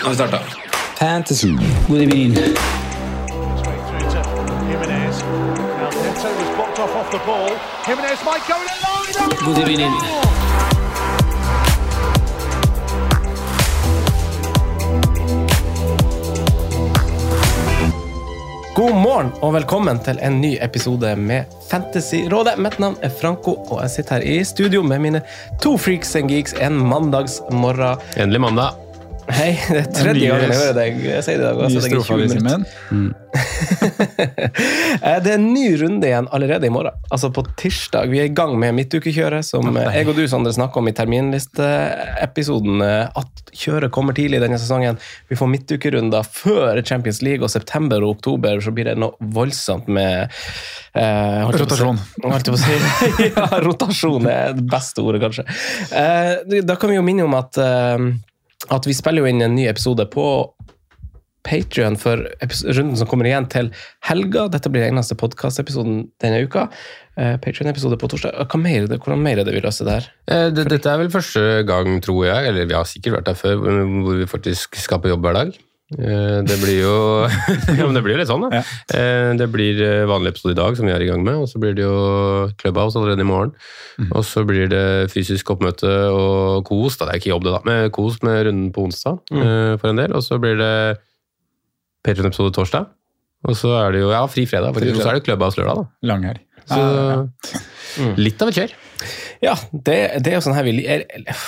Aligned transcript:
Nå 0.00 0.06
har 0.06 0.10
vi 0.10 0.16
starta. 0.16 0.38
Fantasy. 0.98 1.48
God 1.88 2.00
evening. 2.00 2.34
Straight 2.34 2.54
through 3.88 4.10
to 4.10 4.20
Jimenez. 4.70 5.22
Now 5.22 5.90
Neto 5.90 6.28
was 6.38 6.56
blocked 6.56 6.78
off 6.78 6.96
off 6.96 7.10
the 7.10 7.18
ball. 7.26 7.50
Jimenez 7.86 8.24
might 8.24 8.42
go 8.48 8.56
in 8.56 8.68
line. 8.84 9.54
God 9.54 9.68
evening. 9.68 9.92
God 18.74 18.94
morgen 18.94 19.32
og 19.42 19.54
velkommen 19.54 19.98
til 20.00 20.18
en 20.22 20.40
ny 20.40 20.56
episode 20.64 21.16
med 21.16 21.44
Fantasyrådet. 21.70 22.56
Mitt 22.58 22.78
navn 22.80 22.96
er 23.02 23.12
Franco, 23.20 23.58
og 23.68 23.82
jeg 23.82 23.90
sitter 23.90 24.14
her 24.14 24.22
i 24.40 24.44
studio 24.44 24.82
med 24.82 24.98
mine 24.98 25.20
to 25.62 25.76
freaks 25.76 26.16
and 26.16 26.30
geeks 26.32 26.56
en 26.56 26.88
mandagsmorgen. 26.88 28.00
Endelig 28.16 28.40
mandag. 28.40 28.89
Hei, 29.30 29.50
det 29.68 29.80
er 29.82 29.88
tredje 29.94 30.26
gangen 30.30 30.50
jeg 30.50 30.56
hører 30.58 30.76
deg 30.76 30.96
jeg 31.04 31.22
sier 31.26 31.38
det 31.38 31.44
i 31.44 31.46
dag. 31.46 31.58
altså, 31.64 31.80
det 31.80 31.92
er 31.92 32.00
20 32.08 32.16
minutter. 32.34 32.60
Eh, 35.00 35.16
Det 35.22 35.30
er 35.30 35.36
en 35.38 35.44
ny 35.54 35.66
runde 35.80 36.06
igjen 36.08 36.26
allerede 36.34 36.66
i 36.66 36.70
morgen, 36.72 36.92
altså 37.14 37.30
på 37.32 37.44
tirsdag. 37.60 38.08
Vi 38.10 38.18
er 38.20 38.26
i 38.28 38.32
gang 38.34 38.56
med 38.60 38.74
midtukekjøret, 38.76 39.44
som 39.46 39.68
eh, 39.76 39.86
jeg 40.00 40.08
og 40.10 40.16
du 40.18 40.24
Sondre, 40.28 40.52
snakker 40.56 40.80
om 40.82 40.88
i 40.90 40.92
terminlisteepisoden. 40.96 42.82
eh, 42.84 43.06
At 43.20 43.52
kjøret 43.56 43.90
kommer 43.94 44.16
tidlig 44.16 44.40
denne 44.42 44.58
sesongen. 44.60 44.98
Vi 45.30 45.38
får 45.38 45.48
midtukerunder 45.54 46.26
før 46.26 46.82
Champions 46.86 47.22
League, 47.24 47.44
og 47.46 47.50
september 47.54 48.02
og 48.04 48.16
oktober 48.18 48.60
så 48.64 48.74
blir 48.76 48.90
det 48.90 48.96
noe 49.00 49.14
voldsomt 49.36 49.88
med 49.88 50.26
eh, 50.94 51.46
Rotasjon. 51.54 52.00
Si. 52.60 52.76
ja, 53.30 53.46
rotasjon 53.64 54.26
er 54.30 54.56
det 54.58 54.66
beste 54.74 55.04
ordet, 55.06 55.22
kanskje. 55.24 55.46
Eh, 55.92 56.60
Da 56.66 56.76
kan 56.76 56.90
vi 56.92 56.98
jo 56.98 57.06
minne 57.06 57.24
om 57.28 57.34
at, 57.38 57.56
eh, 57.62 58.10
at 58.70 58.86
vi 58.86 58.94
spiller 58.96 59.24
jo 59.24 59.30
inn 59.30 59.42
en 59.44 59.56
ny 59.56 59.66
episode 59.70 60.06
på 60.12 60.26
Patrion 61.46 61.96
for 61.96 62.20
runden 62.76 62.98
som 63.00 63.08
kommer 63.08 63.24
igjen 63.28 63.46
til 63.50 63.70
helga. 64.04 64.44
Dette 64.52 64.68
blir 64.72 64.84
eneste 64.84 65.16
podkastepisoden 65.16 66.02
denne 66.20 66.42
uka. 66.44 66.66
Uh, 67.16 67.38
Patrion-episode 67.40 67.96
på 68.00 68.10
torsdag. 68.12 68.36
Hva 68.44 68.60
mer 68.60 68.84
er 68.84 69.00
hvordan 69.00 69.22
mer 69.24 69.40
er 69.40 69.48
det 69.48 69.54
vi 69.56 69.62
løser 69.64 69.88
der? 69.88 70.10
Eh, 70.28 70.50
det- 70.50 70.68
Dette 70.68 70.86
er 70.92 70.98
vel 71.00 71.08
første 71.10 71.64
gang, 71.66 72.00
tror 72.04 72.26
jeg, 72.26 72.46
eller 72.46 72.66
vi 72.66 72.74
har 72.76 72.84
sikkert 72.84 73.16
vært 73.18 73.24
der 73.24 73.34
før, 73.40 73.56
hvor 73.56 74.16
vi 74.20 74.26
faktisk 74.28 74.76
skal 74.76 75.00
på 75.00 75.08
jobb 75.08 75.22
hver 75.24 75.32
dag. 75.34 75.58
Eh, 75.98 76.38
Det 76.46 76.56
blir 76.62 76.76
jo 76.84 76.94
Ja, 77.78 77.86
men 77.86 77.96
det 77.96 78.02
blir 78.04 78.14
jo 78.14 78.20
litt 78.20 78.30
sånn, 78.30 78.44
da. 78.46 78.60
Ja. 78.60 79.34
Det 79.40 79.48
blir 79.50 79.80
eh, 79.82 80.04
vanlig 80.10 80.34
episode 80.34 80.54
i 80.54 80.58
dag, 80.60 80.76
som 80.78 80.86
vi 80.86 80.92
er 80.94 81.02
i 81.02 81.08
gang 81.10 81.24
med, 81.26 81.40
og 81.42 81.48
så 81.50 81.58
blir 81.62 81.74
det 81.74 81.82
jo 81.82 81.96
Clubhouse 82.60 82.98
allerede 83.00 83.24
i 83.24 83.28
morgen. 83.28 83.50
Og 84.14 84.22
så 84.24 84.44
blir 84.46 84.70
det 84.70 84.84
fysisk 85.12 85.50
oppmøte 85.54 85.90
og 86.14 86.62
kos, 86.68 86.96
da. 87.00 87.08
Det 87.08 87.16
er 87.16 87.22
ikke 87.22 87.32
jobb, 87.34 87.48
det, 87.48 87.56
da, 87.56 87.62
men 87.66 87.90
kos 87.96 88.20
med 88.26 88.44
runden 88.46 88.70
på 88.76 88.86
onsdag 88.86 89.18
eh, 89.34 89.74
for 89.82 89.90
en 89.90 90.00
del. 90.04 90.14
Og 90.16 90.22
så 90.26 90.38
blir 90.42 90.56
det 90.60 90.72
Patreon-episode 92.06 92.54
torsdag. 92.56 92.86
Og 93.48 93.56
så 93.56 93.72
er 93.80 93.94
det 93.96 94.02
jo 94.04 94.10
ja, 94.12 94.22
fri 94.28 94.44
fredag. 94.48 94.76
Og 94.76 95.00
så 95.00 95.08
er 95.10 95.18
det 95.18 95.24
Clubhouse 95.26 95.58
lørdag, 95.60 95.82
da. 95.82 96.08
Langhelg. 96.12 96.40
Så 96.70 98.14
litt 98.24 98.40
av 98.44 98.52
et 98.52 98.58
kjør. 98.60 98.74
Ja, 99.40 99.54
det, 99.72 99.94
det 100.20 100.32
er 100.32 100.36
jo 100.36 100.42
sånn 100.44 100.52
her 100.56 100.66
vi 100.66 100.74
jeg, 100.84 101.06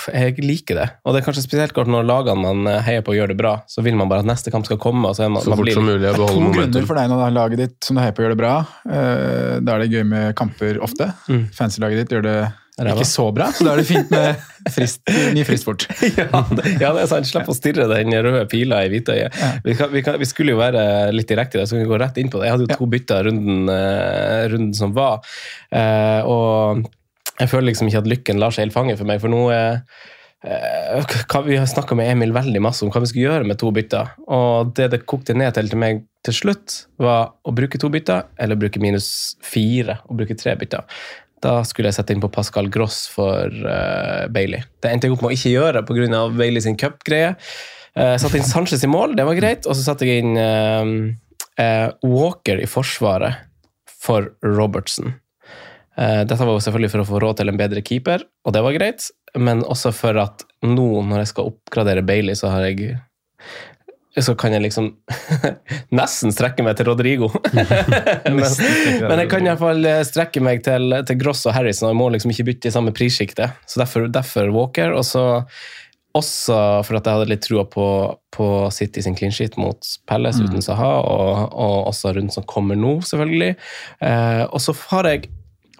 jeg 0.09 0.37
liker 0.41 0.79
det. 0.79 0.87
Og 1.05 1.13
det 1.13 1.21
er 1.21 1.25
kanskje 1.27 1.43
spesielt 1.45 1.75
godt 1.77 1.91
når 1.93 2.07
lagene 2.09 2.41
man 2.41 2.65
eh, 2.71 2.79
heier 2.87 3.03
på, 3.05 3.13
gjør 3.13 3.29
det 3.33 3.37
bra. 3.37 3.51
Så 3.69 3.83
vil 3.85 3.93
man 3.99 4.09
bare 4.09 4.25
at 4.25 4.29
neste 4.31 4.49
kamp 4.53 4.65
skal 4.65 4.79
komme. 4.81 5.11
Og 5.11 5.17
så 5.19 5.27
er 5.27 5.29
man, 5.35 5.43
Så 5.45 5.51
man 5.53 5.59
fort 5.61 5.67
blir- 5.69 5.77
som 5.77 5.85
mulig 5.85 6.09
å 6.09 6.15
To 6.17 6.25
beholde 6.25 6.55
grunner 6.57 6.87
for 6.89 6.97
deg 6.97 7.11
når 7.13 7.35
laget 7.37 7.61
ditt 7.61 7.77
som 7.85 7.99
du 7.99 8.01
heier 8.01 8.15
på 8.17 8.25
gjør 8.25 8.33
det 8.33 8.41
bra. 8.41 8.55
Eh, 8.89 9.59
Da 9.63 9.75
er 9.77 9.85
det 9.85 9.91
gøy 9.93 10.03
med 10.09 10.33
kamper 10.39 10.81
ofte. 10.81 11.11
Mm. 11.29 11.45
Fancy-laget 11.53 12.01
ditt 12.03 12.15
gjør 12.17 12.25
det 12.25 12.37
Ræva. 12.81 12.95
ikke 12.97 13.05
så 13.05 13.27
bra, 13.37 13.51
så 13.53 13.67
da 13.67 13.75
er 13.75 13.83
det 13.83 13.85
fint 13.85 14.09
med 14.09 14.39
frist, 14.73 15.03
ny 15.37 15.43
frist 15.45 15.67
fort. 15.67 15.83
ja, 16.17 16.25
det, 16.57 16.71
ja, 16.81 16.89
det 16.97 17.03
er 17.03 17.09
sant. 17.11 17.27
Slipp 17.29 17.51
å 17.53 17.53
stirre 17.53 17.85
den 17.91 18.09
røde 18.25 18.47
pila 18.49 18.79
i 18.81 18.89
hvitøyet. 18.89 19.37
Vi, 19.67 19.75
vi, 19.93 20.01
vi 20.01 20.25
skulle 20.31 20.55
jo 20.55 20.57
være 20.57 20.81
litt 21.13 21.29
direkte 21.29 21.59
i 21.59 21.61
det, 21.61 21.67
så 21.69 21.77
vi 21.77 21.83
kan 21.85 21.91
gå 21.93 21.99
rett 22.01 22.17
inn 22.17 22.33
på 22.33 22.41
det. 22.41 22.49
Jeg 22.49 22.55
hadde 22.57 22.65
jo 22.65 22.79
to 22.81 22.89
bytter 22.89 23.29
runden, 23.29 23.69
eh, 23.69 24.47
runden 24.55 24.73
som 24.81 24.97
var. 24.97 25.21
Eh, 25.69 26.25
og 26.25 26.81
jeg 27.39 27.49
føler 27.49 27.71
liksom 27.71 27.89
ikke 27.89 28.03
at 28.03 28.09
lykken 28.09 28.41
lar 28.41 28.53
seg 28.53 28.67
helt 28.67 28.75
fange 28.75 28.95
for 28.99 29.09
meg, 29.09 29.21
for 29.23 29.33
nå 29.33 29.41
eh, 29.53 29.79
eh, 30.45 31.15
Vi 31.47 31.57
har 31.57 31.69
snakka 31.69 31.97
med 31.97 32.11
Emil 32.11 32.33
veldig 32.35 32.61
masse 32.61 32.85
om 32.85 32.91
hva 32.93 33.01
vi 33.01 33.09
skulle 33.09 33.29
gjøre 33.31 33.47
med 33.49 33.59
to 33.61 33.71
bytter. 33.73 34.13
Og 34.27 34.73
det 34.77 34.91
det 34.93 35.03
kokte 35.09 35.35
ned 35.37 35.55
til 35.57 35.71
til 35.71 35.81
meg 35.81 36.03
til 36.23 36.37
slutt, 36.37 36.77
var 37.01 37.33
å 37.43 37.51
bruke 37.55 37.79
to 37.81 37.89
bytter 37.91 38.29
eller 38.39 38.59
bruke 38.59 38.79
minus 38.79 39.35
fire 39.43 39.97
og 40.07 40.21
bruke 40.21 40.37
tre 40.39 40.55
bytter. 40.59 40.85
Da 41.43 41.57
skulle 41.67 41.89
jeg 41.89 41.97
sette 41.97 42.15
inn 42.15 42.23
på 42.23 42.31
Pascal 42.31 42.69
Gross 42.71 43.01
for 43.11 43.51
uh, 43.51 44.29
Bailey. 44.31 44.63
Det 44.79 44.93
endte 44.93 45.09
jeg 45.09 45.15
opp 45.17 45.25
med 45.25 45.33
å 45.33 45.35
ikke 45.35 45.51
gjøre 45.51 45.81
pga. 45.83 46.21
Bailey 46.31 46.63
sin 46.63 46.79
cupgreie. 46.79 47.33
Uh, 47.97 48.15
satte 48.15 48.39
inn 48.39 48.47
Sanchez 48.47 48.85
i 48.85 48.89
mål, 48.89 49.17
det 49.19 49.25
var 49.27 49.35
greit. 49.35 49.67
Og 49.67 49.75
så 49.75 49.83
satte 49.83 50.07
jeg 50.07 50.23
inn 50.23 50.39
uh, 50.39 51.11
uh, 51.59 51.89
Walker 52.07 52.63
i 52.63 52.69
forsvaret 52.69 53.43
for 53.91 54.31
Robertson. 54.45 55.17
Eh, 55.97 56.21
dette 56.25 56.39
var 56.41 56.55
jo 56.55 56.63
selvfølgelig 56.63 56.93
for 56.93 57.03
å 57.03 57.09
få 57.09 57.19
råd 57.21 57.41
til 57.41 57.51
en 57.51 57.59
bedre 57.59 57.83
keeper, 57.85 58.23
og 58.45 58.55
det 58.55 58.63
var 58.65 58.77
greit. 58.77 59.09
Men 59.37 59.65
også 59.65 59.93
for 59.95 60.17
at 60.21 60.45
nå, 60.65 60.87
når 61.09 61.23
jeg 61.23 61.33
skal 61.33 61.51
oppgradere 61.53 62.05
Bailey, 62.05 62.37
så 62.37 62.53
har 62.53 62.69
jeg 62.69 62.95
så 64.21 64.35
kan 64.37 64.53
jeg 64.53 64.61
liksom 64.61 64.91
nesten 65.99 66.33
strekke 66.35 66.61
meg 66.65 66.75
til 66.77 66.91
Rodrigo. 66.91 67.31
men, 68.29 68.43
men 68.45 69.21
jeg 69.23 69.29
kan 69.31 69.47
iallfall 69.47 69.87
strekke 70.05 70.43
meg 70.45 70.61
til, 70.65 70.93
til 71.09 71.17
Gross 71.17 71.41
og 71.49 71.55
Harrison, 71.57 71.87
og 71.87 71.95
jeg 71.95 72.01
må 72.01 72.09
liksom 72.13 72.33
ikke 72.33 72.45
bytte 72.51 72.69
i 72.69 72.75
samme 72.75 72.93
prissjikte. 72.93 73.49
Så 73.65 73.81
derfor, 73.81 74.05
derfor 74.13 74.53
Walker. 74.53 74.93
Og 74.93 75.07
så 75.09 75.25
også 76.13 76.55
for 76.85 76.99
at 76.99 77.07
jeg 77.09 77.17
hadde 77.17 77.29
litt 77.31 77.41
trua 77.41 77.63
på, 77.65 77.85
på 78.37 78.47
City 78.73 79.01
sin 79.01 79.17
clean 79.17 79.33
sheet 79.33 79.57
mot 79.57 79.81
Palace 80.09 80.43
uten 80.45 80.61
Saha, 80.61 80.91
og, 81.01 81.47
og 81.49 81.77
også 81.89 82.13
rundt 82.13 82.35
som 82.35 82.45
kommer 82.49 82.77
nå, 82.77 82.99
selvfølgelig. 83.09 83.55
Eh, 84.05 84.43
og 84.45 84.61
så 84.61 84.77
har 84.91 85.09
jeg 85.09 85.31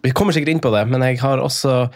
Vi 0.03 0.12
kommer 0.16 0.36
sikkert 0.36 0.56
inn 0.56 0.64
på 0.64 0.72
det, 0.74 0.84
men 0.91 1.06
jeg 1.08 1.22
har 1.24 1.41
også 1.44 1.88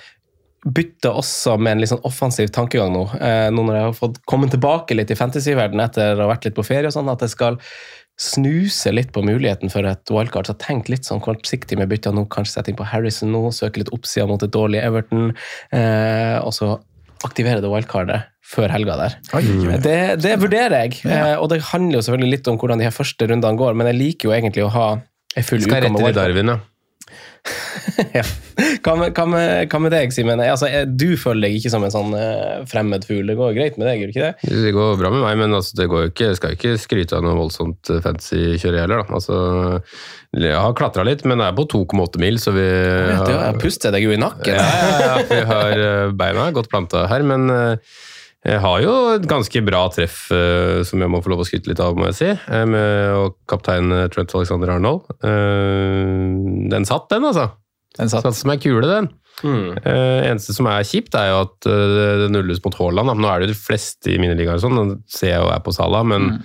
bytta 0.68 1.12
også 1.16 1.56
med 1.62 1.76
en 1.76 1.84
litt 1.84 1.92
sånn 1.92 2.04
offensiv 2.08 2.50
tankegang 2.56 2.92
nå. 2.96 3.04
Eh, 3.20 3.48
nå 3.54 3.64
når 3.68 3.78
jeg 3.78 3.86
har 3.86 3.96
fått 3.96 4.18
kommet 4.30 4.52
tilbake 4.56 4.98
litt 4.98 5.12
i 5.14 5.18
fantasyverdenen 5.20 5.86
etter 5.86 6.18
å 6.18 6.26
ha 6.26 6.32
vært 6.34 6.48
litt 6.48 6.58
på 6.58 6.66
ferie, 6.66 6.90
og 6.90 6.96
sånn, 6.96 7.12
at 7.12 7.24
jeg 7.24 7.36
skal 7.36 7.60
snuse 8.18 8.92
litt 8.96 9.12
på 9.14 9.22
muligheten 9.22 9.70
for 9.70 9.86
et 9.86 10.12
wildcard. 10.12 10.50
Så 10.50 10.56
tenk 10.58 10.90
litt 10.90 11.06
sånn 11.06 11.22
kortsiktig 11.24 11.78
med 11.78 11.92
bytta 11.92 12.12
nå. 12.16 12.26
Kanskje 12.34 12.58
sette 12.58 12.74
inn 12.74 12.80
på 12.80 12.88
Harrison 12.90 13.30
nå, 13.34 13.44
søke 13.54 13.84
litt 13.84 13.94
oppsida 13.94 14.26
mot 14.30 14.42
et 14.42 14.54
dårlig 14.54 14.82
Everton. 14.82 15.30
Eh, 15.76 16.38
og 16.42 16.56
så 16.58 16.74
aktivere 17.26 17.62
det 17.62 17.70
wildcardet 17.70 18.26
før 18.48 18.72
helga 18.74 18.96
der. 18.98 19.20
Det, 19.84 20.00
det 20.24 20.34
vurderer 20.42 20.88
jeg. 20.88 21.04
Eh, 21.06 21.36
og 21.36 21.52
det 21.54 21.62
handler 21.70 22.00
jo 22.00 22.08
selvfølgelig 22.08 22.40
litt 22.40 22.50
om 22.50 22.58
hvordan 22.58 22.82
de 22.82 22.88
her 22.88 22.96
første 22.96 23.30
rundene 23.30 23.60
går, 23.60 23.78
men 23.78 23.92
jeg 23.92 24.00
liker 24.00 24.32
jo 24.32 24.36
egentlig 24.38 24.66
å 24.66 24.74
ha 24.74 24.88
ei 25.38 25.46
full 25.46 25.62
Skal 25.62 25.84
uke 25.84 25.92
med 25.92 26.02
wildcard. 26.02 26.20
Darwin, 26.24 26.56
ja. 26.56 26.58
Ja. 28.18 28.24
hva, 28.84 28.94
med, 29.00 29.14
hva, 29.16 29.26
med, 29.30 29.68
hva 29.72 29.80
med 29.84 29.94
deg, 29.94 30.14
Simen? 30.16 30.42
Altså, 30.44 30.68
eh, 30.70 30.86
du 30.88 31.16
føler 31.20 31.48
deg 31.48 31.58
ikke 31.60 31.72
som 31.74 31.86
en 31.88 31.94
sånn 31.94 32.16
eh, 32.18 32.64
fremmed 32.70 33.06
fugl. 33.08 33.28
Det 33.30 33.38
går 33.40 33.56
greit 33.58 33.80
med 33.80 33.90
deg, 33.90 34.02
gjør 34.02 34.12
det 34.12 34.16
ikke 34.16 34.28
det? 34.28 34.64
Det 34.66 34.74
går 34.76 34.98
bra 35.02 35.12
med 35.14 35.24
meg, 35.24 35.38
men 35.44 35.58
altså, 35.58 35.78
det 35.80 35.90
går 35.92 36.10
ikke, 36.12 36.32
skal 36.40 36.58
ikke 36.58 36.76
skryte 36.82 37.18
av 37.18 37.26
noe 37.26 37.38
voldsomt 37.40 37.94
fancy-kjøre 38.04 38.84
heller. 38.84 39.04
Da. 39.04 39.20
Altså, 39.20 39.40
jeg 40.38 40.58
har 40.60 40.76
klatra 40.78 41.06
litt, 41.08 41.24
men 41.28 41.40
jeg 41.40 41.54
er 41.54 41.58
på 41.58 41.68
2,8 41.72 42.22
mil, 42.22 42.42
så 42.42 42.54
vi 42.56 42.68
har, 42.68 43.32
jeg 43.32 43.62
puster 43.64 43.96
deg 43.96 44.06
jo 44.06 44.14
i 44.14 44.20
nakken. 44.22 44.54
ja, 44.58 44.68
ja, 44.68 45.00
ja, 45.06 45.18
vi 45.32 45.42
har 45.54 45.88
eh, 45.88 46.14
beina 46.18 46.52
godt 46.56 46.72
planta 46.74 47.08
her, 47.12 47.26
men 47.28 47.50
eh, 47.54 47.98
Jeg 48.48 48.62
har 48.64 48.80
jo 48.80 48.92
et 49.18 49.26
ganske 49.28 49.60
bra 49.68 49.82
treff 49.92 50.30
eh, 50.32 50.80
som 50.88 51.02
jeg 51.04 51.12
må 51.12 51.20
få 51.24 51.34
lov 51.34 51.42
å 51.44 51.48
skryte 51.48 51.68
litt 51.68 51.82
av, 51.84 51.98
må 52.00 52.08
jeg 52.12 52.16
si. 52.22 52.30
eh, 52.32 52.66
Med 52.70 53.34
kaptein 53.52 53.92
eh, 53.92 54.06
Trent 54.14 54.32
Alexander 54.40 54.72
Arnold. 54.78 55.08
Eh, 55.20 56.70
Den 56.72 56.88
satt, 56.88 57.10
den, 57.12 57.28
altså. 57.28 57.50
Den 57.98 58.12
satt. 58.14 58.24
satt 58.28 58.38
som 58.40 58.54
ei 58.54 58.60
kule, 58.62 58.88
den. 58.88 59.10
Eh, 59.44 60.24
eneste 60.32 60.56
som 60.56 60.66
er 60.72 60.86
kjipt, 60.88 61.14
er 61.20 61.32
jo 61.34 61.42
at 61.44 61.68
det 61.68 62.30
nulles 62.34 62.62
mot 62.64 62.78
Haaland. 62.80 63.12
Nå 63.20 63.28
er 63.30 63.42
det 63.44 63.50
jo 63.50 63.54
de 63.54 63.60
fleste 63.60 64.14
i 64.16 64.18
mine 64.22 64.38
ligaer 64.40 64.62
sånn, 64.64 64.96
ser 65.12 65.34
jeg 65.36 65.44
jo 65.44 65.52
er 65.54 65.62
på 65.66 65.74
Salah, 65.76 66.06
men 66.08 66.38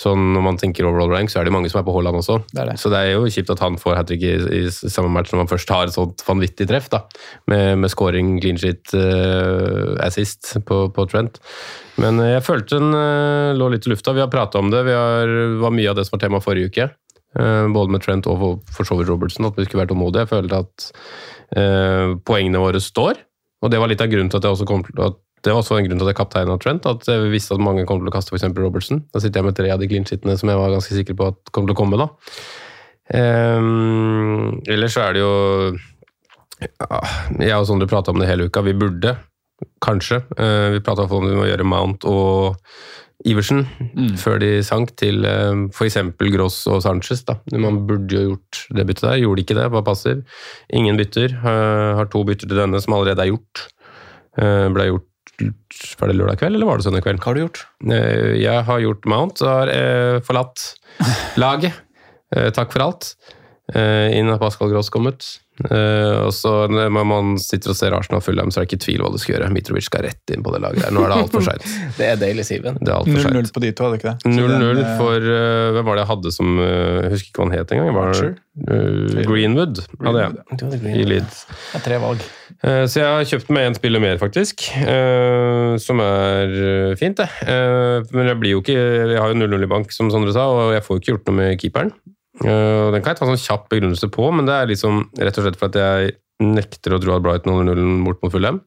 sånn 0.00 0.32
når 0.34 0.42
man 0.42 0.56
tenker 0.58 0.86
overall 0.88 1.12
rank, 1.12 1.30
så 1.30 1.38
er 1.38 1.46
det 1.46 1.52
mange 1.54 1.70
som 1.70 1.78
er 1.78 1.84
på 1.86 1.92
Haaland 1.94 2.18
også. 2.18 2.40
Det 2.50 2.66
det. 2.66 2.74
Så 2.82 2.90
det 2.90 2.98
er 2.98 3.12
jo 3.14 3.30
kjipt 3.30 3.52
at 3.54 3.62
han 3.62 3.76
får 3.78 3.94
hat 3.98 4.08
trick 4.10 4.24
i, 4.26 4.32
i 4.58 4.62
samme 4.72 5.12
match 5.14 5.30
når 5.30 5.44
man 5.44 5.50
først 5.52 5.70
har 5.70 5.86
et 5.86 5.94
sånt 5.94 6.24
vanvittig 6.26 6.66
treff, 6.70 6.88
da. 6.90 7.04
Med, 7.50 7.78
med 7.84 7.92
scoring, 7.92 8.34
clean 8.42 8.58
shit, 8.58 8.82
uh, 8.96 9.94
assist 10.02 10.56
på, 10.66 10.80
på 10.94 11.06
Trent. 11.10 11.38
Men 12.02 12.18
eh, 12.18 12.32
jeg 12.34 12.46
følte 12.48 12.80
den 12.80 12.90
uh, 12.90 13.54
lå 13.54 13.70
litt 13.70 13.86
i 13.86 13.92
lufta. 13.92 14.16
Vi 14.16 14.24
har 14.24 14.32
prata 14.32 14.58
om 14.58 14.72
det. 14.74 14.82
Vi 14.88 14.98
har, 14.98 15.30
var 15.62 15.74
mye 15.74 15.92
av 15.92 16.00
det 16.00 16.08
som 16.08 16.16
var 16.16 16.24
tema 16.26 16.42
forrige 16.42 16.72
uke. 16.72 16.90
Både 17.34 17.90
med 17.90 17.98
Trent 17.98 18.28
og 18.30 18.60
for, 18.70 18.86
så 18.86 18.94
vidt 18.94 19.08
Robertson, 19.10 19.48
at 19.48 19.56
vi 19.58 19.64
skulle 19.66 19.80
vært 19.80 19.90
tålmodige. 19.90 20.22
Jeg 20.22 20.30
følte 20.30 20.60
at 20.62 20.84
eh, 21.58 22.12
poengene 22.26 22.62
våre 22.62 22.82
står. 22.82 23.18
Og 23.64 23.72
det 23.72 23.80
var 23.80 23.90
litt 23.90 24.02
av 24.04 24.10
grunnen 24.12 24.30
til 24.30 24.38
at 24.38 24.46
jeg 24.46 24.56
også 24.56 24.68
kom 24.68 24.84
til 24.86 25.02
at 25.02 25.18
det 25.44 25.52
var 25.52 25.60
også 25.60 25.76
en 25.76 25.84
grunn 25.84 26.00
til 26.00 26.06
at 26.06 26.14
jeg 26.14 26.16
kapteina 26.16 26.56
Trent, 26.60 26.86
at 26.88 27.08
jeg 27.08 27.28
visste 27.32 27.56
at 27.56 27.62
mange 27.62 27.84
kom 27.88 28.00
til 28.00 28.08
å 28.08 28.14
kaste 28.14 28.32
f.eks. 28.32 28.46
Robertson. 28.56 29.02
Da 29.12 29.20
sitter 29.20 29.42
jeg 29.42 29.50
med 29.50 29.58
tre 29.58 29.68
av 29.74 29.82
de 29.82 29.88
clean 29.90 30.06
som 30.08 30.48
jeg 30.48 30.60
var 30.60 30.72
ganske 30.72 30.96
sikker 30.96 31.18
på 31.18 31.28
at 31.34 31.52
kom 31.52 31.68
til 31.68 31.76
å 31.76 31.80
komme. 31.82 32.00
da. 32.00 32.08
Um, 33.12 34.62
ellers 34.64 34.96
så 34.96 35.02
er 35.04 35.12
det 35.12 35.20
jo 35.20 35.32
ja, 36.64 37.00
Jeg 37.36 37.58
og 37.58 37.66
Sondre 37.68 37.88
prata 37.90 38.14
om 38.14 38.22
det 38.22 38.30
hele 38.30 38.48
uka. 38.48 38.64
Vi 38.64 38.72
burde, 38.72 39.18
kanskje 39.84 40.22
Uh, 40.38 40.72
Vi 40.72 40.80
prata 40.84 41.04
om 41.04 41.28
vi 41.28 41.36
må 41.36 41.44
gjøre 41.44 41.68
Mount 41.68 42.08
og 42.08 42.56
Iversen 43.28 43.66
før 44.20 44.40
de 44.40 44.58
sank 44.64 44.96
til 45.00 45.28
uh, 45.28 45.68
f.eks. 45.68 46.00
Gross 46.32 46.64
og 46.72 46.80
Sanchez. 46.84 47.26
da. 47.28 47.36
Man 47.52 47.84
burde 47.88 48.16
jo 48.16 48.28
gjort 48.32 48.64
det 48.72 48.88
byttet 48.88 49.10
der. 49.10 49.20
Gjorde 49.20 49.44
ikke 49.44 49.60
det, 49.60 49.70
var 49.76 49.84
passiv. 49.84 50.24
Ingen 50.72 50.96
bytter. 50.96 51.36
Uh, 51.44 52.00
har 52.00 52.08
to 52.08 52.24
bytter 52.24 52.48
til 52.48 52.64
denne 52.64 52.80
som 52.80 52.96
allerede 52.96 53.28
er 53.28 53.34
gjort. 53.34 53.68
Uh, 54.40 54.72
ble 54.72 54.94
gjort 54.94 55.10
var 56.00 56.10
det 56.10 56.16
lørdag 56.18 56.38
kveld, 56.40 56.54
eller 56.58 56.66
var 56.68 56.78
det 56.80 56.86
søndag 56.86 57.04
kveld? 57.06 57.18
Hva 57.22 57.30
har 57.30 57.34
du 57.38 57.42
gjort? 57.44 57.62
Eh, 57.90 58.34
Jeg 58.42 58.64
har 58.68 58.80
gjort 58.84 59.06
Mount, 59.10 59.42
og 59.42 59.48
har 59.50 59.72
forlatt 60.26 60.74
laget. 61.40 61.72
Eh, 62.34 62.50
takk 62.54 62.72
for 62.74 62.82
alt. 62.86 63.14
Eh, 63.72 64.12
inn 64.18 64.28
har 64.28 64.36
Pascal 64.42 64.68
Gross 64.68 64.90
kommet. 64.92 65.24
Uh, 65.54 66.26
og 66.26 66.32
så 66.34 66.50
når 66.66 66.88
man 67.06 67.36
sitter 67.38 67.70
og 67.70 67.76
ser 67.78 67.94
Arsenal 67.94 68.18
Fulham, 68.20 68.50
så 68.50 68.58
er 68.58 68.64
det 68.64 68.72
ikke 68.72 68.84
tvil 68.88 69.04
hva 69.04 69.10
du 69.14 69.20
skal 69.22 69.36
gjøre. 69.36 69.50
Mitrovic 69.54 69.86
skal 69.86 70.02
rett 70.02 70.32
inn 70.34 70.42
på 70.42 70.50
det 70.50 70.58
laget 70.64 70.82
der. 70.82 70.90
Nå 70.92 71.04
er 71.06 71.12
det 71.12 71.18
altfor 71.22 71.44
seint. 71.46 71.62
Det 71.98 72.08
er 72.10 72.16
deilig, 72.18 72.44
Siven. 72.48 72.74
Det 72.82 72.90
er 72.90 72.96
altfor 72.98 73.30
0-0 73.38 73.52
på 73.54 73.62
de 73.62 73.70
to, 73.70 73.86
hadde 73.86 74.00
ikke 74.00 74.10
det? 74.10 74.32
0-0 74.34 74.80
eh, 74.82 74.90
for 74.98 75.28
uh, 75.30 75.68
Hvem 75.76 75.86
var 75.86 75.94
det 75.94 76.02
jeg 76.02 76.10
hadde 76.10 76.32
som 76.34 76.50
uh, 76.58 76.66
Jeg 77.04 77.12
husker 77.14 77.30
ikke 77.30 77.38
hva 77.40 77.46
han 77.46 77.54
het 77.54 77.74
engang. 77.76 77.92
Var, 77.94 78.22
eh, 78.74 79.22
Greenwood 79.30 79.80
hadde 80.02 80.24
jeg 80.26 80.96
i. 80.98 81.06
Leeds. 81.14 81.44
Det 81.54 81.78
er 81.78 81.84
tre 81.86 82.00
valg. 82.02 82.24
Eh, 82.58 82.82
Så 82.90 83.00
jeg 83.04 83.06
har 83.14 83.28
kjøpt 83.30 83.52
med 83.54 83.68
en 83.70 83.78
spiller 83.78 84.02
mer, 84.02 84.18
faktisk. 84.20 84.66
eh, 84.82 85.76
Som 85.86 86.02
er 86.02 86.50
eh, 86.90 86.96
fint, 86.98 87.22
det. 87.22 87.30
Eh, 87.46 88.02
Men 88.10 88.32
jeg 88.32 88.40
blir 88.42 88.56
jo 88.56 88.64
ikke 88.66 88.74
Jeg 89.14 89.22
har 89.22 89.30
jo 89.30 89.38
0-0 89.38 89.68
i 89.68 89.70
bank, 89.70 89.94
som 89.94 90.10
Sondre 90.10 90.34
sa, 90.34 90.48
og 90.50 90.74
jeg 90.74 90.82
får 90.82 90.98
jo 90.98 91.04
ikke 91.04 91.12
gjort 91.14 91.30
noe 91.30 91.38
med 91.38 91.62
keeperen. 91.62 91.94
Eh, 92.42 92.90
Den 92.94 93.02
kan 93.02 93.12
jeg 93.12 93.20
ta 93.20 93.26
en 93.28 93.34
sånn 93.34 93.44
kjapp 93.44 93.68
begrunnelse 93.70 94.10
på, 94.12 94.30
men 94.34 94.48
det 94.48 94.56
er 94.56 94.70
liksom 94.72 95.04
rett 95.20 95.38
og 95.38 95.46
slett 95.46 95.60
for 95.60 95.70
at 95.70 95.78
jeg 95.78 96.16
nekter 96.42 96.96
å 96.96 97.00
tro 97.02 97.14
at 97.14 97.22
Brighton 97.22 97.54
holder 97.54 97.70
nullen 97.70 98.02
bort 98.06 98.22
mot 98.24 98.32
Fulham. 98.34 98.62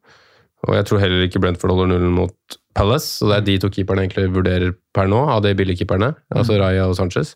Og 0.67 0.73
jeg 0.73 0.87
tror 0.89 1.01
heller 1.03 1.25
ikke 1.25 1.41
Brentford 1.43 1.73
holder 1.75 1.91
nullen 1.91 2.15
mot 2.15 2.57
Palace, 2.77 3.19
så 3.19 3.29
det 3.29 3.35
er 3.37 3.45
de 3.45 3.57
to 3.63 3.71
keeperne 3.73 4.05
jeg 4.05 4.11
egentlig 4.11 4.31
vurderer 4.37 4.73
per 4.95 5.09
nå, 5.11 5.19
av 5.33 5.43
de 5.45 5.53
billigkeeperne, 5.57 6.13
altså 6.33 6.57
Raja 6.61 6.87
og 6.89 6.95
Sanchez. 6.97 7.35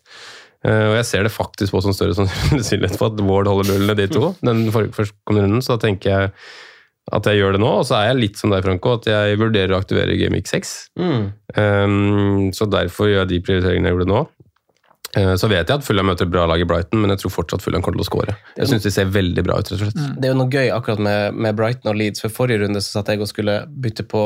Eh, 0.62 0.88
og 0.88 0.96
jeg 1.00 1.06
ser 1.08 1.26
det 1.26 1.34
faktisk 1.34 1.74
på 1.74 1.82
som 1.84 1.94
større 1.94 2.16
sannsynlighet 2.18 2.98
for 2.98 3.12
at 3.12 3.22
Ward 3.26 3.50
holder 3.50 3.72
nullen 3.72 3.98
de 3.98 4.08
to, 4.10 4.32
den 4.46 4.68
første 4.74 4.96
førstkommende 4.98 5.46
runden, 5.48 5.64
så 5.64 5.76
da 5.76 5.86
tenker 5.86 6.14
jeg 6.14 6.34
at 7.12 7.26
jeg 7.26 7.40
gjør 7.40 7.56
det 7.56 7.62
nå, 7.64 7.70
og 7.80 7.86
så 7.86 7.96
er 7.98 8.12
jeg 8.12 8.20
litt 8.20 8.38
som 8.38 8.52
deg, 8.54 8.62
Franco, 8.62 8.94
at 8.94 9.08
jeg 9.10 9.38
vurderer 9.40 9.74
å 9.74 9.80
aktivere 9.82 10.14
Gameweek 10.20 10.46
6. 10.46 10.74
Mm. 11.02 11.24
Um, 11.58 12.44
så 12.54 12.68
derfor 12.70 13.10
gjør 13.10 13.24
jeg 13.24 13.32
de 13.32 13.40
prioriteringene 13.42 13.90
jeg 13.90 13.96
gjorde 13.96 14.10
nå. 14.12 14.20
Eh, 15.16 15.34
Så 15.36 15.48
vet 15.48 15.68
jeg 15.68 15.76
at 15.76 15.84
Fulham 15.84 16.06
møter 16.08 16.24
et 16.24 16.32
bra 16.32 16.46
lag 16.48 16.60
i 16.60 16.64
Brighton, 16.64 17.00
men 17.02 17.10
jeg 17.12 17.18
tror 17.20 17.34
fortsatt 17.34 17.60
Fulham 17.64 17.82
kommer 17.84 18.00
til 18.00 18.06
å 18.06 18.10
skåre. 18.10 18.36
Jeg 18.56 18.70
syns 18.70 18.82
de 18.86 18.90
ser 18.94 19.10
veldig 19.12 19.44
bra 19.44 19.58
ut, 19.60 19.68
rett 19.68 19.78
og 19.78 19.90
slett. 19.90 20.20
Det 20.20 20.28
er 20.28 20.32
jo 20.32 20.38
noe 20.40 20.48
gøy 20.52 20.70
akkurat 20.72 20.98
med, 21.04 21.34
med 21.34 21.56
Brighton 21.58 21.90
og 21.92 21.98
Leeds. 22.00 22.22
For 22.24 22.32
forrige 22.32 22.62
runde 22.64 22.80
så 22.80 22.98
satt 23.00 23.08
jeg 23.12 23.20
og 23.20 23.28
skulle 23.28 23.58
bytte 23.68 24.06
på, 24.08 24.22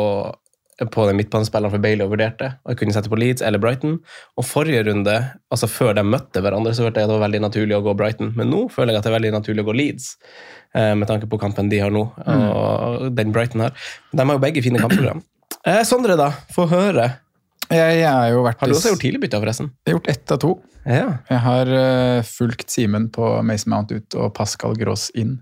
på 0.92 1.06
den 1.08 1.16
midtbanespilleren 1.18 1.72
for 1.74 1.82
Bailey 1.82 2.04
og 2.06 2.12
vurderte. 2.14 2.52
Og 2.64 2.70
jeg 2.74 2.78
kunne 2.84 2.94
sette 2.94 3.10
på 3.10 3.18
Leeds 3.18 3.42
eller 3.42 3.58
Brighton. 3.58 3.98
Og 4.38 4.46
forrige 4.46 4.84
runde, 4.86 5.16
altså 5.50 5.66
før 5.72 5.94
de 5.98 6.04
møtte 6.06 6.42
hverandre, 6.44 6.74
så 6.76 6.86
hørte 6.86 7.00
jeg 7.02 7.08
at 7.08 7.10
det 7.10 7.18
var 7.18 7.26
veldig 7.26 7.42
naturlig 7.48 7.78
å 7.78 7.82
gå 7.88 7.96
Brighton. 7.98 8.30
Men 8.38 8.52
nå 8.54 8.66
føler 8.70 8.92
jeg 8.94 9.02
at 9.02 9.08
det 9.08 9.12
er 9.14 9.18
veldig 9.18 9.34
naturlig 9.40 9.64
å 9.66 9.70
gå 9.72 9.76
Leeds. 9.82 10.10
eh, 10.76 10.94
Med 10.94 11.08
tanke 11.10 11.26
på 11.26 11.40
kampen 11.40 11.68
de 11.72 11.80
har 11.82 11.90
nå, 11.90 12.06
og 12.30 13.10
den 13.16 13.32
Brighton 13.34 13.60
har. 13.66 13.72
De 14.12 14.22
har 14.22 14.36
jo 14.38 14.42
begge 14.46 14.62
fine 14.62 14.78
kampprogram. 14.78 15.22
Eh, 15.66 15.82
Sondre, 15.82 16.14
da. 16.14 16.30
Få 16.54 16.68
høre. 16.70 17.08
Jeg, 17.72 17.98
jeg 18.00 18.06
har 18.06 18.30
jo 18.30 18.46
vært 18.46 18.62
Har 18.62 18.70
du 18.70 18.76
også 18.76 18.94
gjort 18.94 19.02
tidlig 19.02 19.20
bytte, 19.24 19.42
forresten? 19.42 19.70
Jeg 19.82 19.90
har 19.90 19.98
gjort 19.98 20.10
ett 20.12 20.34
av 20.34 20.42
to. 20.42 20.50
Ja. 20.86 21.06
Jeg 21.26 21.42
har 21.42 21.70
uh, 21.72 22.20
fulgt 22.22 22.70
Simen 22.70 23.08
på 23.10 23.26
Mason 23.46 23.72
Mount 23.72 23.90
ut 23.90 24.14
og 24.14 24.30
Pascal 24.36 24.76
Gross 24.78 25.08
inn. 25.18 25.34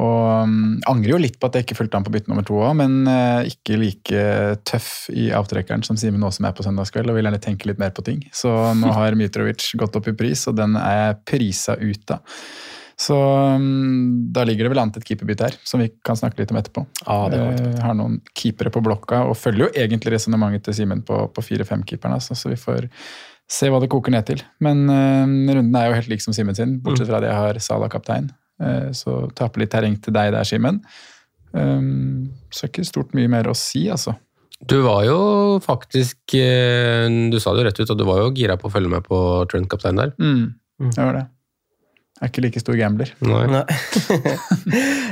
Og 0.00 0.46
um, 0.48 0.78
angrer 0.88 1.12
jo 1.12 1.20
litt 1.20 1.36
på 1.36 1.50
at 1.50 1.58
jeg 1.58 1.66
ikke 1.66 1.76
fulgte 1.82 2.00
han 2.00 2.06
på 2.06 2.14
bytte 2.14 2.32
nummer 2.32 2.46
to 2.48 2.56
òg, 2.62 2.72
men 2.80 3.02
uh, 3.04 3.44
ikke 3.44 3.76
like 3.80 4.24
tøff 4.68 5.10
i 5.12 5.28
avtrekkeren 5.36 5.84
som 5.84 6.00
Simen 6.00 6.24
som 6.32 6.48
er 6.48 6.56
på 6.56 6.64
søndagskveld, 6.64 7.12
og 7.12 7.18
vil 7.18 7.28
gjerne 7.28 7.44
tenke 7.44 7.68
litt 7.68 7.82
mer 7.82 7.92
på 7.92 8.06
ting. 8.08 8.24
Så 8.32 8.50
nå 8.80 8.92
har 8.98 9.18
Mitrovic 9.20 9.68
gått 9.80 10.00
opp 10.00 10.08
i 10.08 10.16
pris, 10.16 10.48
og 10.48 10.56
den 10.60 10.80
er 10.80 11.00
jeg 11.02 11.22
prisa 11.34 11.76
ut 11.76 12.16
av. 12.16 12.40
Så 13.00 13.16
um, 13.16 14.28
da 14.34 14.44
ligger 14.44 14.66
det 14.66 14.74
vel 14.74 14.82
an 14.82 14.90
til 14.92 15.00
et 15.00 15.08
keeperbytte 15.08 15.46
her, 15.48 15.56
som 15.64 15.80
vi 15.80 15.88
kan 16.04 16.18
snakke 16.20 16.42
litt 16.42 16.50
om 16.52 16.58
etterpå. 16.60 16.84
Ah, 17.08 17.28
det 17.32 17.38
er 17.40 17.62
Jeg 17.62 17.84
har 17.86 17.96
noen 17.96 18.18
keepere 18.36 18.72
på 18.74 18.82
blokka, 18.84 19.22
og 19.30 19.38
følger 19.40 19.66
jo 19.66 19.70
egentlig 19.72 20.12
resonnementet 20.18 20.66
til 20.68 20.76
Simen 20.82 21.00
på, 21.06 21.22
på 21.32 21.44
4-5-keeperen, 21.46 22.18
altså, 22.18 22.36
så 22.36 22.52
vi 22.52 22.60
får 22.60 22.90
se 23.50 23.70
hva 23.72 23.80
det 23.82 23.88
koker 23.90 24.12
ned 24.12 24.28
til. 24.28 24.44
Men 24.62 24.84
eh, 24.92 25.54
runden 25.56 25.80
er 25.80 25.88
jo 25.88 25.96
helt 25.96 26.12
lik 26.12 26.24
som 26.24 26.36
Simen 26.36 26.58
sin, 26.58 26.76
bortsett 26.84 27.08
fra 27.08 27.22
at 27.22 27.30
jeg 27.30 27.38
har 27.40 27.62
Sala 27.64 27.88
kaptein. 27.90 28.28
Eh, 28.60 28.90
så 28.96 29.24
taper 29.38 29.64
litt 29.64 29.72
terreng 29.72 29.96
til 30.04 30.14
deg 30.14 30.34
der, 30.36 30.46
Simen. 30.46 30.82
Um, 31.56 32.28
så 32.54 32.68
ikke 32.68 32.84
stort 32.86 33.16
mye 33.16 33.32
mer 33.32 33.48
å 33.50 33.56
si, 33.58 33.88
altså. 33.90 34.14
Du 34.60 34.76
var 34.84 35.06
jo 35.08 35.16
faktisk 35.64 36.34
eh, 36.36 37.08
Du 37.32 37.38
sa 37.40 37.54
det 37.56 37.62
jo 37.62 37.66
rett 37.70 37.80
ut, 37.80 37.90
og 37.94 37.96
du 37.96 38.04
var 38.04 38.20
jo 38.26 38.32
gira 38.36 38.60
på 38.60 38.68
å 38.68 38.74
følge 38.76 38.92
med 38.92 39.08
på 39.08 39.18
Trent-kapteinen 39.48 40.04
der. 40.04 40.16
Mm. 40.20 40.90
Det 40.92 41.00
var 41.00 41.16
det. 41.16 41.28
Jeg 42.20 42.26
er 42.26 42.32
ikke 42.34 42.42
like 42.44 42.60
stor 42.60 42.76
gambler. 42.76 43.10
Nei. 43.24 43.46
Nei. 43.48 43.64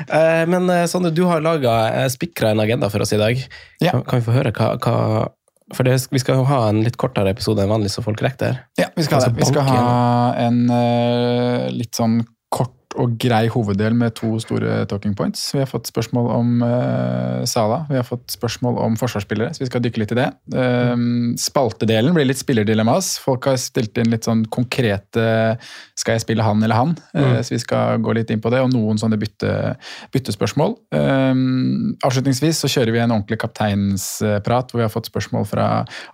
Eh, 0.09 0.45
Men 0.49 0.69
eh, 0.73 0.87
Sondre, 0.89 1.11
du 1.13 1.25
har 1.29 1.43
laga 1.45 1.73
spikra 2.13 2.55
en 2.55 2.63
agenda 2.63 2.89
for 2.93 3.05
oss 3.05 3.13
i 3.13 3.19
dag. 3.21 3.41
Ja. 3.83 3.91
Kan, 3.93 4.05
kan 4.09 4.21
vi 4.21 4.25
få 4.25 4.37
høre 4.37 4.53
hva, 4.57 4.69
hva 4.81 4.95
For 5.77 5.85
det, 5.85 5.99
vi 6.15 6.21
skal 6.23 6.41
jo 6.41 6.47
ha 6.49 6.63
en 6.71 6.81
litt 6.85 6.97
kortere 7.01 7.35
episode 7.35 7.61
enn 7.65 7.73
vanlig, 7.73 7.91
så 7.93 8.05
folk 8.05 8.23
rekker 8.25 8.47
det. 8.47 8.63
Ja, 8.81 8.87
vi 8.97 9.05
skal, 9.05 9.19
Altså, 9.19 9.35
det. 9.35 9.43
Vi 9.43 9.49
skal 9.51 9.69
ha 9.69 9.83
en 10.47 10.63
uh, 10.73 11.67
litt 11.75 11.99
sånn 11.99 12.23
og 12.99 13.15
grei 13.21 13.47
hoveddel 13.53 13.95
med 13.97 14.15
to 14.19 14.35
store 14.43 14.83
talking 14.91 15.15
points. 15.19 15.45
Vi 15.55 15.61
har 15.63 15.69
fått 15.71 15.89
spørsmål 15.91 16.31
om 16.35 16.63
uh, 16.65 17.45
Sala, 17.49 17.85
vi 17.91 17.99
har 17.99 18.07
fått 18.07 18.35
spørsmål 18.35 18.81
om 18.83 18.97
forsvarsspillere, 18.99 19.55
så 19.55 19.63
vi 19.63 19.69
skal 19.71 19.85
dykke 19.85 20.03
litt 20.03 20.15
i 20.15 20.19
det. 20.19 20.29
Um, 20.55 21.37
spaltedelen 21.39 22.17
blir 22.17 22.27
litt 22.29 22.41
spillerdilemmas. 22.41 23.15
Folk 23.23 23.47
har 23.51 23.59
stilt 23.61 23.99
inn 24.01 24.11
litt 24.13 24.27
sånn 24.27 24.45
konkrete 24.53 25.27
Skal 25.99 26.17
jeg 26.17 26.25
spille 26.25 26.45
han 26.45 26.63
eller 26.63 26.79
han? 26.79 26.95
Eh, 27.17 27.39
så 27.45 27.55
vi 27.55 27.61
skal 27.63 28.01
gå 28.03 28.13
litt 28.17 28.31
inn 28.33 28.43
på 28.43 28.51
det, 28.53 28.61
og 28.63 28.71
noen 28.73 28.99
sånne 29.01 29.19
bytte, 29.21 29.51
byttespørsmål. 30.15 30.77
Um, 30.95 31.97
avslutningsvis 32.07 32.63
så 32.63 32.71
kjører 32.71 32.95
vi 32.95 33.03
en 33.03 33.15
ordentlig 33.15 33.41
kapteinsprat, 33.43 34.71
hvor 34.71 34.81
vi 34.81 34.87
har 34.87 34.93
fått 34.93 35.11
spørsmål 35.11 35.47
fra 35.51 35.69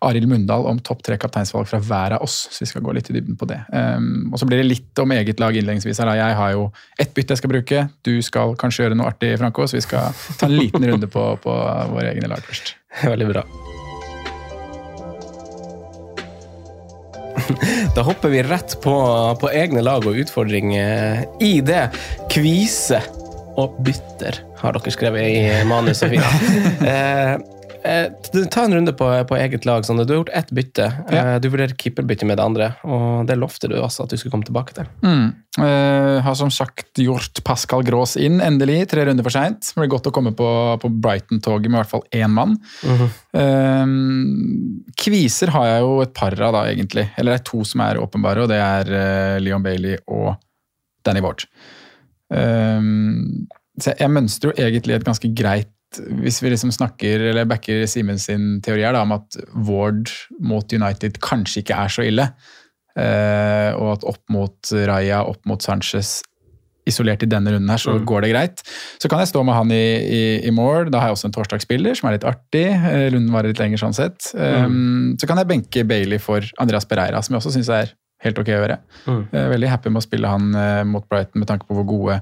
Arild 0.04 0.30
Mundal 0.30 0.66
om 0.70 0.80
topp 0.84 1.04
tre 1.06 1.18
kapteinsvalg 1.20 1.68
fra 1.70 1.80
hver 1.84 2.16
av 2.18 2.24
oss. 2.24 2.46
Så 2.50 2.64
vi 2.64 2.70
skal 2.72 2.84
gå 2.86 2.96
litt 2.96 3.10
i 3.12 3.16
dybden 3.18 3.38
på 3.40 3.48
det. 3.50 3.60
Um, 3.72 4.32
og 4.32 4.40
så 4.40 4.48
blir 4.48 4.62
det 4.62 4.70
litt 4.70 5.04
om 5.04 5.14
eget 5.14 5.42
lag 5.42 5.56
innledningsvis. 5.56 6.02
Jeg 6.04 6.38
har 6.40 6.56
jo 6.56 6.68
ett 6.98 7.14
bytte 7.14 7.34
jeg 7.34 7.42
skal 7.42 7.52
bruke. 7.52 7.84
Du 8.06 8.14
skal 8.24 8.56
kanskje 8.60 8.86
gjøre 8.86 8.98
noe 8.98 9.10
artig, 9.12 9.34
Franco, 9.40 9.66
så 9.68 9.78
vi 9.78 9.84
skal 9.84 10.14
ta 10.38 10.48
en 10.48 10.56
liten 10.56 10.86
runde 10.90 11.10
på, 11.10 11.26
på 11.42 11.54
våre 11.92 12.12
egne 12.12 12.30
lag 12.32 12.42
først. 12.44 12.74
Veldig 13.04 13.30
bra. 13.32 13.46
Da 17.94 18.02
hopper 18.06 18.30
vi 18.32 18.42
rett 18.46 18.78
på, 18.82 18.94
på 19.40 19.50
egne 19.52 19.82
lag 19.84 20.06
og 20.08 20.16
utfordringer 20.22 21.24
i 21.44 21.58
det. 21.66 21.88
Kvise 22.32 23.02
og 23.60 23.76
bytter, 23.86 24.40
har 24.58 24.74
dere 24.74 24.94
skrevet 24.94 25.28
i 25.30 25.42
manus 25.68 26.02
så 26.02 26.10
fint. 26.10 26.46
Eh, 26.84 27.34
Eh, 27.34 27.40
ta 27.84 28.64
en 28.64 28.74
runde 28.74 28.92
på, 28.96 29.06
på 29.28 29.36
eget 29.36 29.66
lag. 29.68 29.84
Sånn. 29.84 30.00
Du 30.02 30.12
har 30.14 30.22
gjort 30.22 30.32
ett 30.32 30.50
bytte. 30.56 30.86
Ja. 31.12 31.22
Eh, 31.34 31.40
Du 31.44 31.50
vurderer 31.52 31.74
keeperbytte 31.76 32.24
med 32.26 32.38
det 32.40 32.44
andre, 32.44 32.68
og 32.88 33.26
det 33.28 33.36
lovte 33.36 33.68
du 33.68 33.76
også 33.76 34.06
at 34.06 34.14
du 34.14 34.16
skulle 34.16 34.32
komme 34.32 34.46
tilbake 34.48 34.72
til. 34.76 34.88
Mm. 35.04 35.26
Eh, 35.60 36.18
har 36.24 36.34
som 36.38 36.50
sagt 36.50 36.98
gjort 36.98 37.42
Pascal 37.46 37.84
Grås 37.86 38.16
inn, 38.16 38.40
endelig. 38.42 38.88
Tre 38.90 39.04
runder 39.06 39.26
for 39.26 39.34
seint. 39.36 39.60
Det 39.68 39.76
blir 39.82 39.92
godt 39.92 40.08
å 40.08 40.14
komme 40.16 40.32
på, 40.34 40.48
på 40.82 40.90
Brighton-toget 41.04 41.68
med 41.68 41.78
i 41.78 41.82
hvert 41.82 41.92
fall 41.92 42.06
én 42.16 42.32
mann. 42.34 42.56
Eh, 43.36 43.94
kviser 45.04 45.52
har 45.54 45.68
jeg 45.70 45.84
jo 45.84 46.00
et 46.06 46.14
par 46.16 46.36
av, 46.40 46.56
da, 46.56 46.64
egentlig. 46.72 47.08
Eller 47.18 47.34
det 47.36 47.42
er 47.42 47.48
to 47.52 47.62
som 47.68 47.84
er 47.84 48.00
åpenbare, 48.02 48.46
og 48.46 48.52
det 48.52 48.60
er 48.64 48.94
eh, 48.98 49.36
Leon 49.44 49.64
Bailey 49.64 50.00
og 50.08 50.34
Danny 51.04 51.20
Ward. 51.24 51.44
Eh, 52.32 52.80
så 53.74 53.90
jeg, 53.90 53.98
jeg 54.04 54.12
mønstrer 54.14 54.52
jo 54.52 54.64
egentlig 54.68 54.94
et 54.96 55.06
ganske 55.06 55.28
greit 55.36 55.70
hvis 56.22 56.40
vi 56.42 56.52
liksom 56.52 56.72
snakker, 56.74 57.30
eller 57.30 57.48
backer 57.48 57.84
Simen 57.90 58.20
sin 58.22 58.58
teori 58.64 58.84
her, 58.86 58.96
da, 58.96 59.04
om 59.06 59.16
at 59.16 59.38
Ward 59.68 60.12
mot 60.40 60.72
United 60.72 61.20
kanskje 61.24 61.62
ikke 61.62 61.80
er 61.84 61.92
så 61.92 62.06
ille, 62.06 62.28
eh, 62.98 63.70
og 63.74 63.96
at 63.96 64.06
opp 64.14 64.22
mot 64.32 64.74
Raja, 64.90 65.24
opp 65.24 65.42
mot 65.48 65.62
Sanchez 65.64 66.20
isolert 66.88 67.24
i 67.24 67.28
denne 67.30 67.54
runden 67.54 67.70
her, 67.72 67.80
så 67.80 67.96
går 68.04 68.24
det 68.24 68.30
greit. 68.34 68.62
Så 69.00 69.08
kan 69.08 69.22
jeg 69.22 69.30
stå 69.30 69.42
med 69.46 69.56
han 69.56 69.72
i, 69.72 69.84
i, 70.04 70.22
i 70.48 70.52
mål. 70.54 70.90
Da 70.92 71.00
har 71.00 71.10
jeg 71.10 71.18
også 71.18 71.30
en 71.30 71.36
torsdagsspiller 71.36 71.96
som 71.98 72.10
er 72.10 72.18
litt 72.18 72.26
artig. 72.28 72.66
Eh, 72.68 73.06
Runden 73.14 73.32
varer 73.34 73.52
litt 73.52 73.62
lenger 73.62 73.80
sånn 73.80 73.96
sett. 73.96 74.30
Um, 74.36 75.14
så 75.20 75.28
kan 75.30 75.40
jeg 75.40 75.50
benke 75.50 75.86
Bailey 75.88 76.20
for 76.22 76.44
Andreas 76.60 76.88
Pereira, 76.88 77.22
som 77.24 77.34
jeg 77.34 77.40
også 77.40 77.54
syns 77.56 77.72
er 77.72 77.94
helt 78.24 78.40
ok 78.40 78.52
å 78.52 78.60
gjøre. 78.60 78.78
Jeg 79.32 79.40
er 79.40 79.52
veldig 79.52 79.72
happy 79.72 79.92
med 79.92 80.00
å 80.00 80.04
spille 80.04 80.30
han 80.30 80.52
uh, 80.56 80.82
mot 80.88 81.06
Brighton 81.08 81.40
med 81.42 81.48
tanke 81.50 81.68
på 81.68 81.76
hvor 81.78 81.88
gode 81.88 82.20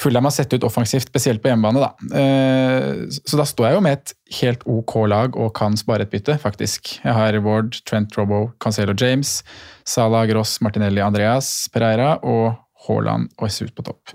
Fulham 0.00 0.24
har 0.24 0.32
sett 0.32 0.54
ut 0.56 0.64
offensivt, 0.64 1.10
spesielt 1.10 1.42
på 1.44 1.50
hjemmebane. 1.50 1.82
Da. 1.82 2.16
Eh, 2.16 3.04
så 3.10 3.36
da 3.36 3.44
står 3.48 3.66
jeg 3.68 3.76
jo 3.76 3.82
med 3.84 3.98
et 3.98 4.14
helt 4.40 4.64
ok 4.64 4.94
lag 5.12 5.36
og 5.36 5.52
kan 5.58 5.76
spare 5.76 6.06
et 6.06 6.12
bytte, 6.14 6.38
faktisk. 6.40 6.94
Jeg 7.04 7.12
har 7.16 7.36
Ward, 7.44 7.76
Trent 7.88 8.16
Robbo, 8.16 8.46
Cancelo 8.62 8.94
James, 8.96 9.40
Salah, 9.84 10.24
Gross, 10.30 10.56
Martinelli, 10.64 11.02
Andreas, 11.04 11.68
Pereira 11.74 12.14
og 12.24 12.54
Haaland 12.86 13.28
og 13.36 13.44
Jesus 13.44 13.74
på 13.76 13.84
topp. 13.84 14.14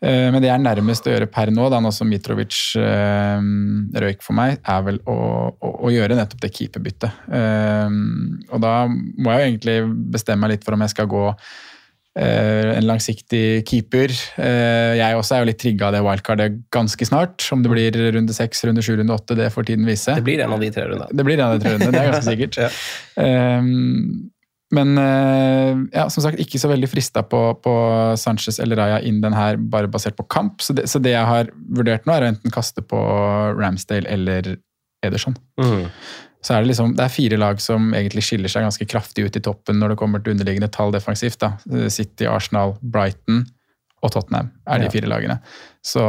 Eh, 0.00 0.30
Men 0.32 0.40
det 0.40 0.48
jeg 0.48 0.54
er 0.56 0.64
nærmest 0.64 1.04
å 1.04 1.12
gjøre 1.12 1.28
per 1.28 1.52
nå, 1.52 1.66
da 1.68 1.80
nå 1.84 1.90
som 1.92 2.08
Mitrovic 2.08 2.56
eh, 2.80 3.42
røyk 4.00 4.24
for 4.24 4.38
meg, 4.38 4.62
er 4.64 4.86
vel 4.86 5.02
å, 5.04 5.18
å, 5.52 5.74
å 5.84 5.92
gjøre 5.92 6.16
nettopp 6.16 6.40
det 6.40 6.54
keeperbyttet. 6.56 7.20
Og 8.48 8.64
da 8.64 8.72
må 8.88 9.34
jeg 9.34 9.42
jo 9.42 9.50
egentlig 9.50 9.76
bestemme 10.16 10.46
meg 10.46 10.54
litt 10.56 10.64
for 10.64 10.78
om 10.78 10.86
jeg 10.86 10.94
skal 10.94 11.10
gå 11.12 11.26
en 12.20 12.84
langsiktig 12.84 13.62
keeper. 13.68 14.12
Eh, 14.36 14.98
jeg 14.98 15.16
også 15.16 15.36
er 15.36 15.42
jo 15.42 15.48
litt 15.48 15.60
trigga 15.62 15.88
av 15.88 15.94
det 15.96 16.02
wildcardet 16.04 16.58
ganske 16.74 17.08
snart. 17.08 17.46
Om 17.54 17.62
det 17.64 17.72
blir 17.72 17.96
runde 18.18 18.36
seks, 18.36 18.60
runde 18.68 18.84
sju, 18.84 18.94
runde 19.00 19.16
åtte, 19.16 19.36
det 19.38 19.48
får 19.54 19.70
tiden 19.70 19.88
vise. 19.88 20.18
Det 20.18 20.26
blir 20.26 20.42
en 20.44 20.52
av 20.52 20.60
de 20.60 20.68
tre 20.74 20.84
rundene. 20.90 21.08
Det 21.08 21.26
blir 21.28 21.40
en 21.40 21.46
av 21.46 21.56
de 21.56 21.64
tre 21.64 21.74
rundene, 21.76 21.94
det 21.94 22.04
er 22.04 22.12
ganske 22.12 22.28
sikkert. 22.28 22.60
Ja. 23.22 23.58
um, 23.58 24.30
men 24.72 24.96
eh, 24.96 25.80
ja, 25.92 26.06
som 26.08 26.24
sagt, 26.24 26.40
ikke 26.40 26.56
så 26.60 26.70
veldig 26.70 26.88
frista 26.88 27.20
på, 27.28 27.40
på 27.60 27.72
Sanchez 28.16 28.56
eller 28.62 28.80
Raja 28.80 29.00
inn 29.04 29.20
den 29.20 29.36
her, 29.36 29.58
bare 29.60 29.90
basert 29.92 30.16
på 30.16 30.24
kamp. 30.32 30.64
Så 30.64 30.72
det, 30.76 30.86
så 30.88 31.00
det 31.02 31.12
jeg 31.12 31.28
har 31.28 31.50
vurdert 31.76 32.08
nå, 32.08 32.14
er 32.16 32.24
å 32.24 32.30
enten 32.32 32.54
kaste 32.54 32.84
på 32.84 33.00
Ramsdale 33.58 34.08
eller 34.08 34.54
Ederson. 35.04 35.36
Mm. 35.60 35.90
Så 36.42 36.54
er 36.56 36.62
det 36.64 36.72
liksom, 36.72 36.94
det 36.98 37.04
er 37.06 37.12
fire 37.14 37.38
lag 37.38 37.60
som 37.62 37.92
egentlig 37.94 38.24
skiller 38.26 38.50
seg 38.50 38.64
ganske 38.66 38.86
kraftig 38.90 39.28
ut 39.28 39.36
i 39.38 39.42
toppen 39.44 39.78
når 39.78 39.94
det 39.94 39.98
kommer 40.00 40.22
til 40.22 40.34
underliggende 40.34 40.70
tall 40.74 40.90
defensivt. 40.94 41.38
da. 41.42 41.52
City, 41.88 42.26
Arsenal, 42.26 42.74
Brighton 42.82 43.44
og 44.02 44.10
Tottenham 44.10 44.48
er 44.66 44.82
de 44.82 44.88
fire 44.90 45.06
lagene. 45.06 45.36
Så 45.86 46.02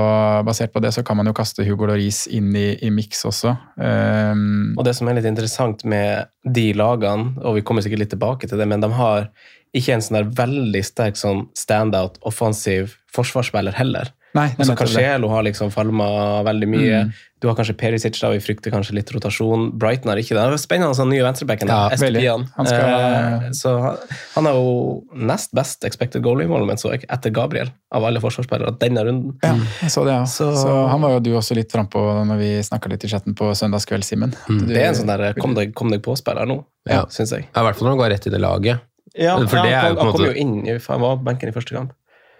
basert 0.45 0.73
på 0.73 0.81
det 0.81 0.89
så 0.95 1.03
kan 1.05 1.17
man 1.19 1.29
jo 1.29 1.33
kaste 1.37 1.65
Hugo 1.65 1.85
Lloris 1.85 2.23
inn 2.33 2.49
i, 2.57 2.71
i 2.81 2.89
miks 2.93 3.21
også. 3.29 3.53
Um, 3.77 4.73
Og 4.77 4.85
det 4.87 4.95
som 4.97 5.09
er 5.09 5.19
litt 5.19 5.29
interessant 5.29 5.85
med 5.85 6.25
de 6.45 6.71
lagene, 6.77 7.35
og 7.45 7.59
vi 7.59 7.61
kommer 7.65 7.85
sikkert 7.85 8.01
litt 8.01 8.13
tilbake 8.15 8.49
til 8.49 8.57
det, 8.57 8.65
men 8.69 8.81
de 8.81 8.89
har 8.97 9.29
ikke 9.73 9.95
en 9.95 10.01
sånn 10.05 10.19
der 10.19 10.33
veldig 10.37 10.83
sterk 10.85 11.17
sånn 11.17 11.47
standout 11.57 12.17
offensiv 12.25 12.97
forsvarsspiller 13.13 13.77
heller. 13.77 14.09
Nei, 14.33 14.47
Altså. 14.57 14.73
Cancelo 14.77 15.29
har 15.29 15.45
liksom 15.45 15.69
falma 15.73 16.41
veldig 16.45 16.69
mye. 16.69 17.03
Mm. 17.05 17.11
Du 17.43 17.49
har 17.49 17.57
kanskje 17.59 17.73
Perisic, 17.75 18.15
da 18.23 18.29
vi 18.31 18.37
frykter 18.39 18.71
kanskje 18.71 18.93
litt 18.95 19.09
rotasjon. 19.11 19.65
Brighton 19.75 20.07
har 20.13 20.19
ikke 20.21 20.31
det. 20.37 20.43
Det 20.47 20.55
er 20.55 20.61
spennende 20.63 20.95
sånn 20.95 21.09
nye 21.11 21.25
venstrebacken. 21.25 21.67
Ja, 21.67 21.89
veldig. 21.99 22.21
Han 22.55 22.65
skal- 22.69 22.93
Eh, 22.93 23.49
så 23.51 23.73
han- 23.83 23.97
han 24.35 24.47
er 24.47 24.53
jo 24.55 25.03
nest 25.13 25.51
best 25.53 25.83
expected 25.83 26.23
goal 26.23 26.39
involvement, 26.39 26.79
så 26.79 26.91
jeg, 26.93 27.03
etter 27.09 27.31
Gabriel, 27.35 27.67
av 27.91 28.01
alle 28.05 28.21
forsvarsspillere 28.23 28.77
denne 28.79 29.03
runden. 29.03 29.35
Ja, 29.43 29.55
jeg 29.81 29.91
så 29.91 30.05
det, 30.05 30.13
ja. 30.13 30.23
Så, 30.23 30.55
Så- 30.55 30.87
han 30.87 31.01
var 31.01 31.09
jo 31.11 31.19
du 31.19 31.31
også 31.35 31.53
litt 31.53 31.69
frampå 31.69 31.99
når 32.25 32.37
vi 32.37 32.49
snakka 32.63 32.89
litt 32.89 33.03
i 33.03 33.07
chatten 33.09 33.35
på 33.35 33.51
søndagskveld, 33.51 34.03
Simen. 34.07 34.31
Du- 34.47 34.65
Det 34.67 34.77
er 34.77 34.87
en 34.87 34.95
sånn 34.95 35.07
der 35.07 35.33
kom 35.33 35.53
deg, 35.53 35.75
kom 35.75 35.89
deg 35.89 36.01
på-spiller 36.01 36.47
nå, 36.47 36.63
Ja. 36.87 37.03
syns 37.07 37.31
jeg. 37.31 37.47
Ja, 37.53 37.61
I 37.61 37.65
hvert 37.65 37.75
fall 37.75 37.87
når 37.89 37.89
han 37.89 37.97
går 37.99 38.09
rett 38.15 38.27
i 38.27 38.29
det 38.29 38.39
laget. 38.39 38.79
Ja, 39.19 39.35
For 39.37 39.43
det 39.45 39.71
er 39.73 39.81
han, 39.81 39.91
jo 39.91 39.95
på 39.95 39.99
en 39.99 40.05
han 40.07 40.13
kom 40.15 40.25
jo 40.25 40.31
inn, 40.31 40.81
han 40.87 41.01
var 41.01 41.17
på 41.17 41.23
benken 41.25 41.49
i 41.49 41.51
første 41.51 41.75
kamp. 41.75 41.91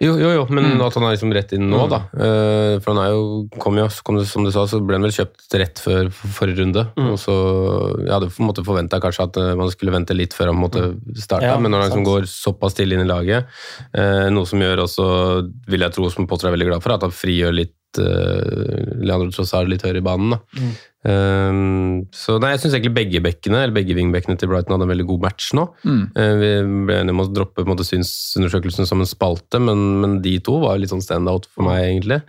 Jo, 0.02 0.16
jo, 0.18 0.30
jo, 0.34 0.46
men 0.50 0.64
Mm. 0.74 0.80
at 0.86 0.94
han 0.98 1.04
er 1.04 1.12
liksom 1.14 1.32
rett 1.32 1.52
inn 1.54 1.68
nå, 1.70 1.84
da. 1.88 2.00
Eh, 2.18 2.78
For 2.82 2.92
han 2.92 2.98
er 3.04 3.10
jo, 3.14 3.48
kom 3.62 3.76
jo, 3.78 3.86
kom 4.04 4.18
som 4.26 4.44
du 4.44 4.50
sa, 4.50 4.64
så 4.66 4.80
ble 4.84 4.96
han 4.98 5.02
vel 5.06 5.14
kjøpt 5.14 5.54
rett 5.54 5.78
før 5.80 6.10
forrige 6.10 6.58
runde. 6.60 6.82
Mm. 6.98 7.12
Og 7.12 7.18
så 7.22 7.34
Jeg 8.04 8.10
hadde 8.12 8.28
på 8.34 8.42
en 8.42 8.48
måte 8.50 8.64
forventa 8.66 9.00
kanskje 9.00 9.22
at 9.28 9.36
eh, 9.38 9.54
man 9.54 9.70
skulle 9.70 9.92
vente 9.94 10.16
litt 10.16 10.34
før 10.34 10.50
han 10.52 10.58
måtte 10.60 10.82
starte, 11.16 11.46
Ja, 11.46 11.56
men 11.58 11.70
når 11.70 11.80
han 11.84 11.90
liksom 11.90 12.04
går 12.04 12.26
såpass 12.26 12.72
stille 12.74 12.94
inn 12.98 13.06
i 13.06 13.08
laget, 13.08 13.46
eh, 13.94 14.28
noe 14.34 14.44
som 14.46 14.58
gjør 14.60 14.82
også, 14.84 15.06
vil 15.68 15.80
jeg 15.86 15.92
tro, 15.92 16.10
som 16.10 16.26
Potter 16.26 16.48
er 16.48 16.56
veldig 16.58 16.68
glad 16.72 16.82
for, 16.82 16.92
at 16.92 17.02
han 17.06 17.14
frigjør 17.14 17.54
litt 17.54 17.74
uh, 17.98 18.98
Leandro 19.06 19.30
Trossard 19.30 19.68
litt 19.70 19.82
høyere 19.86 20.00
i 20.02 20.04
banen. 20.04 20.30
da. 20.34 20.38
Eh, 21.04 21.58
så 22.16 22.38
nei, 22.40 22.54
jeg 22.54 22.62
syns 22.64 22.76
egentlig 22.78 22.94
begge 22.96 23.22
bekkene, 23.24 23.60
eller 23.64 23.76
begge 23.76 23.96
vingbekkene 23.98 24.38
til 24.40 24.50
Brighton 24.52 24.76
hadde 24.76 24.88
en 24.88 24.94
veldig 24.94 25.08
god 25.12 25.26
match 25.28 25.50
nå. 25.56 25.66
Mm. 25.84 26.02
Uh, 26.16 26.32
Vi 26.40 26.50
ble 26.88 26.98
enige 27.02 27.16
om 27.16 27.24
å 27.26 27.28
droppe 27.32 27.60
på 27.60 27.66
en 27.68 27.74
måte, 27.74 27.86
synsundersøkelsen 27.88 28.88
som 28.88 29.04
en 29.04 29.10
spalte, 29.10 29.60
men, 29.62 29.84
men 30.02 30.18
de 30.24 30.38
to 30.44 30.58
var 30.64 30.80
litt 30.80 30.92
sånn 30.94 31.04
standout 31.04 31.48
for 31.52 31.68
meg, 31.68 31.84
egentlig. 31.92 32.22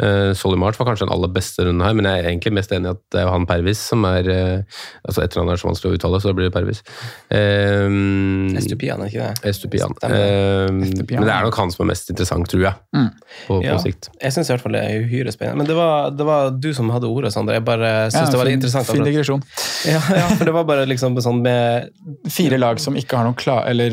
Uh, 0.00 0.32
Solly 0.32 0.56
March 0.56 0.78
var 0.80 0.86
kanskje 0.88 1.04
den 1.04 1.12
aller 1.12 1.28
beste 1.28 1.66
runden 1.66 1.84
her, 1.84 1.92
men 1.94 2.06
jeg 2.08 2.22
er 2.22 2.28
egentlig 2.30 2.54
mest 2.56 2.70
enig 2.72 2.88
i 2.88 2.92
at 2.94 3.00
det 3.12 3.20
er 3.20 3.28
han 3.28 3.44
Pervis 3.46 3.82
som 3.92 4.06
er 4.08 4.24
uh, 4.32 4.78
altså 5.04 5.20
Etter 5.20 5.42
han 5.42 5.50
er 5.52 5.60
så 5.60 5.68
vanskelig 5.68 5.92
å 5.92 5.98
uttale, 5.98 6.20
så 6.24 6.32
blir 6.34 6.48
det 6.48 6.54
Pervis. 6.54 6.80
Um, 7.28 8.54
Estupian, 8.56 9.02
er 9.04 9.12
ikke 9.12 9.26
det? 9.28 9.50
Estupian. 9.52 9.92
Eh, 10.08 10.70
Estupian. 10.88 11.20
men 11.20 11.28
det 11.28 11.34
er 11.34 11.44
nok 11.44 11.58
han 11.60 11.74
som 11.74 11.84
er 11.84 11.90
mest 11.92 12.08
interessant, 12.12 12.48
tror 12.48 12.64
jeg. 12.64 12.80
Mm. 12.96 13.10
På, 13.46 13.58
på 13.58 13.60
Ja. 13.66 13.76
sikt. 13.84 14.08
Jeg 14.16 14.34
syns 14.34 14.48
i 14.48 14.54
hvert 14.54 14.64
fall 14.64 14.76
det 14.78 14.82
er 14.86 15.04
uhyre 15.04 15.36
spennende. 15.36 15.60
Men 15.60 15.68
det 15.68 15.76
var, 15.76 16.10
det 16.16 16.26
var 16.26 16.50
du 16.56 16.70
som 16.76 16.90
hadde 16.94 17.12
ordet, 17.12 17.34
Sander. 17.36 17.60
Jeg 17.60 17.66
bare 17.68 17.92
syns 18.22 18.30
Ja, 18.30 18.32
det 18.32 18.38
var 18.40 18.48
litt 18.48 18.52
fin- 18.52 18.60
interessant. 18.62 18.90
Fin 18.92 19.04
digresjon. 19.06 19.42
Ja, 19.90 20.00
ja, 20.16 20.26
for 20.36 20.44
det 20.48 20.54
var 20.54 20.64
bare 20.68 20.86
liksom 20.86 21.16
sånn 21.22 21.40
med 21.42 21.90
Fire 22.30 22.58
lag 22.58 22.78
som 22.80 22.94
ikke 22.96 23.18
har 23.18 23.26
noen 23.26 23.36
klar, 23.38 23.66
eller 23.68 23.90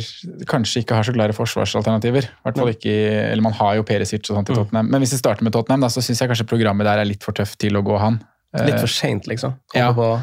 kanskje 0.49 0.83
ikke 0.83 0.95
har 0.95 1.03
så 1.07 1.13
klare 1.15 1.33
forsvarsalternativer. 1.35 2.29
Hvert 2.45 2.57
fall 2.61 2.71
ikke, 2.75 2.93
eller 3.31 3.41
Man 3.45 3.53
har 3.59 3.75
jo 3.79 3.83
Perisic 3.89 4.29
og 4.29 4.37
sånt 4.39 4.49
i 4.53 4.57
Tottenham. 4.57 4.89
Men 4.93 5.01
hvis 5.01 5.13
vi 5.17 5.21
starter 5.21 5.43
med 5.43 5.53
Tottenham, 5.53 5.81
da, 5.81 5.89
så 5.91 6.01
syns 6.05 6.21
jeg 6.21 6.29
kanskje 6.29 6.47
programmet 6.49 6.85
der 6.87 7.01
er 7.01 7.09
litt 7.09 7.23
for 7.25 7.33
tøft 7.33 7.57
til 7.59 7.75
å 7.79 7.83
gå 7.85 7.97
han. 7.99 8.21
litt 8.53 8.75
Eh, 8.75 8.79
for 8.81 8.87
seint, 8.89 9.27
liksom. 9.29 9.53
ja. 9.75 9.91
På 9.93 10.15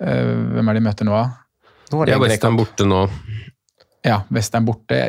eh, 0.00 0.34
hvem 0.54 0.68
er 0.70 0.74
de 0.78 0.80
møter 0.80 1.04
nå, 1.08 1.12
da? 1.12 1.26
Nå 1.92 2.02
er 2.02 2.06
det 2.12 2.20
Westham 2.20 2.56
borte 2.58 2.86
nå. 2.88 3.04
Ja, 4.06 4.20
Westham 4.30 4.66
borte. 4.68 5.00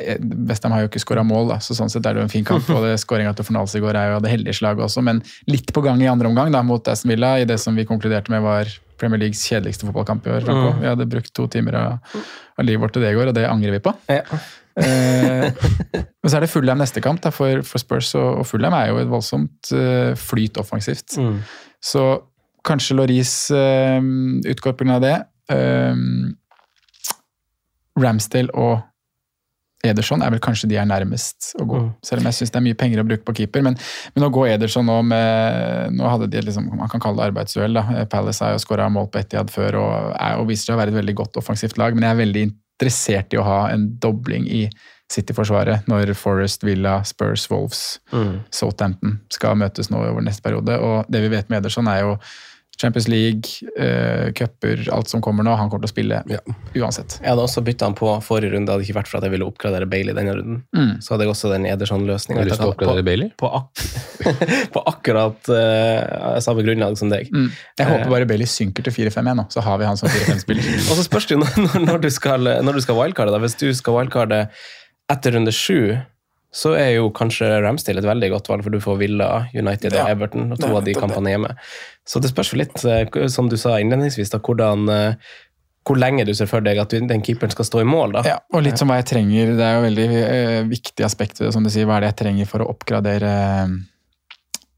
Westham 0.49 0.73
har 0.73 0.83
jo 0.83 0.89
ikke 0.89 1.01
skåra 1.03 1.23
mål, 1.27 1.51
da, 1.51 1.59
så 1.61 1.75
sånn 1.77 1.91
sett 1.93 2.05
er 2.09 2.17
det 2.17 2.23
jo 2.23 2.27
en 2.27 2.33
fin 2.33 2.47
kamp. 2.47 2.65
Og 2.73 2.87
skåringa 2.97 3.35
til 3.37 3.45
Fornals 3.45 3.75
i 3.77 3.81
går 3.83 3.97
er 3.99 4.15
jo 4.15 4.21
det 4.23 4.33
heldige 4.33 4.57
slaget 4.57 4.87
også, 4.87 5.03
men 5.05 5.21
litt 5.51 5.69
på 5.73 5.83
gang 5.85 6.01
i 6.01 6.09
andre 6.09 6.31
omgang 6.31 6.49
da, 6.53 6.63
mot 6.65 6.89
Aston 6.89 7.13
Villa, 7.13 7.35
i 7.37 7.45
det 7.49 7.59
som 7.61 7.77
vi 7.77 7.85
konkluderte 7.87 8.33
med 8.33 8.41
var 8.45 8.71
Premier 8.97 9.21
Leagues 9.21 9.43
kjedeligste 9.45 9.85
fotballkamp 9.85 10.25
i 10.25 10.33
år. 10.33 10.47
Mm. 10.49 10.79
Vi 10.81 10.89
hadde 10.89 11.09
brukt 11.09 11.33
to 11.37 11.45
timer 11.53 11.77
av, 11.77 12.15
av 12.57 12.65
livet 12.65 12.81
vårt 12.81 12.97
til 12.97 13.05
det 13.05 13.13
i 13.13 13.19
går, 13.19 13.29
og 13.29 13.37
det 13.37 13.45
angrer 13.49 13.77
vi 13.77 13.83
på. 13.85 13.93
Ja. 14.09 14.23
Eh, 14.77 15.45
men 16.21 16.29
så 16.29 16.37
er 16.37 16.45
det 16.45 16.51
Fullheim 16.51 16.81
neste 16.81 17.01
kamp 17.05 17.21
da, 17.23 17.31
for, 17.33 17.61
for 17.67 17.81
Spurs, 17.81 18.11
og, 18.17 18.41
og 18.41 18.49
Fullheim 18.49 18.75
er 18.77 18.91
jo 18.91 18.99
et 19.01 19.13
voldsomt 19.13 19.71
uh, 19.77 20.17
flyt 20.17 20.57
offensivt. 20.61 21.17
Mm. 21.21 21.39
Så 21.85 22.07
kanskje 22.67 22.97
Loris 22.97 23.35
uh, 23.53 24.01
utgår 24.49 24.77
pga. 24.81 24.99
det. 25.05 25.15
Um, 25.53 26.35
Ramsdale 27.97 28.53
og 28.53 28.79
Ederson 29.85 30.23
er 30.25 30.33
vel 30.33 30.41
kanskje 30.41 30.69
de 30.71 30.77
er 30.81 30.87
nærmest 30.89 31.51
å 31.61 31.65
gå. 31.69 31.79
Mm. 31.83 31.89
Selv 32.05 32.23
om 32.23 32.29
jeg 32.29 32.37
syns 32.39 32.53
det 32.53 32.59
er 32.59 32.65
mye 32.65 32.77
penger 32.79 33.01
å 33.01 33.05
bruke 33.07 33.25
på 33.27 33.35
keeper. 33.39 33.63
Men, 33.65 33.77
men 34.15 34.25
å 34.25 34.31
gå 34.33 34.47
Ederson 34.49 34.87
nå 34.89 34.97
med 35.05 35.93
Nå 35.97 36.09
hadde 36.09 36.29
de 36.33 36.41
liksom, 36.47 36.71
man 36.79 36.89
kan 36.91 37.03
kalle 37.03 37.21
det 37.21 37.29
arbeidsuhell. 37.31 37.77
Palace 38.11 38.43
har 38.43 38.55
jo 38.55 38.63
skåra 38.63 38.89
mål 38.91 39.11
på 39.13 39.21
Etiad 39.21 39.53
før 39.53 39.79
og, 39.83 39.95
er, 40.17 40.41
og 40.41 40.49
viser 40.49 40.71
seg 40.71 40.77
å 40.77 40.81
være 40.81 40.95
et 40.95 40.99
veldig 40.99 41.17
godt 41.21 41.39
offensivt 41.41 41.77
lag. 41.79 41.95
Men 41.95 42.07
jeg 42.07 42.15
er 42.15 42.21
veldig 42.23 42.45
interessert 42.47 43.33
i 43.35 43.41
å 43.41 43.45
ha 43.45 43.59
en 43.73 43.89
dobling 44.01 44.49
i 44.49 44.65
City-forsvaret 45.13 45.85
når 45.87 46.11
Forest, 46.19 46.65
Villa, 46.67 46.99
Spurs, 47.07 47.47
Wolves 47.51 47.85
Mm. 48.11 48.39
Southampton 48.51 49.17
skal 49.31 49.57
møtes 49.59 49.89
nå 49.91 49.99
over 49.99 50.23
neste 50.23 50.43
periode. 50.43 50.77
Og 50.79 51.09
det 51.11 51.21
vi 51.23 51.31
vet 51.31 51.49
med 51.51 51.61
Ederson, 51.61 51.87
er 51.91 52.01
jo 52.01 52.13
Champions 52.81 53.07
League, 53.09 53.49
uh, 53.79 54.29
cuper, 54.37 54.83
alt 54.93 55.09
som 55.09 55.21
kommer 55.25 55.43
nå. 55.47 55.55
Han 55.57 55.69
kommer 55.71 55.87
til 55.87 55.89
å 55.89 55.95
spille 55.95 56.19
Ja. 56.29 56.37
uansett. 56.77 57.15
Jeg 57.23 57.31
hadde 57.31 57.41
også 57.47 57.63
bytta 57.65 57.87
han 57.89 57.95
på 57.97 58.11
forrige 58.21 58.53
runde, 58.53 58.69
hadde 58.71 58.85
ikke 58.85 58.99
vært 58.99 59.07
for 59.09 59.17
at 59.17 59.23
jeg 59.25 59.33
ville 59.33 59.47
oppgradere 59.49 59.87
Bailey 59.89 60.13
denne 60.13 60.35
runden. 60.37 60.59
Mm. 60.77 60.91
Så 61.01 61.15
hadde 61.15 61.25
jeg 61.25 61.33
også 61.33 61.49
den 61.55 61.65
Ederson-løsninga. 61.65 62.37
Har 62.37 62.45
du 62.45 62.51
lyst 62.51 62.61
til 62.61 62.69
å 62.69 62.73
oppgradere 62.75 63.05
Bailey? 63.07 63.31
På, 63.41 63.49
ak 63.49 63.81
på 64.75 64.83
akkurat 64.93 65.49
uh, 65.49 66.37
samme 66.43 66.61
grunnlag 66.67 66.97
som 66.99 67.09
deg. 67.13 67.31
Mm. 67.33 67.49
Jeg 67.79 67.87
Eh. 67.87 67.91
håper 67.93 68.09
bare 68.13 68.27
Bailey 68.29 68.45
synker 68.49 68.83
til 68.85 68.93
4-5 68.93 69.25
igjen 69.25 69.41
nå, 69.41 69.47
så 69.53 69.61
har 69.65 69.77
vi 69.81 69.85
han 69.89 69.97
som 69.97 70.09
4-5-spiller. 70.13 70.67
Og 70.91 70.99
så 70.99 71.05
spørs 71.07 71.25
det 71.29 71.37
jo 71.37 71.41
når, 71.45 71.79
når, 71.87 72.01
du 72.05 72.09
skal, 72.13 72.51
når 72.61 72.73
du 72.77 72.81
skal 72.85 72.95
wildcarde. 72.99 73.33
Da. 73.33 73.41
Hvis 73.41 73.57
du 73.57 73.67
skal 73.73 73.97
wildcarde 73.97 74.43
etter 75.09 75.33
runde 75.37 75.53
sju, 75.55 75.97
så 76.53 76.71
er 76.79 76.93
jo 76.95 77.09
kanskje 77.15 77.49
Ramsdale 77.61 78.01
et 78.01 78.07
veldig 78.07 78.29
godt 78.31 78.47
valg, 78.49 78.63
for 78.65 78.73
du 78.73 78.79
får 78.81 79.01
Villa, 79.01 79.31
United 79.53 79.93
og 79.97 80.09
Everton, 80.09 80.53
og 80.55 80.61
to 80.61 80.69
av 80.77 80.85
de 80.85 80.95
kampene 80.97 81.33
hjemme. 81.33 81.51
Så 82.07 82.21
det 82.23 82.31
spørs 82.31 82.53
jo 82.53 82.61
litt, 82.61 82.79
eh, 82.87 83.27
som 83.31 83.49
du 83.51 83.57
sa 83.59 83.75
innledningsvis, 83.83 84.31
da, 84.31 84.39
hvordan 84.43 84.87
eh, 84.93 85.35
hvor 85.87 85.99
lenge 85.99 86.25
du 86.27 86.33
ser 86.35 86.49
for 86.51 86.63
deg 86.63 86.79
at 86.81 86.91
den 86.91 87.23
keeperen 87.23 87.53
skal 87.53 87.67
stå 87.67 87.81
i 87.83 87.87
mål. 87.87 88.17
da. 88.17 88.23
Ja, 88.27 88.37
og 88.51 88.63
litt 88.65 88.79
som 88.79 88.91
hva 88.91 88.99
jeg 88.99 89.07
trenger. 89.13 89.53
Det 89.55 89.63
er 89.63 89.77
jo 89.77 89.83
veldig 89.85 90.07
eh, 90.23 90.63
viktig 90.67 91.05
aspekt 91.07 91.39
ved 91.39 91.47
det, 91.47 91.53
som 91.55 91.63
du 91.63 91.71
sier. 91.71 91.87
Hva 91.87 91.99
er 91.99 92.07
det 92.07 92.13
jeg 92.13 92.19
trenger 92.25 92.49
for 92.49 92.63
å 92.63 92.71
oppgradere 92.73 93.31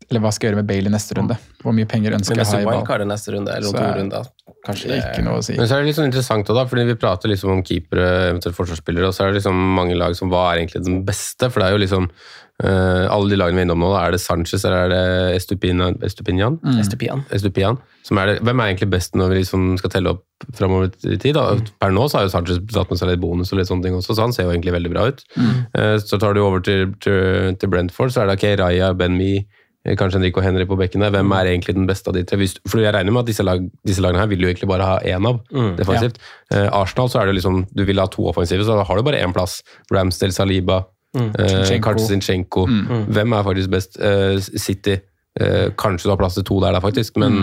Eller 0.09 0.23
hva 0.23 0.31
skal 0.33 0.47
jeg 0.47 0.53
gjøre 0.53 0.61
med 0.63 0.69
Bale 0.69 0.89
i 0.89 0.93
neste 0.93 1.17
runde? 1.17 1.37
Hvor 1.63 1.73
mye 1.77 1.89
penger 1.89 2.17
ønsker 2.17 2.37
jeg 2.37 2.45
å 2.45 2.49
ha 2.49 2.57
du 2.57 2.61
i 2.61 2.65
ball? 2.65 2.77
wildcarder 2.79 3.09
neste 3.09 3.33
runde, 3.35 3.55
eller 3.55 3.69
Så 3.69 3.75
to 3.75 3.81
runde 3.83 3.99
runder, 4.03 4.29
kanskje 4.65 4.91
Det 4.91 4.97
er 4.97 5.07
ikke 5.13 5.25
noe 5.27 5.39
å 5.39 5.45
si. 5.45 5.55
Men 5.59 5.69
så 5.69 5.77
er 5.77 5.83
det 5.83 5.89
litt 5.89 5.99
sånn 5.99 6.09
interessant 6.09 6.51
da, 6.51 6.65
fordi 6.69 6.85
vi 6.89 6.97
prater 6.99 7.31
liksom 7.31 7.53
om 7.53 7.63
keepere, 7.65 8.09
eventuelt 8.33 8.57
forsvarsspillere, 8.57 9.09
og 9.09 9.15
så 9.15 9.25
er 9.25 9.31
det 9.31 9.39
liksom 9.39 9.63
mange 9.77 9.97
lag 9.99 10.17
som 10.17 10.31
hva 10.31 10.49
er 10.49 10.63
egentlig 10.63 10.83
den 10.87 11.01
beste? 11.07 11.49
For 11.49 11.61
det 11.61 11.69
er 11.69 11.77
jo 11.77 11.83
liksom 11.85 12.09
uh, 12.09 13.05
Alle 13.09 13.31
de 13.31 13.39
lagene 13.39 13.61
vi 13.61 13.63
er 13.63 13.69
innom 13.69 13.83
nå, 13.83 13.93
da, 13.95 14.03
er 14.05 14.17
det 14.17 14.23
Sanchez 14.23 14.65
eller 14.65 14.89
er 14.89 14.93
det 14.95 15.39
Estupinian? 15.39 15.99
Estupinian? 16.05 16.59
Mm. 16.65 16.81
Estupian. 16.83 17.25
Estupian 17.35 17.79
som 18.09 18.17
er 18.17 18.31
det, 18.31 18.35
hvem 18.47 18.61
er 18.61 18.71
egentlig 18.71 18.89
best 18.89 19.15
når 19.17 19.29
vi 19.29 19.39
liksom 19.41 19.65
skal 19.77 19.91
telle 19.93 20.13
opp 20.15 20.47
framover 20.57 20.89
i 21.05 21.17
tid? 21.19 21.37
Da? 21.37 21.59
Per 21.81 21.93
nå 21.93 22.07
så 22.09 22.17
har 22.17 22.25
jo 22.25 22.33
Sanchez 22.33 22.61
satt 22.73 22.89
med 22.89 22.99
seg 23.01 23.11
litt 23.11 23.21
bonus 23.21 23.51
og 23.53 23.59
litt 23.59 23.69
sånne 23.69 23.85
ting 23.85 23.97
også, 23.97 24.15
så 24.15 24.25
han 24.25 24.33
ser 24.35 24.47
jo 24.47 24.53
egentlig 24.53 24.73
veldig 24.73 24.91
bra 24.95 25.03
ut. 25.11 25.21
Eh, 25.37 25.95
så 26.01 26.17
tar 26.21 26.33
du 26.33 26.41
over 26.41 26.63
til, 26.65 26.95
til, 27.03 27.53
til 27.59 27.71
Brentford, 27.71 28.13
så 28.15 28.23
er 28.23 28.31
det 28.31 28.39
ok, 28.39 28.47
Raya, 28.63 28.93
Ben-Mi, 28.97 29.33
eh, 29.37 29.58
kanskje 29.97 30.19
Henrik 30.19 30.37
og 30.37 30.43
Henry 30.45 30.65
på 30.69 30.77
bekken 30.79 31.01
der. 31.01 31.13
Hvem 31.15 31.31
er 31.37 31.49
egentlig 31.51 31.75
den 31.77 31.87
beste 31.89 32.11
av 32.11 32.17
de 32.17 32.23
tre? 32.27 32.37
For 32.69 32.81
jeg 32.83 32.93
regner 32.93 33.15
med 33.15 33.23
at 33.23 33.31
disse, 33.31 33.45
lag, 33.45 33.63
disse 33.87 34.03
lagene 34.03 34.21
her 34.21 34.29
vil 34.31 34.45
jo 34.45 34.51
egentlig 34.51 34.69
bare 34.69 34.85
ha 34.85 34.97
én 35.01 35.25
av 35.29 35.41
defensivt. 35.79 36.19
Eh, 36.53 36.67
Arsenal 36.67 37.09
så 37.09 37.21
er 37.21 37.29
det 37.29 37.39
liksom, 37.39 37.63
du 37.73 37.83
vil 37.87 38.01
ha 38.01 38.07
to 38.11 38.27
offensive, 38.29 38.65
så 38.67 38.77
da 38.77 38.85
har 38.85 38.99
du 38.99 39.05
bare 39.07 39.21
én 39.23 39.33
plass. 39.35 39.59
Ramsdale, 39.93 40.35
Saliba, 40.35 40.83
eh, 41.17 41.31
Zinchenko. 41.39 41.95
Mm. 41.95 42.05
Zinchenko. 42.11 42.67
Hvem 43.09 43.37
er 43.37 43.47
faktisk 43.47 43.73
best? 43.73 43.99
Eh, 44.01 44.37
City. 44.39 44.99
Eh, 45.39 45.69
kanskje 45.79 46.09
du 46.09 46.13
har 46.13 46.19
plass 46.19 46.35
til 46.35 46.45
to 46.47 46.59
der, 46.59 46.75
da, 46.75 46.81
faktisk, 46.83 47.17
men 47.21 47.39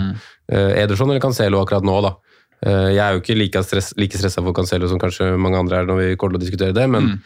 eh, 0.50 0.82
Ederson 0.82 1.08
eller 1.10 1.22
Cancelo 1.22 1.62
akkurat 1.62 1.86
nå, 1.86 2.00
da. 2.04 2.16
Eh, 2.66 2.88
jeg 2.96 3.02
er 3.04 3.14
jo 3.14 3.22
ikke 3.22 3.36
like, 3.38 3.62
stress, 3.62 3.92
like 4.00 4.18
stressa 4.18 4.42
for 4.42 4.56
Cancelo 4.56 4.88
som 4.90 4.98
kanskje 4.98 5.30
mange 5.38 5.60
andre 5.60 5.82
er 5.82 5.88
når 5.88 6.00
vi 6.02 6.08
kommer 6.18 6.34
til 6.36 6.42
å 6.42 6.44
diskutere 6.46 6.74
det, 6.76 6.86
men 6.90 7.16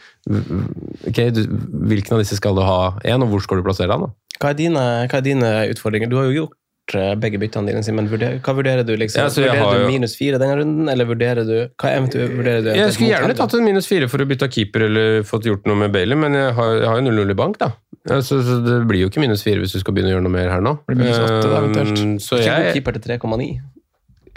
ok, 1.09 1.19
du, 1.33 1.43
hvilken 1.89 2.17
av 2.17 2.21
disse 2.23 2.37
skal 2.37 2.57
du 2.57 2.63
ha 2.65 2.81
én, 3.01 3.21
og 3.23 3.31
hvor 3.33 3.43
skal 3.45 3.61
du 3.61 3.65
plassere 3.65 3.95
han? 3.95 4.05
da? 4.07 4.11
Hva 4.41 4.51
er, 4.53 4.57
dine, 4.57 4.83
hva 5.09 5.19
er 5.21 5.25
dine 5.25 5.53
utfordringer? 5.73 6.09
Du 6.11 6.17
har 6.17 6.27
jo 6.29 6.33
gjort 6.43 6.95
eh, 6.97 7.11
begge 7.21 7.41
byttene 7.41 7.69
dine, 7.69 7.81
Simen. 7.85 8.09
Vurder, 8.09 8.39
hva 8.41 8.55
vurderer 8.57 8.85
du? 8.85 8.93
liksom? 8.97 9.21
Ja, 9.21 9.29
jeg 9.29 9.47
vurderer 9.47 9.65
har 9.65 9.81
du 9.81 9.91
minus 9.95 10.15
fire 10.17 10.39
denne 10.41 10.59
runden, 10.61 10.89
eller 10.93 11.09
vurderer 11.09 11.45
du 11.47 11.55
hva 11.69 11.93
eventuelt 11.97 12.37
vurderer 12.37 12.65
du? 12.65 12.71
Jeg 12.77 12.95
skulle 12.95 13.11
gjerne 13.13 13.37
tatt 13.37 13.57
en 13.57 13.65
minus 13.65 13.89
fire 13.89 14.09
for 14.11 14.21
å 14.21 14.29
bytte 14.29 14.49
keeper 14.53 14.87
eller 14.89 15.21
fått 15.29 15.49
gjort 15.49 15.69
noe 15.69 15.77
med 15.83 15.93
Bailey, 15.93 16.17
men 16.21 16.37
jeg 16.37 16.53
har, 16.57 16.81
jo 16.85 17.05
0-0 17.09 17.33
i 17.33 17.39
bank, 17.41 17.59
da. 17.61 17.73
Ja, 18.09 18.17
Så, 18.25 18.41
så 18.45 18.61
det 18.65 18.79
blir 18.89 19.03
jo 19.05 19.11
ikke 19.11 19.21
minus 19.21 19.45
fire 19.45 19.61
hvis 19.61 19.73
du 19.77 19.81
skal 19.81 19.93
begynne 19.93 20.09
å 20.13 20.15
gjøre 20.17 20.25
noe 20.25 20.37
mer 20.37 20.49
her 20.53 20.65
nå. 20.65 20.77
Det 20.85 20.95
Blir 20.95 21.05
minus 21.05 21.21
8, 21.21 21.43
da, 21.45 21.61
eventuelt. 21.61 22.01
Um, 22.01 22.17
Så 22.21 22.41
Ikke 22.41 22.57
jeg 22.65 22.79
keeper 22.79 22.97
til 22.97 23.09
3,9. 23.13 23.51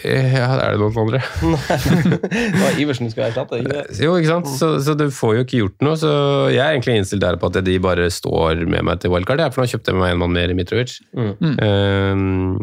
Ja, 0.02 0.48
er 0.58 0.74
det 0.74 0.80
noen 0.82 0.96
andre? 1.04 1.20
Det 2.34 2.58
var 2.58 2.78
Iversen 2.82 3.06
du 3.06 3.12
skulle 3.12 3.28
erstatte. 3.30 3.60
Jo, 4.02 4.16
ikke 4.18 4.30
sant? 4.32 4.48
Så, 4.50 4.72
så 4.82 4.96
du 4.98 5.06
får 5.14 5.36
jo 5.36 5.44
ikke 5.44 5.60
gjort 5.60 5.84
noe. 5.86 5.94
Så 6.00 6.10
jeg 6.50 6.58
er 6.64 6.74
egentlig 6.74 6.96
innstilt 6.98 7.22
der 7.22 7.38
på 7.38 7.46
at 7.52 7.60
de 7.62 7.76
bare 7.82 8.08
står 8.10 8.64
med 8.66 8.82
meg 8.88 9.02
til 9.02 9.12
wildcard. 9.14 9.44
jeg, 9.44 9.54
For 9.54 9.62
nå 9.62 9.70
kjøpte 9.70 9.94
jeg 9.94 10.00
meg 10.00 10.16
en 10.16 10.22
mann 10.24 10.34
mer 10.34 10.50
i 10.50 10.56
Mitrovic. 10.58 10.96
Um, 11.14 12.56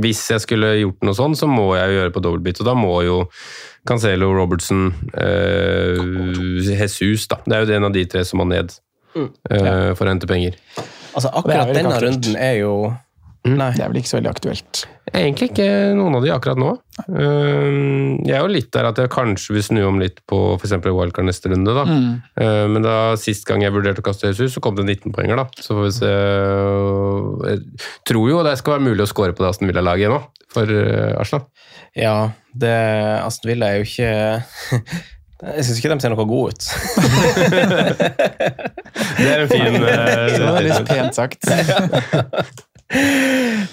hvis 0.00 0.24
jeg 0.32 0.44
skulle 0.46 0.72
gjort 0.80 1.04
noe 1.04 1.18
sånn, 1.18 1.36
så 1.36 1.48
må 1.50 1.74
jeg 1.76 1.92
jo 1.92 1.98
gjøre 2.00 2.14
på 2.16 2.22
dobbeltbytte. 2.24 2.64
Og 2.64 2.70
da 2.70 2.76
må 2.78 2.94
jo 3.04 3.18
Cancelo, 3.88 4.30
Robertson, 4.36 4.88
uh, 5.12 6.00
Jesus 6.64 7.28
da. 7.28 7.42
Det 7.44 7.58
er 7.58 7.66
jo 7.66 7.76
en 7.82 7.90
av 7.90 7.98
de 7.98 8.06
tre 8.08 8.24
som 8.24 8.40
må 8.40 8.48
ned 8.48 8.72
uh, 9.12 9.92
for 9.92 10.06
å 10.06 10.14
hente 10.14 10.30
penger. 10.30 10.56
Altså, 11.12 11.28
akkurat 11.36 11.74
denne 11.76 12.00
runden 12.00 12.40
er 12.40 12.62
jo 12.62 12.72
Nei. 13.56 13.70
Det 13.76 13.82
er 13.84 13.88
vel 13.92 14.00
ikke 14.02 14.10
så 14.10 14.16
veldig 14.18 14.30
aktuelt. 14.30 14.80
Egentlig 15.08 15.46
ikke 15.52 15.66
noen 15.96 16.18
av 16.18 16.24
de 16.26 16.30
akkurat 16.34 16.58
nå. 16.60 16.74
Uh, 17.08 18.18
Jeg 18.26 18.34
er 18.36 18.42
jo 18.42 18.50
litt 18.52 18.68
der 18.74 18.88
at 18.90 18.98
jeg 19.00 19.08
kanskje 19.14 19.54
vil 19.56 19.64
snu 19.64 19.80
om 19.88 20.00
litt 20.02 20.18
på 20.28 20.38
f.eks. 20.58 20.74
wildcard 20.84 21.28
neste 21.28 21.48
runde. 21.52 21.72
da. 21.76 21.84
Uh, 21.88 22.66
Men 22.68 22.84
da 22.84 22.96
sist 23.20 23.46
gang 23.48 23.62
jeg 23.64 23.72
vurderte 23.72 24.02
å 24.04 24.08
kaste 24.10 24.28
Jesus, 24.32 24.52
så 24.56 24.60
kom 24.64 24.76
det 24.76 24.84
19 24.84 25.14
poenger. 25.16 25.40
da. 25.40 25.46
Så 25.62 25.78
får 25.78 25.84
vi 25.86 25.92
se. 26.00 26.12
Jeg 27.48 27.58
tror 28.10 28.30
jo 28.34 28.42
det 28.44 28.56
skal 28.60 28.76
være 28.76 28.86
mulig 28.90 29.06
å 29.06 29.10
score 29.10 29.32
på 29.32 29.44
det 29.46 29.52
Aston 29.54 29.70
Villa-laget 29.70 30.12
nå, 30.12 30.20
for 30.52 30.66
uh, 30.68 31.14
Arsenal. 31.22 31.46
Ja, 31.96 32.16
det 32.52 32.74
Aston 33.24 33.48
Villa 33.54 33.72
er 33.72 33.80
jo 33.80 33.88
ikke 33.88 34.10
Jeg 35.38 35.62
syns 35.68 35.78
ikke 35.78 35.92
de 35.92 36.02
ser 36.02 36.10
noe 36.10 36.24
gode 36.26 36.50
ut. 36.50 36.64
Det 39.18 39.28
er 39.30 39.42
en 39.44 39.50
fin 39.50 39.76
Det 39.78 40.40
var 40.42 40.64
litt 40.66 40.88
pent 40.88 41.14
sagt. 41.14 41.46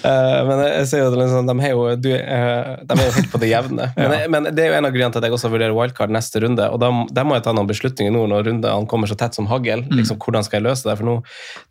Eh, 0.06 0.40
men 0.46 0.60
jeg 0.60 0.88
ser 0.90 1.00
jo 1.02 1.10
det 1.12 1.20
liksom, 1.22 1.48
de, 1.48 1.70
jo, 1.72 1.84
du, 1.98 2.10
uh, 2.12 2.72
de 2.84 2.96
er 2.96 3.08
jo 3.08 3.14
helt 3.16 3.30
på 3.32 3.40
det 3.42 3.50
jevne. 3.50 3.88
Men, 3.96 4.16
men 4.30 4.48
det 4.54 4.64
er 4.64 4.70
jo 4.70 4.78
en 4.78 4.88
av 4.88 4.94
grunnene 4.94 5.14
til 5.14 5.22
at 5.22 5.26
jeg 5.26 5.36
også 5.36 5.50
vurderer 5.52 5.74
wildcard 5.76 6.12
neste 6.14 6.42
runde. 6.44 6.68
Og 6.72 6.80
da, 6.82 6.90
der 7.16 7.26
må 7.26 7.38
jeg 7.38 7.46
ta 7.46 7.54
noen 7.56 7.70
beslutninger 7.70 8.12
nå 8.14 8.26
når 8.30 8.50
rundene 8.50 8.90
kommer 8.90 9.10
så 9.10 9.16
tett 9.18 9.36
som 9.36 9.48
hagl. 9.50 9.86
Liksom, 9.90 10.20
hvordan 10.22 10.46
skal 10.46 10.60
jeg 10.60 10.66
løse 10.68 10.86
det? 10.88 10.98
For 11.00 11.08
nå, 11.08 11.16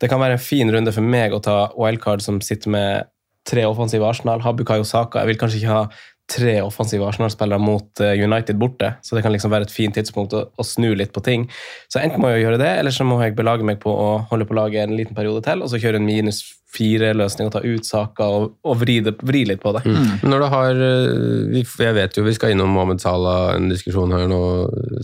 det 0.02 0.10
kan 0.12 0.20
være 0.22 0.38
en 0.38 0.42
fin 0.42 0.72
runde 0.74 0.92
for 0.94 1.14
meg 1.16 1.36
å 1.36 1.42
ta 1.44 1.56
wildcard 1.78 2.24
som 2.24 2.42
sitter 2.44 2.72
med 2.74 3.08
tre 3.46 3.64
offensive 3.68 4.06
Arsenal. 4.06 4.42
Habukai 4.44 4.80
Osaka. 4.82 5.22
Jeg 5.22 5.32
vil 5.32 5.40
kanskje 5.40 5.62
ikke 5.62 5.78
ha 5.78 5.86
tre 6.26 6.56
offensive 6.62 7.06
Arsenal-spillere 7.06 7.62
mot 7.62 8.00
eh, 8.02 8.18
United 8.18 8.58
borte, 8.58 8.96
så 9.02 9.14
det 9.14 9.22
kan 9.22 9.30
liksom 9.30 9.52
være 9.52 9.68
et 9.68 9.74
fint 9.74 9.94
tidspunkt 9.94 10.34
å, 10.34 10.42
å 10.50 10.66
snu 10.66 10.88
litt 10.98 11.12
på 11.14 11.22
ting. 11.22 11.46
Så 11.92 12.00
enten 12.02 12.18
må 12.22 12.32
jeg 12.32 12.42
gjøre 12.42 12.58
det, 12.62 12.72
eller 12.80 12.94
så 12.94 13.06
må 13.06 13.20
jeg 13.22 13.36
belage 13.38 13.66
meg 13.66 13.78
på 13.82 13.92
å 13.94 14.08
holde 14.32 14.48
på 14.48 14.56
laget 14.58 14.88
en 14.88 14.96
liten 14.98 15.14
periode 15.14 15.44
til, 15.46 15.62
og 15.62 15.70
så 15.70 15.78
kjøre 15.78 16.00
en 16.02 16.08
minus 16.08 16.42
fire-løsning 16.76 17.48
og 17.48 17.54
ta 17.56 17.62
ut 17.64 17.88
saker 17.88 18.36
og, 18.38 18.56
og 18.66 18.78
vri, 18.80 18.98
det, 19.04 19.16
vri 19.26 19.42
litt 19.48 19.62
på 19.62 19.72
det. 19.76 19.82
Mm. 19.88 20.26
Når 20.28 20.44
du 20.44 20.48
har 20.52 20.80
uh, 20.80 21.58
Jeg 21.58 21.96
vet 21.96 22.18
jo 22.18 22.26
vi 22.26 22.34
skal 22.36 22.54
innom 22.54 22.72
Mohammed 22.76 23.02
Salah, 23.02 23.56
en 23.56 23.70
diskusjon 23.72 24.14
her 24.14 24.26
nå, 24.30 24.40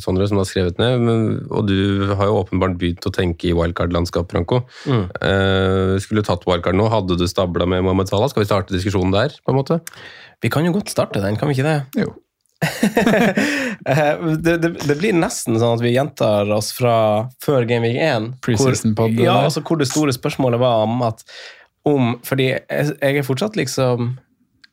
Sondre, 0.02 0.28
som 0.30 0.40
har 0.42 0.48
skrevet 0.48 0.80
ned. 0.82 1.02
Men, 1.04 1.28
og 1.50 1.68
du 1.70 2.12
har 2.12 2.30
jo 2.30 2.40
åpenbart 2.42 2.78
begynt 2.80 3.08
å 3.08 3.14
tenke 3.14 3.50
i 3.50 3.56
wildcard-landskap, 3.56 4.30
Franco. 4.32 4.64
Uh, 4.88 5.98
skulle 6.02 6.22
du 6.22 6.28
tatt 6.28 6.48
wildcard 6.48 6.78
nå, 6.78 6.88
hadde 6.92 7.18
du 7.20 7.26
stabla 7.30 7.68
med 7.68 7.84
Mohammed 7.86 8.10
Salah? 8.12 8.32
Skal 8.32 8.44
vi 8.44 8.50
starte 8.50 8.76
diskusjonen 8.76 9.14
der? 9.14 9.38
på 9.42 9.52
en 9.52 9.58
måte? 9.58 9.80
Vi 10.42 10.50
kan 10.50 10.66
jo 10.66 10.74
godt 10.74 10.90
starte 10.90 11.22
den, 11.22 11.38
kan 11.38 11.50
vi 11.50 11.58
ikke 11.58 11.68
det? 11.68 12.04
Jo. 12.04 12.12
Eh, 13.82 14.26
det, 14.38 14.56
det, 14.62 14.68
det 14.86 14.94
blir 14.94 15.16
nesten 15.18 15.56
sånn 15.58 15.72
at 15.74 15.80
vi 15.82 15.90
gjentar 15.90 16.46
oss 16.54 16.68
fra 16.76 16.94
før 17.42 17.64
Game 17.66 17.88
Week 17.88 17.98
1. 17.98 18.28
Hvor, 18.46 18.76
ja, 19.18 19.40
altså 19.40 19.64
hvor 19.66 19.80
det 19.80 19.88
store 19.90 20.14
spørsmålet 20.14 20.62
var 20.62 20.84
om 20.84 21.02
at 21.02 21.24
om, 21.88 22.14
Fordi 22.22 22.52
jeg, 22.52 22.92
jeg 23.00 23.18
er 23.18 23.26
fortsatt 23.26 23.56
liksom 23.58 24.12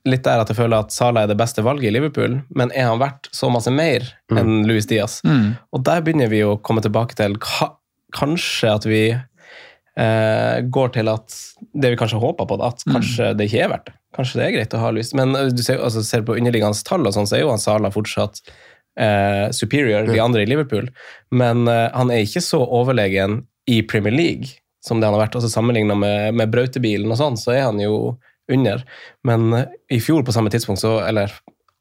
litt 0.07 0.23
der 0.25 0.41
at 0.41 0.51
jeg 0.51 0.57
føler 0.59 0.85
at 0.85 0.93
Salah 0.95 1.25
er 1.25 1.31
det 1.31 1.37
beste 1.39 1.63
valget 1.65 1.89
i 1.89 1.93
Liverpool, 1.93 2.39
men 2.55 2.71
er 2.71 2.87
han 2.87 3.01
verdt 3.01 3.27
så 3.35 3.49
masse 3.51 3.71
mer 3.73 4.05
enn 4.31 4.63
Louis 4.67 4.87
Diaz? 4.87 5.19
Mm. 5.27 5.57
Og 5.75 5.83
der 5.85 6.03
begynner 6.05 6.31
vi 6.31 6.39
å 6.45 6.57
komme 6.65 6.83
tilbake 6.85 7.17
til 7.19 7.35
ka, 7.43 7.73
kanskje 8.15 8.71
at 8.71 8.87
vi 8.89 9.03
eh, 9.11 10.57
går 10.71 10.93
til 10.95 11.11
at 11.11 11.35
det 11.75 11.93
vi 11.93 11.99
kanskje 11.99 12.21
håper 12.21 12.47
på, 12.49 12.59
at 12.63 12.85
kanskje 12.87 13.33
det 13.37 13.49
ikke 13.49 13.65
er 13.65 13.73
verdt 13.73 13.91
det. 13.91 13.95
Kanskje 14.15 14.39
det 14.39 14.45
er 14.47 14.55
greit 14.55 14.73
å 14.73 14.81
ha 14.81 14.93
Louis. 14.95 15.11
Men 15.17 15.35
eh, 15.37 15.51
du 15.53 15.61
ser, 15.65 15.83
altså, 15.83 16.03
ser 16.05 16.25
på 16.25 16.37
underliggende 16.39 16.87
tall, 16.87 17.05
og 17.05 17.15
sånn, 17.15 17.29
så 17.29 17.37
er 17.37 17.43
jo 17.43 17.51
han 17.51 17.61
Salah 17.61 17.93
fortsatt 17.93 18.41
eh, 18.99 19.49
superior 19.55 20.07
de 20.09 20.21
andre 20.23 20.45
i 20.45 20.49
Liverpool. 20.49 20.89
Men 21.35 21.67
eh, 21.69 21.87
han 21.93 22.13
er 22.13 22.25
ikke 22.25 22.43
så 22.45 22.63
overlegen 22.63 23.43
i 23.69 23.81
Premier 23.85 24.15
League 24.15 24.55
som 24.85 24.99
det 24.99 25.07
han 25.09 25.15
har 25.17 25.25
vært. 25.25 25.37
Altså 25.39 25.51
Sammenligna 25.51 25.97
med, 25.99 26.35
med 26.39 26.51
brautebilen 26.53 27.11
og 27.11 27.19
sånn, 27.19 27.39
så 27.39 27.53
er 27.55 27.65
han 27.67 27.81
jo 27.83 28.17
under. 28.51 28.83
Men 29.27 29.53
eh, 29.53 29.79
i 29.95 30.01
fjor 30.03 30.25
på 30.25 30.35
samme 30.35 30.51
tidspunkt, 30.53 30.81
så, 30.81 30.97
eller 31.05 31.33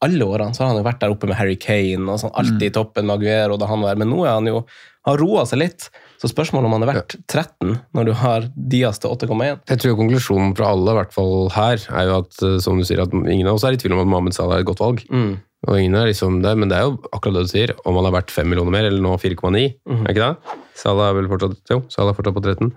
alle 0.05 0.25
årene, 0.25 0.55
så 0.55 0.63
har 0.63 0.71
han 0.71 0.79
jo 0.79 0.87
vært 0.87 1.01
der 1.01 1.11
oppe 1.11 1.27
med 1.27 1.35
Harry 1.35 1.57
Kane 1.59 2.07
og 2.07 2.21
sånn, 2.21 2.31
alltid 2.39 2.69
i 2.69 2.75
toppen 2.75 3.09
med 3.09 3.19
Aguero 3.19 3.57
da 3.59 3.67
han 3.67 3.83
var. 3.83 3.99
Men 3.99 4.11
nå 4.13 4.21
er 4.23 4.37
han 4.37 4.47
jo 4.47 4.61
har 5.07 5.19
roa 5.19 5.43
seg 5.47 5.61
litt. 5.63 5.89
Så 6.19 6.29
spørsmålet 6.31 6.67
om 6.67 6.75
han 6.75 6.83
er 6.85 6.91
verdt 6.91 7.15
13 7.31 7.75
når 7.95 8.09
du 8.09 8.13
har 8.19 8.47
Dias 8.55 8.99
til 8.99 9.13
8,1. 9.15 9.61
Jeg 9.71 9.81
tror 9.83 9.99
konklusjonen 9.99 10.55
fra 10.57 10.73
alle, 10.75 10.93
i 10.93 10.99
hvert 10.99 11.15
fall 11.15 11.35
her, 11.55 11.83
er 11.95 12.09
jo 12.09 12.17
at 12.21 12.41
eh, 12.45 12.57
som 12.63 12.79
du 12.79 12.87
sier, 12.87 13.03
at 13.03 13.15
ingen 13.15 13.47
av 13.47 13.59
oss 13.59 13.67
er 13.67 13.75
i 13.75 13.81
tvil 13.81 13.95
om 13.95 14.03
at 14.03 14.11
Mohammed 14.11 14.35
Salah 14.35 14.59
er 14.59 14.65
et 14.65 14.69
godt 14.69 14.83
valg. 14.83 15.03
Mm. 15.11 15.37
Og 15.67 15.75
ingen 15.75 15.97
er 15.99 16.07
liksom 16.07 16.39
det, 16.43 16.53
Men 16.57 16.71
det 16.71 16.77
er 16.77 16.87
jo 16.87 16.97
akkurat 17.11 17.35
det 17.35 17.47
du 17.49 17.51
sier. 17.51 17.75
Om 17.83 17.99
han 17.99 18.07
har 18.07 18.15
vært 18.21 18.31
5 18.31 18.47
millioner 18.47 18.71
mer, 18.71 18.87
eller 18.87 19.03
nå 19.03 19.17
4,9, 19.19 19.65
er 20.05 20.13
ikke 20.13 20.23
det? 20.23 20.57
Salah 20.79 21.09
er 21.09 21.17
vel 21.17 21.27
fortsatt 21.27 21.73
Jo, 21.73 21.81
Salah 21.91 22.13
er 22.13 22.17
fortsatt 22.17 22.35
på 22.37 22.43
13. 22.45 22.69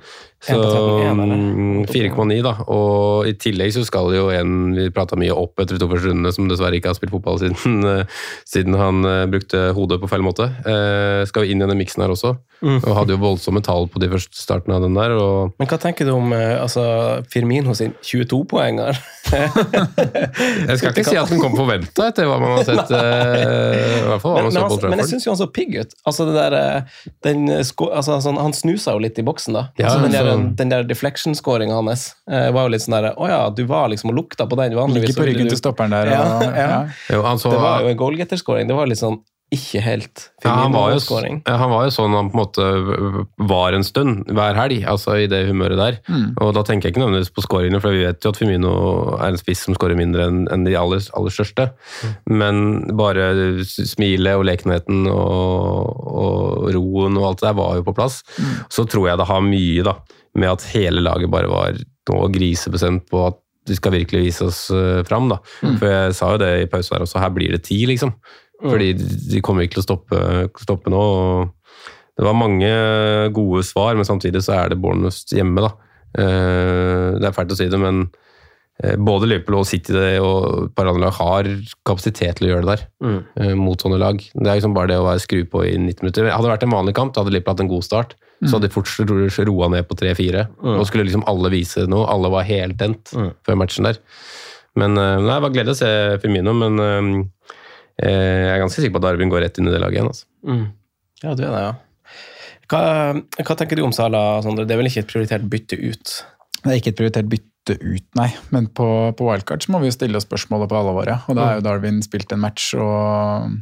Så 0.42 0.56
En 0.56 0.58
på 0.58 0.70
13, 0.72 1.06
en, 1.06 1.20
eller? 1.22 1.42
mm, 1.54 1.84
4,9, 1.92 2.38
da. 2.42 2.54
Og 2.74 3.28
i 3.30 3.34
tillegg 3.38 3.74
så 3.76 3.84
skal 3.86 4.10
jo 4.16 4.24
en 4.34 4.72
vi 4.74 4.88
prata 4.94 5.18
mye 5.20 5.34
opp 5.36 5.62
etter 5.62 5.76
de 5.76 5.82
to 5.82 5.88
første 5.90 6.10
rundene, 6.10 6.32
som 6.34 6.48
dessverre 6.50 6.80
ikke 6.80 6.90
har 6.90 6.98
spilt 6.98 7.14
fotball 7.14 7.38
siden, 7.38 7.86
eh, 7.92 8.24
siden 8.48 8.74
han 8.78 9.06
eh, 9.06 9.28
brukte 9.30 9.68
hodet 9.76 10.00
på 10.02 10.10
feil 10.10 10.26
måte. 10.26 10.48
Eh, 10.66 11.22
skal 11.30 11.46
jo 11.46 11.54
inn 11.54 11.62
i 11.62 11.66
denne 11.66 11.78
miksen 11.78 12.02
her 12.02 12.14
også. 12.14 12.34
Mm. 12.62 12.80
Og 12.80 12.90
hadde 12.94 13.14
jo 13.14 13.22
voldsomme 13.22 13.62
tall 13.62 13.88
på 13.90 14.02
de 14.02 14.10
første 14.10 14.38
startene 14.38 14.78
av 14.78 14.86
den 14.86 14.98
der. 14.98 15.14
og 15.18 15.54
Men 15.62 15.70
hva 15.70 15.78
tenker 15.82 16.06
du 16.06 16.14
om 16.16 16.34
altså, 16.34 16.84
Firmino 17.30 17.74
sin 17.78 17.94
22-poenger? 18.02 18.98
Jeg 19.32 20.78
skal 20.78 20.90
ikke 20.90 21.06
si 21.06 21.18
at 21.18 21.30
den 21.30 21.42
kom 21.42 21.54
forventa 21.58 22.10
etter 22.10 22.26
hva 22.30 22.38
man 22.42 22.56
har 22.58 22.66
sett. 22.66 22.71
eh, 22.80 23.98
I 23.98 24.08
hvert 24.08 24.22
fall 24.22 24.36
Men, 24.38 24.48
men, 24.48 24.58
altså, 24.62 24.90
men 24.90 25.02
jeg 25.02 25.10
syns 25.12 25.26
jo 25.26 25.32
han 25.34 25.40
så 25.40 25.48
pigg 25.52 25.76
ut. 25.78 25.96
Altså, 26.08 26.26
det 26.28 26.36
der, 26.36 26.56
eh, 26.58 27.08
den, 27.26 27.44
altså, 27.52 28.18
sånn, 28.24 28.40
han 28.40 28.56
snusa 28.56 28.96
jo 28.96 29.02
litt 29.02 29.18
i 29.20 29.26
boksen, 29.26 29.58
da. 29.58 29.66
Ja, 29.80 29.90
altså, 29.90 30.06
den, 30.06 30.16
der, 30.16 30.46
den 30.62 30.72
der 30.72 30.86
deflection-scoringa 30.88 31.76
hans 31.78 32.12
uh, 32.30 32.48
var 32.54 32.68
jo 32.68 32.74
litt 32.74 32.84
sånn 32.84 32.98
der 32.98 33.12
Å 33.12 33.28
ja, 33.30 33.42
du 33.54 33.64
var 33.70 33.90
liksom 33.92 34.12
og 34.12 34.18
lukta 34.20 34.46
på 34.48 34.58
den. 34.60 34.76
Vanligvis 34.78 35.12
Ligger 35.12 35.22
på 35.22 35.28
ryggen 35.30 35.52
til 35.52 35.60
stopperen 35.60 35.94
der. 35.94 36.12
Ja, 36.14 36.22
Og, 36.22 36.46
ja. 36.46 36.70
ja. 36.70 36.80
Jo, 37.16 37.22
han 37.26 37.40
så, 37.42 37.52
Det 37.54 37.60
var 37.62 37.84
jo 37.84 37.92
en 37.92 38.00
goalgetter-scoring. 38.00 38.70
Det 38.70 38.78
var 38.78 38.90
litt 38.90 39.00
sånn 39.02 39.20
ikke 39.52 39.82
helt 39.84 40.22
Ja, 40.42 40.54
han, 40.62 40.72
var 40.74 40.94
jo, 40.94 41.00
ja, 41.44 41.56
han 41.60 41.70
var 41.70 41.84
jo 41.86 41.92
sånn 41.94 42.14
han 42.16 42.30
på 42.32 42.36
en 42.36 42.40
måte 42.40 43.26
var 43.50 43.76
en 43.76 43.84
stund 43.86 44.30
hver 44.32 44.56
helg, 44.58 44.82
altså 44.88 45.18
i 45.22 45.28
det 45.30 45.42
humøret 45.50 45.78
der. 45.78 45.98
Mm. 46.08 46.24
Og 46.42 46.52
da 46.56 46.64
tenker 46.66 46.88
jeg 46.88 46.94
ikke 46.94 47.02
nødvendigvis 47.02 47.34
på 47.36 47.44
scoringene, 47.44 47.80
for 47.82 47.94
vi 47.94 48.06
vet 48.06 48.24
jo 48.24 48.32
at 48.32 48.40
Firmino 48.40 48.72
er 49.18 49.28
en 49.28 49.40
spiss 49.40 49.66
som 49.66 49.76
scorer 49.76 49.98
mindre 49.98 50.26
enn 50.30 50.40
en 50.52 50.66
de 50.66 50.74
aller, 50.78 51.04
aller 51.18 51.34
største. 51.36 51.68
Men 52.32 52.62
bare 52.98 53.28
smilet 53.68 54.40
og 54.40 54.46
lekenheten 54.48 55.06
og, 55.12 56.02
og 56.16 56.72
roen 56.74 57.20
og 57.20 57.28
alt 57.30 57.44
det 57.44 57.50
der 57.50 57.60
var 57.60 57.78
jo 57.78 57.86
på 57.86 57.96
plass. 58.00 58.22
Så 58.72 58.86
tror 58.88 59.10
jeg 59.10 59.20
det 59.20 59.28
har 59.30 59.46
mye 59.46 59.86
da, 59.86 59.98
med 60.38 60.54
at 60.54 60.68
hele 60.72 61.04
laget 61.04 61.32
bare 61.32 61.50
var 61.52 61.78
nå 62.10 62.24
grisebestemt 62.34 63.06
på 63.12 63.26
at 63.28 63.38
de 63.68 63.76
skal 63.78 63.94
virkelig 63.94 64.24
vise 64.24 64.46
oss 64.48 64.62
eh, 64.74 65.02
fram. 65.06 65.28
Da. 65.30 65.38
For 65.62 65.86
jeg 65.86 66.16
sa 66.18 66.32
jo 66.34 66.40
det 66.42 66.52
i 66.64 66.70
pausen 66.70 66.96
her 66.96 67.04
også, 67.04 67.20
her 67.22 67.34
blir 67.34 67.54
det 67.54 67.62
ti, 67.68 67.78
liksom. 67.86 68.14
Fordi 68.62 68.92
de 69.32 69.40
kommer 69.42 69.64
ikke 69.66 69.78
til 69.80 69.82
å 69.82 69.88
stoppe, 69.88 70.22
stoppe 70.62 70.90
nå. 70.92 71.00
og 71.02 71.50
Det 72.16 72.24
var 72.26 72.34
mange 72.36 72.68
gode 73.34 73.62
svar, 73.66 73.94
men 73.98 74.04
samtidig 74.06 74.42
så 74.44 74.54
er 74.60 74.68
det 74.70 74.80
Bournemouth 74.82 75.32
hjemme, 75.34 75.60
da. 75.64 75.72
Eh, 76.18 77.18
Det 77.18 77.24
er 77.26 77.32
fælt 77.36 77.50
å 77.54 77.56
si 77.58 77.68
det, 77.72 77.78
men 77.80 78.10
eh, 78.82 78.96
både 78.96 79.26
Liverpool 79.30 79.58
og 79.60 79.66
City 79.66 79.92
det, 79.94 80.20
og 80.20 80.66
et 80.68 80.74
par 80.76 80.86
andre 80.90 81.06
lag 81.06 81.12
har 81.18 81.48
kapasitet 81.88 82.36
til 82.38 82.48
å 82.48 82.52
gjøre 82.52 82.66
det 82.66 82.72
der, 82.76 82.84
Mm. 83.02 83.24
eh, 83.36 83.54
mot 83.54 83.78
sånne 83.80 83.98
lag. 83.98 84.18
Det 84.18 84.46
er 84.46 84.60
liksom 84.60 84.74
bare 84.74 84.88
det 84.92 84.98
å 85.00 85.06
være 85.08 85.20
skru 85.24 85.44
på 85.48 85.64
i 85.66 85.76
90 85.78 86.02
minutter. 86.02 86.30
Hadde 86.30 86.46
det 86.48 86.54
vært 86.58 86.62
en 86.68 86.76
vanlig 86.76 86.94
kamp, 86.94 87.14
da 87.14 87.22
hadde 87.22 87.32
Liverpool 87.32 87.54
hatt 87.54 87.60
en 87.66 87.68
god 87.74 87.84
start. 87.84 88.14
Så 88.44 88.54
hadde 88.58 88.68
de 88.68 88.74
fort 88.74 89.46
roa 89.46 89.68
ned 89.70 89.86
på 89.88 89.94
3-4. 89.94 90.48
Nå 90.62 90.84
skulle 90.86 91.04
liksom 91.06 91.22
alle 91.30 91.48
vise 91.50 91.86
noe. 91.86 92.06
Alle 92.10 92.28
var 92.28 92.42
helt 92.42 92.76
tent 92.76 93.12
før 93.46 93.54
matchen 93.56 93.84
der. 93.84 93.98
Men 94.74 94.94
nei, 94.94 95.20
det 95.38 95.42
var 95.42 95.50
gledelig 95.50 95.76
å 95.76 95.78
se 95.78 96.18
Firmino, 96.18 96.52
men 96.52 97.30
jeg 98.02 98.52
er 98.52 98.62
ganske 98.62 98.82
sikker 98.82 98.96
på 98.96 99.02
at 99.02 99.06
Darwin 99.06 99.32
går 99.32 99.44
rett 99.46 99.58
inn 99.60 99.70
i 99.70 99.72
det 99.72 99.80
laget 99.82 99.98
igjen. 100.00 100.10
Altså. 100.10 100.28
Mm. 100.48 100.66
Ja, 101.22 101.34
du 101.38 101.42
er 101.46 101.54
det, 101.54 101.62
ja. 101.62 101.72
Hva, 102.72 102.82
hva 103.44 103.56
tenker 103.58 103.78
du 103.78 103.84
om 103.84 103.94
Salah, 103.94 104.40
Sondre? 104.44 104.66
Det 104.66 104.74
er 104.74 104.80
vel 104.80 104.88
ikke 104.88 105.02
et 105.04 105.10
prioritert 105.10 105.48
bytte 105.52 105.78
ut? 105.78 106.14
Det 106.62 106.70
er 106.70 106.78
ikke 106.78 106.92
et 106.94 107.00
prioritert 107.00 107.28
bytte 107.30 107.76
ut, 107.82 108.06
nei. 108.18 108.30
Men 108.54 108.68
på, 108.74 108.86
på 109.18 109.26
wildcard 109.28 109.64
så 109.64 109.74
må 109.74 109.82
vi 109.82 109.90
jo 109.90 109.96
stille 109.96 110.18
oss 110.18 110.26
spørsmålet 110.28 110.70
på 110.70 110.78
alle 110.78 110.94
våre. 110.96 111.18
Og 111.28 111.38
da 111.38 111.48
er 111.48 111.60
jo 111.60 111.66
Darwin 111.66 112.00
spilt 112.04 112.32
en 112.34 112.42
match, 112.42 112.72
og 112.78 113.52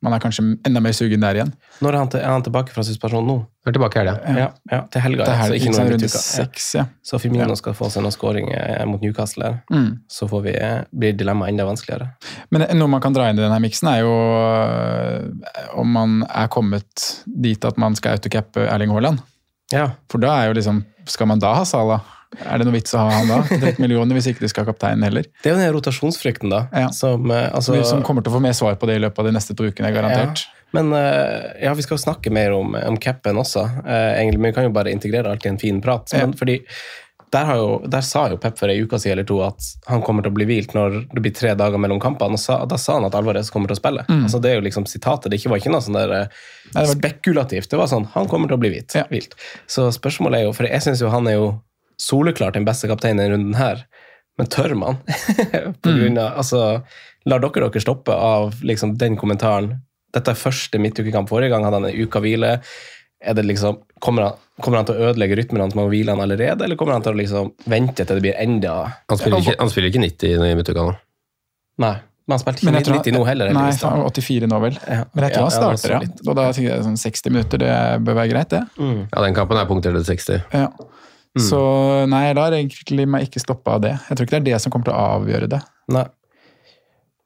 man 0.00 0.14
er 0.16 0.20
kanskje 0.22 0.42
enda 0.64 0.80
mer 0.80 0.94
sugen 0.96 1.20
der 1.20 1.36
igjen. 1.36 1.50
Når 1.84 1.92
er 1.92 1.98
han, 2.00 2.08
til, 2.12 2.20
er 2.24 2.32
han 2.32 2.44
tilbake 2.46 2.72
fra 2.72 2.84
suspensjon 2.86 3.26
nå? 3.28 3.34
Er 3.68 3.74
tilbake 3.76 3.98
i 3.98 4.00
helga. 4.00 4.14
Ja, 4.38 4.46
ja, 4.72 4.78
til 4.88 5.02
helga. 5.04 5.26
Det 5.28 5.34
ja, 5.34 5.40
er 5.44 5.50
så 5.50 5.56
ikke 5.58 5.72
noen 5.74 5.82
noe 5.84 5.92
runde 5.94 6.08
seks, 6.14 6.68
ja. 6.78 6.84
Så 7.04 7.20
Firmino 7.20 7.44
Ja. 7.50 7.56
skal 7.60 7.76
få 7.76 7.90
seg 7.92 8.06
noen 8.06 8.14
skåring 8.14 8.48
eh, 8.56 8.84
mot 8.88 9.02
Newcastle. 9.04 9.50
Mm. 9.68 9.90
Så 10.08 10.28
får 10.30 10.46
vi, 10.46 10.54
blir 11.02 11.18
dilemmaet 11.20 11.52
enda 11.52 11.66
vanskeligere. 11.68 12.08
Men 12.50 12.64
noe 12.80 12.88
man 12.96 13.04
kan 13.04 13.12
dra 13.16 13.28
inn 13.28 13.36
i 13.36 13.44
denne 13.44 13.60
miksen, 13.60 13.90
er 13.92 14.00
jo 14.06 14.14
om 15.80 15.92
man 15.92 16.22
er 16.28 16.48
kommet 16.52 17.10
dit 17.26 17.64
at 17.68 17.76
man 17.80 17.96
skal 17.98 18.16
autocappe 18.16 18.64
Erling 18.68 18.92
Haaland. 18.94 19.20
Ja. 19.74 19.90
For 20.10 20.22
da 20.22 20.32
er 20.40 20.50
jo 20.50 20.56
liksom 20.58 20.80
Skal 21.06 21.28
man 21.30 21.38
da 21.42 21.52
ha 21.54 21.62
Salah? 21.64 22.00
Er 22.38 22.58
det 22.62 22.66
noe 22.68 22.76
vits 22.76 22.94
å 22.94 23.00
ha 23.02 23.10
han 23.10 23.26
da? 23.28 23.40
13 23.48 23.80
millioner 23.82 24.14
hvis 24.14 24.28
ikke 24.30 24.44
du 24.44 24.48
skal 24.52 24.64
ha 24.64 24.70
kapteinen 24.72 25.02
heller. 25.02 25.26
Det 25.42 25.50
er 25.50 25.56
jo 25.56 25.58
den 25.64 25.72
rotasjonsfrykten, 25.74 26.52
da. 26.52 26.60
Ja. 26.72 26.88
Som, 26.94 27.26
eh, 27.34 27.48
altså, 27.50 27.74
Som 27.84 28.04
kommer 28.06 28.22
til 28.22 28.30
å 28.32 28.36
få 28.38 28.42
mer 28.44 28.54
svar 28.56 28.78
på 28.78 28.86
det 28.86 29.00
i 29.00 29.02
løpet 29.02 29.18
av 29.18 29.26
de 29.26 29.32
neste 29.34 29.56
to 29.58 29.66
ukene, 29.66 29.90
garantert. 29.92 30.44
Men 30.72 30.92
eh, 30.94 31.64
ja, 31.66 31.74
vi 31.74 31.82
skal 31.82 31.96
jo 31.98 32.04
snakke 32.04 32.30
mer 32.30 32.52
om, 32.54 32.76
om 32.78 32.96
capen 33.02 33.34
også, 33.42 33.64
eh, 33.82 34.20
egentlig, 34.22 34.38
men 34.38 34.52
vi 34.52 34.56
kan 34.60 34.68
jo 34.68 34.74
bare 34.76 34.92
integrere 34.94 35.32
alt 35.34 35.44
i 35.46 35.50
en 35.50 35.58
fin 35.58 35.80
prat. 35.82 36.06
Ja. 36.14 36.22
Men 36.22 36.36
fordi 36.38 36.60
der, 37.34 37.44
har 37.46 37.58
jo, 37.58 37.66
der 37.90 38.02
sa 38.06 38.24
jo 38.30 38.38
Pep 38.42 38.56
for 38.58 38.70
ei 38.70 38.78
uke 38.82 38.98
siden 38.98 39.12
eller 39.18 39.26
to 39.26 39.36
at 39.46 39.66
han 39.90 40.02
kommer 40.06 40.22
til 40.22 40.30
å 40.32 40.34
bli 40.38 40.46
hvilt 40.48 40.72
når 40.74 40.96
det 41.12 41.22
blir 41.22 41.34
tre 41.34 41.52
dager 41.58 41.78
mellom 41.82 41.98
kampene. 42.02 42.34
og 42.38 42.42
sa, 42.42 42.60
Da 42.66 42.78
sa 42.78 42.96
han 42.96 43.06
at 43.06 43.14
Alvarez 43.18 43.50
kommer 43.54 43.70
til 43.70 43.76
å 43.78 43.80
spille. 43.82 44.02
Altså, 44.06 44.40
det 44.42 44.50
er 44.50 44.56
jo 44.58 44.64
liksom 44.66 44.86
sitatet. 44.90 45.30
Det 45.30 45.42
var 45.50 45.58
ikke 45.62 45.70
noe 45.74 45.82
sånn 45.82 45.98
der 45.98 46.10
Mm. 46.10 46.28
Nei, 46.74 46.82
det 46.82 46.88
var- 46.88 46.96
spekulativt. 46.98 47.68
Det 47.70 47.78
var 47.78 47.86
sånn 47.90 48.06
han 48.14 48.26
kommer 48.30 48.46
til 48.50 48.56
å 48.56 48.60
bli 48.60 48.70
hvilt. 48.70 48.94
Ja. 48.94 49.04
Så 49.66 49.90
spørsmålet 49.94 50.38
er 50.38 50.42
jo, 50.48 50.52
for 50.52 50.66
jeg 50.66 50.80
syns 50.82 51.00
jo 51.02 51.10
han 51.10 51.26
er 51.26 51.32
jo 51.38 51.62
soleklart 52.00 52.56
den 52.56 52.66
beste 52.68 52.88
kapteinen 52.90 53.20
i 53.20 53.26
denne 53.26 53.36
runden 53.36 53.58
her, 53.58 53.84
men 54.40 54.48
tør 54.50 54.74
man? 54.78 55.00
på 55.84 55.92
grunn 55.92 56.18
av, 56.20 56.40
altså, 56.40 56.62
lar 57.28 57.44
dere 57.44 57.68
dere 57.68 57.84
stoppe 57.84 58.14
av 58.14 58.56
liksom, 58.64 58.96
den 59.00 59.18
kommentaren? 59.20 59.76
Dette 60.14 60.32
er 60.32 60.38
første 60.38 60.80
midtukekamp. 60.82 61.28
Forrige 61.30 61.52
gang 61.52 61.66
hadde 61.66 61.78
han 61.78 61.90
en 61.90 62.02
uke 62.02 62.22
hvile. 62.24 62.56
Er 63.20 63.36
det 63.36 63.44
liksom, 63.46 63.82
kommer, 64.02 64.30
han, 64.30 64.44
kommer 64.64 64.80
han 64.80 64.88
til 64.88 64.96
å 64.96 65.10
ødelegge 65.10 65.36
rytmen 65.38 65.62
hans 65.62 65.76
med 65.76 65.86
å 65.86 65.90
hvile 65.92 66.16
han 66.16 66.24
allerede, 66.24 66.64
eller 66.66 66.78
kommer 66.80 66.96
han 66.96 67.04
til 67.04 67.14
å 67.14 67.20
liksom 67.20 67.52
vente 67.70 68.06
til 68.06 68.16
det 68.16 68.24
blir 68.24 68.38
enda 68.40 68.76
Han 69.12 69.20
spiller 69.20 69.44
ikke, 69.44 69.58
han 69.60 69.72
spiller 69.72 69.92
ikke 69.92 70.06
90 70.06 70.46
i 70.48 70.54
midtuka 70.58 70.86
nå. 70.88 70.94
Nei, 71.84 71.94
men 72.00 72.36
han 72.36 72.42
spilte 72.42 72.64
ikke 72.64 72.80
jeg 72.80 72.96
90 72.96 73.16
nå 73.18 73.20
heller. 73.28 73.52
Nei, 73.54 73.66
han 73.76 74.02
er 74.06 74.08
84 74.08 74.48
nå 74.50 74.62
vel. 74.64 74.80
Ja. 74.86 75.04
Men 75.12 75.26
jeg 75.26 75.34
tror 75.34 75.44
Ja, 75.44 75.44
han 75.44 75.78
starter, 75.78 75.94
ja. 75.96 76.14
Og 76.24 76.36
da 76.38 76.48
tenker 76.48 76.68
jeg 76.70 76.88
sånn 76.88 76.98
60 77.04 77.34
minutter, 77.36 77.62
det 77.62 77.76
bør 78.06 78.18
være 78.22 78.32
greit, 78.32 78.56
det. 78.56 78.64
Mm. 78.80 79.00
Ja, 79.04 79.22
den 79.26 79.36
kampen 79.36 79.60
er 79.60 79.68
punktert 79.68 80.00
til 80.00 80.08
60. 80.08 80.42
Ja. 80.56 80.68
Så 81.38 81.60
nei, 82.10 82.24
jeg 82.26 82.34
lar 82.36 82.50
egentlig 82.52 83.06
meg 83.06 83.28
ikke 83.28 83.38
stoppe 83.44 83.70
av 83.70 83.80
det. 83.84 83.92
Jeg 84.08 84.16
tror 84.18 84.26
ikke 84.26 84.38
det 84.40 84.40
er 84.42 84.50
det 84.56 84.60
som 84.64 84.72
kommer 84.72 84.84
til 84.90 84.94
å 84.94 85.06
avgjøre 85.20 85.48
det. 85.48 85.60
Nei. 85.94 86.04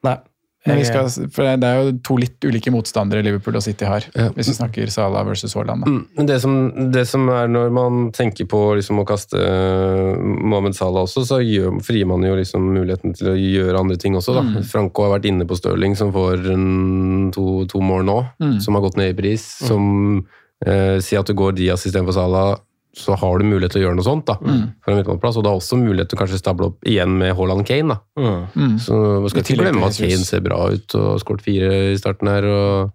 Nei. 0.04 0.18
Men 0.66 0.78
vi 0.80 0.84
skal, 0.88 1.08
for 1.28 1.44
Det 1.60 1.68
er 1.68 1.76
jo 1.84 1.90
to 2.00 2.14
litt 2.16 2.40
ulike 2.40 2.70
motstandere 2.72 3.20
Liverpool 3.22 3.56
og 3.58 3.62
City 3.62 3.84
har, 3.84 4.00
Ja. 4.16 4.30
hvis 4.32 4.48
vi 4.48 4.54
snakker 4.56 4.88
Salah 4.90 5.22
versus 5.24 5.52
Haaland. 5.52 5.84
da. 5.84 5.90
Mm, 5.90 6.06
Men 6.16 6.26
det 6.26 6.40
som, 6.40 6.90
det 6.90 7.06
som 7.06 7.28
er 7.28 7.48
når 7.48 7.70
man 7.70 8.10
tenker 8.12 8.46
på 8.48 8.74
liksom 8.76 8.98
å 8.98 9.04
kaste 9.04 9.36
Mohammed 9.36 10.48
Mohamed 10.48 10.74
Salah 10.74 11.02
også, 11.04 11.24
så 11.28 11.40
gjør, 11.44 11.80
frier 11.84 12.06
man 12.06 12.22
jo 12.22 12.34
liksom 12.36 12.64
muligheten 12.72 13.12
til 13.16 13.28
å 13.28 13.36
gjøre 13.36 13.78
andre 13.78 13.96
ting 14.00 14.14
også. 14.16 14.34
Da. 14.36 14.62
Franco 14.62 15.02
har 15.04 15.18
vært 15.18 15.26
inne 15.28 15.44
på 15.44 15.56
Stirling, 15.58 15.96
som 15.96 16.12
får 16.12 16.46
en, 16.54 17.30
to, 17.32 17.66
to 17.66 17.80
mål 17.80 18.04
nå, 18.04 18.18
Mm. 18.40 18.60
som 18.62 18.74
har 18.74 18.82
gått 18.82 18.96
ned 18.96 19.10
i 19.12 19.20
pris. 19.20 19.42
Som 19.68 20.26
eh, 20.64 20.96
sier 21.00 21.20
at 21.20 21.26
du 21.26 21.34
går 21.34 21.52
Diaz 21.56 21.84
istedenfor 21.84 22.12
Salah, 22.14 22.56
så 22.96 23.16
har 23.18 23.38
du 23.38 23.46
mulighet 23.46 23.74
til 23.74 23.82
å 23.82 23.84
gjøre 23.88 23.98
noe 23.98 24.06
sånt. 24.06 24.26
da, 24.28 24.36
for 24.38 24.92
en 24.92 24.98
midtbaneplass, 25.00 25.36
Og 25.36 25.44
det 25.44 25.50
har 25.50 25.60
også 25.60 25.78
mulighet 25.80 26.10
til 26.10 26.18
å 26.18 26.22
kanskje 26.22 26.40
stable 26.40 26.70
opp 26.70 26.86
igjen 26.86 27.18
med 27.18 27.34
Haaland 27.36 27.66
Kane. 27.66 27.94
da. 27.94 27.98
Mm. 28.18 28.46
Mm. 28.54 28.78
Så 28.78 28.98
man 29.20 29.30
skal 29.32 29.42
ikke 29.42 29.60
glemme 29.62 29.86
at 29.86 29.98
Kane 29.98 30.24
ser 30.24 30.44
bra 30.44 30.60
ut 30.70 30.94
og 30.94 31.06
har 31.10 31.22
skåret 31.22 31.44
fire 31.44 31.70
i 31.92 31.98
starten 31.98 32.30
her. 32.30 32.44
og 32.44 32.94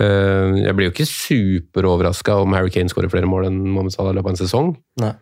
uh, 0.00 0.56
Jeg 0.56 0.74
blir 0.76 0.88
jo 0.88 0.94
ikke 0.94 1.08
superoverraska 1.12 2.40
om 2.40 2.56
Harry 2.56 2.72
Kane 2.72 2.88
skårer 2.88 3.12
flere 3.12 3.28
mål 3.28 3.50
enn 3.50 3.60
Mohammed 3.68 3.92
Salah 3.92 4.14
i 4.14 4.18
løpet 4.18 4.32
av 4.32 4.36
en 4.36 4.42
sesong. 4.44 4.74
Nei. 5.04 5.14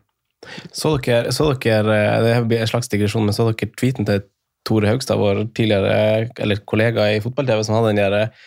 Så 0.71 0.97
dere, 1.03 1.33
så 1.33 1.51
dere 1.59 1.95
eh, 1.97 2.23
Det 2.23 2.35
blir 2.47 2.61
en 2.62 2.69
slags 2.71 2.90
digresjon, 2.92 3.25
men 3.27 3.35
så 3.35 3.49
dere 3.49 3.73
tweeten 3.75 4.07
til 4.07 4.21
Tore 4.66 4.90
Haugstad, 4.90 5.19
vår 5.19 5.47
tidligere 5.57 6.29
eller 6.42 6.61
kollega 6.66 7.07
i 7.14 7.23
fotball-TV, 7.25 7.62
som 7.64 7.79
hadde 7.79 7.95
den 7.95 8.03
der 8.03 8.19
eh, 8.21 8.45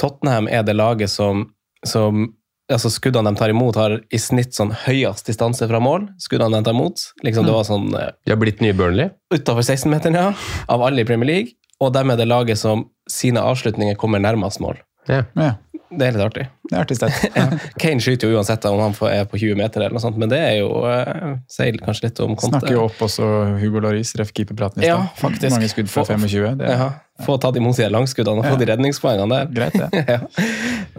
Tottenham 0.00 0.48
er 0.48 0.62
det 0.64 0.76
laget 0.78 1.10
som, 1.12 1.48
som 1.86 2.28
altså 2.70 2.90
Skuddene 2.92 3.30
de 3.32 3.38
tar 3.40 3.52
imot, 3.52 3.76
har 3.80 3.96
i 4.10 4.18
snitt 4.20 4.54
sånn 4.56 4.70
høyest 4.86 5.26
distanse 5.30 5.66
fra 5.70 5.80
mål. 5.82 6.08
Skuddene 6.22 6.60
de 6.60 6.66
tar 6.68 6.76
imot. 6.76 7.06
Liksom 7.26 7.46
Det 7.48 7.54
var 7.56 7.66
sånn 7.68 7.88
eh, 7.98 8.10
De 8.26 8.34
har 8.34 8.40
blitt 8.40 8.60
nye 8.64 8.74
Burnley. 8.76 9.10
utafor 9.34 9.62
16-meteren, 9.66 10.14
ja. 10.16 10.32
Av 10.68 10.82
alle 10.86 11.02
i 11.02 11.08
Premier 11.08 11.28
League. 11.30 11.56
Og 11.80 11.92
dem 11.96 12.10
er 12.12 12.16
det 12.20 12.28
laget 12.28 12.58
som 12.60 12.86
sine 13.08 13.40
avslutninger 13.40 13.96
kommer 13.96 14.20
nærmest 14.20 14.60
mål. 14.60 14.76
Ja. 15.08 15.22
Ja, 15.34 15.54
Det 15.90 16.06
er 16.06 16.12
litt 16.14 16.22
artig. 16.22 16.42
det 16.70 16.76
er 16.76 16.82
artig 16.84 16.96
sted. 16.98 17.14
Kane 17.82 17.98
skyter 18.04 18.28
jo 18.30 18.36
uansett 18.38 18.62
om 18.68 18.78
han 18.78 18.92
er 19.08 19.24
på 19.26 19.40
20 19.40 19.56
meter, 19.58 19.80
eller 19.80 19.96
noe 19.96 20.02
sånt, 20.04 20.18
men 20.20 20.28
det 20.30 20.38
er 20.38 20.58
jo 20.60 20.68
eh, 20.86 21.32
sier 21.50 21.78
kanskje 21.82 22.04
litt 22.10 22.20
om 22.22 22.36
Conte. 22.36 22.60
Snakker 22.60 22.76
jo 22.76 22.84
opp 22.84 23.00
også 23.08 23.30
Hugo 23.62 23.80
Laris, 23.82 24.12
ref 24.20 24.30
keeperpraten 24.36 24.84
i 24.84 24.86
Ja, 24.86 25.00
faktisk. 25.18 25.50
Mange 25.56 25.72
skudd 25.72 25.90
fra 25.90 26.04
25. 26.04 26.60
Det 26.60 26.68
er 26.68 26.76
Ja, 26.84 26.90
få 27.26 27.40
tatt 27.42 27.56
imot 27.58 27.80
de 27.80 27.88
langskuddene 27.90 28.44
og 28.44 28.46
få 28.52 28.60
de 28.60 28.68
redningspoengene 28.70 29.40
der. 29.40 29.50
greit, 29.56 29.80
det. 29.80 30.04
ja. 30.14 30.20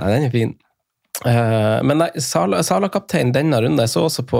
Nei, 0.02 0.12
den 0.18 0.28
er 0.28 0.34
fin. 0.34 0.58
Eh, 1.26 1.84
men 1.86 2.00
nei, 2.02 2.08
Sala- 2.18 2.64
Sala-kaptein 2.66 3.30
denne 3.36 3.60
runden, 3.62 3.78
jeg 3.84 3.92
så 3.92 4.08
også 4.08 4.24
på, 4.26 4.40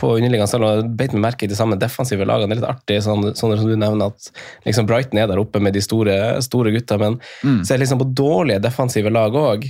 på 0.00 0.12
underliggende 0.14 0.48
Sala, 0.48 0.70
beit 0.96 1.12
meg 1.12 1.20
merke 1.26 1.44
i 1.44 1.50
de 1.50 1.58
samme 1.58 1.76
defensive 1.76 2.24
lagene. 2.24 2.48
Det 2.54 2.56
er 2.56 2.60
litt 2.62 2.70
artig, 2.70 3.00
sånn, 3.04 3.26
sånn 3.36 3.52
som 3.58 3.66
du 3.68 3.74
nevner, 3.76 4.14
at 4.14 4.30
liksom 4.64 4.88
Brighton 4.88 5.20
er 5.20 5.28
der 5.28 5.42
oppe 5.42 5.60
med 5.60 5.76
de 5.76 5.82
store, 5.84 6.16
store 6.46 6.72
gutta, 6.72 6.96
men 7.02 7.18
Mm. 7.44 7.60
så 7.66 7.74
er 7.74 7.76
det 7.76 7.84
liksom 7.84 8.00
på 8.00 8.14
dårlige 8.16 8.62
defensive 8.64 9.12
lag 9.12 9.32
òg. 9.36 9.66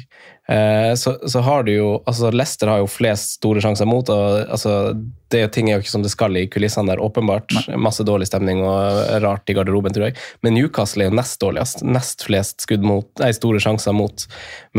Eh, 0.48 0.94
så, 0.94 1.28
så 1.28 1.40
har 1.40 1.64
du 1.66 1.72
jo 1.72 1.88
altså 2.06 2.30
Leicester 2.30 2.70
har 2.70 2.78
jo 2.78 2.90
flest 2.90 3.40
store 3.40 3.62
sjanser 3.64 3.88
mot. 3.88 4.08
og 4.12 4.46
altså, 4.46 4.94
det 5.32 5.42
Ting 5.56 5.70
er 5.70 5.76
jo 5.76 5.84
ikke 5.84 5.94
som 5.94 6.04
det 6.04 6.12
skal 6.14 6.38
i 6.38 6.46
kulissene 6.50 6.92
der, 6.92 7.02
åpenbart. 7.02 7.52
Masse 7.74 8.06
dårlig 8.06 8.30
stemning 8.30 8.62
og 8.62 9.20
rart 9.24 9.50
i 9.50 9.56
garderoben, 9.58 9.94
tror 9.96 10.10
jeg. 10.10 10.18
Men 10.46 10.54
Newcastle 10.58 11.06
er 11.06 11.10
jo 11.10 11.18
nest 11.18 11.40
dårligst. 11.42 11.84
Nest 11.86 12.26
flest 12.28 12.66
skudd 12.66 12.86
mot, 12.86 13.08
nei, 13.22 13.32
store 13.36 13.62
sjanser 13.62 13.96
mot 13.96 14.26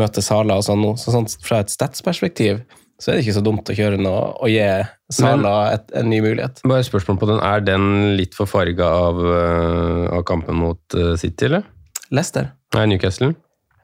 møte 0.00 0.24
Sala 0.24 0.58
og 0.60 0.66
sånn 0.66 0.84
nå. 0.84 0.96
Så 1.00 1.14
sånn, 1.14 1.28
fra 1.44 1.62
et 1.64 1.74
statsperspektiv 1.74 2.64
så 2.98 3.12
er 3.12 3.18
det 3.18 3.28
ikke 3.28 3.36
så 3.36 3.42
dumt 3.46 3.68
å 3.70 3.74
kjøre 3.78 3.98
noe 4.02 4.22
og 4.42 4.50
gi 4.50 4.64
Sala 5.14 5.52
et, 5.76 5.84
en 6.00 6.08
ny 6.10 6.18
mulighet. 6.24 6.64
Bare 6.66 6.86
spørsmål 6.86 7.20
på 7.20 7.28
den. 7.30 7.42
Er 7.46 7.62
den 7.62 8.16
litt 8.18 8.34
for 8.34 8.50
farga 8.50 8.88
av, 9.06 9.20
eh, 9.22 10.06
av 10.16 10.24
kampen 10.26 10.58
mot 10.58 10.98
eh, 10.98 11.12
City, 11.20 11.46
eller? 11.46 11.68
Leicester. 12.10 12.50
Nei, 12.74 12.88
Newcastle. 12.90 13.36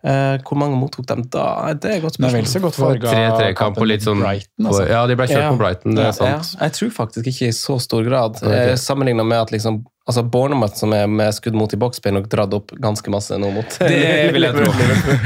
Eh, 0.05 0.37
hvor 0.45 0.59
mange 0.61 0.77
mottok 0.77 1.07
dem 1.09 1.23
da? 1.33 1.73
Det 1.81 1.88
er 1.90 1.97
et 1.97 2.03
godt 2.03 2.19
Den 2.19 2.27
er 2.27 2.29
spørsmål. 2.29 2.43
vel 2.43 2.47
så 2.51 2.61
godt 2.61 2.75
For 2.77 2.90
farga 2.93 3.12
3-3-kamp 3.55 3.79
og 3.81 3.87
litt 3.88 4.03
sånn 4.05 4.21
Brighton, 4.21 4.67
altså. 4.69 4.83
Ja, 4.90 5.07
de 5.07 5.17
ble 5.17 5.27
kjørt 5.31 5.40
Ja. 5.47 5.51
på 5.55 5.59
Brighton, 5.62 5.95
det 5.95 6.03
Ja, 6.05 6.09
er 6.09 6.12
sant. 6.12 6.51
ja. 6.61 6.67
Jeg 6.67 6.73
tror 6.77 6.90
faktisk 6.90 7.27
ikke 7.33 7.47
i 7.49 7.53
så 7.57 7.81
stor 7.81 8.05
grad. 8.05 8.37
okay. 8.43 8.69
Eh, 8.69 8.77
Sammenlignet 8.77 9.25
med 9.27 9.38
at 9.40 9.51
liksom, 9.51 9.85
altså 10.07 10.23
Bournemouth, 10.29 10.75
som 10.77 10.93
er 10.93 11.07
med 11.09 11.33
skudd 11.33 11.55
mot 11.57 11.73
i 11.73 11.79
boks, 11.81 12.01
blir 12.05 12.12
nok 12.12 12.27
dratt 12.29 12.53
opp 12.53 12.75
ganske 12.83 13.09
masse 13.12 13.33
nå 13.40 13.49
mot 13.55 13.77
Det 13.81 14.33
vil 14.35 14.45
jeg 14.45 14.53
tro. 14.59 14.69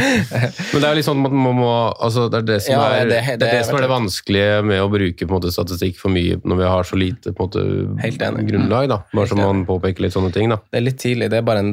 Men 0.73 0.79
det 0.79 0.85
er 0.85 0.93
jo 0.93 0.99
litt 1.01 1.09
sånn 1.09 1.25
at 1.27 1.35
man 1.35 1.57
må 1.59 1.71
altså 1.99 2.29
Det 2.31 2.39
er 2.43 2.47
det 2.53 2.59
som, 2.63 2.75
Ja, 2.77 2.85
er, 3.01 3.09
det- 3.11 3.19
det, 3.27 3.37
det 3.43 3.49
er 3.49 3.59
det 3.59 3.67
som 3.67 3.79
er 3.81 3.87
det 3.87 3.91
vanskelige 3.91 4.63
med 4.71 4.83
å 4.85 4.89
bruke 4.93 5.27
på 5.27 5.29
en 5.33 5.37
måte, 5.41 5.53
statistikk 5.55 5.99
for 6.01 6.15
mye 6.15 6.39
når 6.45 6.61
vi 6.63 6.69
har 6.71 6.87
så 6.89 6.99
lite 7.01 7.35
på 7.35 7.49
en 7.49 7.51
måte, 7.99 8.43
grunnlag. 8.49 8.89
da, 8.95 9.01
Bare 9.13 9.27
Helt 9.27 9.35
så 9.35 9.41
man 9.41 9.65
påpeker 9.69 10.07
litt 10.07 10.15
sånne 10.15 10.33
ting. 10.35 10.49
da. 10.53 10.61
Det 10.71 10.79
er 10.83 10.87
litt 10.87 10.99
tidlig, 11.03 11.31
det 11.33 11.41
er 11.43 11.47
bare 11.49 11.65
en, 11.65 11.73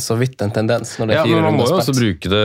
så 0.00 0.16
vidt 0.16 0.40
en 0.40 0.52
tendens 0.54 0.94
når 1.00 1.10
det 1.10 1.16
er 1.16 1.18
Ja, 1.18 1.24
fire 1.26 1.40
men 1.42 1.44
Man 1.50 1.58
må 1.60 1.66
jo 1.68 1.76
også 1.80 1.92
bruke 1.98 2.30
det 2.32 2.44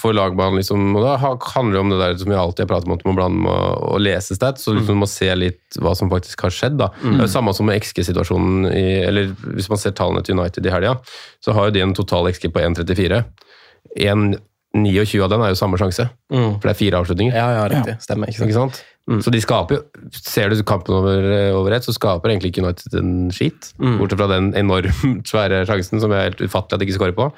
for 0.00 0.16
lagbanen. 0.16 0.56
Liksom, 0.58 0.96
og 0.98 1.04
Da 1.04 1.12
handler 1.52 1.76
det 1.76 1.82
om 1.84 1.92
det 1.92 2.00
der 2.00 2.16
som 2.18 2.32
vi 2.32 2.38
alltid 2.40 2.64
har 2.64 2.70
pratet 2.72 2.88
om, 2.90 2.96
at 2.96 3.04
man 3.06 3.18
blande 3.20 3.42
med 3.44 3.52
å, 3.52 4.00
lese 4.02 4.34
stats. 4.34 4.64
Så 4.66 4.74
liksom, 4.74 4.96
man 4.96 5.04
må 5.04 5.10
se 5.10 5.28
litt 5.38 5.78
hva 5.82 5.92
som 5.98 6.10
faktisk 6.10 6.42
har 6.46 6.50
skjedd. 6.54 6.76
da. 6.80 6.88
Det 7.04 7.12
er 7.20 7.26
jo 7.26 7.30
samme 7.36 7.54
som 7.54 7.66
med 7.68 7.78
XG-situasjonen, 7.82 8.66
i- 8.72 9.04
eller 9.06 9.25
hvis 9.56 9.68
man 9.72 9.78
ser 9.82 9.94
tallene 9.98 10.22
til 10.26 10.38
United 10.38 10.66
i 10.66 10.72
helga, 10.74 10.96
så 11.44 11.52
har 11.56 11.68
jo 11.68 11.76
de 11.76 11.80
en 11.84 11.94
total 11.94 12.28
XG 12.32 12.50
på 12.54 12.60
1,34. 12.64 13.22
1,29 13.96 15.22
av 15.24 15.30
den 15.32 15.40
er 15.46 15.54
jo 15.54 15.58
samme 15.62 15.78
sjanse, 15.80 16.08
Mm. 16.32 16.58
for 16.60 16.66
det 16.68 16.72
er 16.74 16.78
fire 16.82 16.98
avslutninger. 17.00 17.34
Ja, 17.34 17.48
ja, 17.60 17.64
riktig. 17.70 17.96
Stemmer. 18.02 18.28
ikke 18.28 18.38
sant? 18.38 18.50
Ikke 18.50 18.60
sant? 18.60 18.84
Så 19.22 19.30
de 19.30 19.38
skaper 19.38 19.76
jo 19.76 19.82
Ser 20.10 20.48
du 20.50 20.58
kampen 20.66 20.90
over, 20.96 21.22
over 21.54 21.70
ett, 21.76 21.84
så 21.86 21.92
skaper 21.94 22.28
egentlig 22.32 22.50
ikke 22.50 22.64
United 22.64 22.94
en 22.98 23.30
skit. 23.30 23.68
Bortsett 23.78 24.18
fra 24.18 24.26
den 24.32 24.48
enormt 24.58 25.22
svære 25.30 25.60
sjansen 25.68 26.00
som 26.02 26.10
jeg 26.10 26.18
er 26.18 26.30
helt 26.32 26.42
ufattelig 26.42 26.74
at 26.74 26.80
de 26.82 26.86
ikke 26.88 26.96
skårer 26.98 27.14
på. 27.14 27.28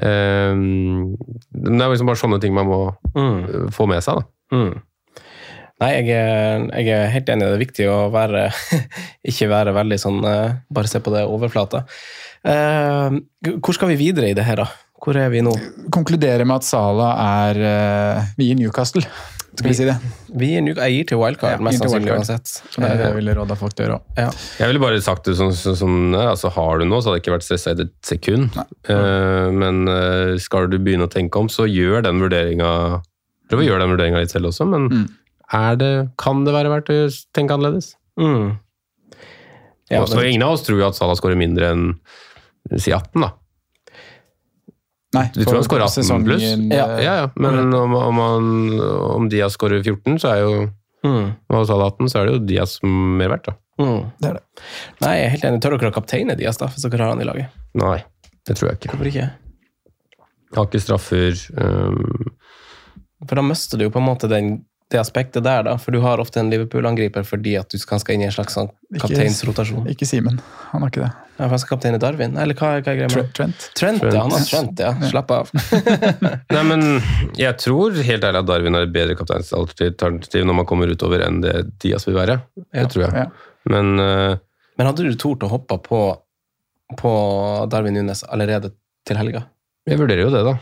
Um, 0.00 1.12
det 1.52 1.82
er 1.84 1.92
liksom 1.92 2.08
bare 2.08 2.16
sånne 2.22 2.40
ting 2.40 2.54
man 2.56 2.66
må 2.70 2.78
eh, 3.12 3.68
få 3.76 3.84
med 3.90 4.00
seg. 4.02 4.22
da. 4.22 4.72
Nei, 5.82 5.90
jeg 5.98 6.14
er, 6.14 6.64
jeg 6.78 6.94
er 6.94 7.10
helt 7.10 7.32
enig. 7.34 7.48
Det 7.50 7.56
er 7.58 7.62
viktig 7.64 7.88
å 7.90 7.98
være 8.14 8.46
ikke 9.32 9.48
være 9.50 9.74
veldig 9.74 9.98
sånn 9.98 10.20
eh, 10.30 10.54
Bare 10.70 10.90
se 10.90 11.00
på 11.02 11.10
det 11.14 11.24
overflata. 11.26 11.82
Eh, 12.46 13.18
hvor 13.58 13.74
skal 13.76 13.92
vi 13.92 13.98
videre 14.00 14.30
i 14.30 14.36
det 14.38 14.46
her, 14.46 14.62
da? 14.62 14.68
Hvor 15.02 15.18
er 15.18 15.30
vi 15.34 15.42
nå? 15.42 15.52
Konkluderer 15.94 16.46
med 16.46 16.60
at 16.62 16.66
Sala 16.68 17.12
er 17.44 17.58
eh, 17.66 18.26
Vi 18.38 18.50
gir 18.52 18.58
Newcastle, 18.60 19.02
skal 19.58 19.68
vi 19.72 19.74
si 19.76 19.86
det. 19.88 19.96
Vi 20.38 20.52
gir, 20.52 20.68
jeg 20.70 20.94
gir 20.96 21.08
til 21.10 21.18
wildcard, 21.20 21.56
Ja, 21.58 21.62
mest 21.66 21.82
sannsynlig 21.82 22.12
uansett. 22.14 22.52
Som 22.72 22.86
er 22.86 22.94
det 22.96 23.08
jeg 23.08 23.10
Eh, 23.12 23.16
ville 23.18 23.34
råda 23.36 23.56
folk 23.58 23.74
til 23.74 23.84
å 23.84 23.88
gjøre 23.88 23.96
òg. 23.98 24.04
ja. 24.22 24.28
Jeg 24.62 24.70
ville 24.70 24.82
bare 24.84 25.00
sagt 25.04 25.26
det 25.28 25.34
sånn 25.40 25.50
som 25.58 25.74
sånn, 25.80 25.98
altså 26.22 26.52
Har 26.54 26.78
du 26.78 26.86
noe, 26.86 27.02
så 27.02 27.10
hadde 27.10 27.18
jeg 27.18 27.24
ikke 27.26 27.34
vært 27.34 27.48
stressa 27.48 27.74
i 27.74 27.82
et 27.82 27.92
sekund. 28.06 28.54
Eh, 28.88 29.48
men 29.52 29.82
eh, 29.90 30.36
skal 30.46 30.70
du 30.72 30.78
begynne 30.78 31.10
å 31.10 31.12
tenke 31.12 31.42
om, 31.42 31.50
så 31.52 31.66
gjør 31.68 32.06
den 32.08 32.22
vurderinga 32.22 32.70
Prøv 33.50 33.60
å 33.60 33.66
gjøre 33.66 33.82
den 33.84 33.90
vurderinga 33.92 34.22
litt 34.22 34.32
selv 34.32 34.48
også, 34.48 34.64
men 34.70 34.86
Mm. 34.88 35.08
Er 35.52 35.76
det, 35.80 35.92
kan 36.18 36.44
det 36.46 36.54
være 36.54 36.70
verdt 36.72 36.90
å 36.92 36.98
tenke 37.36 37.54
annerledes? 37.56 37.94
Mm. 38.20 38.58
Ja, 39.92 40.00
og, 40.02 40.08
så 40.08 40.20
det- 40.20 40.30
ingen 40.32 40.42
av 40.46 40.54
oss 40.56 40.64
tror 40.66 40.78
jo 40.80 40.86
at 40.88 40.96
Salah 40.96 41.16
skårer 41.18 41.36
mindre 41.36 41.70
enn 41.74 41.86
si 42.80 42.92
18, 42.94 43.20
da. 43.20 43.32
Nei, 45.12 45.26
Vi 45.36 45.44
tror 45.44 45.58
han 45.60 45.66
skårer 45.66 45.84
18 45.84 46.24
pluss. 46.24 46.44
Ja, 46.72 46.86
eh, 46.96 47.02
ja, 47.04 47.14
ja. 47.20 47.26
Men 47.36 47.74
om, 47.76 47.92
om, 47.94 48.16
han, 48.22 48.46
om 49.18 49.26
Diaz 49.28 49.58
skårer 49.58 49.82
14, 49.84 50.18
så 50.22 50.32
er 50.36 50.40
jo 50.46 50.54
Mm. 51.02 51.32
og 51.50 51.64
Salah 51.66 51.88
18, 51.90 52.06
så 52.12 52.20
er 52.20 52.26
det 52.28 52.32
jo 52.36 52.40
Diaz 52.46 52.76
mer 52.86 53.32
verdt, 53.32 53.48
da. 53.48 53.52
Mm. 53.82 54.12
Det 54.22 54.28
er 54.28 54.34
det. 54.36 54.42
Nei, 55.02 55.10
jeg 55.18 55.24
er 55.26 55.32
helt 55.32 55.44
enig. 55.48 55.60
Tør 55.64 55.74
dere 55.74 55.90
å 55.90 55.94
kapteine 55.96 56.36
Diaz, 56.38 56.60
da, 56.60 56.68
hvis 56.70 56.84
dere 56.86 57.02
har 57.02 57.10
han 57.10 57.20
i 57.20 57.26
laget? 57.26 57.56
Nei, 57.74 57.96
det 58.46 58.54
tror 58.54 58.68
jeg 58.70 58.78
ikke. 58.78 58.90
Hvorfor 58.92 59.08
ikke? 59.10 59.24
Har 60.54 60.68
ikke 60.68 60.82
straffer. 60.84 61.40
Um, 61.58 62.30
For 63.26 63.34
da 63.34 63.42
mister 63.42 63.80
du 63.82 63.88
jo 63.88 63.90
på 63.90 63.98
en 63.98 64.06
måte 64.06 64.30
den, 64.30 64.52
det 64.92 65.00
aspektet 65.00 65.44
der, 65.44 65.64
da. 65.66 65.74
For 65.80 65.94
du 65.94 66.00
har 66.04 66.20
ofte 66.22 66.40
en 66.40 66.50
Liverpool-angriper 66.52 67.24
fordi 67.26 67.56
at 67.60 67.72
du 67.72 67.80
skal 67.80 68.00
skal 68.02 68.16
inn 68.16 68.24
i 68.24 68.28
en 68.28 68.34
slags 68.34 68.56
sånn 68.58 68.70
kapteinsrotasjon. 69.00 69.88
Ikke 69.92 70.08
Simen. 70.08 70.38
Han 70.70 70.84
har 70.84 70.92
ikke 70.92 71.04
det. 71.04 71.10
Ja, 71.38 71.46
for 71.46 71.54
han 71.54 71.62
skal 71.62 71.72
kapteine 71.76 72.00
Darwin? 72.02 72.36
Eller 72.38 72.56
hva, 72.58 72.74
hva 72.78 72.92
er 72.92 72.98
greia 73.00 73.08
med 73.08 73.30
Trent. 73.36 73.68
Trent? 73.78 74.02
Trent. 74.02 74.14
ja. 74.14 74.24
Han 74.26 74.34
har 74.36 74.44
Trent, 74.46 74.82
ja. 74.84 74.92
Slapp 75.10 75.32
av. 75.34 75.52
nei, 76.54 76.64
men 76.68 76.84
jeg 77.40 77.56
tror 77.62 77.96
helt 78.04 78.26
ærlig 78.28 78.42
at 78.44 78.50
Darwin 78.50 78.78
er 78.78 78.86
et 78.86 78.94
bedre 78.94 79.16
kapteinsalternativ 79.18 80.44
når 80.48 80.60
man 80.60 80.68
kommer 80.68 80.92
utover 80.92 81.24
enn 81.26 81.40
det 81.44 81.56
Diaz 81.82 82.06
vil 82.08 82.18
være. 82.20 82.38
Ja. 82.60 82.82
Det 82.82 82.90
tror 82.94 83.06
jeg. 83.08 83.24
Ja. 83.24 83.54
Men 83.72 83.94
uh, 83.98 84.36
Men 84.78 84.90
hadde 84.90 85.08
du 85.08 85.16
tort 85.18 85.42
å 85.46 85.50
hoppe 85.50 85.80
på, 85.86 86.02
på 87.00 87.14
Darwin 87.72 87.96
Nunes 87.98 88.26
allerede 88.28 88.74
til 89.08 89.18
helga? 89.18 89.46
jeg 89.88 89.98
vurderer 89.98 90.22
jo 90.22 90.30
det, 90.30 90.44
da. 90.46 90.52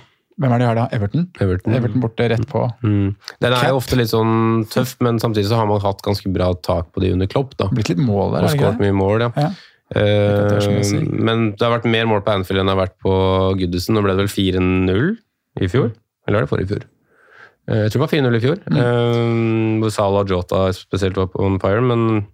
Hvem 0.40 0.54
er 0.54 0.60
det 0.60 0.64
de 0.64 0.68
har 0.70 0.78
da? 0.78 0.84
Everton? 0.96 1.24
Everton. 1.36 1.74
Everton 1.76 2.00
borte 2.00 2.28
rett 2.32 2.46
på. 2.48 2.62
Mm. 2.80 3.10
Den 3.44 3.56
er 3.58 3.66
jo 3.68 3.80
ofte 3.80 3.98
litt 4.00 4.08
sånn 4.12 4.62
tøff, 4.72 4.94
men 5.04 5.18
samtidig 5.20 5.50
så 5.50 5.58
har 5.60 5.68
man 5.68 5.82
hatt 5.84 6.00
ganske 6.06 6.32
bra 6.32 6.54
tak 6.64 6.88
på 6.94 7.02
de 7.04 7.10
under 7.12 7.28
Klopp. 7.28 7.52
da. 7.60 7.68
Blitt 7.74 7.92
litt 7.92 8.00
mål 8.00 8.38
der, 8.38 8.46
Og 8.48 8.54
skåret 8.54 8.80
mye 8.80 8.96
mål, 8.96 9.26
ja. 9.26 9.30
Ja. 9.36 9.50
Eh, 9.90 10.54
det 10.54 10.84
si. 10.86 11.00
men 11.02 11.50
det 11.58 11.66
har 11.66 11.74
vært 11.74 11.90
mer 11.90 12.06
mål 12.06 12.22
på 12.22 12.32
Anfield 12.32 12.62
enn 12.62 12.70
det 12.70 12.76
har 12.76 12.84
vært 12.86 12.96
på 13.02 13.12
Goodison. 13.58 13.98
Nå 13.98 14.04
ble 14.06 14.14
det 14.14 14.24
vel 14.24 14.32
4-0 14.32 15.06
i 15.60 15.68
fjor? 15.68 15.92
Eller 16.26 16.40
er 16.40 16.46
det 16.46 16.52
forrige 16.52 16.72
fjor? 16.72 16.84
Eh, 17.68 17.84
jeg 17.84 17.92
tror 17.92 18.00
det 18.00 18.06
var 18.06 18.14
4-0 18.16 18.38
i 18.38 18.42
fjor. 18.46 18.60
Mm. 18.70 18.80
Eh, 18.80 19.80
hvor 19.82 19.94
Salah 19.94 20.24
og 20.24 20.32
Jota 20.32 20.68
spesielt 20.76 21.18
var 21.20 21.28
på 21.34 21.42
on 21.44 21.58
fire, 21.62 21.82
men 21.84 22.26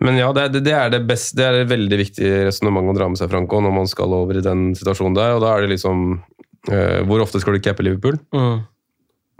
men 0.00 0.16
ja, 0.16 0.30
det, 0.32 0.62
det, 0.64 0.72
er 0.72 0.92
det 0.92 1.02
beste, 1.08 1.36
det 1.36 1.46
er 1.46 1.58
et 1.60 1.70
veldig 1.70 1.98
viktig 2.00 2.28
resonnement 2.48 2.88
å 2.88 2.96
dra 2.96 3.08
med 3.12 3.20
seg, 3.20 3.28
Franco, 3.32 3.60
når 3.60 3.74
man 3.74 3.90
skal 3.90 4.14
over 4.16 4.38
i 4.40 4.44
den 4.44 4.70
situasjonen 4.78 5.16
der. 5.18 5.36
og 5.36 5.42
da 5.44 5.52
er 5.52 5.64
det 5.64 5.74
liksom 5.74 6.04
uh, 6.70 7.00
Hvor 7.08 7.24
ofte 7.26 7.42
skal 7.42 7.56
du 7.56 7.64
cappe 7.64 7.84
Liverpool? 7.84 8.16
Mm. 8.32 8.62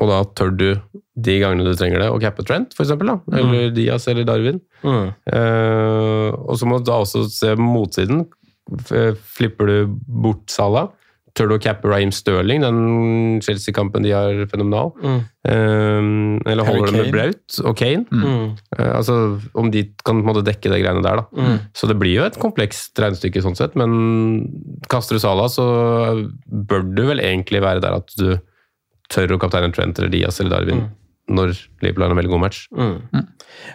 Og 0.00 0.08
da 0.08 0.20
tør 0.36 0.52
du, 0.56 0.68
de 1.16 1.38
gangene 1.40 1.64
du 1.64 1.72
trenger 1.76 2.04
det, 2.04 2.10
å 2.12 2.20
cappe 2.20 2.44
Trent, 2.48 2.76
for 2.76 2.84
eksempel, 2.84 3.12
da. 3.12 3.40
Eller 3.40 3.72
Diaz 3.76 4.06
eller 4.08 4.28
Darwin. 4.28 4.60
Mm. 4.84 5.10
Uh, 5.32 6.28
og 6.44 6.60
så 6.60 6.68
må 6.68 6.80
du 6.80 6.88
da 6.88 7.00
også 7.04 7.24
se 7.32 7.56
motsiden. 7.60 8.26
Flipper 9.36 9.68
du 9.68 9.76
bort 10.06 10.44
Salah? 10.52 10.92
Tør 11.38 11.50
du 11.50 11.54
å 11.56 11.60
cappe 11.62 11.88
Raheem 11.88 12.10
Sterling, 12.14 12.64
den 12.64 13.40
Chelsea-kampen 13.44 14.04
de 14.04 14.12
har 14.14 14.42
fenomenal? 14.50 14.90
Mm. 15.00 15.18
Um, 15.46 16.38
eller 16.44 16.66
holder 16.66 16.90
de 16.90 16.98
med 16.98 17.10
Braut 17.14 17.58
og 17.64 17.76
Kane? 17.78 18.04
Mm. 18.10 18.56
Uh, 18.74 18.90
altså, 18.98 19.16
Om 19.58 19.70
de 19.74 19.84
kan 20.02 20.18
på 20.18 20.24
en 20.24 20.28
måte 20.32 20.44
dekke 20.46 20.72
de 20.72 20.80
greiene 20.82 21.04
der, 21.06 21.22
da. 21.22 21.26
Mm. 21.32 21.58
Så 21.76 21.90
det 21.90 21.98
blir 22.00 22.18
jo 22.18 22.26
et 22.26 22.38
komplekst 22.42 22.98
regnestykke 23.00 23.44
sånn 23.44 23.58
sett, 23.58 23.78
men 23.78 23.92
kaster 24.92 25.16
du 25.16 25.22
Salah, 25.22 25.50
så 25.52 25.66
bør 26.44 26.86
du 26.90 27.04
vel 27.12 27.22
egentlig 27.24 27.62
være 27.64 27.84
der 27.84 28.00
at 28.00 28.16
du 28.18 28.34
tør 29.10 29.36
å 29.36 29.40
kapteine 29.42 29.72
Trent 29.74 29.98
eller 29.98 30.12
Diaz 30.12 30.38
eller 30.42 30.58
Darwin 30.58 30.88
når 31.30 31.54
Liverpool 31.80 32.04
har 32.04 32.14
en 32.14 32.18
veldig 32.18 32.32
god 32.32 32.42
match. 32.42 32.64
Mm. 32.74 33.26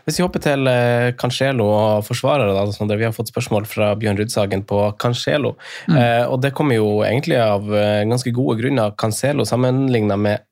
Hvis 0.05 0.19
vi 0.19 0.25
hopper 0.25 0.43
til 0.43 0.69
eh, 0.69 1.11
Cancelo 1.19 1.67
og 1.71 2.07
forsvarere, 2.07 2.53
da, 2.55 2.65
sånn 2.73 2.91
vi 2.93 3.07
har 3.07 3.15
fått 3.15 3.31
spørsmål 3.31 3.67
fra 3.69 3.91
Bjørn 3.99 4.19
Rudsagen 4.19 4.65
på 4.67 4.81
Cancelo. 5.01 5.55
Eh, 5.89 6.23
og 6.25 6.41
det 6.43 6.53
kommer 6.57 6.79
jo 6.79 6.89
egentlig 7.07 7.39
av 7.41 7.69
eh, 7.75 8.01
ganske 8.09 8.33
gode 8.35 8.59
grunner. 8.61 8.95
Cancelo 8.99 9.47
sammenligna 9.47 10.17
med 10.19 10.43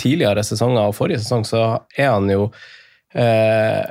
tidligere 0.00 0.44
sesonger 0.46 0.88
og 0.88 0.96
forrige 0.96 1.22
sesong, 1.22 1.44
så 1.46 1.64
er 1.98 2.14
han 2.14 2.30
jo 2.32 2.46
eh, 3.14 3.82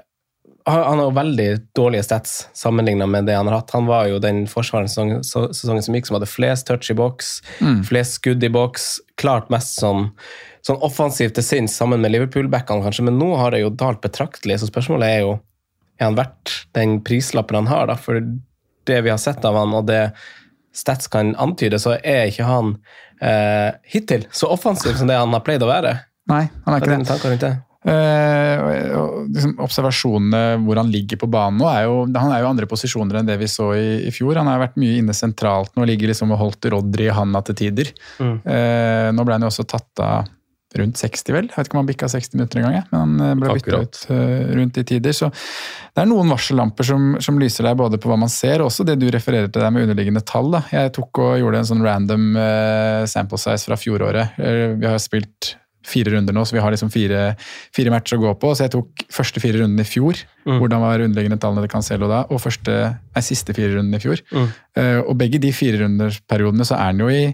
han 0.71 0.99
har 1.01 1.13
veldig 1.15 1.47
dårlige 1.75 2.05
stats 2.05 2.33
sammenligna 2.53 3.07
med 3.09 3.25
det 3.25 3.33
han 3.33 3.47
har 3.49 3.59
hatt. 3.59 3.71
Han 3.73 3.87
var 3.89 4.05
jo 4.11 4.19
den 4.21 4.43
forsvareren 4.49 4.91
sesongen, 4.91 5.23
sesongen 5.25 5.81
som 5.81 5.97
gikk 5.97 6.09
som 6.09 6.19
hadde 6.19 6.29
flest 6.29 6.67
touch 6.69 6.91
i 6.93 6.95
boks, 6.97 7.31
flest 7.87 8.19
skudd 8.19 8.45
i 8.45 8.51
boks, 8.53 8.91
klart 9.17 9.49
mest 9.53 9.79
sånn, 9.81 10.11
sånn 10.65 10.81
offensivt 10.85 11.35
til 11.37 11.45
sinns 11.45 11.75
sammen 11.77 12.03
med 12.03 12.13
Liverpool-backene, 12.13 12.85
kanskje, 12.85 13.07
men 13.07 13.17
nå 13.19 13.31
har 13.39 13.55
det 13.55 13.63
jo 13.63 13.71
dalt 13.73 14.01
betraktelig, 14.03 14.59
så 14.61 14.69
spørsmålet 14.69 15.15
er 15.15 15.23
jo 15.25 15.39
er 16.01 16.09
han 16.09 16.17
verdt 16.17 16.53
den 16.73 16.99
prislappen 17.05 17.61
han 17.61 17.69
har, 17.69 17.89
da? 17.91 17.97
For 17.99 18.17
det 18.89 19.01
vi 19.05 19.11
har 19.13 19.19
sett 19.21 19.45
av 19.45 19.59
han, 19.59 19.73
og 19.77 19.89
det 19.89 20.07
Stats 20.73 21.09
kan 21.11 21.33
antyde, 21.35 21.75
så 21.83 21.97
er 21.99 22.29
ikke 22.29 22.45
han 22.47 22.77
eh, 23.19 23.75
hittil 23.91 24.23
så 24.31 24.47
offensiv 24.55 24.95
som 24.95 25.09
det 25.09 25.17
han 25.19 25.33
har 25.35 25.43
pleid 25.43 25.63
å 25.65 25.67
være. 25.67 25.97
Nei, 26.31 26.45
han 26.63 26.77
er 26.77 26.79
ikke 26.79 27.39
det. 27.41 27.51
Eh, 27.81 28.61
liksom 29.33 29.55
observasjonene 29.65 30.61
hvor 30.63 30.77
han 30.77 30.91
ligger 30.93 31.19
på 31.19 31.27
banen 31.33 31.57
nå, 31.59 31.67
er 31.67 31.89
jo, 31.89 31.95
han 32.13 32.31
er 32.31 32.43
jo 32.43 32.51
andre 32.53 32.69
posisjoner 32.71 33.19
enn 33.19 33.27
det 33.27 33.35
vi 33.41 33.49
så 33.51 33.71
i, 33.75 33.87
i 34.07 34.13
fjor. 34.15 34.39
Han 34.39 34.47
har 34.47 34.61
vært 34.63 34.79
mye 34.79 35.01
inne 35.01 35.15
sentralt 35.17 35.75
nå, 35.75 35.83
ligger 35.89 36.13
liksom 36.13 36.31
og 36.31 36.39
holdt 36.39 36.71
Rodry 36.71 37.09
i 37.09 37.15
handa 37.19 37.43
til 37.49 37.57
tider. 37.65 37.91
Mm. 38.21 38.37
Eh, 38.45 39.09
nå 39.17 39.25
ble 39.27 39.37
han 39.37 39.47
jo 39.47 39.51
også 39.51 39.67
tatt 39.67 40.05
av 40.05 40.31
rundt 40.79 40.99
60, 40.99 41.33
vel. 41.35 41.47
Jeg 41.49 41.57
vet 41.57 41.69
ikke 41.69 41.77
om 41.77 41.81
han 41.81 41.89
bikka 41.89 42.09
60 42.11 42.37
minutter 42.37 42.61
engang, 42.61 42.77
gang, 42.77 42.89
men 42.91 42.99
han 43.01 43.23
eh, 43.25 43.37
ble 43.39 43.55
bytta 43.57 43.79
ut 43.83 44.01
eh, 44.13 44.51
rundt 44.57 44.77
de 44.77 44.83
tider. 44.87 45.15
Så 45.15 45.31
det 45.31 46.03
er 46.03 46.09
noen 46.09 46.31
varsellamper 46.31 46.87
som, 46.87 47.07
som 47.23 47.39
lyser 47.41 47.67
deg 47.67 47.79
både 47.79 47.99
på 48.01 48.11
hva 48.11 48.19
man 48.21 48.31
ser, 48.31 48.61
og 48.61 48.71
også 48.71 48.87
det 48.87 48.97
du 49.01 49.09
refererer 49.13 49.51
til 49.51 49.63
der 49.63 49.73
med 49.73 49.87
underliggende 49.87 50.23
tall. 50.27 50.51
Da. 50.55 50.63
Jeg 50.71 50.93
tok 50.97 51.23
og 51.23 51.39
gjorde 51.41 51.63
en 51.63 51.71
sånn 51.73 51.85
random 51.85 52.29
eh, 52.39 53.03
sample 53.11 53.41
size 53.41 53.67
fra 53.67 53.79
fjoråret. 53.79 54.39
Vi 54.39 54.87
har 54.87 55.01
spilt 55.03 55.55
fire 55.87 56.13
runder 56.13 56.35
nå, 56.35 56.43
så 56.45 56.53
vi 56.53 56.61
har 56.61 56.71
liksom 56.71 56.91
fire, 56.93 57.31
fire 57.73 57.91
matcher 57.91 58.19
å 58.19 58.21
gå 58.21 58.35
på. 58.39 58.51
Så 58.55 58.67
jeg 58.67 58.75
tok 58.75 59.05
første 59.11 59.41
fire 59.43 59.63
rundene 59.63 59.83
i 59.83 59.89
fjor. 59.89 60.19
Hvordan 60.45 60.83
var 60.83 61.01
underliggende 61.01 61.39
tallene 61.41 61.65
til 61.65 61.73
Cancelo 61.73 62.09
da? 62.11 62.21
Og 62.29 62.39
første, 62.43 62.75
nei, 63.15 63.23
siste 63.25 63.55
fire 63.57 63.73
rundene 63.75 63.97
i 63.97 64.03
fjor. 64.03 64.21
Mm. 64.31 64.51
og 65.09 65.17
begge 65.19 65.41
de 65.41 65.49
fire 65.51 65.81
runderperiodene 65.81 66.67
så 66.69 66.77
er 66.77 66.93
han 66.93 67.01
jo 67.01 67.09
i 67.11 67.25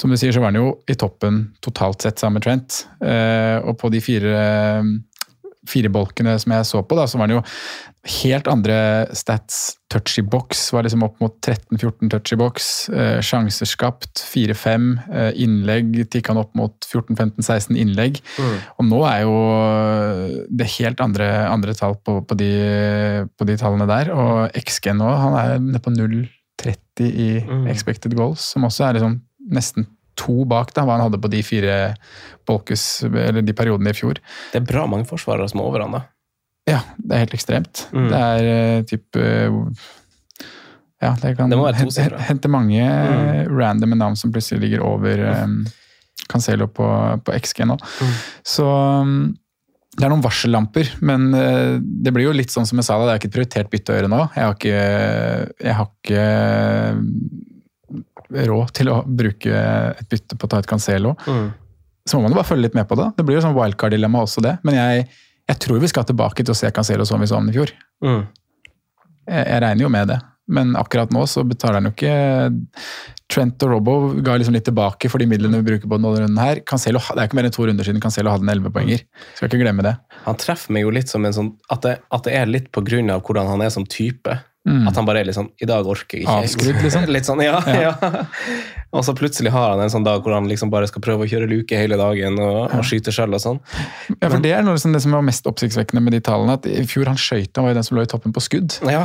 som 0.00 0.10
du 0.10 0.16
sier, 0.16 0.32
så 0.32 0.40
var 0.40 0.54
han 0.54 0.60
jo 0.62 0.72
i 0.88 0.96
toppen 0.98 1.42
totalt 1.64 2.06
sett 2.06 2.20
sammen 2.20 2.40
med 2.40 2.46
Trent. 2.46 2.82
Eh, 3.04 3.58
og 3.60 3.76
på 3.80 3.90
de 3.92 4.00
fire, 4.00 4.40
fire 5.68 5.92
bolkene 5.92 6.38
som 6.40 6.54
jeg 6.56 6.68
så 6.70 6.80
på, 6.80 6.96
da, 6.96 7.04
så 7.10 7.20
var 7.20 7.28
han 7.28 7.40
jo 7.40 7.42
helt 8.22 8.48
andre 8.48 8.78
stats. 9.16 9.76
Touch 9.92 10.14
i 10.22 10.24
box 10.24 10.70
var 10.72 10.86
liksom 10.86 11.04
opp 11.04 11.18
mot 11.20 11.34
13-14 11.44 12.12
touch 12.14 12.32
i 12.32 12.40
box. 12.40 12.70
Eh, 12.88 13.20
sjanser 13.26 13.68
skapt 13.68 14.22
4-5. 14.24 14.90
Eh, 15.12 15.30
innlegg 15.44 15.92
tikka 16.08 16.32
han 16.32 16.40
opp 16.46 16.56
mot 16.56 16.88
14-15-16 16.88 17.76
innlegg. 17.76 18.22
Og 18.78 18.88
nå 18.88 19.04
er 19.10 19.24
jo 19.26 19.36
det 20.48 20.70
helt 20.78 21.04
andre, 21.04 21.28
andre 21.50 21.76
tall 21.76 21.98
på, 22.00 22.22
på, 22.24 22.40
de, 22.40 22.52
på 23.36 23.48
de 23.48 23.60
tallene 23.60 23.90
der. 23.90 24.14
Og 24.16 24.62
XG 24.64 24.94
nå, 24.96 25.16
han 25.26 25.40
er 25.42 25.58
nede 25.60 25.84
på 25.84 25.92
0,30 25.92 27.10
i 27.10 27.32
expected 27.68 28.16
goals, 28.16 28.52
som 28.54 28.64
også 28.68 28.88
er 28.88 28.96
liksom 29.00 29.20
nesten 29.52 29.86
to 30.20 30.42
bak 30.48 30.72
da, 30.76 30.82
hva 30.84 30.98
han 30.98 31.06
hadde 31.06 31.20
på 31.22 31.30
de 31.32 31.40
fire 31.46 31.76
bolkes, 32.48 32.82
eller 33.08 33.44
de 33.46 33.54
periodene 33.56 33.92
i 33.94 33.96
fjor. 33.96 34.18
Det 34.52 34.60
er 34.60 34.66
bra 34.68 34.82
mange 34.90 35.06
forsvarere 35.08 35.48
som 35.48 35.62
er 35.62 35.68
over 35.70 35.84
han, 35.86 35.94
da. 35.96 36.02
Ja, 36.68 36.80
det 36.98 37.16
er 37.16 37.22
helt 37.24 37.36
ekstremt. 37.38 37.86
Mm. 37.94 38.08
Det 38.12 38.20
er 38.20 38.48
eh, 38.50 38.82
typ 38.90 39.16
eh, 39.18 39.54
Ja, 41.00 41.14
det 41.22 41.32
kan 41.38 41.48
Det 41.48 41.56
må 41.56 41.64
være 41.64 41.80
to 41.80 41.88
tosifra. 41.88 42.18
hen- 42.20 42.26
hente 42.34 42.50
mange 42.52 42.82
mm. 42.84 43.54
randome 43.56 43.96
navn 43.96 44.18
som 44.20 44.32
plutselig 44.34 44.60
ligger 44.66 44.84
over 44.84 45.22
um, 45.46 45.62
Cancelo 46.28 46.68
på, 46.68 46.86
på 47.24 47.38
XG 47.40 47.64
nå. 47.70 47.78
Så 48.44 48.66
um, 48.68 49.32
det 49.96 50.04
er 50.06 50.12
noen 50.12 50.22
varsellamper, 50.22 50.92
men 51.00 51.30
uh, 51.32 51.78
det 51.80 52.12
blir 52.14 52.28
jo 52.28 52.36
litt 52.36 52.52
sånn 52.52 52.68
som 52.68 52.78
jeg 52.78 52.86
sa, 52.86 52.98
da, 53.00 53.08
det 53.08 53.14
er 53.14 53.22
ikke 53.22 53.30
et 53.32 53.38
prioritert 53.38 53.72
bytte 53.72 53.94
å 53.94 53.96
gjøre 53.96 54.12
nå. 54.12 54.20
Jeg 54.36 54.44
har 54.44 54.58
ikke, 54.58 54.84
jeg 55.64 55.78
har 55.80 55.88
ikke 55.88 56.26
eh, 56.28 57.00
råd 58.50 58.72
til 58.76 58.92
å 58.92 59.00
bruke 59.04 59.64
et 59.90 60.08
bytte 60.10 60.38
på 60.38 60.46
å 60.46 60.52
ta 60.52 60.60
et 60.62 60.70
Cancelo. 60.70 61.16
Så 62.06 62.16
må 62.16 62.24
man 62.24 62.34
jo 62.34 62.40
bare 62.40 62.48
følge 62.48 62.68
litt 62.68 62.78
med 62.78 62.88
på 62.90 62.98
det. 62.98 63.10
Det 63.18 63.26
blir 63.26 63.38
jo 63.38 63.44
sånn 63.44 63.56
wildcard-dilemma 63.56 64.24
også, 64.24 64.42
det. 64.44 64.56
Men 64.66 64.78
jeg, 64.78 65.06
jeg 65.50 65.62
tror 65.62 65.82
vi 65.82 65.90
skal 65.92 66.06
tilbake 66.08 66.44
til 66.44 66.54
å 66.54 66.58
se 66.58 66.70
Cancelo 66.74 67.06
som 67.08 67.22
vi 67.22 67.28
så 67.30 67.38
ham 67.38 67.50
i 67.50 67.54
fjor. 67.54 67.72
Mm. 68.04 68.22
Jeg, 69.28 69.44
jeg 69.44 69.62
regner 69.66 69.84
jo 69.84 69.92
med 69.92 70.12
det. 70.14 70.20
Men 70.50 70.72
akkurat 70.78 71.12
nå 71.14 71.22
så 71.30 71.44
betaler 71.46 71.78
han 71.78 71.86
jo 71.86 71.92
ikke 71.94 72.14
Trent 73.30 73.62
og 73.62 73.70
Robbo 73.70 73.92
ga 74.26 74.34
liksom 74.40 74.56
litt 74.56 74.66
tilbake 74.66 75.06
for 75.12 75.22
de 75.22 75.28
midlene 75.30 75.60
vi 75.60 75.68
bruker 75.68 75.86
på 75.86 75.98
denne 76.00 76.24
runden 76.24 76.40
her. 76.42 76.62
Cancelo, 76.66 76.98
det 77.12 77.22
er 77.22 77.28
ikke 77.28 77.38
mer 77.38 77.46
enn 77.46 77.54
to 77.54 77.66
runder 77.68 77.86
siden 77.86 78.02
Cancelo 78.02 78.32
hadde 78.34 78.48
en 78.48 78.52
11-poenger. 78.56 79.04
Skal 79.36 79.46
ikke 79.46 79.60
glemme 79.62 79.84
det. 79.86 79.94
Han 80.24 80.38
treffer 80.40 80.74
meg 80.74 80.82
jo 80.82 80.94
litt 80.94 81.12
som 81.12 81.24
en 81.24 81.36
sånn 81.36 81.52
At 81.72 81.86
det, 81.86 81.94
at 82.10 82.26
det 82.26 82.34
er 82.36 82.50
litt 82.50 82.66
på 82.74 82.82
grunn 82.84 83.12
av 83.14 83.22
hvordan 83.22 83.52
han 83.52 83.62
er 83.62 83.70
som 83.70 83.86
type. 83.86 84.34
Mm. 84.68 84.88
At 84.90 84.98
han 84.98 85.06
bare 85.08 85.22
er 85.22 85.28
litt 85.30 85.36
sånn 85.38 85.46
I 85.56 85.66
dag 85.70 85.86
orker 85.88 86.18
jeg 86.18 86.26
ikke. 86.26 86.40
Avskrudd, 86.44 86.82
liksom. 86.84 87.06
litt 87.16 87.28
sånn, 87.28 87.40
ja, 87.46 87.60
ja. 87.64 87.94
Og 88.90 89.04
så 89.06 89.14
plutselig 89.14 89.52
har 89.54 89.70
han 89.70 89.80
en 89.84 89.92
sånn 89.92 90.06
dag 90.06 90.24
hvor 90.24 90.34
han 90.34 90.48
liksom 90.50 90.70
bare 90.72 90.88
skal 90.90 91.02
prøve 91.04 91.26
å 91.26 91.30
kjøre 91.30 91.46
luke 91.50 91.78
hele 91.78 91.98
dagen 92.00 92.38
og, 92.42 92.72
og 92.74 92.82
skyte 92.86 93.12
sjøl 93.14 93.36
og 93.36 93.42
sånn. 93.42 93.60
Ja, 94.16 94.26
for 94.26 94.40
Det 94.42 94.50
er 94.56 94.64
noe 94.66 94.74
liksom 94.74 94.96
det 94.96 95.02
som 95.04 95.14
var 95.14 95.22
mest 95.26 95.46
oppsiktsvekkende 95.46 96.02
med 96.02 96.16
de 96.16 96.22
tallene. 96.26 96.56
at 96.58 96.66
I 96.66 96.82
fjor 96.90 97.06
han 97.10 97.20
skøyt, 97.20 97.52
han 97.54 97.66
var 97.66 97.74
jo 97.74 97.78
den 97.78 97.86
som 97.86 97.98
lå 97.98 98.06
i 98.06 98.10
toppen 98.10 98.34
på 98.34 98.42
skudd. 98.42 98.80
Ja. 98.90 99.04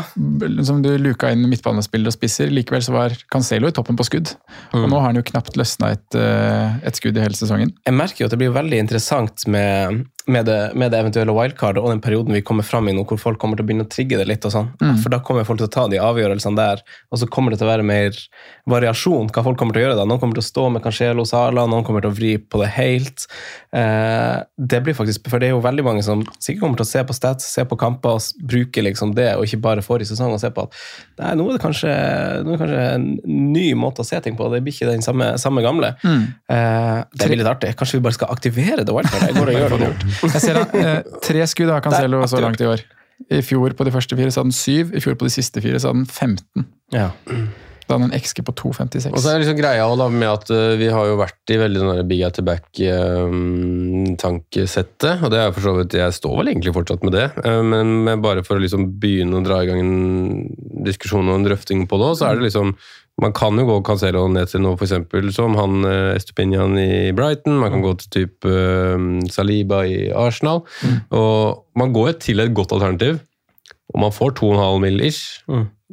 Som 0.65 0.81
du 0.85 0.89
luka 1.01 1.29
inn 1.33 1.45
midtbanespillere 1.51 2.09
og 2.09 2.17
spisser. 2.17 2.49
Likevel 2.53 2.81
så 2.85 2.95
var 2.95 3.13
Cancelo 3.31 3.69
i 3.69 3.75
toppen 3.75 3.99
på 3.99 4.07
skudd. 4.07 4.33
Og 4.73 4.87
nå 4.89 4.97
har 4.97 5.11
han 5.11 5.21
jo 5.21 5.25
knapt 5.29 5.59
løsna 5.59 5.93
et, 5.93 6.17
eh, 6.17 6.81
et 6.89 6.97
skudd 6.97 7.19
i 7.19 7.23
hele 7.23 7.37
sesongen. 7.37 7.75
Jeg 7.85 7.97
merker 7.97 8.23
jo 8.23 8.29
at 8.31 8.33
det 8.33 8.41
blir 8.41 8.55
veldig 8.55 8.81
interessant 8.81 9.45
med, 9.51 10.01
med, 10.25 10.49
det, 10.49 10.59
med 10.73 10.91
det 10.93 11.03
eventuelle 11.03 11.35
wildcardet 11.35 11.83
og 11.83 11.93
den 11.93 12.01
perioden 12.01 12.33
vi 12.33 12.41
kommer 12.45 12.65
fram 12.65 12.89
i 12.89 12.95
nå, 12.97 13.05
hvor 13.05 13.21
folk 13.21 13.39
kommer 13.41 13.59
til 13.59 13.67
å 13.67 13.69
begynne 13.69 13.85
å 13.85 13.91
trigge 13.91 14.17
det 14.17 14.25
litt. 14.31 14.49
og 14.49 14.55
sånn. 14.55 14.73
Mm. 14.81 14.97
For 15.03 15.13
da 15.13 15.21
kommer 15.21 15.45
folk 15.45 15.61
til 15.61 15.69
å 15.69 15.75
ta 15.77 15.85
de 15.91 16.01
avgjørelsene 16.01 16.57
der, 16.57 16.81
og 17.13 17.21
så 17.21 17.29
kommer 17.29 17.53
det 17.53 17.61
til 17.61 17.69
å 17.69 17.73
være 17.75 17.85
mer 17.85 18.17
variasjon 18.65 19.29
hva 19.29 19.45
folk 19.45 19.61
kommer 19.61 19.74
til 19.75 19.81
å 19.81 19.85
gjøre 19.85 19.97
det. 19.99 20.05
Noen 20.09 20.21
kommer 20.21 20.37
til 20.37 20.43
å 20.43 20.47
stå 20.47 20.65
med 20.73 20.83
Cancelo 20.85 21.25
Sala, 21.27 21.65
noen 21.69 21.85
kommer 21.87 22.03
til 22.03 22.11
å 22.13 22.15
vri 22.15 22.31
på 22.39 22.61
det 22.61 22.69
helt. 22.75 23.25
Eh, 23.75 24.37
det 24.55 24.81
blir 24.85 24.97
faktisk, 24.97 25.27
For 25.31 25.41
det 25.41 25.49
er 25.49 25.55
jo 25.55 25.61
veldig 25.63 25.85
mange 25.85 26.05
som 26.05 26.23
sikkert 26.39 26.63
kommer 26.63 26.79
til 26.79 26.87
å 26.87 26.91
se 26.91 27.03
på 27.05 27.17
stats, 27.17 27.49
se 27.57 27.65
på 27.67 27.77
kamper 27.79 28.17
og 28.17 28.47
bruke 28.47 28.83
liksom 28.85 29.13
det, 29.17 29.33
og 29.35 29.45
ikke 29.47 29.61
bare 29.65 29.85
forrige 29.85 30.13
sesong 30.13 30.33
og 30.35 30.41
se 30.41 30.51
på 30.55 30.65
at 30.65 30.79
nei, 31.21 31.33
nå 31.37 31.47
er 31.49 31.57
det 31.57 31.63
kanskje, 31.65 31.93
nå 32.45 32.53
er 32.53 32.55
det 32.55 32.61
kanskje 32.63 32.87
en 32.95 33.07
ny 33.55 33.67
måte 33.79 34.05
å 34.05 34.07
se 34.07 34.19
ting 34.23 34.39
på. 34.39 34.49
Det 34.53 34.63
blir 34.65 34.75
ikke 34.75 34.89
den 34.91 35.05
samme, 35.05 35.33
samme 35.41 35.63
gamle. 35.65 35.93
Eh, 36.05 36.99
det 37.11 37.29
blir 37.29 37.41
litt 37.43 37.51
artig. 37.51 37.75
Kanskje 37.79 37.99
vi 37.99 38.05
bare 38.07 38.19
skal 38.19 38.33
aktivere 38.33 38.87
det 38.87 38.95
wildcardet? 38.95 39.31
Jeg 39.31 39.39
går 39.39 39.53
og 39.53 39.57
gjør 39.61 39.75
det 39.77 39.81
nå. 39.85 39.93
Jeg 40.31 40.43
ser 40.43 40.61
han, 40.61 40.75
eh, 40.81 41.19
Tre 41.25 41.47
skudd 41.51 41.73
har 41.73 41.83
Cancelo 41.85 42.23
så 42.31 42.41
langt 42.43 42.63
i 42.63 42.69
år. 42.69 42.85
I 43.31 43.39
fjor 43.45 43.73
på 43.77 43.85
de 43.87 43.93
første 43.95 44.17
fire 44.17 44.31
så 44.31 44.41
hadde 44.41 44.51
han 44.51 44.57
syv, 44.57 44.91
i 44.95 45.01
fjor 45.03 45.15
på 45.19 45.27
de 45.27 45.31
siste 45.31 45.61
fire 45.63 45.79
så 45.79 45.91
hadde 45.91 46.03
han 46.03 46.35
15. 46.35 46.65
Ja. 46.93 47.09
Da 47.85 47.93
hadde 47.93 48.07
han 48.07 48.11
en 48.11 48.17
XG 48.17 48.41
på 48.47 48.53
2,56. 48.57 49.13
Og 49.13 49.19
så 49.21 49.29
er 49.29 49.33
det 49.35 49.43
liksom 49.43 49.59
greia 49.59 49.85
da 49.99 50.07
med 50.09 50.29
at 50.31 50.49
uh, 50.49 50.77
vi 50.79 50.87
har 50.89 51.05
jo 51.05 51.19
vært 51.19 51.51
i 51.53 51.57
veldig 51.61 51.79
sånn 51.81 52.07
big 52.09 52.21
at 52.25 52.35
the 52.39 52.45
back-tankesettet, 52.45 55.15
og 55.21 55.29
det 55.33 55.39
er 55.41 55.53
for 55.53 55.61
så 55.67 55.73
vidt 55.77 55.99
Jeg 55.99 56.17
står 56.17 56.35
vel 56.39 56.49
egentlig 56.51 56.77
fortsatt 56.77 57.03
med 57.05 57.13
det, 57.17 57.27
Uh, 57.45 57.61
men, 57.61 57.87
bare 58.23 58.43
for 58.45 58.55
å 58.57 58.63
liksom 58.63 58.81
begynne 59.01 59.37
å 59.37 59.45
dra 59.45 59.57
i 59.61 59.67
gang 59.67 59.79
en 59.81 59.97
diskusjon 60.85 61.29
og 61.29 61.35
en 61.37 61.45
drøfting 61.45 61.79
på 61.89 61.95
det, 62.01 62.11
så 62.17 62.23
er 62.29 62.33
det 62.37 62.45
liksom 62.47 62.67
man 63.21 63.33
kan 63.35 63.53
jo 63.55 63.63
gå 63.67 63.75
Cancelo 63.87 64.23
ned 64.27 64.47
til 64.51 64.61
noe 64.63 64.75
eksempel, 64.75 65.31
som 65.31 65.55
han 65.55 65.85
eh, 65.87 66.17
Estupinian 66.17 66.77
i 66.79 67.13
Brighton. 67.15 67.61
Man 67.61 67.71
kan 67.71 67.83
gå 67.85 67.91
til 68.01 68.09
type 68.11 68.49
eh, 68.51 68.97
Saliba 69.31 69.79
i 69.87 70.11
Arsenal. 70.11 70.59
Og 71.15 71.63
man 71.79 71.93
går 71.95 72.11
til 72.25 72.37
et 72.43 72.55
godt 72.55 72.71
alternativ, 72.75 73.13
og 73.93 73.97
man 74.03 74.11
får 74.11 74.29
2,5 74.41 74.83
mill. 74.83 74.99
ish 75.07 75.23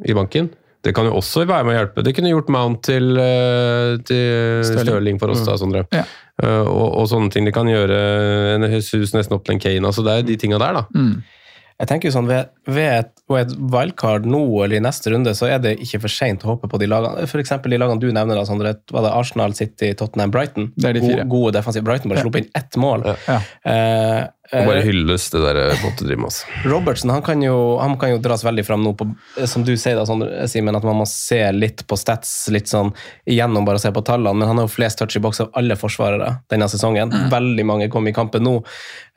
i 0.09 0.13
banken. 0.19 0.51
Det 0.83 0.95
kan 0.97 1.07
jo 1.07 1.13
også 1.21 1.45
være 1.47 1.65
med 1.67 1.75
å 1.75 1.79
hjelpe. 1.79 2.03
Det 2.03 2.15
kunne 2.17 2.33
gjort 2.33 2.49
Mount 2.51 2.83
til, 2.89 3.13
eh, 3.23 3.97
til 4.09 4.65
Stirling. 4.67 5.21
For 5.23 5.31
oss, 5.31 5.45
da, 5.47 5.55
Sondre. 5.61 5.85
Ja. 5.95 6.03
Eh, 6.43 6.63
og, 6.67 6.89
og 7.03 7.07
sånne 7.11 7.31
ting. 7.31 7.47
Det 7.47 7.55
kan 7.55 7.71
gjøre 7.71 8.01
en 8.57 8.67
Jesus 8.73 9.15
nesten 9.15 9.37
opp 9.39 9.45
til 9.47 9.55
en 9.57 9.63
Kane. 9.63 9.87
Altså, 9.87 10.03
det 10.07 10.17
er 10.19 10.27
de 10.27 10.37
tinga 10.43 10.59
der, 10.59 10.81
da. 10.81 10.85
Mm. 10.97 11.23
Jeg 11.83 11.89
tenker 11.89 12.07
jo 12.11 12.15
sånn, 12.15 12.29
Ved, 12.31 12.51
ved 12.71 12.91
et, 13.01 13.09
ved 13.33 13.41
et 13.49 13.55
wildcard 13.73 14.27
nå 14.29 14.43
eller 14.63 14.77
i 14.79 14.83
neste 14.85 15.11
runde, 15.11 15.33
så 15.35 15.49
er 15.51 15.59
det 15.65 15.73
ikke 15.83 15.99
for 16.05 16.13
seint 16.15 16.45
å 16.45 16.53
håpe 16.53 16.69
på 16.71 16.79
de 16.79 16.87
lagene. 16.91 17.25
For 17.31 17.43
eksempel 17.43 17.75
de 17.75 17.79
lagene 17.81 17.99
du 18.03 18.07
nevner, 18.15 18.39
da, 18.39 18.45
Sondre. 18.47 18.75
Var 18.93 19.07
det 19.07 19.15
Arsenal, 19.19 19.55
City, 19.59 19.91
Tottenham, 19.99 20.31
Brighton? 20.35 20.69
Det 20.77 20.91
er 20.93 20.99
de 20.99 21.03
fire. 21.03 21.25
Gode, 21.25 21.31
gode 21.33 21.57
defensive. 21.57 21.83
Brighton 21.89 22.13
bare 22.13 22.23
Ja. 22.23 22.27
slo 22.29 22.39
inn 22.39 22.51
ett 22.59 22.79
mål. 22.79 23.07
Ja. 23.27 23.41
Eh, 23.67 24.21
Og 24.51 24.67
bare 24.67 24.81
eh, 24.81 24.89
hylles 24.89 25.29
det 25.31 25.41
der 25.45 25.59
bottedrimet. 25.81 26.27
Altså. 26.27 26.49
Robertsen 26.69 27.13
han 27.15 27.23
kan, 27.25 27.43
jo, 27.45 27.79
han 27.79 27.95
kan 28.01 28.11
jo 28.11 28.19
dras 28.21 28.43
veldig 28.45 28.65
fram 28.67 28.83
nå, 28.85 28.93
på, 28.99 29.07
eh, 29.39 29.47
som 29.49 29.63
du 29.65 29.71
sier, 29.77 29.95
da, 29.97 30.05
Sondre, 30.09 30.49
Simen, 30.51 30.77
at 30.77 30.87
man 30.87 30.99
må 30.99 31.07
se 31.09 31.39
litt 31.55 31.85
på 31.89 31.97
stats 31.97 32.35
litt 32.53 32.69
sånn 32.69 32.91
igjennom 33.31 33.65
bare 33.69 33.79
å 33.79 33.85
se 33.85 33.93
på 33.95 34.03
tallene. 34.05 34.35
Men 34.41 34.51
han 34.51 34.61
har 34.61 34.67
jo 34.67 34.75
flest 34.75 34.99
touch 35.01 35.17
i 35.17 35.23
boks 35.23 35.45
av 35.45 35.55
alle 35.59 35.79
forsvarere 35.79 36.35
denne 36.53 36.69
sesongen. 36.73 37.15
Veldig 37.33 37.69
mange 37.69 37.89
kom 37.93 38.11
i 38.11 38.17
kampen 38.17 38.45
nå. 38.49 38.59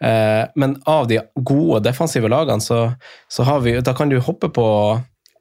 Eh, 0.06 0.46
men 0.62 0.78
av 0.86 1.10
de 1.10 1.20
gode 1.36 1.82
defensive 1.90 2.30
lagene, 2.32 2.62
så, 2.64 2.86
så 3.32 3.50
har 3.50 3.66
vi 3.66 3.80
Da 3.86 3.96
kan 3.98 4.14
du 4.14 4.20
hoppe 4.24 4.52
på 4.54 4.68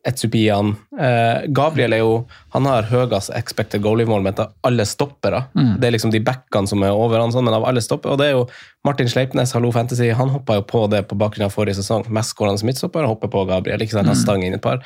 Etsupian. 0.04 0.74
Eh, 1.00 1.46
Gabriel 1.56 1.94
er 1.96 2.02
jo 2.02 2.26
Han 2.52 2.66
har 2.68 2.86
høyest 2.90 3.32
expected 3.34 3.82
goal-mål 3.82 4.26
av 4.34 4.52
alle 4.62 4.84
stoppere. 4.86 5.46
Det 5.54 5.88
er 5.88 5.94
liksom 5.94 6.12
de 6.12 6.20
backene 6.22 6.68
som 6.70 6.82
er 6.84 6.92
over 6.94 7.18
han, 7.22 7.32
sånn, 7.32 7.46
men 7.48 7.56
av 7.56 7.64
alle 7.66 7.80
stoppere. 7.82 8.12
Og 8.14 8.20
det 8.20 8.28
er 8.28 8.36
jo 8.36 8.44
Martin 8.84 9.08
Sleipnes, 9.08 9.54
Hallo 9.56 9.72
Fantasy, 9.72 10.10
han 10.12 10.30
hoppa 10.30 10.58
jo 10.60 10.66
på 10.68 10.84
det 10.92 11.02
på 11.08 11.16
bakgrunn 11.18 11.48
av 11.48 11.54
forrige 11.56 11.80
sesong. 11.80 12.04
Mest 12.12 12.34
skårende 12.36 12.68
midtstopper 12.68 13.08
hopper 13.08 13.32
på 13.32 13.46
Gabriel. 13.48 13.82
ikke 13.82 13.96
sant, 13.96 14.06
Han 14.12 14.20
stang 14.20 14.44
inn 14.44 14.54
et 14.54 14.62
par. 14.62 14.84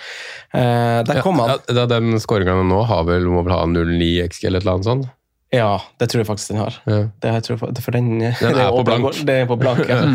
Eh, 0.54 1.02
der 1.04 1.20
kom 1.26 1.42
han. 1.42 1.57
Ja, 1.57 1.83
ja, 1.83 1.87
den 1.90 2.14
skåringa 2.22 2.57
nå 2.62 2.83
har 2.88 3.04
vel, 3.11 3.26
må 3.26 3.42
vel 3.42 3.57
ha 3.57 3.64
0,9 3.66 4.28
XG 4.31 4.46
eller 4.46 4.62
et 4.62 4.68
eller 4.68 4.78
annet 4.78 4.90
sånt? 4.92 5.11
Ja, 5.52 5.81
det 5.98 6.11
tror 6.11 6.22
jeg 6.22 6.28
faktisk 6.28 6.52
den 6.52 6.61
har. 6.62 6.76
Ja. 6.87 7.00
Det, 7.20 7.33
jeg 7.38 7.44
tror, 7.46 7.59
for 7.59 7.96
den, 7.96 8.18
den 8.20 8.61
er 8.61 8.70
på 8.78 8.85
blank. 8.85 9.22
Det 9.26 9.42
er 9.42 9.50
på 9.50 9.59
blank, 9.61 9.85
ja. 9.88 10.04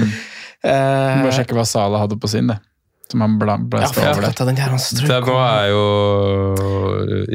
Eh, 0.63 1.17
må 1.19 1.27
sjekke 1.35 1.57
hva 1.57 1.65
Sala 1.67 1.99
hadde 1.99 2.15
på 2.15 2.29
sin, 2.31 2.47
det. 2.47 2.55
Som 3.13 3.21
han 3.21 3.35
bla, 3.37 3.59
ja, 3.77 3.87
over 4.09 4.21
det. 4.25 4.33
den 4.41 4.55
der 4.57 4.71
Det 4.73 5.17
nå 5.21 5.33
er 5.37 5.67
jo 5.69 5.81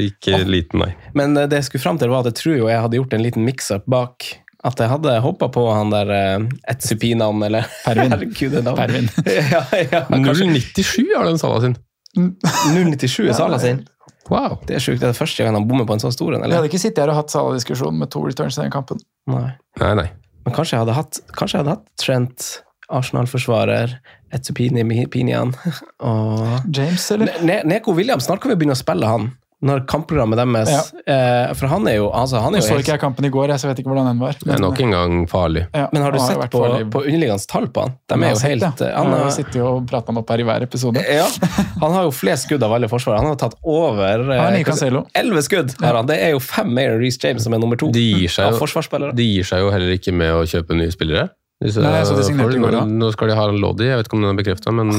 ikke 0.08 0.40
liten, 0.42 0.82
nei. 0.82 0.88
Men 1.14 1.36
eh, 1.38 1.46
det 1.46 1.60
jeg 1.60 1.68
skulle 1.68 1.84
fram 1.84 2.00
til, 2.00 2.10
var 2.10 2.24
at 2.26 2.32
jeg 2.32 2.38
tror 2.40 2.56
jo 2.56 2.66
jeg 2.66 2.80
hadde 2.82 2.98
gjort 2.98 3.14
en 3.14 3.22
liten 3.22 3.46
mix-up 3.46 3.86
bak. 3.86 4.26
At 4.66 4.82
jeg 4.82 4.90
hadde 4.90 5.12
hoppa 5.22 5.46
på 5.54 5.62
han 5.70 5.94
der 5.94 6.10
uh, 6.10 6.48
Etsupinam, 6.66 7.44
eller 7.46 7.68
Pervin. 7.84 8.10
Herregud, 8.16 8.56
det 8.56 8.64
navnet. 8.66 8.80
Pervin. 8.82 9.06
ja, 9.54 9.62
ja, 9.86 10.02
0,97 10.10 11.14
har 11.14 11.30
den 11.30 11.38
Sala 11.38 11.62
sin. 11.62 11.78
097 12.18 13.28
er 13.28 13.38
Sala 13.38 13.62
sin. 13.62 13.84
Wow. 14.32 14.58
Det 14.66 14.80
er 14.80 14.82
sjukt. 14.82 14.98
Det 14.98 15.12
er 15.12 15.16
første 15.16 15.46
gang 15.46 15.54
han 15.54 15.70
bommer 15.70 15.86
på 15.86 15.94
en 15.94 16.02
så 16.02 16.10
stor 16.10 16.34
en, 16.34 16.42
Jeg 16.42 16.58
hadde 16.58 16.72
ikke 16.72 16.82
sittet 16.82 17.04
her 17.04 17.14
og 17.14 17.22
hatt 17.22 17.30
Sala-diskusjon 17.30 18.02
med 18.02 18.10
to 18.10 18.26
returns 18.26 18.58
i 18.58 18.64
den 18.66 18.74
kampen. 18.74 18.98
Nei. 19.30 19.52
Nei, 19.78 19.94
nei. 20.02 20.08
Men 20.42 20.58
kanskje 20.58 20.74
jeg 20.74 20.88
hadde 20.88 20.98
hatt, 20.98 21.22
kanskje 21.38 21.60
jeg 21.60 21.62
hadde 21.62 21.76
hatt 21.78 21.86
Trent, 22.02 22.48
Arsenal-forsvarer, 22.90 23.98
Etsupini 24.34 24.84
Pinian 25.12 25.54
og 26.00 26.70
James, 26.74 27.10
eller? 27.14 27.34
Ne 27.44 27.60
Neko 27.68 27.94
Williams, 27.96 28.26
snart 28.28 28.40
kan 28.44 28.52
vi 28.54 28.56
begynne 28.62 28.76
å 28.78 28.80
spille 28.84 29.06
han. 29.08 29.30
Når 29.58 29.80
kampprogrammet 29.90 30.38
deres 30.38 30.68
Ja. 30.70 30.82
eh, 31.10 31.52
For 31.58 31.66
han 31.66 31.82
er 31.90 31.96
jo, 31.96 32.04
altså, 32.14 32.38
han 32.38 32.54
er 32.54 32.60
Jeg 32.60 32.62
jo 32.62 32.68
så 32.68 32.74
helt- 32.76 32.84
ikke 32.84 32.92
jeg 32.94 33.00
kampen 33.02 33.24
i 33.26 33.30
går, 33.34 33.48
jeg, 33.50 33.58
så 33.58 33.66
jeg 33.66 33.72
vet 33.74 33.80
ikke 33.82 33.90
hvordan 33.90 34.06
den 34.06 34.18
var. 34.22 34.36
Det 34.38 34.52
er 34.54 34.60
nok 34.62 34.80
en 34.84 34.90
gang 34.94 35.26
farlig. 35.26 35.64
Ja, 35.74 35.88
Men 35.92 36.02
har 36.04 36.12
du 36.14 36.18
han 36.20 36.28
sett 36.28 36.50
på, 36.52 36.60
farlig. 36.62 36.84
på 36.92 37.02
underliggende 37.02 37.46
tall 37.50 37.66
på 37.66 37.80
han? 37.82 37.96
De 38.06 38.14
er 38.14 38.34
jo 38.36 38.38
helt 38.44 38.62
sett, 38.62 38.80
ja. 38.86 38.94
han, 39.02 39.10
Jeg 39.10 39.24
har 39.24 39.30
sitter 39.34 39.58
jo 39.58 39.66
og 39.72 39.88
prater 39.90 40.06
han 40.14 40.18
opp 40.22 40.30
her 40.30 40.38
i 40.38 40.46
hver 40.46 40.62
episode. 40.62 41.02
ja, 41.02 41.26
han 41.82 41.92
har 41.92 42.02
jo 42.06 42.12
flest 42.14 42.46
skudd 42.46 42.62
av 42.62 42.72
alle 42.78 42.86
forsvarere. 42.86 43.18
Han 43.18 43.32
har 43.34 43.40
tatt 43.42 43.56
over 43.64 44.30
eh, 44.30 44.38
Han 44.38 45.02
elleve 45.18 45.42
skudd. 45.42 45.74
Har 45.82 45.94
han. 45.96 46.06
Det 46.06 46.20
er 46.22 46.30
jo 46.36 46.38
fem 46.38 46.70
mer 46.72 46.92
enn 46.94 47.00
Reece 47.02 47.18
James, 47.24 47.42
som 47.42 47.52
er 47.52 47.58
nummer 47.58 47.76
to 47.82 47.90
De 47.90 47.98
gir 48.14 48.28
seg 48.30 48.46
av 48.46 48.52
jo, 48.54 48.60
forsvarsspillere. 48.62 49.10
de 49.18 49.26
gir 49.26 49.42
seg 49.42 49.58
jo 49.58 49.72
heller 49.74 49.90
ikke 49.98 50.14
med 50.14 50.38
å 50.38 50.46
kjøpe 50.46 50.78
nye 50.78 50.94
spillere. 50.94 51.30
Disse 51.64 51.82
Nei, 51.82 52.04
så 52.06 52.14
de 52.14 52.22
signerte 52.28 52.54
i 52.54 52.62
går, 52.62 52.70
da. 52.76 52.84
Nå 52.86 53.08
skal 53.14 53.32
de 53.32 53.34
ha 53.38 53.48
en 53.50 53.58
Loddy, 53.58 53.88
jeg 53.88 53.98
vet 53.98 54.06
ikke 54.06 54.14
om 54.20 54.22
den 54.22 54.30
er 54.30 54.38
bekrefta, 54.38 54.70
men 54.78 54.92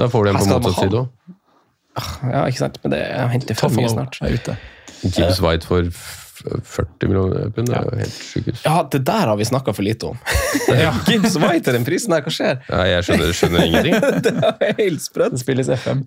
da 0.00 0.08
får 0.10 0.26
de 0.26 0.32
en 0.34 0.40
på 0.40 0.48
motsatt 0.50 0.98
òg. 0.98 1.06
Ja, 2.32 2.40
ikke 2.50 2.58
sant? 2.64 2.80
Men 2.82 2.96
det 2.96 3.04
er 3.06 3.28
henter 3.30 3.54
for 3.60 3.70
mye 3.78 3.92
snart. 3.92 4.18
er 4.26 4.34
ute. 4.34 4.56
Gibbs 5.04 5.38
White 5.44 5.68
for 5.70 5.86
40 6.44 7.06
millioner 7.08 7.46
pund, 7.54 7.70
det 7.70 7.76
er 7.78 7.86
jo 7.86 7.98
helt 8.00 8.16
sjukehus. 8.18 8.64
Ja, 8.66 8.80
det 8.90 9.00
der 9.06 9.30
har 9.30 9.38
vi 9.38 9.46
snakka 9.46 9.72
for 9.76 9.86
lite 9.86 10.10
om. 10.10 10.18
Gibbs 11.06 11.38
White 11.38 11.70
er 11.70 11.78
den 11.78 11.86
prisen 11.86 12.12
her, 12.16 12.24
hva 12.26 12.34
skjer? 12.34 12.58
Ja, 12.66 12.82
jeg 12.90 13.06
skjønner, 13.06 13.30
skjønner 13.38 13.64
ingenting. 13.68 13.94
Det 14.26 14.34
er 14.42 14.74
helt 14.82 15.04
sprøtt. 15.06 15.36
Det 15.38 15.44
spilles 15.44 15.70
FM. 15.78 16.02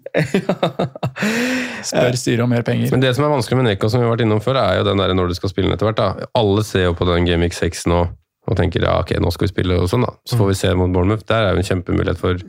Spør 1.87 2.19
styret 2.19 2.43
om 2.43 2.51
mer 2.51 2.67
penger. 2.67 2.91
Men 2.91 3.07
det 3.07 3.15
som 3.15 3.23
er 3.23 3.31
vanskelig 3.33 3.61
med 3.61 3.69
Neko, 3.71 3.89
som 3.89 4.03
vi 4.03 4.07
har 4.09 4.13
vært 4.17 4.27
innom 4.27 4.43
før, 4.43 4.59
er 4.61 4.81
jo 4.81 4.87
den 4.91 4.99
der 5.01 5.15
når 5.17 5.31
du 5.31 5.39
skal 5.39 5.55
spille 5.55 5.71
den 5.71 5.77
etter 5.79 5.87
hvert. 5.89 6.03
da. 6.03 6.27
Alle 6.37 6.67
ser 6.67 6.89
jo 6.89 6.95
på 6.99 7.07
den 7.09 7.27
Game 7.29 7.47
Week 7.47 7.55
6 7.55 7.87
nå 7.91 8.03
og 8.47 8.55
tenker 8.59 8.85
ja, 8.87 8.99
ok, 9.03 9.17
nå 9.23 9.33
skal 9.35 9.49
vi 9.49 9.55
spille 9.55 9.81
og 9.81 9.89
sånn, 9.91 10.05
da. 10.07 10.13
Så 10.27 10.39
får 10.39 10.53
vi 10.53 10.61
se 10.61 10.71
mot 10.79 10.93
Bournemouth. 10.93 11.25
Der 11.27 11.49
er 11.49 11.57
jo 11.57 11.59
en 11.63 11.67
kjempemulighet 11.67 12.19
for, 12.21 12.39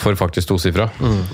for 0.00 0.16
faktisk 0.16 0.48
tosifra. 0.48 0.86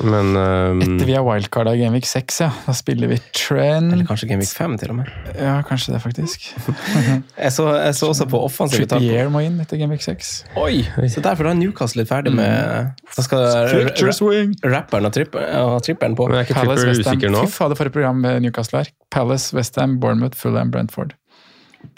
Men 0.02 0.32
um, 0.34 0.80
Etter 0.82 1.06
vi 1.06 1.14
har 1.14 1.22
wildcard 1.26 1.70
av 1.70 1.78
Genvik 1.78 2.08
6, 2.10 2.40
ja. 2.42 2.48
Da 2.66 2.74
spiller 2.74 3.10
vi 3.12 3.20
Eller 3.54 4.02
kanskje 4.08 4.28
Week 4.34 4.50
5, 4.50 4.74
til 4.82 4.90
og 4.90 4.98
med. 4.98 5.12
Ja, 5.38 5.60
kanskje 5.68 5.94
det, 5.94 6.02
faktisk. 6.02 6.48
Jeg 7.42 7.52
så, 7.54 7.68
jeg 7.78 7.94
så 7.98 8.10
også 8.10 8.26
på 8.30 8.40
offensive 8.42 8.86
tall. 8.90 9.02
Trippier 9.02 9.30
må 9.30 9.44
inn 9.46 9.58
etter 9.62 9.78
Genvik 9.78 10.02
6. 10.02 10.32
Oi! 10.62 10.82
Så 11.10 11.22
derfor 11.22 11.50
er 11.50 11.58
Newcastle 11.58 12.02
litt 12.02 12.10
ferdig 12.10 12.34
med 12.34 12.92
Da 13.14 13.24
skal 13.26 14.10
swing! 14.18 14.54
rapperen 14.66 15.06
og, 15.06 15.14
tripp, 15.14 15.38
og 15.38 15.78
tripperen 15.86 16.18
på. 16.18 16.26
men 16.30 16.42
er 16.42 16.46
ikke 16.48 16.58
Palace, 16.58 16.86
Tripper 16.86 17.06
usikker 17.12 17.34
nå? 17.34 17.46
Fy 17.46 17.58
fader, 17.62 17.78
for 17.78 17.90
et 17.90 17.94
program 17.94 18.22
med 18.26 18.42
Newcastle 18.46 18.82
her. 18.82 18.92
Palace, 19.14 19.54
Westham, 19.56 20.00
Bournemouth, 20.02 20.38
Fulham, 20.38 20.70
Brentford. 20.74 21.14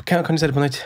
Kan, 0.08 0.24
kan 0.24 0.36
du 0.36 0.40
se 0.40 0.48
det 0.48 0.56
på 0.56 0.64
nytt? 0.64 0.80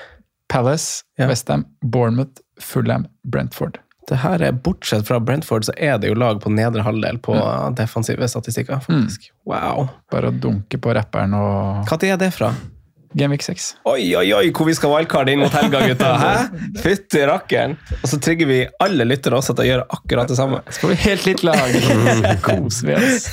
Palace, 0.48 1.02
Ja. 1.18 1.26
Westham, 1.28 1.64
Bournemouth, 1.82 2.40
Fulham, 2.60 3.06
Brentford. 3.24 3.78
Det 4.08 4.16
her 4.22 4.40
er, 4.40 4.52
Bortsett 4.52 5.04
fra 5.06 5.18
Brentford, 5.20 5.66
så 5.68 5.72
er 5.76 5.98
det 6.00 6.08
jo 6.08 6.14
lag 6.16 6.38
på 6.40 6.48
nedre 6.50 6.80
halvdel 6.82 7.18
på 7.20 7.34
defensive 7.76 8.24
statistikker. 8.28 8.80
faktisk. 8.80 9.30
Wow. 9.44 9.88
Bare 10.10 10.30
å 10.30 10.40
dunke 10.40 10.78
på 10.80 10.94
rapperen 10.96 11.34
og 11.36 11.84
Når 11.90 12.04
er 12.08 12.16
det 12.16 12.32
fra? 12.32 12.54
Gameweek 13.16 13.42
6. 13.42 13.66
Oi, 13.88 14.02
oi, 14.18 14.26
oi, 14.36 14.50
hvor 14.52 14.66
vi 14.68 14.74
skal 14.76 14.90
wildcarde 14.92 15.32
inn 15.32 15.40
mot 15.40 15.52
helga, 15.54 15.80
gutta! 15.88 16.10
Hæ? 16.20 16.32
Fytti 16.82 17.22
rakkeren! 17.28 17.76
Og 18.02 18.10
så 18.10 18.18
trigger 18.20 18.48
vi 18.50 18.58
alle 18.84 19.06
lyttere 19.08 19.38
også 19.38 19.54
til 19.56 19.64
å 19.64 19.68
gjøre 19.70 19.86
akkurat 19.96 20.28
det 20.28 20.36
samme. 20.38 20.60
Skal 20.74 20.92
vi 20.92 20.98
helt 21.06 21.24
litt 21.28 21.44
lag? 21.46 21.78
Kos 22.46 22.82
vi 22.84 22.94
oss. 22.98 23.28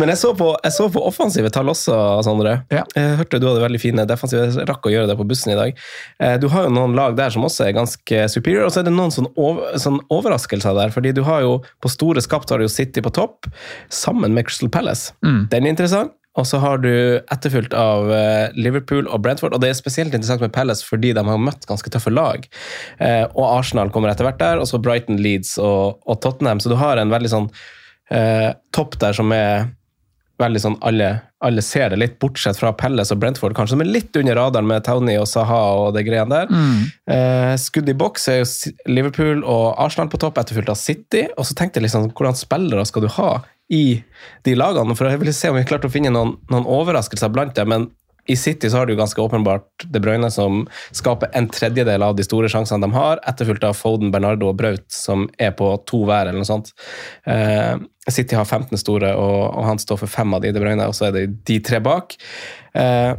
Men 0.00 0.12
jeg 0.14 0.20
så 0.22 0.32
på, 0.38 0.48
jeg 0.64 0.74
så 0.78 0.88
på 0.94 1.02
offensive 1.10 1.50
tall 1.54 1.68
også, 1.74 1.98
Sondre. 2.26 2.56
Ja. 2.72 2.86
Jeg 2.96 3.18
hørte 3.20 3.40
du 3.42 3.48
hadde 3.50 3.64
veldig 3.66 3.82
fine 3.82 4.06
defensive. 4.08 4.48
Jeg 4.56 4.68
rakk 4.70 4.88
å 4.88 4.94
gjøre 4.94 5.10
det 5.12 5.18
på 5.20 5.28
bussen 5.28 5.52
i 5.52 5.58
dag. 5.60 5.76
Eh, 6.22 6.36
Du 6.42 6.48
har 6.54 6.66
jo 6.68 6.72
noen 6.74 6.96
lag 6.96 7.16
der 7.20 7.32
som 7.34 7.44
også 7.46 7.68
er 7.68 7.76
ganske 7.76 8.24
superior, 8.32 8.66
og 8.68 8.72
så 8.74 8.80
er 8.82 8.88
det 8.88 8.96
noen 8.96 9.12
sånn, 9.14 9.28
over, 9.36 9.76
sånn 9.82 10.00
overraskelser 10.12 10.76
der. 10.78 10.94
fordi 10.94 11.12
du 11.16 11.22
har 11.26 11.42
jo 11.44 11.58
på 11.84 11.92
store 11.92 12.22
skapt 12.24 12.50
har 12.52 12.58
du 12.62 12.66
jo 12.66 12.72
City 12.72 13.02
på 13.04 13.12
topp, 13.12 13.50
sammen 13.92 14.32
med 14.36 14.46
Crystal 14.48 14.70
Palace. 14.72 15.12
Den 15.22 15.64
er 15.66 15.68
interessant. 15.76 16.14
Og 16.36 16.46
så 16.48 16.60
har 16.62 16.82
du 16.84 16.92
etterfulgt 17.32 17.74
av 17.76 18.10
eh, 18.12 18.56
Liverpool 18.56 19.08
og 19.08 19.22
Brentford, 19.24 19.56
og 19.56 19.62
det 19.62 19.72
er 19.72 19.78
spesielt 19.78 20.12
interessant 20.12 20.44
med 20.44 20.54
Palace 20.54 20.84
fordi 20.86 21.14
de 21.16 21.24
har 21.24 21.40
møtt 21.40 21.66
ganske 21.68 21.92
tøffe 21.92 22.12
lag. 22.12 22.44
Eh, 23.00 23.24
og 23.32 23.46
Arsenal 23.48 23.92
kommer 23.94 24.12
etter 24.12 24.28
hvert 24.28 24.42
der, 24.42 24.60
og 24.60 24.68
så 24.68 24.80
Brighton, 24.82 25.20
Leeds 25.22 25.56
og, 25.62 26.02
og 26.04 26.20
Tottenham. 26.24 26.60
Så 26.60 26.72
du 26.72 26.78
har 26.80 27.00
en 27.00 27.12
veldig 27.12 27.32
sånn 27.32 27.50
eh, 28.12 28.52
topp 28.76 29.00
der 29.02 29.16
som 29.16 29.32
er 29.34 29.70
veldig 30.40 30.60
sånn 30.60 30.76
alle, 30.84 31.08
alle 31.44 31.62
ser 31.64 31.88
det 31.92 31.98
litt, 32.00 32.18
bortsett 32.20 32.58
fra 32.60 32.72
Pelles 32.76 33.08
og 33.14 33.20
Brentford, 33.22 33.54
kanskje, 33.56 33.72
som 33.72 33.84
er 33.84 33.88
litt 33.88 34.16
under 34.20 34.36
radaren 34.36 34.68
med 34.68 34.84
Townie 34.84 35.16
og 35.20 35.28
Saha 35.30 35.60
og 35.80 35.94
det 35.96 36.04
greiene 36.04 36.42
der. 36.42 36.52
Eh, 37.12 37.54
skudd 37.60 37.88
i 37.88 37.96
boks 37.96 38.28
er 38.32 38.42
jo 38.42 38.72
Liverpool 38.90 39.40
og 39.40 39.70
Arsenal 39.80 40.10
på 40.12 40.20
topp, 40.20 40.42
etterfulgt 40.42 40.72
av 40.72 40.80
City. 40.80 41.24
Og 41.36 41.48
så 41.48 41.56
tenkte 41.56 41.80
jeg 41.80 41.88
liksom, 41.88 42.10
hvordan 42.12 42.36
spillere 42.36 42.84
skal 42.88 43.06
du 43.06 43.12
ha 43.16 43.30
i 43.72 44.02
de 44.46 44.56
lagene? 44.56 44.96
For 44.96 45.10
jeg 45.10 45.22
ville 45.22 45.36
se 45.36 45.50
om 45.50 45.58
vi 45.58 45.66
klarte 45.68 45.90
å 45.90 45.92
finne 45.92 46.12
noen, 46.14 46.36
noen 46.52 46.68
overraskelser 46.78 47.32
blant 47.34 47.56
dem. 47.58 47.72
men 47.72 47.88
i 48.26 48.36
City 48.36 48.70
så 48.70 48.76
har 48.80 48.86
du 48.86 48.96
ganske 48.96 49.20
åpenbart 49.22 49.84
De 49.86 50.00
Bruyne 50.02 50.30
som 50.30 50.64
skaper 50.90 51.30
en 51.32 51.48
tredjedel 51.48 52.02
av 52.02 52.16
de 52.18 52.24
store 52.26 52.50
sjansene 52.50 52.82
de 52.82 52.96
har, 52.96 53.20
etterfulgt 53.28 53.64
av 53.66 53.76
Foden, 53.78 54.10
Bernardo 54.10 54.50
og 54.50 54.58
Braut, 54.58 54.86
som 54.92 55.28
er 55.38 55.52
på 55.56 55.68
to 55.86 56.02
hver, 56.08 56.26
eller 56.26 56.42
noe 56.42 56.48
sånt. 56.48 56.72
Eh, 57.30 57.76
City 58.10 58.38
har 58.38 58.46
15 58.46 58.78
store, 58.82 59.12
og, 59.14 59.38
og 59.54 59.68
han 59.70 59.82
står 59.82 60.02
for 60.02 60.10
fem 60.10 60.34
av 60.34 60.42
de, 60.42 60.50
De 60.54 60.62
Bruyne, 60.62 60.88
og 60.90 60.98
så 60.98 61.08
er 61.08 61.16
det 61.16 61.24
de 61.46 61.60
tre 61.62 61.80
bak. 61.82 62.18
Eh, 62.74 63.12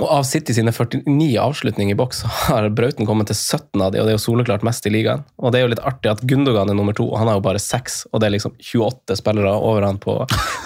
og 0.00 0.08
av 0.08 0.24
City 0.24 0.54
sine 0.56 0.72
49 0.72 1.34
avslutninger 1.40 1.94
i 1.94 1.98
boks, 1.98 2.22
har 2.48 2.68
Brauten 2.76 3.08
kommet 3.08 3.28
til 3.30 3.36
17 3.36 3.82
av 3.84 3.92
de, 3.92 4.00
og 4.00 4.08
det 4.08 4.14
er 4.14 4.16
jo 4.16 4.22
soleklart 4.24 4.64
mest 4.66 4.86
i 4.88 4.92
ligaen. 4.94 5.24
Og 5.38 5.52
det 5.52 5.60
er 5.60 5.66
jo 5.66 5.72
litt 5.74 5.84
artig 5.86 6.12
at 6.12 6.24
Gundogan 6.28 6.72
er 6.72 6.78
nummer 6.78 6.96
to, 6.96 7.06
og 7.10 7.20
han 7.20 7.30
har 7.30 7.38
jo 7.38 7.44
bare 7.44 7.62
seks, 7.62 8.02
og 8.10 8.22
det 8.22 8.30
er 8.30 8.36
liksom 8.38 8.56
28 8.56 9.18
spillere 9.20 9.52
over 9.56 9.86
han 9.86 10.00
på, 10.00 10.16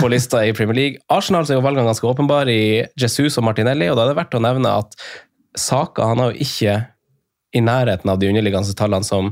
på 0.01 0.11
lista 0.13 0.45
i 0.47 0.55
Premier 0.57 0.79
League. 0.79 1.03
Arsenal 1.13 1.47
er 1.49 1.59
jo 1.59 1.67
valgene 1.67 1.91
ganske 1.91 2.09
åpenbare 2.09 2.55
i 2.55 2.67
Jesus 3.01 3.41
og 3.41 3.49
Martinelli, 3.49 3.91
og 3.91 3.99
da 3.99 4.07
er 4.07 4.15
det 4.15 4.21
verdt 4.23 4.39
å 4.39 4.45
nevne 4.45 4.79
at 4.83 4.99
Saka 5.59 6.09
han 6.11 6.19
har 6.19 6.33
jo 6.33 6.47
ikke 6.47 6.79
i 7.55 7.63
nærheten 7.63 8.11
av 8.11 8.19
de 8.19 8.31
underliggende 8.31 8.75
tallene 8.79 9.07
som 9.07 9.31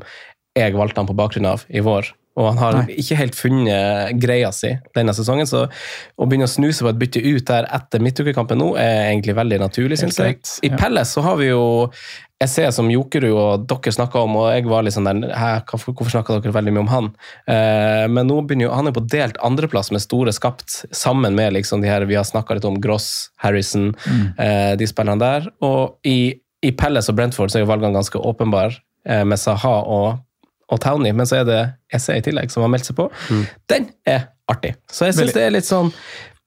jeg 0.59 0.77
valgte 0.77 1.01
han 1.01 1.09
på 1.09 1.17
bakgrunn 1.19 1.49
av 1.51 1.65
i 1.73 1.83
vår. 1.83 2.13
Og 2.41 2.49
han 2.49 2.61
har 2.63 2.79
Nei. 2.79 2.97
ikke 3.03 3.19
helt 3.19 3.37
funnet 3.37 4.17
greia 4.21 4.49
si 4.57 4.73
denne 4.97 5.13
sesongen, 5.17 5.49
så 5.49 5.67
å 5.69 6.29
begynne 6.29 6.49
å 6.49 6.53
snuse 6.53 6.85
på 6.85 6.93
et 6.93 7.01
bytte 7.01 7.21
ut 7.21 7.47
der 7.49 7.69
etter 7.69 8.05
midtukekampen 8.05 8.61
nå 8.61 8.73
er 8.81 9.11
egentlig 9.11 9.37
veldig 9.37 9.61
naturlig, 9.61 10.01
synes 10.01 10.17
syns 10.17 10.29
jeg. 10.31 10.69
I 10.71 10.73
ja. 10.73 10.81
Pelles 10.81 11.13
så 11.13 11.25
har 11.27 11.37
vi 11.41 11.51
jo 11.51 11.65
jeg 12.43 12.51
ser 12.51 12.71
som 12.75 12.89
Jokerud 12.91 13.37
og 13.39 13.67
dere 13.71 13.93
snakka 13.95 14.23
om, 14.27 14.37
og 14.41 14.49
jeg 14.51 14.67
var 14.71 14.83
litt 14.83 14.97
sånn 14.97 15.07
der 15.07 15.21
hvorfor, 15.69 16.11
snakka 16.11 16.41
dere 16.41 16.55
veldig 16.57 16.75
mye 16.75 16.83
om 16.83 16.91
han? 16.91 17.11
Eh, 17.47 18.07
men 18.11 18.27
nå 18.27 18.41
begynner 18.43 18.67
jo, 18.67 18.73
han 18.75 18.91
er 18.91 18.97
på 18.97 19.05
delt 19.13 19.39
andreplass 19.47 19.93
med 19.95 20.03
store 20.03 20.35
skapt, 20.35 20.81
sammen 20.91 21.37
med 21.39 21.55
liksom 21.55 21.85
de 21.85 21.91
her 21.91 22.07
vi 22.09 22.19
har 22.19 22.27
snakka 22.27 22.59
litt 22.59 22.67
om, 22.69 22.81
Gross, 22.83 23.31
Harrison, 23.45 23.93
eh, 24.43 24.73
de 24.79 24.89
spillerne 24.91 25.23
der. 25.23 25.49
Og 25.63 26.09
i, 26.09 26.35
i 26.67 26.75
Pelles 26.75 27.11
og 27.13 27.19
Brentford 27.21 27.53
så 27.53 27.61
er 27.61 27.67
jo 27.67 27.71
valgene 27.71 27.95
ganske 27.95 28.19
åpenbare, 28.19 28.81
eh, 29.07 29.23
med 29.29 29.39
Saha 29.41 29.77
og, 29.83 30.09
og 30.73 30.81
Towney, 30.81 31.13
men 31.13 31.29
så 31.29 31.43
er 31.43 31.49
det 31.49 31.61
SE 32.01 32.17
i 32.17 32.25
tillegg 32.25 32.53
som 32.53 32.65
har 32.65 32.73
meldt 32.73 32.89
seg 32.89 32.97
på. 32.99 33.11
Den 33.71 33.91
er 34.09 34.31
artig. 34.51 34.75
Så 34.91 35.09
jeg 35.11 35.19
syns 35.19 35.37
det 35.37 35.45
er 35.45 35.53
litt 35.55 35.69
sånn 35.69 35.93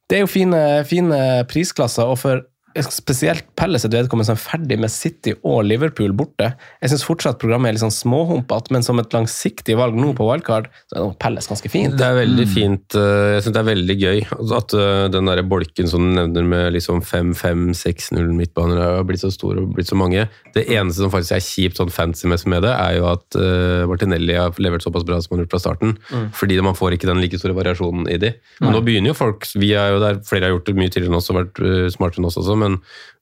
Det 0.09 0.19
er 0.19 0.25
jo 0.25 0.29
fine, 0.29 0.59
fine 0.85 1.19
prisklasser, 1.49 2.09
og 2.09 2.19
for 2.21 2.43
spesielt 2.83 3.45
Pelle 3.55 3.79
sitt 3.79 3.93
vedkommende 3.95 4.27
som 4.27 4.35
er 4.35 4.41
ferdig 4.41 4.77
med 4.81 4.91
City 4.91 5.31
og 5.47 5.61
Liverpool 5.63 6.11
borte. 6.17 6.49
Jeg 6.83 6.91
syns 6.91 7.05
fortsatt 7.07 7.39
programmet 7.39 7.69
er 7.69 7.77
litt 7.77 7.83
sånn 7.85 7.93
småhumpete, 7.95 8.73
men 8.75 8.83
som 8.83 8.99
et 8.99 9.13
langsiktig 9.15 9.77
valg 9.79 9.95
nå 9.95 10.09
på 10.17 10.27
wildcard, 10.27 10.67
så 10.91 10.97
er 11.05 11.13
Pelles 11.23 11.47
ganske 11.47 11.71
fint. 11.71 11.95
Det 11.95 12.03
er 12.05 12.17
veldig 12.19 12.47
fint. 12.51 12.95
eh, 12.99 13.35
Jeg 13.37 13.45
syns 13.45 13.55
det 13.55 13.61
er 13.61 13.69
veldig 13.69 13.95
gøy 14.01 14.19
at 14.59 14.75
eh, 14.75 15.07
den 15.13 15.25
der 15.31 15.41
bolken 15.47 15.87
som 15.87 16.03
du 16.03 16.11
nevner 16.19 16.43
med 16.51 16.73
liksom 16.75 16.99
5-5-6-0 17.05 18.33
midtbaner 18.35 18.81
har 18.81 19.05
blitt 19.07 19.23
så 19.23 19.31
stor 19.33 19.57
og 19.61 19.71
blitt 19.77 19.89
så 19.91 19.97
mange. 19.99 20.27
Det 20.55 20.65
eneste 20.67 21.03
som 21.03 21.13
faktisk 21.13 21.35
er 21.37 21.45
kjipt 21.45 21.79
sånn 21.79 21.93
fancy-messig 21.93 22.51
med 22.51 22.65
det, 22.67 22.73
er 22.75 22.97
jo 22.99 23.07
at 23.11 23.39
eh, 23.39 23.85
Martinelli 23.89 24.35
har 24.37 24.55
levert 24.61 24.83
såpass 24.85 25.05
bra 25.07 25.19
som 25.23 25.35
han 25.35 25.41
har 25.41 25.45
gjort 25.47 25.55
fra 25.55 25.63
starten. 25.63 25.95
Fordi 26.35 26.59
man 26.65 26.75
får 26.77 26.95
ikke 26.97 27.09
den 27.09 27.21
like 27.23 27.39
store 27.39 27.55
variasjonen 27.57 28.09
i 28.11 28.17
de. 28.21 28.33
Men 28.61 28.73
nå 28.75 28.81
begynner 28.85 29.11
jo 29.11 29.17
folk 29.17 29.45
Vi 29.55 29.71
er 29.77 29.93
jo 29.95 29.99
der, 30.03 30.19
flere 30.25 30.47
har 30.49 30.55
gjort 30.55 30.67
det 30.69 30.75
mye 30.77 30.91
tidligere 30.91 31.13
enn 31.13 31.19
oss 31.19 31.31
og 31.31 31.37
vært 31.39 31.59
smartere 31.93 32.21
enn 32.21 32.27
oss 32.29 32.37
også, 32.41 32.55
men 32.59 32.64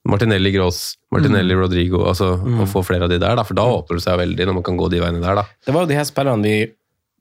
Martinelli 0.10 0.52
Gross, 0.52 0.80
Martinelli 1.16 1.56
Rodrigo 1.56 2.02
altså 2.10 2.34
Å 2.36 2.66
få 2.68 2.82
flere 2.84 3.06
av 3.08 3.12
de 3.14 3.20
der, 3.22 3.36
da, 3.40 3.44
for 3.48 3.56
da 3.56 3.64
åpner 3.78 4.00
det 4.00 4.04
seg 4.06 4.18
veldig 4.20 4.48
når 4.50 4.58
man 4.58 4.66
kan 4.68 4.80
gå 4.80 4.90
de 4.92 5.00
veiene 5.04 5.22
der. 5.24 5.36
da. 5.40 5.46
Det 5.66 5.76
var 5.76 5.86
jo 5.86 5.92
de 5.94 6.00
her 6.00 6.08
spillerne 6.10 6.44
vi 6.44 6.56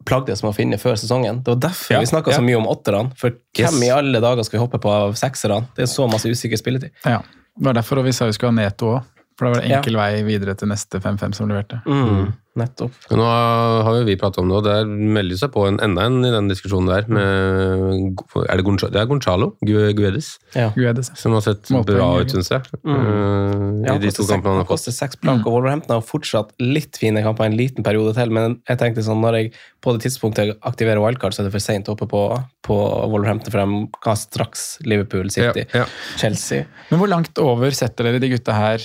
plagdes 0.08 0.42
med 0.42 0.50
å 0.50 0.56
finne 0.56 0.78
før 0.82 0.96
sesongen. 0.98 1.42
Det 1.46 1.52
var 1.54 1.60
derfor 1.68 1.94
Ja, 1.94 2.00
vi 2.02 2.10
snakka 2.10 2.32
ja. 2.32 2.40
så 2.40 2.42
mye 2.42 2.58
om 2.58 2.66
åtterne. 2.66 3.12
For 3.20 3.30
Yes. 3.30 3.70
hvem 3.70 3.84
i 3.86 3.90
alle 3.94 4.18
dager 4.24 4.42
skal 4.48 4.58
vi 4.58 4.62
hoppe 4.64 4.80
på 4.82 4.90
av 4.90 5.14
sekserne? 5.14 5.68
Det 5.76 5.84
er 5.86 5.90
så 5.92 6.08
masse 6.10 6.26
usikker 6.26 6.58
spilletid. 6.58 6.90
Ja. 7.06 7.20
Det 7.54 7.66
var 7.68 7.76
derfor 7.78 8.02
vi 8.02 8.10
sa 8.16 8.26
vi 8.26 8.32
skulle 8.34 8.50
ha 8.50 8.56
Neto 8.58 8.94
òg. 8.96 9.02
For 9.38 9.48
da 9.48 9.54
var 9.54 9.60
det 9.64 9.70
enkel 9.78 9.96
vei 9.96 10.22
videre 10.26 10.54
til 10.58 10.68
neste 10.68 11.00
5-5 11.02 11.32
som 11.38 11.48
leverte. 11.48 11.78
Mm, 11.88 12.32
nettopp. 12.60 12.92
Nå 13.16 13.24
har 13.24 13.94
jo 13.96 14.02
vi 14.04 14.14
pratet 14.20 14.42
om 14.42 14.50
det, 14.50 14.56
og 14.60 14.66
det 14.66 14.74
melder 15.16 15.38
seg 15.40 15.50
på 15.54 15.62
en, 15.70 15.78
enda 15.82 16.04
en 16.04 16.18
i 16.28 16.32
den 16.34 16.50
diskusjonen 16.52 16.90
der. 16.92 17.06
Med, 17.08 18.18
er 18.44 18.60
det, 18.60 18.64
Gonzalo, 18.66 18.92
det 18.92 19.00
er 19.00 19.08
Gonzalo 19.08 19.48
Guedes 19.64 20.34
Ja. 20.54 20.68
Guedes. 20.76 21.08
som 21.16 21.32
har 21.32 21.40
sett 21.46 21.70
Målpoeng, 21.72 21.96
bra 21.96 22.08
ja. 22.18 22.26
ut, 22.26 22.34
syns 22.34 22.50
jeg. 22.52 22.66
Mm. 22.84 22.92
eh, 22.92 23.88
Ja, 23.88 23.94
I 23.96 24.02
de 24.04 24.10
to 24.14 24.26
kampene 24.28 24.52
han 24.58 24.60
har 24.62 24.68
fått. 24.68 24.84
seks 24.92 25.16
blank, 25.22 25.46
og 25.48 25.56
Wolverhampton 25.56 25.96
har 25.96 26.04
fortsatt 26.06 26.52
litt 26.60 26.98
fine 27.00 27.22
kamper 27.24 27.48
en 27.48 27.56
liten 27.56 27.82
periode 27.86 28.12
til, 28.18 28.30
men 28.30 28.58
jeg 28.68 28.78
tenkte 28.78 29.02
sånn, 29.06 29.22
når 29.24 29.38
jeg 29.40 29.52
på 29.82 29.96
det 29.96 30.04
tidspunktet 30.04 30.46
jeg 30.52 30.58
aktiverer 30.68 31.00
wildcard, 31.02 31.32
så 31.34 31.40
er 31.42 31.48
det 31.48 31.54
for 31.56 31.64
sent 31.64 31.88
oppe 31.90 32.06
på, 32.06 32.20
på 32.68 32.76
Wolverhampton, 33.10 33.50
for 33.50 33.64
de 33.64 33.88
har 34.04 34.20
straks 34.20 34.66
Liverpool, 34.84 35.30
City, 35.32 35.64
Ja, 35.72 35.82
ja. 35.82 35.88
Chelsea. 36.20 36.66
Men 36.92 37.00
hvor 37.00 37.10
langt 37.10 37.40
over 37.42 37.70
setter 37.74 38.04
dere 38.10 38.20
de 38.22 38.28
gutta 38.36 38.52
her? 38.54 38.84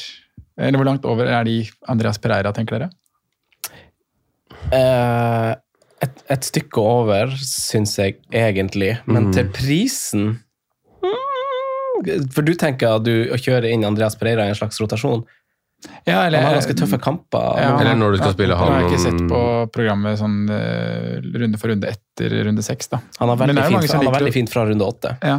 Eller 0.58 0.78
hvor 0.82 0.86
langt 0.89 1.05
over 1.05 1.28
er 1.30 1.43
de 1.45 1.60
Andreas 1.88 2.18
Pereira, 2.18 2.51
tenker 2.55 2.80
dere? 2.80 2.89
Uh, 4.74 5.53
et, 6.03 6.20
et 6.34 6.45
stykke 6.47 6.82
over, 6.82 7.32
syns 7.41 7.95
jeg 7.99 8.18
egentlig, 8.36 8.97
men 9.08 9.30
Mm. 9.30 9.34
til 9.36 9.47
prisen 9.55 10.26
mm, 11.01 12.28
For 12.34 12.45
du 12.45 12.53
tenker 12.60 12.97
at 12.97 13.05
du 13.05 13.30
å 13.34 13.38
kjøre 13.39 13.72
inn 13.74 13.86
Andreas 13.88 14.16
Pereira 14.20 14.45
i 14.45 14.51
en 14.53 14.58
slags 14.60 14.80
rotasjon? 14.84 15.24
Ja, 16.10 16.24
Han 16.26 16.34
har 16.34 16.55
ganske 16.58 16.74
tøffe 16.74 16.97
kamper. 17.01 17.60
Ja, 17.62 17.76
Eller 17.80 17.93
når 17.95 18.16
du 18.16 18.18
skal 18.18 18.34
spille 18.34 18.55
Nå 18.55 18.58
har 18.58 18.72
jeg 18.74 18.82
han- 18.82 18.91
ikke 18.91 19.01
sett 19.03 19.22
på 19.30 19.41
programmet 19.72 20.18
sånn 20.18 20.38
eh, 20.49 21.22
runde 21.38 21.60
for 21.62 21.70
runde 21.70 21.88
etter 21.91 22.34
runde 22.47 22.64
seks, 22.66 22.88
da. 22.89 22.97
Han 23.20 23.30
har 23.30 23.38
veldig, 23.38 23.55
fint, 23.70 23.91
han 23.93 24.05
har 24.08 24.16
veldig 24.20 24.34
fint 24.34 24.49
fra 24.49 24.66
runde 24.66 24.82
åtte. 24.86 25.18
Ja. 25.22 25.38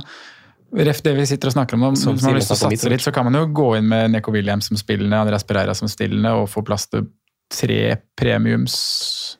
Ref 0.72 1.00
det 1.02 1.14
vi 1.16 1.24
sitter 1.26 1.48
og 1.48 1.52
snakker 1.54 1.74
om 1.74 1.80
nå, 1.80 1.96
Som 1.96 2.14
hvis 2.16 2.22
man 2.22 2.32
har 2.34 2.38
lyst 2.40 2.48
til 2.52 2.56
å 2.58 2.64
om 2.66 2.72
satse 2.76 2.90
litt, 2.92 3.00
så 3.00 3.12
kan 3.14 3.24
man 3.24 3.34
jo 3.34 3.46
gå 3.56 3.76
inn 3.78 3.88
med 3.88 4.10
Neko 4.12 4.30
Williams 4.34 4.68
som 4.68 4.76
spillende, 4.76 5.16
Andreas 5.16 5.44
Pereira 5.48 5.74
som 5.74 5.88
stillende, 5.88 6.28
og 6.36 6.48
få 6.52 6.60
plass 6.66 6.86
til 6.92 7.06
tre 7.48 7.96
premiums 8.18 9.38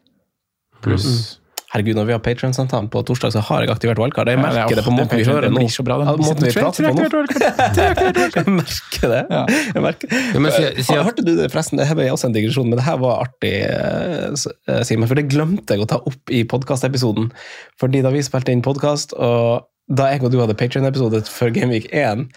pluss 0.81 1.37
Herregud, 1.68 1.99
når 1.99 2.07
vi 2.09 2.12
har 2.14 2.20
Patreon-samtalen 2.24 2.87
på 2.89 3.03
torsdag, 3.05 3.29
så 3.35 3.43
har 3.45 3.61
jeg 3.61 3.68
aktivert 3.68 3.99
wildcard. 4.01 4.31
Jeg 4.33 4.39
Ja, 4.39 4.43
det 4.43 4.49
er- 4.49 4.62
merker 4.64 4.76
det 4.79 4.85
på 4.87 4.91
måten 4.97 5.18
vi 5.18 5.24
hører 5.29 5.51
nå. 5.53 5.68
så 5.68 5.85
bra, 5.85 5.99
den. 5.99 6.07
Ja, 6.09 6.14
måten 6.16 6.47
vi 6.47 6.53
prater 6.57 6.89
på 6.89 6.95
nå. 6.97 7.09
Jeg 8.39 8.47
merker 8.49 9.09
det. 9.12 9.26
Ja. 9.29 9.43
Jeg 9.74 9.83
merker. 9.85 10.09
Ja, 10.33 10.39
men 10.41 10.51
si- 10.51 10.83
si 10.83 10.95
at- 10.97 11.05
Hørte 11.05 11.22
du 11.26 11.37
det 11.37 11.51
forresten? 11.53 11.76
Det 11.76 11.87
her 11.87 11.95
ble 11.95 12.09
også 12.09 12.24
en 12.24 12.33
digresjon, 12.33 12.70
men 12.70 12.79
det 12.81 12.85
her 12.89 12.97
var 12.97 13.26
artig, 13.26 13.53
eh, 13.68 14.33
eh, 14.66 14.83
Simen. 14.83 15.07
For 15.07 15.14
det 15.14 15.29
glemte 15.29 15.76
jeg 15.76 15.81
å 15.85 15.87
ta 15.93 15.97
opp 16.01 16.31
i 16.33 16.43
podkastepisoden. 16.45 17.31
Fordi 17.79 18.01
da 18.03 18.09
vi 18.16 18.20
spilte 18.24 18.49
inn 18.49 18.62
podkast, 18.62 19.12
og 19.12 19.66
da 19.89 20.11
jeg 20.12 20.22
og 20.22 20.32
du 20.32 20.39
hadde 20.43 20.57
Patrion-episode 20.59 21.24
før 21.32 21.53
Gameweek 21.57 21.89
1 21.93 22.28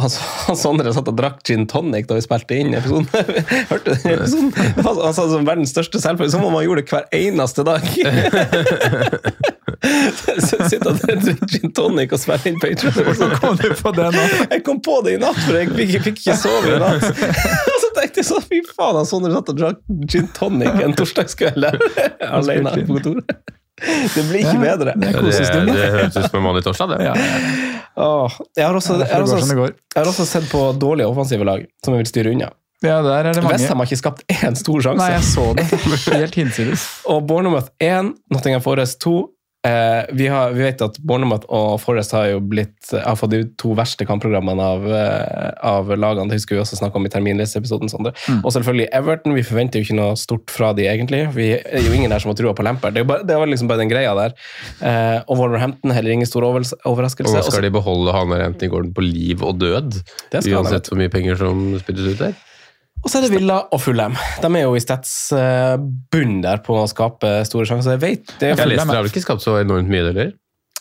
Altså, 0.00 0.54
Sondre 0.56 0.92
satt 0.94 1.08
og 1.10 1.16
drakk 1.18 1.40
gin 1.44 1.66
tonic 1.68 2.06
da 2.08 2.16
vi 2.16 2.22
spilte 2.24 2.56
inn 2.56 2.72
episoden. 2.78 3.08
Hørte 3.72 3.96
du 3.98 4.06
episoden? 4.08 4.52
Han, 4.78 5.00
sa 5.12 5.26
det 5.26 5.32
som 5.34 5.48
verdens 5.48 5.74
største 5.74 6.00
selvfølge, 6.00 6.32
som 6.32 6.46
om 6.46 6.56
han 6.56 6.64
gjorde 6.64 6.84
det 6.86 6.94
hver 6.94 7.06
eneste 7.18 7.66
dag. 7.66 7.84
Sitter 10.40 10.88
og 10.92 11.02
drikker 11.02 11.44
gin 11.50 11.74
tonic 11.76 12.14
og 12.16 12.22
spiller 12.22 12.52
inn 12.52 12.58
Patrion. 12.62 12.96
Hvordan 13.10 13.36
kom 13.42 13.60
du 13.60 13.68
på 13.76 13.94
det 13.98 14.08
nå? 14.16 14.26
Jeg 14.46 14.64
kom 14.70 14.80
på 14.88 14.96
det 15.04 15.18
i 15.18 15.20
natt, 15.20 15.40
for 15.44 15.58
jeg 15.58 15.72
fikk, 15.74 15.94
fikk 16.08 16.24
ikke 16.24 16.38
sove 16.46 16.72
i 16.72 16.80
natt. 16.80 17.06
Og 17.10 17.78
så 17.84 17.94
tenkte 17.98 18.22
jeg 18.22 18.30
sånn, 18.30 18.46
fy 18.48 18.64
faen, 18.72 19.04
Sondre 19.10 19.36
satt 19.36 19.52
og 19.52 19.60
drakk 19.60 19.84
gin 20.08 20.30
tonic 20.36 20.80
en 20.80 20.96
torsdagskveld 20.96 21.72
alene 22.30 22.76
på 22.78 22.88
kontoret. 22.94 23.58
Det 24.16 24.24
blir 24.28 24.44
ikke 24.44 24.60
bedre. 24.62 24.94
Det 24.94 25.12
det, 25.16 25.64
det 25.70 25.90
høres 25.96 26.16
ut 26.16 26.26
som 26.26 26.38
en 26.40 26.48
vanlig 26.50 26.64
torsdag, 26.66 26.94
det. 26.94 27.10
Ja, 27.10 27.14
Åh, 28.00 28.36
jeg, 28.56 28.64
har 28.64 28.76
også, 28.76 28.96
jeg, 29.00 29.10
har 29.10 29.24
også, 29.26 29.40
jeg 29.58 29.98
har 29.98 30.08
også 30.08 30.24
sett 30.28 30.46
på 30.48 30.60
dårlige 30.80 31.10
offensive 31.10 31.44
lag 31.44 31.64
som 31.84 31.94
jeg 31.96 32.04
vil 32.04 32.08
styre 32.08 32.32
unna. 32.36 32.52
Ja, 32.80 33.02
der 33.04 33.10
er 33.12 33.34
det 33.34 33.42
mange. 33.44 33.58
Westham 33.58 33.82
har 33.82 33.90
ikke 33.90 33.98
skapt 34.00 34.22
én 34.32 34.56
stor 34.56 34.80
sjanse. 34.80 35.02
Nei, 35.02 35.10
jeg 35.12 35.24
så 35.26 35.50
det. 35.58 35.66
Helt 36.22 36.38
hinsides. 36.38 36.86
Og 37.12 37.26
Bournemouth 37.28 37.68
1, 37.82 38.14
Nottingham 38.32 38.62
Forest 38.64 39.02
2. 39.04 39.16
Eh, 39.66 40.04
vi, 40.16 40.28
har, 40.28 40.50
vi 40.50 40.62
vet 40.64 40.80
at 40.80 40.94
Bournemouth 41.04 41.44
og 41.52 41.74
Forest 41.82 42.14
har 42.16 42.30
jo 42.30 42.38
blitt, 42.40 42.78
har 42.94 43.16
fått 43.20 43.34
de 43.34 43.42
to 43.60 43.74
verste 43.76 44.06
kampprogrammene 44.08 44.64
av, 44.64 44.86
eh, 44.88 45.50
av 45.68 45.90
lagene. 45.92 46.30
Det 46.30 46.38
husker 46.38 46.56
vi 46.56 46.62
også 46.62 46.78
snakka 46.78 46.96
om 46.96 47.04
i 47.04 47.12
terminlisteepisoden. 47.12 47.92
Mm. 47.92 48.40
Og 48.40 48.54
selvfølgelig 48.56 48.88
Everton. 48.96 49.36
Vi 49.36 49.44
forventer 49.44 49.80
jo 49.80 49.88
ikke 49.88 49.98
noe 50.00 50.16
stort 50.16 50.48
fra 50.54 50.72
de 50.76 50.88
egentlig. 50.88 51.26
Vi 51.36 51.50
er 51.58 51.84
jo 51.84 51.92
ingen 51.92 52.12
der 52.12 52.24
som 52.24 52.32
har 52.32 52.40
trua 52.40 52.56
på 52.56 52.64
Lampard. 52.64 52.96
Det 52.96 53.04
bare, 53.04 53.26
det 53.28 53.36
var 53.36 53.52
liksom 53.52 53.68
bare 53.68 53.84
den 53.84 53.92
greia 53.92 54.16
der. 54.16 54.36
Eh, 54.80 55.18
og 55.26 55.42
Wolverhampton 55.42 55.92
heller 55.92 56.16
ingen 56.16 56.30
stor 56.30 56.48
overraskelse. 56.48 57.28
Og 57.28 57.42
nå 57.44 57.52
skal 57.52 57.68
de 57.68 57.76
beholde 57.76 58.16
han 58.16 58.32
der 58.32 58.48
Anthony 58.48 58.72
Gordon 58.72 58.94
på 58.96 59.04
liv 59.04 59.44
og 59.44 59.60
død. 59.60 60.00
Uansett 60.40 60.88
hvor 60.88 61.00
mye 61.00 61.12
penger 61.12 61.36
som 61.36 61.66
spilles 61.84 62.14
ut 62.14 62.24
der. 62.24 62.38
Og 63.00 63.08
så 63.08 63.18
er 63.18 63.24
det 63.24 63.32
Villa 63.32 63.62
og 63.72 63.80
Fulham. 63.80 64.16
De 64.42 64.48
er 64.50 64.66
jo 64.66 64.76
i 64.76 64.82
stats 64.82 65.12
eh, 65.36 65.76
bunn 66.12 66.40
der 66.44 66.60
på 66.64 66.76
å 66.76 66.86
skape 66.90 67.40
store 67.48 67.68
sjanser. 67.68 67.96
Jeg 67.96 68.02
vet, 68.02 68.34
det 68.40 68.50
er 68.50 68.60
Jeg 68.60 68.72
leste 68.74 68.88
har 68.90 69.00
vel 69.00 69.12
ikke 69.12 69.24
skapt 69.24 69.44
så 69.44 69.56
enormt 69.62 69.88
mye, 69.92 70.04
eller? 70.12 70.34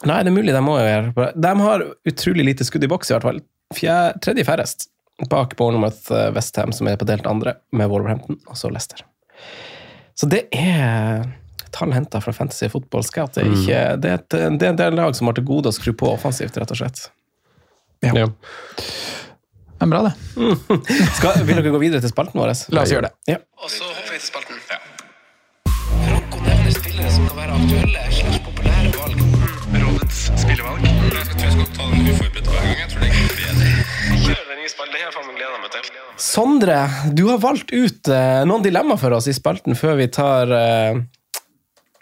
Nei, 0.07 0.19
det 0.23 0.31
er 0.31 0.35
mulig 0.35 0.55
de 0.55 0.61
må 0.63 0.77
jo 0.79 0.85
gjøre 0.87 1.25
De 1.35 1.49
har 1.59 1.83
utrolig 2.07 2.45
lite 2.47 2.67
skudd 2.67 2.85
i 2.87 2.91
boks, 2.91 3.11
i 3.11 3.15
hvert 3.15 3.27
fall. 3.27 3.41
Fjerde, 3.75 4.19
tredje 4.23 4.45
færrest. 4.47 4.89
Bak 5.31 5.55
Bournemouth 5.59 6.11
eh, 6.15 6.29
Westham, 6.35 6.75
som 6.75 6.91
er 6.91 6.99
på 6.99 7.07
delt 7.07 7.27
andre, 7.27 7.55
med 7.75 7.91
Wolverhampton, 7.91 8.39
og 8.47 8.59
så 8.59 8.71
Leicester. 8.71 9.03
Så 10.19 10.27
det 10.27 10.45
er 10.55 11.23
tall 11.75 11.93
henta 11.95 12.19
fra 12.23 12.33
Fantasy 12.35 12.67
Football 12.71 13.05
Scout. 13.07 13.35
Det 13.35 13.45
er, 13.45 13.53
ikke, 13.55 13.81
det, 14.01 14.11
er 14.11 14.19
et, 14.19 14.59
det 14.59 14.67
er 14.67 14.73
en 14.73 14.79
del 14.79 14.99
lag 14.99 15.15
som 15.15 15.29
har 15.29 15.37
til 15.37 15.47
gode 15.47 15.71
å 15.71 15.75
skru 15.75 15.93
på 15.95 16.11
offensivt, 16.11 16.57
rett 16.59 16.75
og 16.75 16.81
slett. 16.81 17.05
Ja. 18.03 18.15
Ja. 18.15 18.27
Det 19.79 19.85
er 19.85 19.91
bra, 19.93 19.99
det. 20.03 20.13
Skal, 21.17 21.37
vil 21.47 21.55
dere 21.55 21.71
gå 21.71 21.79
videre 21.79 22.03
til 22.03 22.11
spalten 22.11 22.35
vår? 22.41 22.51
La 22.75 22.81
oss 22.83 22.91
gjøre 22.91 23.07
det. 23.07 23.11
Ja. 23.31 23.37
Og 23.63 23.69
så 23.71 23.85
hopper 23.87 24.11
vi 24.11 24.17
til 24.19 24.27
spalten. 24.27 24.57
Franco 26.03 26.41
nevner 26.43 26.73
spillere 26.75 27.11
som 27.15 27.29
kan 27.29 27.39
være 27.39 27.55
aktuelle 27.55 28.01
slags 28.17 28.41
populære 28.43 28.91
valg. 28.97 29.21
Rådets 29.85 30.19
spillevalg. 30.41 30.83
Jeg 30.83 30.97
tror 30.99 31.45
jeg 31.45 31.53
skal 31.55 31.69
ta 31.77 31.87
den 31.93 32.09
uforberedt 32.11 32.51
hver 32.51 32.65
gang. 32.67 32.81
Jeg 32.81 32.91
tror 32.91 33.05
det 33.05 33.11
er 33.13 33.31
bedre. 33.39 33.71
Kjør 34.25 34.43
den 34.49 34.59
nye 34.59 34.73
spalten. 34.73 34.97
Det 34.97 35.05
her 35.05 35.15
faen 35.15 35.29
meg 35.29 35.39
gleder 35.39 35.55
jeg 35.55 35.63
meg 35.63 35.71
til. 35.77 36.03
Sondre, 36.27 36.79
du 37.15 37.23
har 37.29 37.39
valgt 37.47 37.71
ut 37.71 38.11
eh, 38.11 38.41
noen 38.51 38.65
dilemmaer 38.67 38.99
for 38.99 39.15
oss 39.15 39.31
i 39.31 39.37
spalten 39.37 39.79
før 39.79 39.95
vi 40.01 40.09
tar 40.11 40.51
eh, 40.59 40.99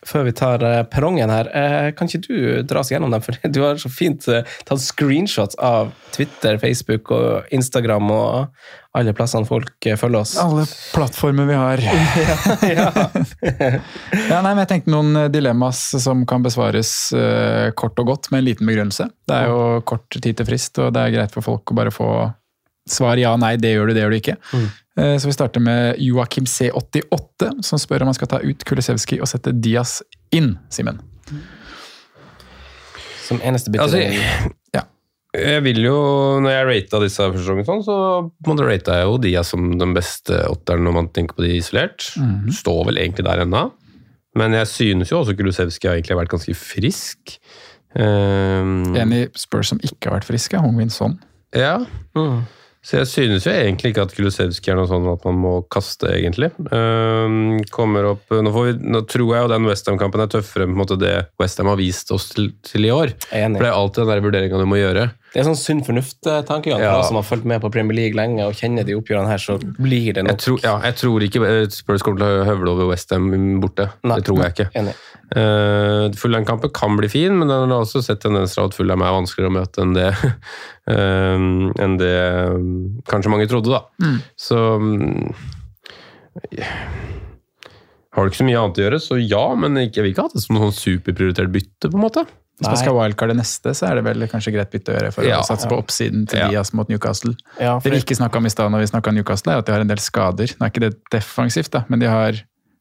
før 0.08 0.28
vi 0.28 0.34
tar 0.36 0.64
eh, 0.64 0.82
perrongen 0.88 1.32
her. 1.32 1.50
Eh, 1.52 1.92
kan 1.98 2.10
ikke 2.10 2.24
du 2.28 2.64
dra 2.68 2.82
oss 2.82 2.92
gjennom 2.94 3.12
dem? 3.14 3.24
For 3.24 3.38
du 3.56 3.62
har 3.66 3.80
så 3.82 3.92
fint 3.92 4.28
eh, 4.32 4.48
tatt 4.68 4.84
screenshots 4.84 5.60
av 5.64 5.92
Twitter, 6.16 6.60
Facebook 6.62 7.12
og 7.16 7.54
Instagram 7.54 8.12
og 8.14 8.48
alle 8.98 9.14
plassene 9.14 9.46
folk 9.46 9.86
følger 10.00 10.20
oss. 10.24 10.34
Alle 10.42 10.64
plattformer 10.96 11.46
vi 11.50 11.58
har. 11.60 11.84
ja, 14.32 14.40
nei, 14.42 14.54
men 14.56 14.64
jeg 14.64 14.72
tenkte 14.72 14.94
noen 14.96 15.28
dilemmas 15.34 15.84
som 16.02 16.26
kan 16.30 16.42
besvares 16.46 17.14
kort 17.78 18.02
og 18.02 18.10
godt 18.10 18.32
med 18.32 18.42
en 18.42 18.48
liten 18.48 18.70
begrunnelse. 18.70 19.06
Det 19.30 19.38
er 19.38 19.52
jo 19.52 19.86
kort 19.86 20.10
tid 20.18 20.34
til 20.40 20.50
frist, 20.50 20.82
og 20.82 20.96
det 20.96 21.04
er 21.04 21.14
greit 21.20 21.36
for 21.36 21.46
folk 21.46 21.76
å 21.76 21.78
bare 21.78 21.94
få 21.94 22.10
svar 22.94 23.20
ja, 23.22 23.36
nei, 23.40 23.56
det 23.62 23.74
gjør 23.76 23.90
du, 23.90 23.96
det 23.96 24.04
gjør 24.04 24.14
du 24.14 24.20
ikke. 24.22 24.38
Mm. 24.54 24.68
så 25.22 25.30
vi 25.30 25.36
starter 25.36 25.62
med 25.62 26.00
Joakim 26.02 26.48
C88, 26.50 27.52
som 27.66 27.82
spør 27.82 28.06
om 28.06 28.10
han 28.12 28.18
skal 28.18 28.32
ta 28.32 28.40
ut 28.42 28.66
Kulisevskij 28.66 29.22
og 29.22 29.30
sette 29.30 29.54
Diaz 29.54 30.00
inn, 30.34 30.56
Simen. 30.74 31.02
Som 33.28 33.42
eneste 33.44 33.74
bytte 33.74 33.88
Altså, 33.88 34.04
Ja. 34.76 34.86
Jeg 35.38 35.62
vil 35.66 35.84
jo, 35.84 35.98
når 36.42 36.54
jeg 36.54 36.68
rata 36.70 37.00
disse 37.04 37.22
første 37.22 37.44
sesongen, 37.44 37.66
sånn, 37.68 37.84
så 37.86 38.66
rata 38.66 38.96
jeg 38.98 39.10
jo 39.10 39.18
Diaz 39.22 39.52
som 39.54 39.68
den 39.78 39.94
beste 39.94 40.40
åtteren 40.50 40.88
når 40.88 40.96
man 40.96 41.10
tenker 41.14 41.38
på 41.38 41.46
de 41.46 41.58
isolert. 41.60 42.08
Står 42.58 42.88
vel 42.90 43.02
egentlig 43.04 43.28
der 43.28 43.44
ennå. 43.44 43.68
Men 44.38 44.54
jeg 44.54 44.70
synes 44.72 45.12
jo 45.12 45.22
også 45.22 45.36
Kulusevski 45.38 45.90
har 45.90 45.98
egentlig 45.98 46.18
vært 46.20 46.34
ganske 46.34 46.56
frisk. 46.58 47.38
Um, 47.98 48.94
Enig 48.98 49.28
Spurs 49.40 49.72
som 49.72 49.82
ikke 49.82 50.10
har 50.10 50.20
vært 50.20 50.28
friske, 50.30 50.60
Hongwin 50.62 50.92
Son. 50.94 51.18
Ja. 51.56 51.80
Så 52.86 53.00
jeg 53.02 53.08
synes 53.10 53.44
jo 53.48 53.52
egentlig 53.52 53.92
ikke 53.92 54.04
at 54.06 54.14
Kulusevski 54.16 54.72
er 54.72 54.78
noe 54.80 54.88
sånn 54.88 55.08
at 55.12 55.24
man 55.28 55.40
må 55.42 55.54
kaste, 55.74 56.08
egentlig. 56.14 56.52
Um, 56.72 57.58
kommer 57.74 58.06
opp, 58.14 58.30
nå, 58.32 58.54
får 58.54 58.68
vi, 58.70 58.76
nå 58.94 59.02
tror 59.12 59.34
jeg 59.34 59.44
jo 59.44 59.50
den 59.52 59.68
Westham-kampen 59.68 60.24
er 60.24 60.30
tøffere 60.32 60.68
enn 60.68 60.78
det 61.02 61.14
Westham 61.42 61.68
har 61.68 61.80
vist 61.82 62.14
oss 62.16 62.30
til, 62.32 62.52
til 62.64 62.88
i 62.88 62.92
år. 62.94 63.12
Enig. 63.36 63.60
For 63.60 63.66
det 63.66 63.72
er 63.74 63.80
alltid 63.82 64.04
den 64.06 64.14
der 64.14 64.24
vurderinga 64.24 64.62
du 64.62 64.66
må 64.70 64.80
gjøre. 64.80 65.10
Det 65.34 65.42
er 65.42 65.50
sånn 65.50 65.60
sunn 65.60 65.84
fornuft-tankegang 65.84 66.80
Ja. 66.82 67.02
som 67.04 67.20
har 67.20 67.26
fulgt 67.28 67.46
med 67.50 67.60
på 67.62 67.70
Premier 67.74 67.98
League 67.98 68.16
lenge 68.18 68.46
og 68.48 68.56
kjenner 68.56 68.88
de 68.88 68.96
oppgjørene 68.96 69.28
her, 69.34 69.42
så 69.44 69.58
blir 69.60 70.14
det 70.14 70.24
Jeg 70.24 70.30
nok. 70.30 70.40
tror, 70.46 70.60
ja, 70.64 70.78
jeg 70.88 70.96
tror 71.02 71.26
ikke 71.28 71.44
eh, 71.50 71.68
Spurs 71.76 72.02
kommer 72.06 72.24
til 72.24 72.40
å 72.40 72.48
høvle 72.48 72.72
over 72.72 72.90
Westham 72.94 73.28
borte. 73.60 73.90
Nei. 74.08 74.22
Det 74.22 74.30
tror 74.32 74.44
jeg 74.46 74.56
ikke. 74.56 74.70
Enig. 74.80 74.96
Uh, 75.36 76.08
Fullern-kampen 76.16 76.72
kan 76.72 76.94
bli 76.96 77.10
fin, 77.12 77.34
men 77.38 77.50
den 77.52 77.70
har 77.74 77.82
også 77.84 78.00
sett 78.06 78.22
tendenser 78.24 78.62
av 78.62 78.70
at 78.70 78.78
Fullern 78.78 79.02
er 79.04 79.12
vanskeligere 79.12 79.52
å 79.52 79.56
møte 79.58 79.82
enn 79.84 79.92
det, 79.98 80.08
uh, 80.88 81.74
enn 81.84 81.98
det 82.00 82.14
um, 82.54 83.02
kanskje 83.12 83.34
mange 83.34 83.48
trodde. 83.52 83.74
da. 83.76 84.14
Så 84.40 84.56
um, 84.80 85.34
Har 88.16 88.24
du 88.26 88.32
ikke 88.32 88.40
så 88.42 88.48
mye 88.48 88.58
annet 88.62 88.80
å 88.80 88.86
gjøre, 88.88 89.00
så 89.04 89.18
ja, 89.22 89.44
men 89.60 89.76
jeg 89.82 89.92
vil 90.00 90.12
ikke 90.14 90.26
ha 90.26 90.32
det 90.34 90.42
som 90.46 90.56
noe 90.58 90.70
sånn 90.72 90.78
superprioritert 90.80 91.52
bytte. 91.54 91.92
på 91.92 91.98
en 92.00 92.06
måte. 92.08 92.24
Hvis 92.58 92.66
man 92.72 92.78
skal 92.80 92.88
skal 92.88 92.96
wildcarde 92.98 93.36
neste, 93.38 93.74
så 93.78 93.86
er 93.92 94.00
det 94.00 94.04
vel 94.08 94.24
kanskje 94.32 94.54
greit 94.56 94.72
bytte 94.74 94.90
å 94.90 94.96
gjøre 94.96 95.12
for 95.14 95.28
Ja. 95.28 95.42
å 95.44 95.46
satse 95.46 95.68
på 95.70 95.78
oppsiden 95.78 96.24
til 96.28 96.40
Ja. 96.40 96.48
Diaz 96.50 96.72
mot 96.74 96.88
Newcastle. 96.90 97.36
Ja, 97.62 97.76
Det 97.78 97.92
vi 97.92 98.00
ikke 98.02 98.18
snakka 98.18 98.38
om 98.40 98.48
i 98.48 98.50
stad 98.50 98.72
når 98.74 98.80
vi 98.82 98.88
snakka 98.96 99.10
om 99.12 99.16
Newcastle, 99.20 99.54
er 99.54 99.58
at 99.60 99.66
de 99.68 99.74
har 99.76 99.82
en 99.82 99.88
del 99.92 99.98
skader. 100.02 100.56
Nå 100.58 100.66
er 100.66 100.72
ikke 100.72 100.86
det 100.88 100.96
defensivt, 101.12 101.70
da, 101.72 101.84
men 101.90 102.00
de 102.00 102.08
har 102.08 102.34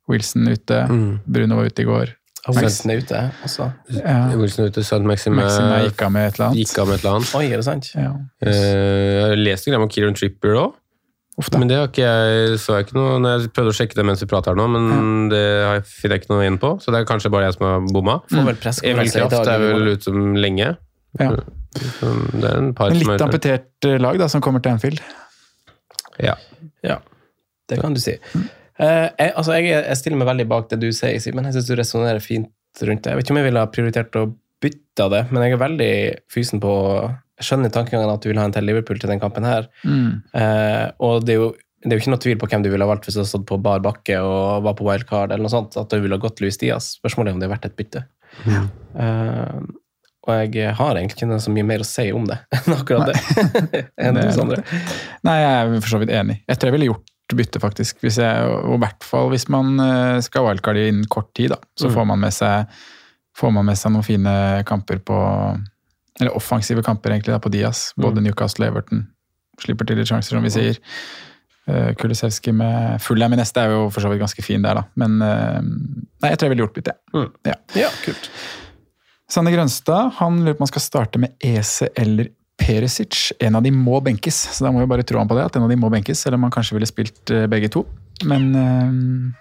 Wilson 0.09 0.47
ute, 0.49 0.89
Mm. 0.89 1.21
Bruno 1.27 1.57
var 1.57 1.67
ute 1.67 1.83
i 1.83 1.85
går. 1.85 2.15
Wilson 2.55 2.93
er 2.93 3.03
ute 3.03 3.21
også. 3.47 3.69
Ja. 3.97 4.17
er 4.31 4.39
ute, 4.39 4.83
St. 4.85 5.03
Maxime 5.03 5.43
gikk 5.87 6.03
av 6.07 6.13
med 6.15 6.29
et 6.29 6.37
eller 6.37 6.47
annet. 6.47 6.59
gikk 6.61 6.79
av 6.79 6.91
med 6.91 6.99
et 6.99 7.05
eller 7.05 7.17
annet. 7.19 7.35
Oi, 7.35 7.45
er 7.51 7.63
det 7.63 7.67
sant? 7.67 7.89
Ja. 7.97 8.13
Uh, 8.45 8.51
Jeg 8.53 9.41
leste 9.43 9.71
greier 9.71 9.83
om 9.83 9.91
Kieran 9.91 10.19
Tripper 10.19 10.59
òg. 10.61 10.77
Men 11.53 11.69
det 11.69 11.77
har 11.77 11.91
ikke 11.91 12.07
jeg, 12.07 12.59
så 12.63 12.79
jeg 12.79 12.87
ikke 12.87 12.97
noe 12.97 13.17
når 13.21 13.43
Jeg 13.43 13.51
prøvde 13.53 13.73
å 13.75 13.77
sjekke 13.77 13.99
det 13.99 14.05
mens 14.09 14.23
vi 14.23 14.29
prater 14.31 14.55
her 14.55 14.57
nå, 14.57 14.71
men 14.73 15.27
det 15.29 15.43
har 15.67 15.75
jeg, 15.77 15.85
finner 15.91 16.17
jeg 16.17 16.23
ikke 16.25 16.33
noe 16.33 16.47
inn 16.49 16.57
på. 16.63 16.71
Så 16.81 16.95
det 16.95 17.03
er 17.03 17.09
kanskje 17.11 17.33
bare 17.35 17.51
jeg 17.51 17.59
som 17.59 17.67
har 17.69 17.91
bomma. 17.93 18.15
Emil 18.33 18.57
Kraft 18.63 18.87
er 18.87 19.65
vel 19.67 19.91
ute 19.93 20.07
som 20.09 20.33
lenge. 20.39 20.71
Ja. 21.21 21.31
Det 21.77 22.47
er 22.49 22.57
en 22.57 22.73
par 22.77 22.93
En 22.93 22.97
som 22.97 23.11
litt 23.13 23.21
er 23.21 23.27
amputert 23.27 23.89
eh, 23.89 23.99
lag 24.01 24.17
da, 24.21 24.31
som 24.33 24.41
kommer 24.45 24.65
til 24.65 24.73
Anfield. 24.77 25.03
Ja. 26.25 26.39
Ja, 26.85 27.01
det 27.69 27.83
kan 27.83 27.93
du 27.97 28.01
si. 28.01 28.17
Eh, 28.83 29.07
jeg, 29.17 29.33
altså, 29.33 29.55
jeg, 29.57 29.71
jeg 29.73 29.99
stiller 30.01 30.21
meg 30.21 30.31
veldig 30.31 30.49
bak 30.51 30.71
det 30.73 30.81
du 30.83 30.89
sier, 30.93 31.19
Simen. 31.23 31.49
Jeg 31.49 31.57
syns 31.57 31.71
du 31.71 31.77
resonnerer 31.79 32.25
fint 32.25 32.83
rundt 32.85 33.05
det. 33.05 33.13
Jeg 33.13 33.19
vet 33.19 33.27
ikke 33.27 33.37
om 33.37 33.41
jeg 33.41 33.49
ville 33.49 33.63
ha 33.63 33.71
prioritert 33.73 34.19
å 34.21 34.27
bytte 34.65 35.07
det, 35.13 35.23
men 35.31 35.45
jeg 35.45 35.55
er 35.55 35.63
veldig 35.63 35.93
fysen 36.33 36.61
på 36.63 36.73
Jeg 37.37 37.45
skjønner 37.51 37.73
tankegangen 37.73 38.09
at 38.09 38.25
du 38.25 38.31
vil 38.31 38.41
ha 38.41 38.47
en 38.49 38.55
til 38.55 38.65
Liverpool 38.65 39.01
til 39.01 39.13
den 39.13 39.21
kampen 39.21 39.45
her. 39.45 39.69
Mm. 39.85 40.23
Eh, 40.41 40.85
og 41.05 41.27
det 41.29 41.35
er, 41.35 41.43
jo, 41.43 41.49
det 41.85 41.91
er 41.91 41.99
jo 41.99 42.05
ikke 42.05 42.13
noe 42.15 42.23
tvil 42.25 42.39
på 42.41 42.49
hvem 42.53 42.65
du 42.65 42.71
ville 42.73 42.87
ha 42.87 42.89
valgt 42.89 43.09
hvis 43.09 43.19
du 43.19 43.21
hadde 43.21 43.33
stått 43.33 43.49
på 43.49 43.59
bar 43.61 43.83
bakke 43.85 44.21
og 44.25 44.65
var 44.65 44.77
på 44.79 44.87
wildcard, 44.89 45.33
eller 45.33 45.45
noe 45.45 45.53
sånt, 45.53 45.77
at 45.77 45.93
du 45.93 46.01
ville 46.01 46.17
ha 46.17 46.23
gått 46.23 46.41
Louis 46.41 46.57
Diaz. 46.61 46.95
Spørsmålet 46.97 47.33
er 47.33 47.37
om 47.37 47.43
det 47.43 47.49
er 47.49 47.53
verdt 47.53 47.69
et 47.69 47.77
bytte. 47.77 48.07
Eh, 48.47 49.59
og 50.27 50.33
jeg 50.57 50.73
har 50.75 50.99
egentlig 50.99 51.21
ikke 51.21 51.39
så 51.45 51.53
mye 51.55 51.67
mer 51.69 51.85
å 51.85 51.87
si 51.87 52.09
om 52.17 52.25
det 52.27 52.41
enn 52.57 52.79
akkurat 52.79 53.13
det. 53.13 53.85
enn 54.03 54.17
Det 54.19 54.31
Sondre. 54.35 54.65
Nei, 55.29 55.37
jeg 55.43 55.53
er 55.53 55.77
for 55.77 55.93
så 55.93 56.01
vidt 56.03 56.17
enig. 56.17 56.41
Jeg 56.49 56.59
tror 56.59 56.73
jeg 56.73 56.79
ville 56.79 56.91
gjort 56.95 57.13
bytte, 57.35 57.59
faktisk. 57.59 57.99
Hvis 58.05 58.19
jeg, 58.23 58.47
og 58.47 58.77
i 58.77 58.83
hvert 58.85 59.03
fall 59.03 59.29
hvis 59.33 59.49
man 59.51 59.81
eh, 59.83 60.21
skal 60.23 60.45
wildcarde 60.47 60.85
innen 60.93 61.09
kort 61.11 61.33
tid, 61.35 61.51
da. 61.51 61.57
Så 61.75 61.89
Mm. 61.89 61.95
får, 61.97 62.07
man 62.07 62.21
med 62.21 62.33
seg, 62.33 62.67
får 63.37 63.53
man 63.53 63.65
med 63.67 63.77
seg 63.77 63.93
noen 63.93 64.05
fine 64.07 64.63
kamper 64.65 64.99
på 65.03 65.17
Eller 66.21 66.33
offensive 66.37 66.83
kamper, 66.83 67.11
egentlig, 67.11 67.35
da, 67.35 67.39
på 67.39 67.51
Diaz. 67.53 67.93
Både 67.99 68.23
Newcastle 68.23 68.65
og 68.65 68.71
Everton. 68.77 69.03
Slipper 69.61 69.85
til 69.85 69.97
litt 69.99 70.09
sjanser, 70.09 70.31
som 70.37 70.43
vi 70.43 70.49
sier. 70.55 70.79
Kulisevskij 71.67 71.97
Kulisevski 71.99 72.53
med 72.55 73.01
Fulham 73.03 73.33
i 73.35 73.37
neste 73.37 73.59
er 73.61 73.73
jo 73.75 73.91
for 73.91 74.01
så 74.01 74.09
vidt 74.09 74.21
ganske 74.23 74.43
fin 74.45 74.63
der, 74.63 74.75
da. 74.79 74.85
Men 74.95 75.21
eh, 75.21 75.61
nei, 75.61 76.31
jeg 76.31 76.39
tror 76.39 76.47
jeg 76.47 76.53
ville 76.55 76.63
gjort 76.65 76.75
bytte. 76.79 76.95
Mm. 77.13 77.27
Ja. 77.51 77.55
Ja, 77.75 77.89
kult. 78.05 78.31
Sanne 79.29 79.51
Grønstad 79.51 80.13
han 80.21 80.39
lurer 80.45 80.55
på 80.55 80.63
om 80.63 80.67
han 80.69 80.71
skal 80.71 80.85
starte 80.85 81.19
med 81.19 81.35
Ese 81.43 81.89
eller 81.99 82.29
Perisic. 82.57 83.33
En 83.43 83.59
av 83.59 83.65
de 83.65 83.71
må 83.75 84.01
benkes, 84.05 84.39
så 84.57 84.67
da 84.67 84.73
må 84.73 84.83
vi 84.83 84.89
bare 84.91 85.05
tro 85.07 85.21
han 85.21 85.29
på 85.29 85.37
det. 85.37 85.45
at 85.45 85.57
en 85.57 85.67
av 85.67 85.73
de 85.73 85.79
må 85.79 85.91
benkes, 85.93 86.27
Eller 86.27 86.39
om 86.39 86.47
han 86.49 86.55
kanskje 86.55 86.77
ville 86.77 86.89
spilt 86.89 87.31
eh, 87.31 87.47
begge 87.51 87.69
to. 87.73 87.85
Men 88.25 88.55
eh, 88.57 88.93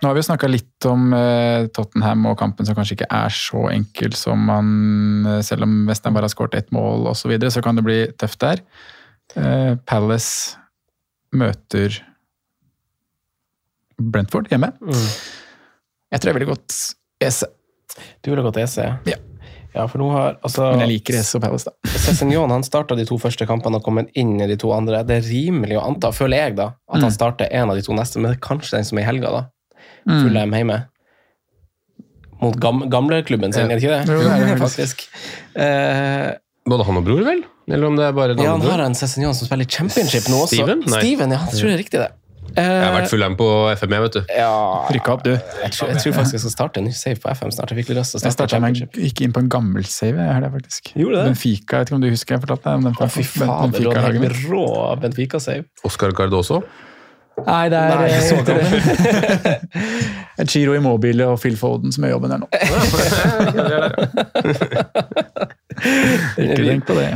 nå 0.02 0.10
har 0.10 0.16
vi 0.16 0.20
jo 0.20 0.28
snakka 0.28 0.50
litt 0.52 0.88
om 0.90 1.14
eh, 1.16 1.68
Tottenham 1.72 2.26
og 2.28 2.38
kampen 2.42 2.68
som 2.68 2.76
kanskje 2.76 2.98
ikke 2.98 3.08
er 3.08 3.32
så 3.32 3.70
enkel 3.72 4.12
som 4.20 4.42
man 4.50 5.40
Selv 5.48 5.64
om 5.64 5.86
Western 5.88 6.14
bare 6.14 6.28
har 6.28 6.34
skåret 6.34 6.58
ett 6.60 6.74
mål 6.76 7.08
osv., 7.08 7.24
så, 7.24 7.32
videre, 7.32 7.54
så 7.56 7.64
kan 7.64 7.80
det 7.80 7.86
bli 7.88 8.02
tøft 8.20 8.44
der. 8.44 8.62
Eh, 9.40 9.74
Palace 9.88 10.60
møter 11.36 12.02
Brentford 13.96 14.52
hjemme. 14.52 14.74
Mm. 14.84 15.08
Jeg 16.12 16.22
tror 16.22 16.32
jeg 16.32 16.40
ville 16.40 16.52
gått 16.52 16.76
Ese. 17.24 17.48
Du 18.22 18.30
ville 18.32 18.44
gått 18.44 18.60
EC? 18.60 18.78
Ja. 19.08 19.18
Ja, 19.76 19.84
for 19.92 20.00
nå 20.00 20.08
har 20.14 20.38
altså, 20.40 20.70
Men 20.72 20.86
jeg 20.86 20.92
liker 20.94 21.18
Ese 21.20 21.36
og 21.38 21.42
Palace, 21.44 21.68
da. 21.68 21.90
Cézignon 22.06 22.52
han 22.54 22.64
starta 22.64 22.96
de 22.96 23.04
to 23.10 23.18
første 23.20 23.44
kampene 23.50 23.82
og 23.82 23.84
kommet 23.84 24.08
inn 24.16 24.38
i 24.40 24.48
de 24.48 24.56
to 24.62 24.72
andre. 24.72 25.02
Det 25.08 25.18
er 25.20 25.26
rimelig 25.28 25.76
å 25.80 25.84
anta, 25.90 26.14
føler 26.16 26.38
jeg, 26.46 26.56
da, 26.62 26.70
at 26.88 27.02
han 27.02 27.10
Mm. 27.12 27.16
starter 27.18 27.52
en 27.52 27.70
av 27.74 27.76
de 27.76 27.84
to 27.84 27.94
neste, 27.98 28.22
men 28.22 28.32
det 28.32 28.38
er 28.40 28.46
kanskje 28.48 28.78
den 28.78 28.88
som 28.88 28.98
er 28.98 29.04
i 29.04 29.10
helga, 29.10 29.32
da. 29.36 29.44
Mm. 30.08 30.22
Fulham 30.24 30.56
hjemme. 30.56 30.80
Mot 32.42 32.56
gam 32.60 32.84
gamleklubben 32.92 33.54
sin, 33.56 33.70
er 33.72 33.76
det 33.80 33.84
ikke 33.84 33.94
det? 33.96 34.16
Jo, 34.16 34.20
det 34.24 34.32
er 34.36 34.50
det 34.54 34.58
faktisk. 34.62 35.06
Eh, 35.56 36.32
Både 36.68 36.84
han 36.88 36.98
og 37.00 37.06
bror, 37.06 37.22
vel? 37.28 37.44
Eller 37.70 37.88
om 37.88 37.96
det 37.98 38.06
er 38.08 38.14
bare 38.18 38.34
den 38.36 38.44
ja, 38.46 38.52
han 38.56 38.62
annen 38.62 38.72
har 38.74 38.82
en 38.88 38.96
Cézignon 38.98 39.34
som 39.38 39.48
spiller 39.48 39.66
championship 39.70 40.28
nå 40.30 40.40
også. 40.44 40.58
Steven? 40.60 40.82
Nei. 40.86 41.00
Steven, 41.02 41.32
ja, 41.36 41.40
jeg 41.52 41.60
tror 41.60 41.70
det 41.70 41.76
er 41.76 41.82
riktig, 41.84 42.00
det. 42.02 42.12
Jeg 42.56 42.66
har 42.66 42.88
Eh, 42.88 42.94
vært 42.96 43.10
Fulham 43.12 43.34
på 43.36 43.46
FM, 43.76 43.92
jeg, 43.96 44.02
vet 44.06 44.14
du. 44.16 44.22
ja, 44.32 44.52
Rykka 44.96 45.10
opp, 45.14 45.24
du. 45.26 45.32
jeg 45.36 45.72
tror, 45.76 45.88
jeg 45.92 45.98
tror 46.04 46.14
faktisk 46.20 46.36
jeg 46.38 46.42
skal 46.46 46.54
starte 46.54 46.76
en 46.80 46.86
ny 46.88 46.94
save 46.96 47.20
på 47.20 47.28
FM 47.36 47.50
snart. 47.52 47.70
Jeg 47.74 47.78
fikk 47.82 47.90
litt 47.92 48.00
lyst 48.00 48.12
til 48.16 48.20
å 48.20 48.22
Jeg 48.24 48.32
starte 48.32 48.56
starta 48.56 48.64
meg, 48.64 48.72
gikk 48.96 49.18
inn 49.26 49.34
på 49.36 49.40
en 49.44 49.50
gammel 49.52 49.84
save, 49.92 50.16
jeg 50.24 50.40
det 50.46 50.52
faktisk. 50.56 50.84
Gjorde 50.96 51.16
det? 51.20 51.26
Benfica, 51.34 51.72
jeg 51.76 51.80
vet 51.84 51.88
ikke 51.92 52.00
om 52.00 52.04
du 52.06 52.10
husker 52.14 52.32
jeg 52.38 52.42
fortalte 52.46 52.66
deg 52.70 52.76
om 52.80 52.84
den? 52.88 52.96
Å, 52.96 52.98
fy 53.12 53.24
faen, 53.28 53.70
det 53.76 53.84
var 53.86 54.16
en 54.16 54.24
rå 54.50 54.64
Benfica-save. 55.04 55.64
Oscar 55.84 56.12
Cardoso. 56.16 56.58
Nei, 57.46 57.68
det 57.68 57.76
er 57.76 58.00
Nei, 58.00 58.08
eh, 58.16 58.24
så 58.24 58.40
det. 58.48 58.64
Chiro 60.48 60.72
Immobile 60.78 61.26
og 61.34 61.38
Phil 61.42 61.58
Foden 61.60 61.92
som 61.92 62.04
gjør 62.08 62.14
jobben 62.16 62.32
her 62.32 62.40
nå. 62.40 62.48
Ikke 66.40 66.64
tenk 66.64 66.88
på 66.88 66.96
det. 66.96 67.12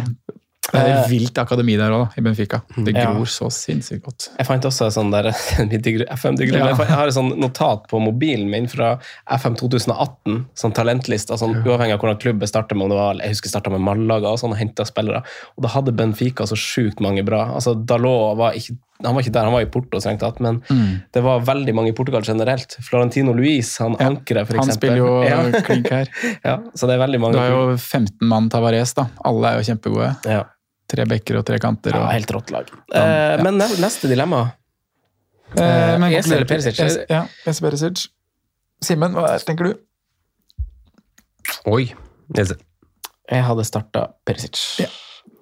Det 0.72 0.80
er 0.82 0.92
et 1.04 1.10
vilt 1.12 1.38
akademi 1.42 1.76
der 1.80 1.92
òg, 1.96 2.18
i 2.18 2.22
Benfica. 2.22 2.62
Det 2.78 2.94
Ja. 2.96 3.12
gror 3.14 3.26
så 3.26 3.50
sinnssykt 3.54 4.04
godt. 4.06 4.30
Jeg 4.38 4.46
fant 4.48 4.66
også 4.70 4.90
sånn 4.94 5.12
der 5.12 5.32
FM-digrell. 5.34 6.60
Ja. 6.60 6.76
Jeg 6.78 6.96
har 6.96 7.08
et 7.08 7.14
sånn 7.16 7.32
notat 7.40 7.88
på 7.90 8.02
mobilen 8.04 8.50
min 8.50 8.68
fra 8.72 8.98
FM 9.30 9.56
2018, 9.60 10.46
sånn 10.56 10.76
talentlista, 10.76 11.38
sånn 11.40 11.58
uavhengig 11.64 11.94
av 11.98 12.04
hvordan 12.04 12.20
klubben 12.22 12.48
starter 12.48 12.76
med. 12.80 12.90
var, 12.90 13.16
Jeg 13.22 13.36
husker 13.36 13.50
starta 13.50 13.72
med 13.74 13.82
Malaga 13.82 14.34
og 14.34 14.40
sånn, 14.42 14.56
henta 14.58 14.86
spillere. 14.86 15.24
Og 15.58 15.64
da 15.66 15.70
hadde 15.70 15.96
Benfica 15.96 16.46
så 16.50 16.58
sjukt 16.60 17.00
mange 17.02 17.24
bra. 17.26 17.48
Altså, 17.56 17.74
Dalot 17.76 18.38
var 18.38 18.54
ikke 18.54 18.78
han 19.00 19.16
var 19.16 19.24
ikke 19.24 19.32
der, 19.32 19.46
han 19.48 19.54
var 19.54 19.62
i 19.64 19.70
Porto, 19.72 20.00
strengt 20.04 20.20
tatt, 20.20 20.42
men 20.44 20.58
det 21.16 21.22
var 21.24 21.40
veldig 21.48 21.72
mange 21.74 21.94
i 21.94 21.96
Portugal 21.96 22.22
generelt. 22.22 22.76
Florentino 22.84 23.32
Luis, 23.32 23.78
han 23.80 23.96
Ja, 23.96 24.10
ankeret, 24.10 24.46
for 24.50 24.58
Han 24.60 24.72
spiller 24.76 24.98
jo 25.00 25.24
ja. 25.24 25.38
klink 25.64 25.88
her. 25.90 26.10
ja, 26.44 26.58
så 26.76 26.86
det 26.90 26.98
er 26.98 27.06
veldig 27.08 27.22
mange. 27.24 27.38
Du 27.38 27.40
har 27.40 27.48
jo 27.48 27.78
15 27.78 28.28
mann 28.28 28.50
Tavares, 28.52 28.92
da. 29.00 29.08
Alle 29.24 29.54
er 29.54 29.62
jo 29.62 29.70
kjempegode. 29.72 30.16
ja. 30.28 30.44
Tre 30.90 31.06
bekker 31.06 31.38
og 31.40 31.46
tre 31.46 31.60
kanter. 31.62 31.94
ja, 31.94 32.08
helt 32.16 32.32
rått 32.34 32.50
lag. 32.52 32.70
Eh, 32.94 33.44
men 33.46 33.58
neste 33.62 34.10
dilemma 34.10 34.48
Eh, 35.58 35.96
men 35.98 36.12
Ese 36.14 36.36
eller 36.36 36.46
Perisic? 36.46 36.78
Ese- 36.80 37.06
Ja, 37.10 37.24
Ese 37.50 37.62
Perisic. 37.66 38.04
Simen, 38.86 39.14
hva 39.18 39.32
tenker 39.42 39.66
du? 39.66 39.80
Oi. 41.66 41.88
Jeg. 42.38 42.54
Jeg 43.30 43.44
hadde 43.48 43.66
starta 43.66 44.04
Perisic. 44.26 44.60
Ja. 44.80 44.88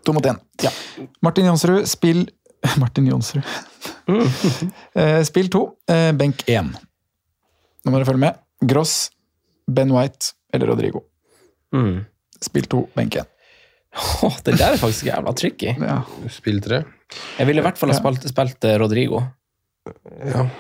To 0.06 0.14
mot 0.16 0.24
én. 0.24 0.40
Martin 1.22 1.46
Jonsrud, 1.50 1.86
spill 1.92 2.26
Martin 2.82 3.08
Jonsrud. 3.12 3.44
Eh, 4.96 5.22
spill 5.28 5.50
to, 5.52 5.66
eh, 5.92 6.14
benk 6.16 6.46
én. 6.48 6.70
Nå 7.84 7.92
må 7.92 7.98
dere 8.00 8.08
følge 8.08 8.22
med. 8.24 8.38
Gross, 8.66 9.10
Ben 9.70 9.92
White 9.92 10.32
eller 10.56 10.72
Rodrigo. 10.72 11.02
Mm. 11.76 12.06
Spill 12.42 12.70
to, 12.72 12.86
benk 12.96 13.18
én. 13.20 13.28
Åh, 13.98 14.38
det 14.46 14.58
der 14.60 14.76
er 14.76 14.82
faktisk 14.82 15.10
jævla 15.10 15.34
tricky. 15.38 15.74
Ja. 15.82 16.02
Spill 16.30 16.62
tre. 16.62 16.84
Jeg 17.40 17.48
ville 17.50 17.64
i 17.64 17.66
hvert 17.66 17.80
fall 17.80 17.94
ha 17.94 17.98
spilt, 17.98 18.26
spilt 18.30 18.66
eh, 18.68 18.78
Rodrigo. 18.82 19.24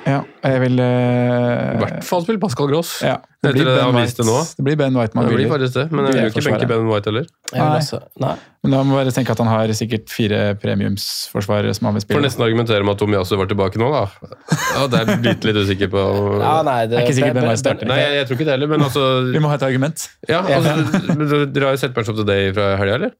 ja, 0.07 0.21
jeg 0.39 0.59
vil 0.63 0.79
eh, 0.79 1.73
I 1.75 1.79
hvert 1.81 2.05
fall 2.07 2.21
spille 2.23 2.39
Pascal 2.39 2.69
Gross. 2.71 2.93
Ja, 3.03 3.17
det 3.43 3.51
blir 3.57 3.67
viste 3.97 4.23
White. 4.23 4.55
Det 4.55 4.63
blir 4.63 4.77
Ben 4.79 4.95
White 4.95 5.17
man 5.17 5.27
Det 5.27 5.33
blir 5.35 5.49
vil. 5.51 5.65
det, 5.73 5.83
men 5.91 6.05
jeg 6.07 6.13
vil 6.15 6.21
jo 6.23 6.31
ikke 6.31 6.43
benke 6.45 6.69
Ben 6.69 6.87
White 6.87 7.11
heller. 7.11 7.27
Nei. 7.51 7.81
nei. 8.23 8.31
Men 8.63 8.71
da 8.75 8.79
må 8.87 8.95
vi 8.95 8.99
bare 9.01 9.13
tenke 9.15 9.35
at 9.35 9.41
han 9.43 9.49
har 9.51 9.73
sikkert 9.75 10.07
fire 10.15 10.39
premiumsforsvarere 10.63 11.75
som 11.75 11.89
han 11.89 11.97
vil 11.99 12.05
spille. 12.05 12.21
Får 12.21 12.25
nesten 12.29 12.47
argumentere 12.47 12.87
med 12.87 12.95
at 12.95 13.03
Tomiasu 13.03 13.35
var 13.39 13.51
tilbake 13.51 13.79
nå, 13.83 13.91
da. 13.91 14.31
Ja, 14.77 14.87
det 14.95 15.03
er 15.03 15.13
blitt 15.27 15.47
litt 15.51 15.59
usikker 15.59 15.91
på. 15.91 16.07
Ja, 16.39 16.55
nei, 16.67 16.79
det, 16.87 17.01
Er 17.01 17.05
ikke 17.07 17.19
sikkert 17.19 17.35
Ben- 17.35 17.43
Ben 17.43 17.51
White 17.51 17.55
Ben- 17.57 17.63
starter. 17.65 17.91
Nei, 17.91 17.99
jeg, 18.05 18.17
jeg 18.21 18.27
tror 18.31 18.39
ikke 18.39 18.47
det 18.49 18.55
heller, 18.57 18.71
men 18.77 18.87
altså 18.87 19.05
Vi 19.35 19.43
må 19.43 19.51
ha 19.51 19.59
et 19.59 19.67
argument. 19.69 20.07
Ja, 20.31 20.41
altså, 20.55 21.45
Dere 21.51 21.69
har 21.71 21.75
jo 21.75 21.83
sett 21.83 21.95
Match 21.99 22.15
Up 22.15 22.19
the 22.23 22.27
Day 22.31 22.51
fra 22.55 22.75
helga, 22.79 22.95
eller? 23.01 23.15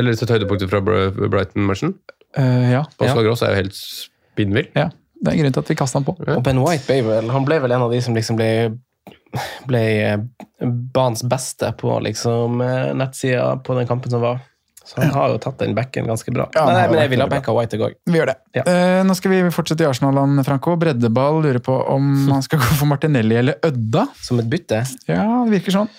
Eller 0.00 0.16
sett 0.16 0.32
høydepunktet 0.32 0.70
fra 0.72 0.80
Brighton-matchen? 0.82 1.94
Uh, 2.38 2.70
ja. 2.72 2.82
Pascal 2.96 3.26
Gross 3.26 3.44
er 3.44 3.52
jo 3.52 3.62
helt 3.64 3.76
spinnvill. 3.76 4.70
ja. 4.78 4.90
Det 5.22 5.30
er 5.30 5.36
en 5.36 5.44
grunn 5.44 5.54
til 5.54 5.62
at 5.62 5.68
vi 5.70 5.74
kasta 5.78 6.00
han 6.00 6.06
på. 6.06 6.16
Og 6.34 6.40
Ben 6.42 6.58
White 6.58 6.82
ble 6.88 6.96
vel, 7.06 7.28
han 7.30 7.44
ble 7.46 7.60
vel 7.62 7.74
en 7.76 7.84
av 7.84 7.92
de 7.94 8.00
som 8.02 8.16
liksom 8.16 8.38
ble, 8.40 8.48
ble 9.70 9.82
eh, 10.02 10.24
banens 10.96 11.22
beste 11.30 11.68
på 11.78 11.94
liksom 12.02 12.58
eh, 12.64 12.88
nettsida 12.98 13.52
på 13.62 13.76
den 13.78 13.86
kampen 13.86 14.10
som 14.10 14.24
var. 14.24 14.40
Så 14.84 15.00
han 15.00 15.10
har 15.14 15.32
jo 15.32 15.40
tatt 15.42 15.60
den 15.62 15.74
backen 15.76 16.08
ganske 16.10 16.32
bra. 16.34 16.48
Ja, 16.56 16.64
nei, 16.68 16.86
men, 16.90 16.98
jeg 17.04 17.12
ville 17.12 17.26
ha 17.26 17.30
backa 17.30 17.54
White 17.56 17.78
i 17.78 17.82
går. 17.82 17.96
Vi 18.10 18.18
gjør 18.18 18.32
det. 18.32 18.36
Ja. 18.58 18.64
Eh, 18.68 19.02
nå 19.06 19.16
skal 19.18 19.34
vi 19.34 19.42
fortsette 19.54 19.84
i 19.84 19.88
Arsenal-land, 19.88 20.42
Franco. 20.46 20.74
Breddeball 20.80 21.42
lurer 21.44 21.62
på 21.64 21.76
om 21.94 22.08
han 22.34 22.44
skal 22.44 22.62
gå 22.62 22.70
for 22.80 22.90
Martinelli 22.90 23.38
eller 23.38 23.60
Ødda. 23.66 24.06
Som 24.22 24.42
et 24.42 24.50
bytte. 24.50 24.82
Ja, 25.10 25.26
det 25.46 25.58
virker 25.58 25.78
sånn. 25.80 25.92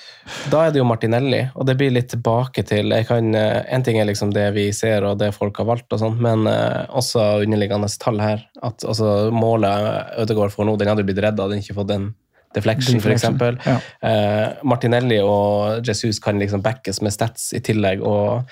Da 0.52 0.62
er 0.64 0.72
det 0.72 0.80
jo 0.80 0.88
Martinelli, 0.88 1.42
og 1.52 1.68
det 1.68 1.76
blir 1.80 1.92
litt 1.92 2.08
tilbake 2.14 2.64
til 2.68 2.94
kan, 3.08 3.34
eh, 3.36 3.64
En 3.76 3.84
ting 3.84 4.00
er 4.00 4.08
liksom 4.08 4.32
det 4.36 4.46
vi 4.56 4.70
ser 4.76 5.04
og 5.04 5.18
det 5.20 5.34
folk 5.36 5.58
har 5.60 5.68
valgt, 5.68 5.92
og 5.92 6.00
sånt, 6.00 6.22
men 6.24 6.48
eh, 6.48 6.84
også 6.90 7.44
underliggende 7.44 7.92
tall 8.00 8.22
her. 8.24 8.46
At 8.64 8.86
altså, 8.88 9.32
Målet 9.36 10.20
Ødegaard 10.24 10.56
får 10.56 10.70
nå, 10.70 10.78
den 10.80 10.92
hadde 10.94 11.08
blitt 11.08 11.24
redda, 11.24 11.48
hadde 11.48 11.60
ikke 11.60 11.80
fått 11.82 11.92
den 11.92 12.14
deflection, 12.54 13.00
Deflection, 13.00 13.36
f.eks. 13.40 13.66
ja. 13.68 13.80
Uh, 14.04 14.68
Martinelli 14.68 15.20
og 15.24 15.84
Jesus 15.88 16.20
kan 16.24 16.40
liksom 16.40 16.62
backes 16.66 17.02
med 17.02 17.14
stats 17.16 17.52
i 17.54 17.60
tillegg. 17.64 18.02
og 18.02 18.44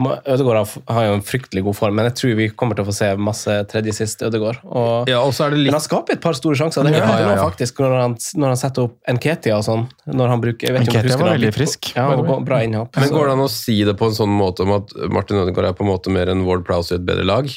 Ødegaard 0.00 0.56
har, 0.56 0.94
har 0.94 1.06
jo 1.10 1.16
en 1.18 1.22
fryktelig 1.24 1.62
god 1.66 1.76
form, 1.76 1.98
men 1.98 2.06
jeg 2.08 2.14
tror 2.16 2.36
vi 2.38 2.46
kommer 2.56 2.78
til 2.78 2.86
å 2.86 2.88
få 2.88 2.94
se 2.96 3.08
masse 3.20 3.56
tredje 3.68 3.92
sist 3.98 4.22
Ødegaard. 4.24 4.62
Og, 4.64 5.10
Ja, 5.10 5.20
og 5.20 5.34
så 5.36 5.44
er 5.46 5.52
det 5.52 5.58
Men 5.58 5.66
litt 5.66 5.76
han 5.76 5.84
skaper 5.84 6.16
et 6.16 6.22
par 6.24 6.38
store 6.38 6.56
sjanser. 6.56 6.86
Det 6.88 6.94
Ja, 6.96 7.04
ja, 7.04 7.18
ja, 7.20 7.34
ja. 7.36 7.44
faktisk 7.44 7.82
når 7.84 7.96
han, 8.00 8.16
når 8.40 8.54
han 8.54 8.60
setter 8.62 8.88
opp 8.88 8.96
Nketia 9.12 9.58
og 9.58 9.66
sånn. 9.66 9.86
Når 10.08 10.32
han 10.32 10.40
bruker, 10.40 10.70
jeg 10.70 10.76
vet 10.78 10.88
ikke 10.88 10.94
om 10.94 10.94
du 10.94 10.98
Nketiah 10.98 11.10
husker 11.10 11.26
var 11.26 11.36
veldig 11.36 11.54
frisk, 11.58 11.92
Ja, 11.96 12.06
og 12.16 12.44
bra 12.48 12.62
innhopp. 12.64 12.96
Men 12.96 13.08
så- 13.10 13.14
går 13.18 13.26
det 13.28 13.32
an 13.36 13.44
å 13.44 13.50
si 13.52 13.84
det 13.84 13.96
på 14.00 14.08
en 14.08 14.16
sånn 14.16 14.32
måte 14.32 14.64
om 14.64 14.72
at 14.72 14.94
Martin 15.10 15.36
Ødegaard 15.44 15.68
er 15.68 15.76
på 15.76 15.84
en 15.84 15.92
måte 15.92 16.08
mer 16.10 16.32
enn 16.32 16.46
Ward 16.46 16.64
Prowse 16.64 16.92
i 16.92 16.94
et 16.96 17.04
bedre 17.04 17.26
lag? 17.28 17.50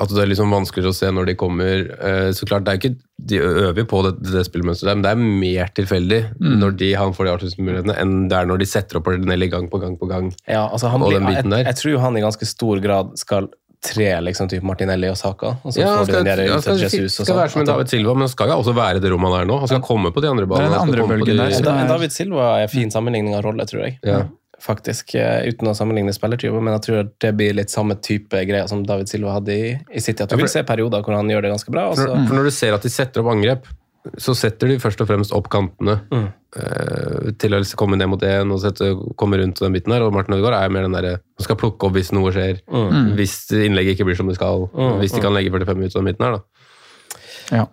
At 0.00 0.08
det 0.14 0.22
er 0.22 0.28
liksom 0.30 0.50
vanskeligere 0.54 0.92
å 0.92 0.94
se 0.94 1.06
når 1.10 1.26
de 1.26 1.34
kommer. 1.34 1.80
Eh, 2.00 2.30
Så 2.32 2.46
klart, 2.46 2.64
det 2.64 2.72
er 2.74 2.78
ikke 2.78 2.96
De 3.20 3.38
øver 3.42 3.84
på 3.84 3.98
det, 4.06 4.12
det 4.30 4.44
spillmønsteret, 4.46 4.94
men 4.94 5.02
det 5.02 5.10
er 5.10 5.16
mer 5.16 5.66
tilfeldig 5.74 6.20
Mm. 6.40 6.58
når 6.60 6.76
de, 6.78 6.92
han 6.94 7.12
får 7.12 7.24
de 7.26 7.32
avslutningsmulighetene, 7.34 7.96
enn 7.98 8.28
det 8.30 8.36
er 8.38 8.46
når 8.46 8.58
de 8.58 8.64
setter 8.66 8.96
opp 9.00 9.06
Martinelli 9.10 9.48
gang 9.50 9.68
på 9.68 9.80
gang 9.80 9.96
på 9.98 10.06
gang. 10.08 10.32
Ja, 10.46 10.68
altså 10.70 10.88
han 10.88 11.02
Og 11.02 11.10
blir, 11.10 11.18
den 11.18 11.26
biten 11.26 11.50
jeg, 11.50 11.64
der. 11.64 11.72
jeg 11.72 11.76
tror 11.82 11.98
han 11.98 12.16
i 12.16 12.20
ganske 12.22 12.46
stor 12.46 12.78
grad 12.80 13.18
skal 13.18 13.48
tre 13.82 14.06
liksom 14.22 14.48
type 14.48 14.62
Martinelli 14.62 15.08
og 15.10 15.16
Saka. 15.16 15.56
Og 15.64 15.72
så 15.74 15.78
Ja, 15.82 15.96
får 15.98 16.06
de 16.06 16.12
skal, 16.12 16.24
den 16.24 16.24
der 16.24 16.56
ut 16.56 16.62
skal, 16.62 16.78
Jesus 16.78 17.12
skal, 17.14 17.22
og 17.22 17.26
sånn. 17.28 17.36
være 17.42 17.50
som 17.50 17.60
en 17.60 17.66
David 17.66 17.88
Silva, 17.88 18.14
men 18.14 18.20
han 18.22 18.28
skal 18.28 18.48
jo 18.48 18.54
også 18.62 18.74
være 18.74 19.00
det 19.02 19.10
rommet 19.12 19.32
han 19.34 19.40
er 19.42 19.46
nå. 19.50 19.58
Han 19.58 19.68
skal 19.68 19.80
komme 19.82 20.10
på 20.14 20.20
de 20.22 20.28
andre 20.30 20.46
Det 20.46 20.54
er 20.54 20.62
den 20.62 20.70
ballene. 20.70 20.82
andre 20.82 21.02
bølgen 21.10 21.26
de- 21.26 21.62
der, 21.62 21.78
Ja, 21.78 21.86
David 21.86 22.10
Silva 22.12 22.62
er 22.62 22.66
fin 22.68 22.90
sammenligning 22.90 23.34
av 23.34 23.42
rolle, 23.44 23.66
tror 23.66 23.82
jeg. 23.82 23.98
Ja. 24.04 24.22
Faktisk, 24.60 25.14
eh, 25.14 25.46
Uten 25.52 25.68
å 25.70 25.74
sammenligne 25.76 26.10
spillertyper, 26.12 26.60
men 26.60 26.74
jeg 26.74 26.82
tror 26.88 27.00
at 27.04 27.12
det 27.20 27.36
blir 27.38 27.54
litt 27.54 27.70
samme 27.70 27.94
type 28.02 28.30
greier 28.48 28.66
som 28.68 28.82
David 28.84 29.08
Silva 29.08 29.36
hadde 29.38 29.54
i, 29.54 29.68
i 29.94 30.00
City. 30.00 30.22
At 30.24 30.30
du 30.30 30.34
Ja, 30.34 30.38
for- 30.38 30.46
vil 30.46 30.48
se 30.48 30.62
perioder 30.66 31.02
hvor 31.04 31.14
han 31.14 31.28
gjør 31.30 31.42
det 31.42 31.52
ganske 31.52 31.70
bra. 31.70 31.84
For, 31.94 32.06
for 32.26 32.34
når 32.34 32.44
du 32.44 32.50
ser 32.50 32.74
at 32.74 32.82
de 32.82 32.88
setter 32.90 33.20
opp 33.22 33.30
angrep, 33.36 33.66
så 34.16 34.34
setter 34.34 34.68
de 34.68 34.78
først 34.80 35.00
og 35.04 35.08
fremst 35.10 35.32
opp 35.36 35.48
kantene 35.52 36.00
Mm. 36.10 36.32
eh, 36.56 37.30
til 37.38 37.50
å 37.52 37.60
komme 37.76 37.96
ned 37.98 38.08
mot 38.08 38.20
én 38.20 38.50
og 38.50 38.60
sette, 38.62 38.90
komme 39.16 39.36
rundt 39.38 39.58
den 39.60 39.72
biten 39.74 39.92
der. 39.92 40.02
Og 40.02 40.12
Martin 40.12 40.34
Ødegaard 40.34 40.54
er 40.64 40.70
mer 40.70 40.82
den 40.82 40.92
derre 40.92 41.18
som 41.38 41.44
skal 41.44 41.56
plukke 41.56 41.86
opp 41.86 41.92
hvis 41.94 42.10
noe 42.12 42.32
skjer. 42.32 42.60
Mm. 42.72 43.14
Hvis 43.18 43.34
innlegget 43.52 43.94
ikke 43.98 44.06
blir 44.08 44.16
som 44.16 44.26
det 44.26 44.36
skal. 44.36 44.66
hvis 44.98 45.12
de 45.12 45.20
kan 45.20 45.34
legge 45.34 45.50
45 45.52 45.84
ut 45.84 45.96
av 45.96 46.02
den 46.04 46.14
biten 46.14 46.24
her, 46.24 46.32
da. 46.38 46.42
Ja, 47.58 47.66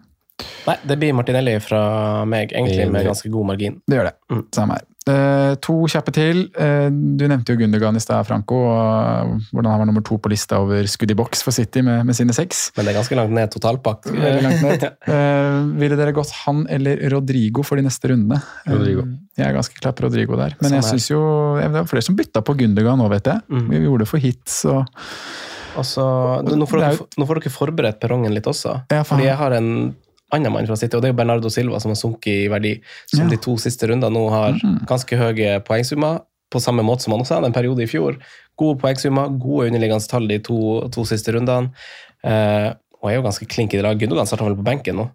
Nei, 0.67 0.75
det 0.86 0.97
blir 0.99 1.13
Martinelli 1.15 1.53
fra 1.61 2.25
meg, 2.27 2.51
egentlig 2.51 2.89
med 2.91 3.05
ganske 3.05 3.29
god 3.31 3.45
margin. 3.47 3.81
det 3.88 3.95
gjør 3.97 4.09
det. 4.09 4.43
Samme 4.51 4.73
her. 4.73 4.81
Eh, 5.06 5.53
to 5.62 5.76
kjappe 5.91 6.10
til. 6.16 6.39
Eh, 6.58 6.88
du 6.89 7.28
nevnte 7.30 7.53
jo 7.53 7.60
Gundogan 7.60 7.97
i 7.97 8.01
stad, 8.01 8.26
Franco. 8.26 8.58
Og 8.66 9.36
hvordan 9.51 9.70
han 9.70 9.82
var 9.84 9.89
nummer 9.89 10.06
to 10.06 10.18
på 10.18 10.32
lista 10.34 10.58
over 10.64 10.88
skudd 10.89 11.14
i 11.14 11.18
boks 11.18 11.45
for 11.45 11.53
City 11.53 11.84
med, 11.86 12.08
med 12.08 12.18
sine 12.18 12.34
seks. 12.34 12.72
Men 12.76 12.88
det 12.88 12.93
er 12.93 12.99
ganske 12.99 13.20
langt 13.20 13.36
ned 13.38 13.53
totalpakk. 13.53 14.10
Langt 14.14 14.66
ned. 14.66 14.89
Eh, 15.16 15.60
ville 15.78 15.95
dere 15.97 16.14
gått 16.16 16.32
han 16.43 16.64
eller 16.72 16.99
Rodrigo 17.14 17.64
for 17.66 17.78
de 17.80 17.86
neste 17.86 18.10
rundene? 18.10 18.39
Eh, 18.66 18.74
Rodrigo. 18.74 19.03
Jeg 19.38 19.45
er 19.47 19.56
ganske 19.56 19.78
klar 19.78 19.93
på 19.95 20.06
Rodrigo 20.08 20.38
der. 20.39 20.56
Men 20.60 20.76
jeg 20.76 20.84
Samme 20.84 20.97
her. 20.97 21.01
synes 21.01 21.10
jo 21.12 21.22
Det 21.60 21.70
var 21.76 21.89
flere 21.89 22.06
som 22.08 22.18
bytta 22.18 22.41
på 22.45 22.56
Gundogan 22.60 22.99
nå, 22.99 23.08
vet 23.12 23.30
jeg. 23.30 23.43
Mm. 23.51 23.68
Vi 23.70 23.82
gjorde 23.86 24.06
det 24.06 24.10
for 24.10 24.24
hits 24.24 24.58
og 24.72 24.82
Altså, 25.76 26.03
nå, 26.47 26.66
får 26.70 26.80
er 26.80 26.93
dere, 26.95 27.08
nå 27.20 27.28
får 27.28 27.41
dere 27.41 27.51
forberedt 27.51 27.97
perrongen 27.99 28.32
litt 28.32 28.47
også. 28.47 28.78
Ja, 28.93 29.01
fordi 29.08 29.28
jeg 29.28 29.36
har 29.36 29.56
en 29.58 29.70
annen 30.34 30.53
mann 30.53 30.67
fra 30.67 30.78
City, 30.80 30.95
og 30.95 31.03
det 31.03 31.09
er 31.09 31.13
jo 31.13 31.19
Bernardo 31.19 31.49
Silva, 31.53 31.80
som 31.80 31.91
har 31.93 31.99
sunket 31.99 32.45
i 32.45 32.47
verdi. 32.51 32.80
Som 33.11 33.26
Ja. 33.26 33.30
De 33.30 33.38
to 33.38 33.57
siste 33.57 33.88
rundene 33.88 34.13
nå 34.13 34.30
har 34.30 34.57
ganske 34.88 35.17
høye 35.17 35.59
poengsummer. 35.63 36.21
På 36.51 36.61
samme 36.61 36.84
måte 36.84 37.03
som 37.03 37.13
han 37.13 37.21
også 37.21 37.36
hadde 37.36 37.47
en 37.47 37.53
periode 37.53 37.84
i 37.84 37.89
fjor. 37.89 38.17
Gode 38.57 38.80
poengsummer, 38.80 39.30
gode 39.39 39.67
underliggende 39.67 40.07
tall 40.07 40.28
de 40.28 40.39
to, 40.39 40.88
to 40.89 41.05
siste 41.05 41.34
rundene. 41.34 41.71
Eh, 42.23 42.73
og 43.01 43.11
er 43.11 43.15
jo 43.19 43.26
ganske 43.26 43.45
klink 43.45 43.73
i 43.73 43.82
laget. 43.82 43.99
Gundogan 43.99 44.26
starta 44.26 44.45
vel 44.45 44.55
på 44.55 44.65
benken 44.65 44.95
nå? 44.95 45.09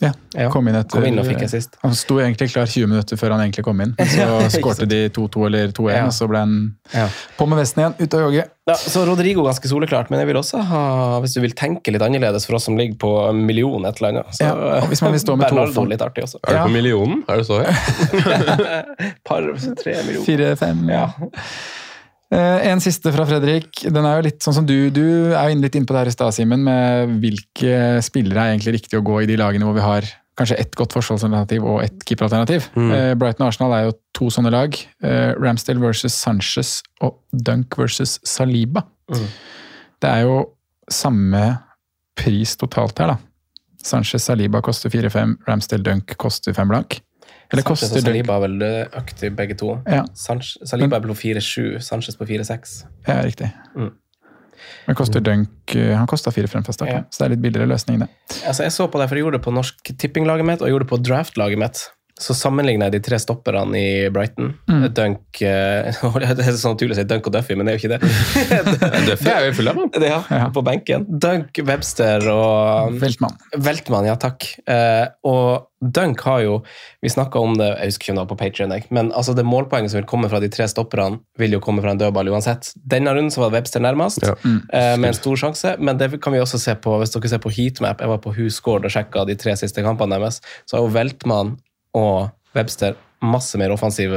Ja, 0.00 0.12
Ja. 0.34 0.48
kom 0.50 0.68
inn 0.68 0.74
etter 0.78 0.96
Kom 0.98 1.04
inn 1.04 1.18
og 1.20 1.26
fikk 1.26 1.42
assist. 1.44 1.74
Han 1.82 1.94
sto 1.94 2.16
egentlig 2.22 2.50
klar 2.52 2.66
20 2.66 2.86
minutter 2.88 3.16
før 3.20 3.34
han 3.36 3.40
egentlig 3.44 3.64
kom 3.66 3.80
inn. 3.84 3.94
Så 4.14 4.26
skårte 4.56 4.86
de 4.88 5.08
2-2 5.10 5.46
eller 5.46 5.68
2-1, 5.76 5.92
Ja. 5.96 6.06
og 6.06 6.12
så 6.16 6.28
ble 6.30 6.38
han 6.38 6.54
Ja. 6.94 7.08
på 7.38 7.46
med 7.48 7.58
vesten 7.60 7.82
igjen, 7.84 7.94
ut 8.00 8.14
og 8.14 8.20
jogge. 8.28 8.44
Ja, 8.70 8.74
så 8.76 9.02
Rodrigo 9.08 9.42
ganske 9.42 9.66
soleklart, 9.66 10.10
men 10.12 10.20
jeg 10.20 10.28
vil 10.28 10.36
også 10.38 10.60
ha, 10.62 10.82
hvis 11.24 11.32
du 11.34 11.40
vil 11.42 11.50
tenke 11.58 11.90
litt 11.90 12.02
annerledes 12.02 12.44
for 12.46 12.54
oss 12.54 12.64
som 12.68 12.76
ligger 12.78 12.94
på 13.02 13.10
en 13.30 13.40
million 13.46 13.84
et 13.88 13.98
eller 13.98 14.08
annet, 14.12 14.30
så 14.36 14.46
Ja, 14.46 14.80
hvis 14.86 15.02
man 15.02 15.10
vil 15.16 15.20
stå 15.20 15.36
med 15.36 15.48
to 15.48 15.56
Bernardo 15.56 15.84
litt 15.90 16.00
artig 16.04 16.22
også. 16.28 16.38
Er 16.46 16.52
du 16.52 16.58
på 16.68 16.72
millionen? 16.76 17.24
Er 17.28 17.36
det 17.42 17.46
så 17.48 17.58
høyt? 17.64 17.74
Par, 19.26 19.42
tre 19.82 19.96
millioner. 20.06 20.24
Fire-fem. 20.28 20.86
Ja. 20.92 21.08
Eh, 22.30 22.66
en 22.70 22.82
siste 22.82 23.10
fra 23.10 23.26
Fredrik. 23.26 23.82
Den 23.90 24.06
er 24.06 24.18
jo 24.18 24.26
litt 24.28 24.44
sånn 24.44 24.54
som 24.60 24.66
du 24.66 24.90
Du 24.94 25.02
er 25.34 25.50
jo 25.50 25.58
litt 25.58 25.74
inne 25.74 25.88
på 25.88 25.96
det 25.96 26.04
her 26.04 26.10
i 26.12 26.14
stad, 26.14 26.34
Simen, 26.36 26.62
med 26.66 27.16
hvilke 27.22 27.98
spillere 28.06 28.44
er 28.44 28.54
egentlig 28.54 28.76
riktig 28.78 29.00
å 29.00 29.06
gå 29.06 29.22
i 29.22 29.30
de 29.30 29.38
lagene 29.40 29.66
hvor 29.66 29.74
vi 29.74 29.84
har 29.84 30.06
kanskje 30.38 30.60
ett 30.62 30.76
godt 30.78 30.94
forsvarsalternativ 30.96 31.64
og 31.66 31.82
ett 31.84 32.04
keeperalternativ. 32.06 32.70
Mm. 32.78 33.18
Brighton 33.20 33.44
og 33.44 33.50
Arsenal 33.50 33.74
er 33.76 33.82
jo 33.88 33.96
to 34.16 34.30
sånne 34.32 34.52
lag. 34.54 34.78
Eh, 35.04 35.32
Ramsdale 35.36 35.82
versus 35.82 36.16
Sanchez 36.16 36.78
og 37.04 37.18
Dunk 37.34 37.76
versus 37.76 38.16
Saliba. 38.24 38.86
Det 40.00 40.08
er 40.08 40.24
jo 40.24 40.38
samme 40.90 41.42
pris 42.16 42.54
totalt 42.56 43.02
her, 43.02 43.12
da. 43.12 43.18
Sanchez 43.84 44.24
Saliba 44.28 44.62
koster 44.64 44.92
4-5, 44.92 45.38
Ramsdale 45.48 45.84
Dunk 45.84 46.16
koster 46.20 46.56
5 46.56 46.72
blank. 46.72 47.00
Eller 47.52 47.62
Sanchez 47.66 47.90
og 47.96 48.02
Saliba 48.04 48.36
er 48.36 48.44
vel 48.44 48.62
økt 49.00 49.24
begge 49.36 49.56
to. 49.58 49.72
Ja. 49.90 50.04
Sanch- 50.14 50.56
Saliba 50.66 50.96
er 51.00 51.06
på 51.08 51.16
4-7, 51.18 51.80
Sanchez 51.82 52.16
på 52.16 52.26
4-6. 52.28 52.84
Ja, 53.08 53.20
riktig. 53.26 53.50
Mm. 53.76 53.90
Men 54.86 54.96
koster 54.98 55.20
Dunk 55.24 55.74
eh, 55.74 55.94
Han 55.96 56.06
kosta 56.06 56.30
4-5 56.30 56.64
fra 56.66 56.72
starten, 56.76 56.94
Ja. 56.94 57.02
så 57.10 57.22
det 57.22 57.26
er 57.26 57.34
litt 57.34 57.42
billigere 57.42 57.66
løsning, 57.70 57.98
det. 58.04 58.08
Altså, 58.46 58.62
jeg 58.66 58.72
så 58.72 58.86
på 58.92 59.00
det, 59.00 59.08
for 59.08 59.16
jeg 59.16 59.24
gjorde 59.24 59.38
det 59.38 59.44
på 59.46 59.54
Norsk 59.56 59.92
Tippinglaget 59.98 60.44
mitt, 60.46 60.60
og 60.60 60.68
jeg 60.68 60.74
gjorde 60.76 60.84
det 60.86 60.90
på 60.92 61.00
Draft-laget 61.02 61.58
mitt. 61.58 61.88
Så 62.20 62.34
sammenligner 62.36 62.90
jeg 62.90 62.98
de 62.98 63.00
tre 63.08 63.18
stopperne 63.22 63.78
i 63.80 64.08
Brighton. 64.12 64.52
Mm. 64.68 64.82
Dunk 64.96 65.40
uh, 65.40 66.18
Det 66.20 66.44
er 66.44 66.58
så 66.60 66.74
naturlig 66.74 66.96
å 66.96 67.00
si 67.00 67.06
Dunk 67.08 67.30
og 67.30 67.32
Duffy, 67.38 67.56
men 67.56 67.66
det 67.66 67.72
er 67.72 67.78
jo 67.78 67.82
ikke 67.82 67.94
det. 67.94 68.00
Duffy 69.08 69.30
er 69.32 69.48
jo 69.48 69.66
av 69.70 69.80
han. 69.80 69.90
Ja, 70.10 70.20
Ja. 70.30 70.46
på 70.52 70.62
benken. 70.66 71.06
Dunk, 71.08 71.60
Webster 71.64 72.24
og 72.32 72.96
Veltmann. 73.00 73.36
Veltmann, 73.56 74.08
ja 74.10 74.16
takk. 74.20 74.46
Uh, 74.68 75.08
og 75.26 75.66
Dunk 75.80 76.20
har 76.26 76.42
jo 76.44 76.58
Vi 77.00 77.08
snakka 77.08 77.40
om 77.40 77.54
det, 77.56 77.70
jeg 77.80 77.88
husker 77.94 78.04
ikke 78.04 78.12
om 78.12 78.18
det 78.18 78.24
var 78.26 78.30
på 78.34 78.38
Patreon, 78.42 78.74
men 78.92 79.08
altså 79.16 79.32
det 79.38 79.46
målpoenget 79.48 79.94
som 79.94 80.00
vil 80.02 80.08
komme 80.10 80.28
fra 80.28 80.40
de 80.44 80.50
tre 80.52 80.66
stopperne, 80.68 81.22
vil 81.40 81.56
jo 81.56 81.60
komme 81.64 81.80
fra 81.80 81.94
en 81.94 82.00
dødball 82.02 82.28
uansett. 82.34 82.74
Denne 82.76 83.14
runden 83.16 83.32
så 83.32 83.46
var 83.46 83.54
Webster 83.56 83.80
nærmest, 83.80 84.20
Ja. 84.26 84.34
eh, 84.44 84.98
med 85.00 85.08
en 85.14 85.16
stor 85.16 85.40
sjanse, 85.40 85.72
men 85.80 85.96
det 85.96 86.10
kan 86.20 86.34
vi 86.36 86.42
også 86.44 86.60
se 86.60 86.74
på 86.76 86.98
hvis 87.00 87.14
dere 87.16 87.32
ser 87.32 87.40
på 87.40 87.48
heatmap. 87.56 88.04
Jeg 88.04 88.12
var 88.12 88.20
på 88.20 88.34
Husgård 88.36 88.84
og 88.84 88.92
sjekka 88.92 89.24
de 89.24 89.38
tre 89.40 89.56
siste 89.56 89.80
kampene 89.86 90.18
deres. 90.20 90.42
Så 90.68 90.76
har 90.76 90.84
jo 90.84 90.92
Veltmann 90.92 91.56
og 91.96 92.30
Webster. 92.56 92.96
Masse 93.22 93.58
mer 93.60 93.72
offensive 93.74 94.16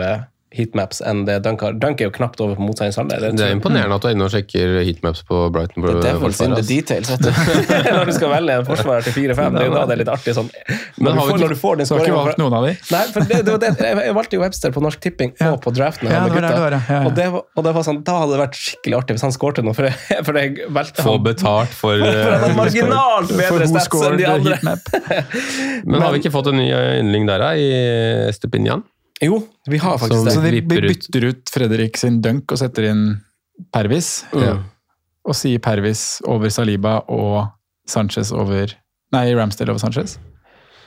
heatmaps 0.54 1.02
enn 1.06 1.24
det 1.28 1.40
Dunk 1.46 1.64
har. 1.66 1.76
Dunk 1.82 2.02
er 2.02 2.10
jo 2.10 2.14
knapt 2.14 2.42
over 2.44 2.58
på 2.58 2.66
motstanderens 2.68 3.00
halvdel. 3.02 3.38
Det 3.38 3.46
er 3.48 3.56
imponerende 3.56 3.98
at 3.98 4.04
du 4.04 4.10
er 4.10 4.16
inne 4.16 4.28
og 4.28 4.34
sjekker 4.34 4.76
heatmaps 4.86 5.24
på 5.28 5.40
Brighton. 5.54 5.86
The 5.86 5.96
devil's 6.06 6.42
in 6.46 6.54
the 6.58 6.66
details, 6.66 7.10
vet 7.12 7.26
du. 7.26 7.32
Når 7.98 8.10
du 8.10 8.14
skal 8.18 8.34
velge 8.36 8.58
en 8.62 8.68
forsvarer 8.68 9.08
til 9.08 9.16
4-5, 9.18 9.58
det 9.58 9.64
er 9.64 9.70
jo 9.70 9.74
da 9.76 9.86
det 9.90 9.96
er 9.98 10.02
litt 10.04 10.12
artig 10.14 10.36
sånn. 10.38 10.52
Når, 10.54 11.18
har 11.18 11.18
du, 11.18 11.20
får, 11.20 11.32
ikke- 11.34 11.42
når 11.44 11.56
du 11.56 11.60
får 11.64 11.80
den 11.82 11.90
Du 11.90 11.94
har 11.96 12.06
ikke 12.06 12.20
valgt 12.20 12.42
noen 12.44 12.58
av 12.60 12.68
de? 12.68 12.76
Nei, 12.94 13.04
for 13.16 13.30
det, 13.32 13.40
det, 13.50 13.58
det, 13.64 13.72
jeg 14.08 14.18
valgte 14.20 14.38
jo 14.38 14.44
Webster 14.44 14.76
på 14.76 14.84
Norsk 14.86 15.02
Tipping 15.04 15.34
Ja. 15.42 15.52
og 15.56 15.60
på 15.66 15.74
draften. 15.76 16.12
Ja, 16.12 16.24
det 16.30 16.44
var 16.44 16.78
ja. 16.78 16.82
Ja. 16.90 17.02
Og, 17.08 17.14
det 17.18 17.28
var, 17.34 17.46
og 17.58 17.68
det 17.68 17.76
var 17.78 17.88
sånn, 17.88 18.04
da 18.06 18.20
hadde 18.22 18.38
det 18.38 18.42
vært 18.44 18.60
skikkelig 18.60 19.00
artig 19.02 19.18
hvis 19.18 19.26
han 19.26 19.36
skårte 19.36 19.66
noe, 19.66 19.76
for 19.78 19.90
jeg, 19.90 20.22
for 20.28 20.40
jeg 20.40 20.70
valgte 20.74 21.06
Få 21.06 21.18
betalt 21.24 21.74
for 21.74 21.98
For 22.04 22.38
han 22.38 22.50
eh, 22.52 22.58
marginalt 22.58 23.34
bedre 23.34 23.70
stats 23.74 24.08
enn 24.08 24.20
de 24.22 24.30
andre. 24.30 24.60
Men 25.90 26.02
har 26.04 26.14
vi 26.14 26.22
ikke 26.24 26.34
fått 26.34 26.52
en 26.54 26.60
ny 26.62 26.70
yndling 26.72 27.28
der, 27.30 27.42
da? 27.44 27.54
I 27.58 28.30
Estepinian? 28.30 28.86
Jo, 29.22 29.44
vi 29.70 29.78
har 29.78 29.98
faktisk 30.02 30.26
det. 30.26 30.34
Så 30.36 30.42
de 30.42 30.62
bytter 30.62 31.26
ut 31.30 31.52
Fredrik 31.54 31.98
sin 32.02 32.22
Dunk 32.24 32.52
og 32.52 32.60
setter 32.60 32.90
inn 32.90 33.04
Pervis, 33.72 34.24
Ja. 34.34 34.58
og 35.24 35.36
sier 35.38 35.60
Pervis 35.64 36.22
over 36.28 36.50
Saliba 36.50 37.02
og 37.08 37.52
Sanchez 37.88 38.32
over 38.34 38.74
Nei, 39.14 39.28
Ramsdale 39.38 39.70
over 39.70 39.80
Sanchez. 39.80 40.18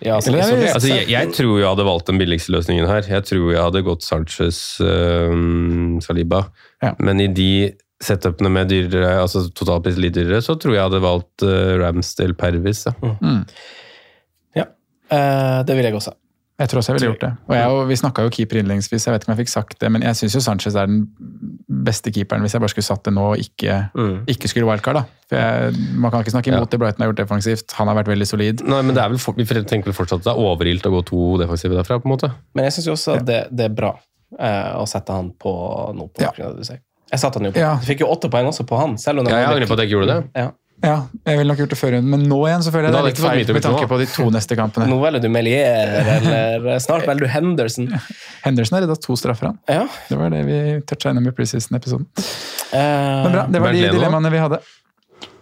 Ja, 0.02 0.16
altså, 0.16 0.28
Eller 0.32 0.42
jeg, 0.44 0.74
Altså, 0.74 0.88
jeg, 0.90 1.08
jeg 1.08 1.32
tror 1.32 1.58
jeg 1.60 1.68
hadde 1.70 1.84
valgt 1.86 2.06
den 2.10 2.18
billigste 2.20 2.52
løsningen 2.52 2.88
her. 2.90 3.06
Jeg 3.08 3.24
tror 3.24 3.52
jeg 3.52 3.62
hadde 3.62 3.82
gått 3.86 4.02
Sanchez 4.04 4.58
eh, 4.84 5.32
Saliba. 6.04 6.42
Ja. 6.82 6.92
Men 6.98 7.22
i 7.22 7.28
de 7.32 7.72
setupene 8.02 8.50
med 8.52 8.68
dyrere, 8.68 9.14
altså 9.22 9.46
totalpris 9.56 9.96
litt 9.96 10.18
dyrere, 10.18 10.42
så 10.44 10.58
tror 10.60 10.74
jeg 10.74 10.82
jeg 10.82 10.88
hadde 10.90 11.00
valgt 11.00 11.46
øh, 11.46 11.78
Ramsdale 11.80 12.36
Pervis. 12.36 12.84
Ja. 12.90 13.14
Mm. 13.22 13.42
ja, 14.58 14.66
Uh, 15.06 15.62
det 15.62 15.76
vil 15.78 15.86
jeg 15.86 15.94
også. 15.94 16.10
Jeg 16.58 16.68
tror 16.70 16.80
også 16.80 16.92
jeg 16.92 16.96
ville 17.00 17.10
gjort 17.12 17.20
det. 17.20 17.30
Og 17.50 17.54
jeg, 17.54 17.66
og 17.68 17.88
vi 17.90 17.96
snakka 18.00 18.22
jo 18.24 18.30
keeper 18.32 18.56
innledningsvis, 18.62 19.04
jeg 19.04 19.12
vet 19.12 19.22
ikke 19.24 19.28
om 19.30 19.36
jeg 19.36 19.44
fikk 19.44 19.52
sagt 19.52 19.78
det, 19.78 19.90
men 19.92 20.00
jeg 20.06 20.16
syns 20.16 20.34
jo 20.38 20.40
Sanchez 20.40 20.74
er 20.80 20.86
den 20.88 21.02
beste 21.68 22.08
keeperen 22.14 22.40
hvis 22.40 22.54
jeg 22.56 22.62
bare 22.64 22.72
skulle 22.72 22.86
satt 22.88 23.02
det 23.04 23.12
nå 23.12 23.26
og 23.34 23.42
ikke, 23.42 23.90
Mm. 23.94 24.24
ikke 24.26 24.48
skulle 24.48 24.66
wildcard. 24.70 24.94
da. 24.94 25.02
For 25.28 25.36
jeg, 25.36 25.74
Man 26.00 26.10
kan 26.10 26.20
ikke 26.24 26.30
snakke 26.32 26.48
imot 26.48 26.60
Ja. 26.60 26.70
det 26.72 26.78
Brighton 26.80 27.02
har 27.04 27.12
gjort 27.12 27.20
defensivt. 27.28 27.72
Han 27.76 27.88
har 27.88 27.94
vært 27.96 28.08
veldig 28.08 28.26
solid. 28.26 28.62
Nei, 28.64 28.80
men 28.82 28.94
det 28.94 29.02
er 29.04 29.08
vel 29.10 29.18
for, 29.18 29.32
Vi 29.36 29.44
tenker 29.44 29.84
vel 29.84 29.92
fortsatt 29.92 30.20
at 30.20 30.24
det 30.24 30.32
er 30.32 30.40
overilt 30.40 30.82
å 30.86 30.90
gå 30.96 31.04
to 31.04 31.36
defensive 31.38 31.74
derfra, 31.76 32.00
på 32.00 32.06
en 32.08 32.16
måte. 32.16 32.32
Men 32.54 32.64
jeg 32.64 32.72
syns 32.72 32.86
jo 32.86 32.92
også 32.92 33.16
at 33.20 33.24
det, 33.26 33.48
det 33.54 33.64
er 33.70 33.74
bra 33.74 33.98
eh, 34.40 34.72
å 34.80 34.86
sette 34.88 35.12
han 35.12 35.32
på 35.38 35.94
nå. 35.94 36.08
på 36.14 36.20
Ja. 36.22 36.28
av 36.46 36.56
det 36.56 36.64
du 36.64 36.64
sier. 36.64 36.80
Jeg 37.12 37.20
satte 37.20 37.34
han 37.38 37.44
jo 37.44 37.52
på. 37.52 37.58
Ja. 37.60 37.76
Du 37.76 37.84
fikk 37.86 38.00
jo 38.00 38.06
åtte 38.06 38.30
poeng 38.30 38.46
også 38.48 38.64
på 38.66 38.78
han. 38.80 38.96
selv 38.98 39.18
om 39.20 39.24
det 39.26 39.32
Ja, 39.32 39.38
jeg 39.40 39.46
var 39.46 39.54
angrer 39.56 39.66
på 39.68 39.72
at 39.74 39.78
jeg 39.80 39.88
ikke 39.90 39.98
gjorde 40.00 40.14
det. 40.24 40.30
Ja. 40.34 40.50
Ja, 40.84 40.96
jeg 41.24 41.38
ville 41.38 41.48
nok 41.48 41.60
gjort 41.62 41.72
det 41.72 41.78
før 41.80 41.94
runden, 41.96 42.10
men 42.12 42.24
nå 42.28 42.36
igjen 42.46 42.62
så 42.66 42.70
føler 42.74 42.90
jeg 42.90 42.94
det 42.94 42.98
er 43.00 43.06
litt 43.08 43.20
feil 43.22 43.52
med 43.56 43.64
tanke 43.64 43.86
på 43.88 43.98
de 44.02 44.06
to 44.12 44.26
neste 44.34 44.56
kampene. 44.58 44.86
Nå 44.90 44.98
velger 45.00 45.22
du 45.24 45.28
Melier, 45.32 45.94
eller 46.18 46.80
snart 46.84 47.06
velger 47.08 47.24
du 47.24 47.30
Henderson. 47.32 47.86
Henderson 48.44 48.76
har 48.76 48.84
redda 48.84 48.96
to 49.00 49.16
straffer, 49.16 49.50
han. 49.50 49.60
Ja. 49.72 49.86
Det 50.10 50.18
var 50.20 50.34
det 50.34 50.42
vi 50.46 50.58
toucha 50.86 51.14
innom 51.14 51.30
i 51.30 51.32
preseason-episoden. 51.36 52.04
Eh, 52.16 52.80
Men 52.80 53.32
bra, 53.32 53.46
det 53.54 53.62
var 53.64 53.72
de 53.78 53.86
dilemmaene 53.96 54.32
vi 54.34 54.42
hadde. 54.42 54.60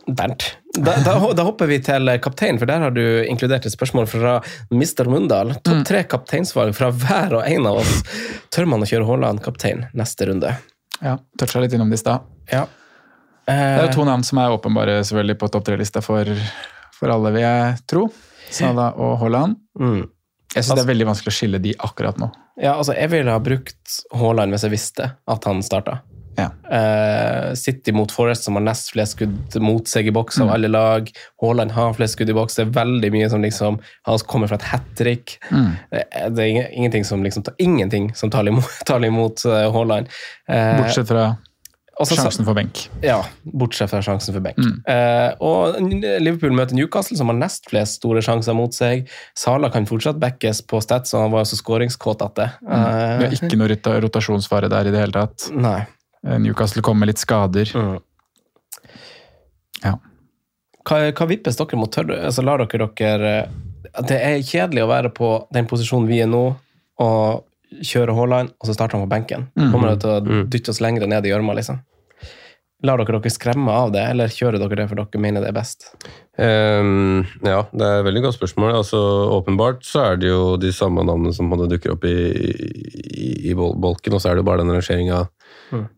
Bernt. 0.07 0.47
Da, 0.76 0.95
da, 1.05 1.16
da 1.35 1.45
hopper 1.47 1.66
vi 1.70 1.80
til 1.82 2.11
kaptein, 2.22 2.59
for 2.61 2.68
der 2.70 2.82
har 2.87 2.95
du 2.95 3.03
inkludert 3.24 3.66
et 3.66 3.72
spørsmål 3.74 4.07
fra 4.11 4.37
Mr. 4.70 5.09
Mundal. 5.11 5.55
Topp 5.64 5.82
tre 5.89 6.05
kapteinsvalg 6.14 6.74
fra 6.76 6.91
hver 6.95 7.39
og 7.41 7.49
en 7.49 7.68
av 7.70 7.80
oss. 7.82 7.99
Tør 8.55 8.68
man 8.70 8.85
å 8.85 8.89
kjøre 8.91 9.07
Haaland 9.09 9.43
kaptein 9.45 9.87
neste 9.97 10.28
runde? 10.30 10.55
Ja, 11.03 11.16
toucha 11.41 11.62
litt 11.64 11.74
innom 11.74 11.91
det 11.91 11.99
i 11.99 12.05
stad. 12.05 12.26
Ja. 12.53 12.66
Det 13.47 13.55
er 13.55 13.78
Eh, 13.78 13.86
jo 13.86 13.92
to 13.92 14.05
navn 14.09 14.22
som 14.24 14.38
er 14.38 14.55
åpenbare 14.55 15.01
selvfølgelig 15.05 15.38
på 15.38 15.51
topp 15.53 15.64
tre-lista 15.66 16.01
for, 16.03 16.24
for 16.97 17.12
alle, 17.12 17.32
vil 17.34 17.42
jeg 17.45 17.78
tro. 17.90 18.07
Salah 18.51 18.95
og 18.99 19.18
Haaland. 19.20 19.57
mm. 19.80 20.03
Jeg 20.55 20.62
syns 20.62 20.76
det 20.78 20.82
er 20.84 20.92
veldig 20.92 21.07
vanskelig 21.09 21.32
å 21.32 21.34
skille 21.34 21.59
de 21.59 21.72
akkurat 21.82 22.18
nå. 22.22 22.28
Ja, 22.62 22.76
altså, 22.78 22.95
jeg 22.95 23.11
ville 23.11 23.32
ha 23.34 23.40
brukt 23.42 23.97
Haaland 24.14 24.55
hvis 24.55 24.62
jeg 24.62 24.70
visste 24.70 25.09
at 25.26 25.45
han 25.51 25.62
starta. 25.66 25.97
Ja. 26.38 26.49
Uh, 26.66 27.55
City 27.59 27.92
mot 27.95 28.11
Forest, 28.11 28.45
som 28.47 28.55
har 28.59 28.62
nest 28.62 28.92
flest 28.95 29.16
skudd 29.16 29.55
mot 29.62 29.86
seg 29.90 30.07
i 30.07 30.14
boks 30.14 30.38
av 30.40 30.47
Mm. 30.49 30.53
alle 30.55 30.68
lag. 30.70 31.11
Haaland 31.42 31.72
har 31.74 31.92
flest 31.95 32.14
skudd 32.16 32.30
i 32.30 32.34
boks. 32.34 32.55
Det 32.57 32.66
er 32.68 32.70
veldig 32.74 33.11
mye 33.14 33.28
som 33.30 33.42
liksom 33.42 33.80
Han 34.07 34.18
kommer 34.30 34.49
fra 34.49 34.57
et 34.57 34.62
hat 34.70 34.86
trick. 34.99 35.38
Mm. 35.51 35.72
Det 35.90 36.05
er 36.12 36.30
det 36.30 36.45
er 36.45 36.70
ingenting 36.72 37.05
som 37.05 37.22
liksom 37.22 37.42
tar 37.47 37.55
Ingenting 37.59 38.12
som 38.14 38.30
taler 38.30 38.51
imot, 38.55 38.70
taler 38.86 39.09
imot 39.11 39.45
eh, 39.47 39.70
Haaland. 39.74 40.07
Uh, 40.51 40.76
Bortsett 40.82 41.09
fra 41.11 41.36
og 42.01 42.07
så- 42.09 42.16
sjansen 42.18 42.45
for 42.45 42.55
benk. 42.55 42.88
Ja, 43.03 43.22
bortsett 43.45 43.90
fra 43.90 44.01
sjansen 44.03 44.34
for 44.34 44.40
benk. 44.40 44.57
Mm. 44.59 44.82
Eh, 44.86 45.34
og 45.40 45.76
Liverpool 46.20 46.51
møter 46.53 46.74
Newcastle, 46.74 47.16
som 47.16 47.28
har 47.30 47.36
nest 47.38 47.68
flest 47.70 48.01
store 48.01 48.20
sjanser 48.20 48.55
mot 48.55 48.70
seg. 48.74 49.09
Sala 49.34 49.70
kan 49.70 49.86
fortsatt 49.86 50.18
backes 50.18 50.61
på 50.66 50.80
stats, 50.82 51.14
og 51.14 51.22
han 51.22 51.30
var 51.30 51.45
jo 51.45 51.51
så 51.55 51.61
skåringskåt 51.62 52.22
at 52.26 52.34
det. 52.34 52.51
Mm. 52.62 52.70
Det 52.70 53.28
er 53.28 53.32
Eh, 53.32 53.36
ikke 53.38 53.59
noe 53.59 53.68
rota- 53.68 54.01
rotasjonsfare 54.01 54.68
der 54.68 54.86
i 54.88 54.90
det 54.90 55.01
hele 55.01 55.12
tatt. 55.12 55.51
nei. 55.55 55.86
Eh, 56.26 56.38
Newcastle 56.38 56.82
kommer 56.82 57.01
med 57.07 57.09
litt 57.14 57.18
skader. 57.18 57.66
Mm. 57.74 58.01
Ja. 59.84 59.95
Hva, 60.84 60.99
hva 61.12 61.26
vippes 61.28 61.57
dere 61.57 61.76
mot 61.80 61.92
tørre? 61.92 62.18
Altså, 62.28 62.42
lar 62.45 62.59
dere 62.64 62.88
dere 62.97 63.32
eh, 63.45 64.03
Det 64.09 64.18
er 64.20 64.38
kjedelig 64.42 64.82
å 64.84 64.88
være 64.90 65.11
på 65.14 65.28
den 65.55 65.66
posisjonen 65.70 66.09
vi 66.09 66.20
er 66.24 66.26
nå, 66.26 66.57
og 67.05 67.45
kjøre 67.83 68.14
Haaland, 68.16 68.55
og 68.61 68.68
så 68.68 68.77
starter 68.77 68.99
han 68.99 69.07
på 69.07 69.14
benken. 69.14 69.49
Mhm. 69.57 69.72
Kommer 69.72 69.95
det 69.95 70.05
til 70.05 70.14
å 70.14 70.47
dytte 70.51 70.75
oss 70.75 70.81
lengre 70.85 71.09
ned 71.11 71.27
i 71.27 71.33
gjørma, 71.33 71.57
liksom? 71.57 71.83
Lar 72.85 73.01
dere 73.01 73.16
dere 73.16 73.31
skremme 73.33 73.72
av 73.72 73.93
det, 73.95 74.03
eller 74.12 74.29
kjører 74.29 74.61
dere 74.61 74.77
det 74.83 74.89
for 74.91 75.01
dere 75.01 75.20
mener 75.22 75.41
det 75.41 75.49
er 75.49 75.57
best? 75.57 75.87
Um, 76.37 77.25
ja, 77.41 77.62
det 77.72 77.87
er 77.87 78.03
et 78.03 78.09
veldig 78.11 78.25
godt 78.27 78.37
spørsmål. 78.37 78.75
Altså, 78.83 78.99
åpenbart 79.39 79.87
så 79.87 80.03
er 80.11 80.20
det 80.20 80.29
jo 80.29 80.57
de 80.61 80.72
samme 80.75 81.01
navnene 81.07 81.33
som 81.33 81.49
dukker 81.49 81.95
opp 81.95 82.05
i, 82.05 82.12
i, 82.12 83.31
i 83.51 83.55
bolken, 83.55 84.12
og 84.12 84.20
så 84.20 84.29
er 84.29 84.37
det 84.37 84.45
jo 84.45 84.51
bare 84.51 84.66
den 84.66 84.75
rangeringa 84.75 85.25
Mm. 85.25 85.43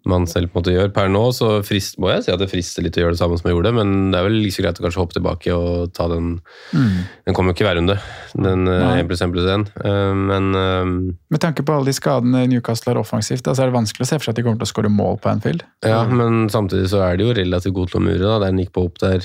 Man 0.06 0.26
selv 0.30 0.50
på 0.52 0.58
en 0.58 0.62
måte 0.62 0.74
gjør. 0.74 0.90
Per 0.94 1.08
nå 1.12 1.22
så 1.36 1.48
frist, 1.66 1.98
må 2.02 2.10
jeg 2.12 2.24
si 2.26 2.32
at 2.32 2.40
det 2.40 2.48
frister 2.50 2.84
litt 2.84 2.96
å 2.96 3.02
gjøre 3.02 3.16
det 3.16 3.20
samme 3.20 3.36
som 3.38 3.48
jeg 3.48 3.56
gjorde, 3.56 3.72
men 3.76 3.88
det 4.12 4.20
er 4.20 4.26
vel 4.28 4.38
like 4.44 4.62
greit 4.62 4.80
å 4.80 4.84
kanskje 4.86 5.02
hoppe 5.02 5.16
tilbake 5.18 5.56
og 5.56 5.92
ta 5.96 6.06
den 6.12 6.26
Den 6.72 7.36
kommer 7.36 7.52
jo 7.52 7.56
ikke 7.58 7.66
hver 7.68 7.78
runde, 7.80 7.96
den 8.36 8.60
eh, 8.70 8.84
Nei. 8.84 9.00
1 9.02 9.10
pluss 9.10 9.24
1 9.26 9.34
pluss 9.34 9.50
1. 9.52 9.66
Ehm, 9.90 10.22
men 10.30 10.44
ehm, 10.60 10.94
Med 11.34 11.40
tanke 11.42 11.60
på 11.66 11.76
alle 11.76 11.90
de 11.90 11.96
skadene 11.98 12.46
Newcastle 12.50 12.94
har 12.94 13.02
offensivt, 13.02 13.42
altså 13.44 13.58
så 13.60 13.66
er 13.66 13.72
det 13.72 13.78
vanskelig 13.80 14.06
å 14.06 14.10
se 14.12 14.18
for 14.20 14.28
seg 14.28 14.34
at 14.34 14.38
de 14.40 14.46
kommer 14.46 14.60
til 14.62 14.68
å 14.68 14.72
skåre 14.74 14.92
mål 14.92 15.20
på 15.22 15.30
Anfield. 15.32 15.60
Ja, 15.84 16.00
men 16.08 16.46
samtidig 16.52 16.88
så 16.92 16.98
er 17.06 17.18
de 17.18 17.22
jo 17.28 17.36
relativt 17.36 17.76
gode 17.76 17.90
til 17.92 18.00
å 18.00 18.06
mure. 18.06 18.22
da. 18.22 18.38
Det 18.44 18.48
er 18.52 18.56
Nick 18.58 18.72
Pope 18.76 19.00
der. 19.02 19.20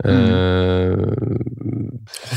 Mm. 0.00 1.36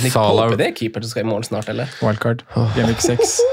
Nick 0.03 0.11
Salah- 0.11 0.51
det 0.57 0.65
er 0.67 0.73
keeper 0.75 1.01
som 1.01 1.09
skal 1.13 1.23
i 1.23 1.29
mål 1.29 1.43
snart, 1.47 1.69
eller? 1.71 1.87
Wildcard. 2.03 2.43
Gameweek 2.75 2.99
6. 3.01 3.37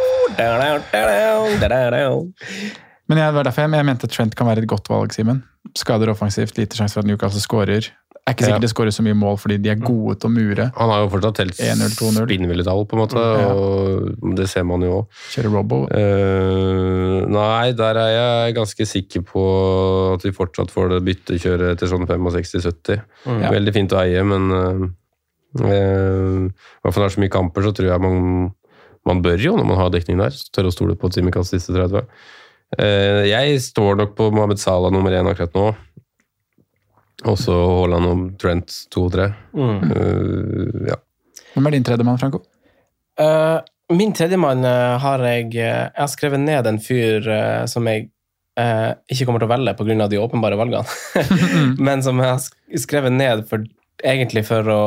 Men 3.11 3.19
jeg, 3.19 3.35
derfor 3.43 3.65
jeg, 3.67 3.75
jeg 3.75 3.89
mente 3.89 4.11
Trent 4.11 4.37
kan 4.39 4.47
være 4.47 4.63
et 4.63 4.71
godt 4.71 4.87
valg, 4.91 5.11
Simen. 5.15 5.43
Skader 5.77 6.13
offensivt, 6.13 6.57
lite 6.61 6.79
sjanse 6.79 6.95
for 6.95 7.03
at 7.03 7.09
Newcastle 7.11 7.43
skårer. 7.43 7.91
Er 8.29 8.35
ikke 8.35 8.45
sikkert 8.45 8.61
Ja. 8.61 8.63
de 8.63 8.69
skårer 8.71 8.93
så 8.95 9.03
mye 9.03 9.17
mål 9.17 9.39
fordi 9.41 9.57
de 9.65 9.71
er 9.73 9.81
gode 9.81 10.19
til 10.21 10.29
å 10.29 10.33
mure. 10.33 10.67
Han 10.77 10.91
har 10.93 11.01
jo 11.03 11.09
fortsatt 11.11 11.41
helt 11.43 11.57
1-0, 11.57 11.95
2-0. 11.99 12.27
spinnville 12.29 12.65
tall, 12.67 12.85
på 12.87 12.95
en 12.95 13.01
måte, 13.03 13.17
Ja. 13.19 13.49
og 13.55 14.37
det 14.37 14.49
ser 14.49 14.65
man 14.65 14.83
jo 14.83 14.93
òg. 15.01 15.07
Kjører 15.33 15.51
Robbo. 15.57 15.79
nei, 17.31 17.73
der 17.73 17.95
er 17.97 18.11
jeg 18.15 18.55
ganske 18.55 18.87
sikker 18.87 19.25
på 19.27 20.15
at 20.15 20.23
vi 20.23 20.31
fortsatt 20.37 20.71
får 20.71 20.91
det 20.95 21.03
byttekjøret 21.09 21.79
til 21.79 21.89
sånn 21.89 22.07
65-70. 22.07 23.03
Mm. 23.27 23.41
Ja. 23.43 23.51
Veldig 23.51 23.75
fint 23.75 23.93
å 23.93 24.01
eie, 24.05 24.23
men 24.23 24.51
uh, 24.53 24.87
uh, 25.65 26.47
i 26.47 26.53
hvert 26.85 26.95
fall 26.95 27.03
når 27.03 27.09
det 27.09 27.11
er 27.11 27.17
så 27.17 27.25
mye 27.25 27.37
kamper, 27.37 27.63
så 27.63 27.75
tror 27.75 27.91
jeg 27.91 28.01
man, 28.01 28.53
man 29.07 29.23
bør 29.23 29.39
jo, 29.41 29.57
når 29.57 29.67
man 29.67 29.81
har 29.81 29.91
dekning 29.91 30.19
der, 30.19 30.31
tørre 30.55 30.71
å 30.71 30.77
stole 30.77 30.95
på 30.95 31.11
Simikaz 31.11 31.51
siste 31.51 31.73
30. 31.75 32.07
Eh, 32.79 33.27
jeg 33.31 33.63
står 33.65 33.99
nok 33.99 34.15
på 34.19 34.29
Mohammed 34.35 34.61
Salah 34.63 34.93
nummer 34.95 35.15
én 35.15 35.31
akkurat 35.31 35.57
nå. 35.59 35.67
Og 37.31 37.37
så 37.37 37.53
Haaland 37.53 38.09
og 38.09 38.23
Trent 38.41 38.77
to 38.93 39.09
og 39.09 39.13
tre. 39.17 39.31
Mm. 39.57 39.91
Eh, 39.91 40.79
ja. 40.93 41.01
Hvem 41.55 41.67
er 41.67 41.77
din 41.77 41.85
tredjemann, 41.85 42.21
Franco? 42.21 42.45
Uh, 43.21 43.59
min 43.93 44.15
tredjemann 44.17 44.63
uh, 44.65 44.97
har 45.03 45.21
jeg 45.27 45.51
Jeg 45.59 45.91
har 45.97 46.09
skrevet 46.09 46.41
ned 46.41 46.69
en 46.71 46.79
fyr 46.81 47.27
som 47.69 47.89
jeg 47.91 48.07
eh, 48.61 48.93
ikke 49.11 49.27
kommer 49.29 49.43
til 49.43 49.51
å 49.51 49.53
velge 49.53 49.75
pga. 49.79 50.09
de 50.09 50.21
åpenbare 50.21 50.59
valgene, 50.61 50.85
men 51.87 52.03
som 52.07 52.21
jeg 52.21 52.33
har 52.33 52.81
skrevet 52.85 53.15
ned 53.15 53.47
for, 53.51 53.65
egentlig 54.03 54.45
for 54.49 54.67
å 54.73 54.83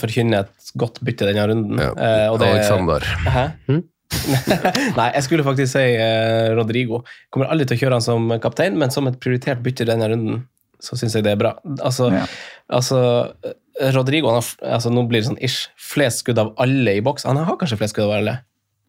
forkynne 0.00 0.44
et 0.44 0.72
godt 0.80 1.00
bytte 1.06 1.28
denne 1.28 1.46
runden. 1.50 1.80
Ja. 1.80 1.92
Eh, 1.94 2.28
og 2.32 2.40
det- 2.40 2.52
Alexander. 2.52 3.00
Hæ? 3.26 3.46
Hm? 3.68 3.82
Nei, 4.98 5.08
jeg 5.16 5.24
skulle 5.26 5.44
faktisk 5.46 5.72
si 5.74 5.84
eh, 5.98 6.52
Rodrigo. 6.56 7.02
Kommer 7.34 7.50
aldri 7.52 7.66
til 7.68 7.78
å 7.78 7.80
kjøre 7.84 7.98
han 7.98 8.04
som 8.04 8.30
kaptein, 8.42 8.76
men 8.80 8.92
som 8.94 9.08
et 9.10 9.18
prioritert 9.22 9.62
bytte 9.64 9.86
denne 9.88 10.08
runden, 10.12 10.42
så 10.82 10.98
syns 11.00 11.16
jeg 11.16 11.24
det 11.26 11.34
er 11.34 11.40
bra. 11.40 11.54
Altså, 11.80 12.10
Ja. 12.14 12.24
altså 12.80 12.98
eh, 13.44 13.90
Rodrigo 13.96 14.30
han 14.30 14.38
har, 14.38 14.48
altså, 14.76 14.92
Nå 14.94 15.06
blir 15.10 15.22
det 15.22 15.28
sånn 15.32 15.40
ish. 15.42 15.68
Flest 15.80 16.22
skudd 16.22 16.38
av 16.38 16.52
alle 16.62 16.98
i 16.98 17.02
boks. 17.04 17.26
Han 17.26 17.40
har 17.42 17.56
kanskje 17.60 17.80
flest 17.80 17.96
skudd 17.96 18.06
av 18.06 18.16
alle. 18.20 18.36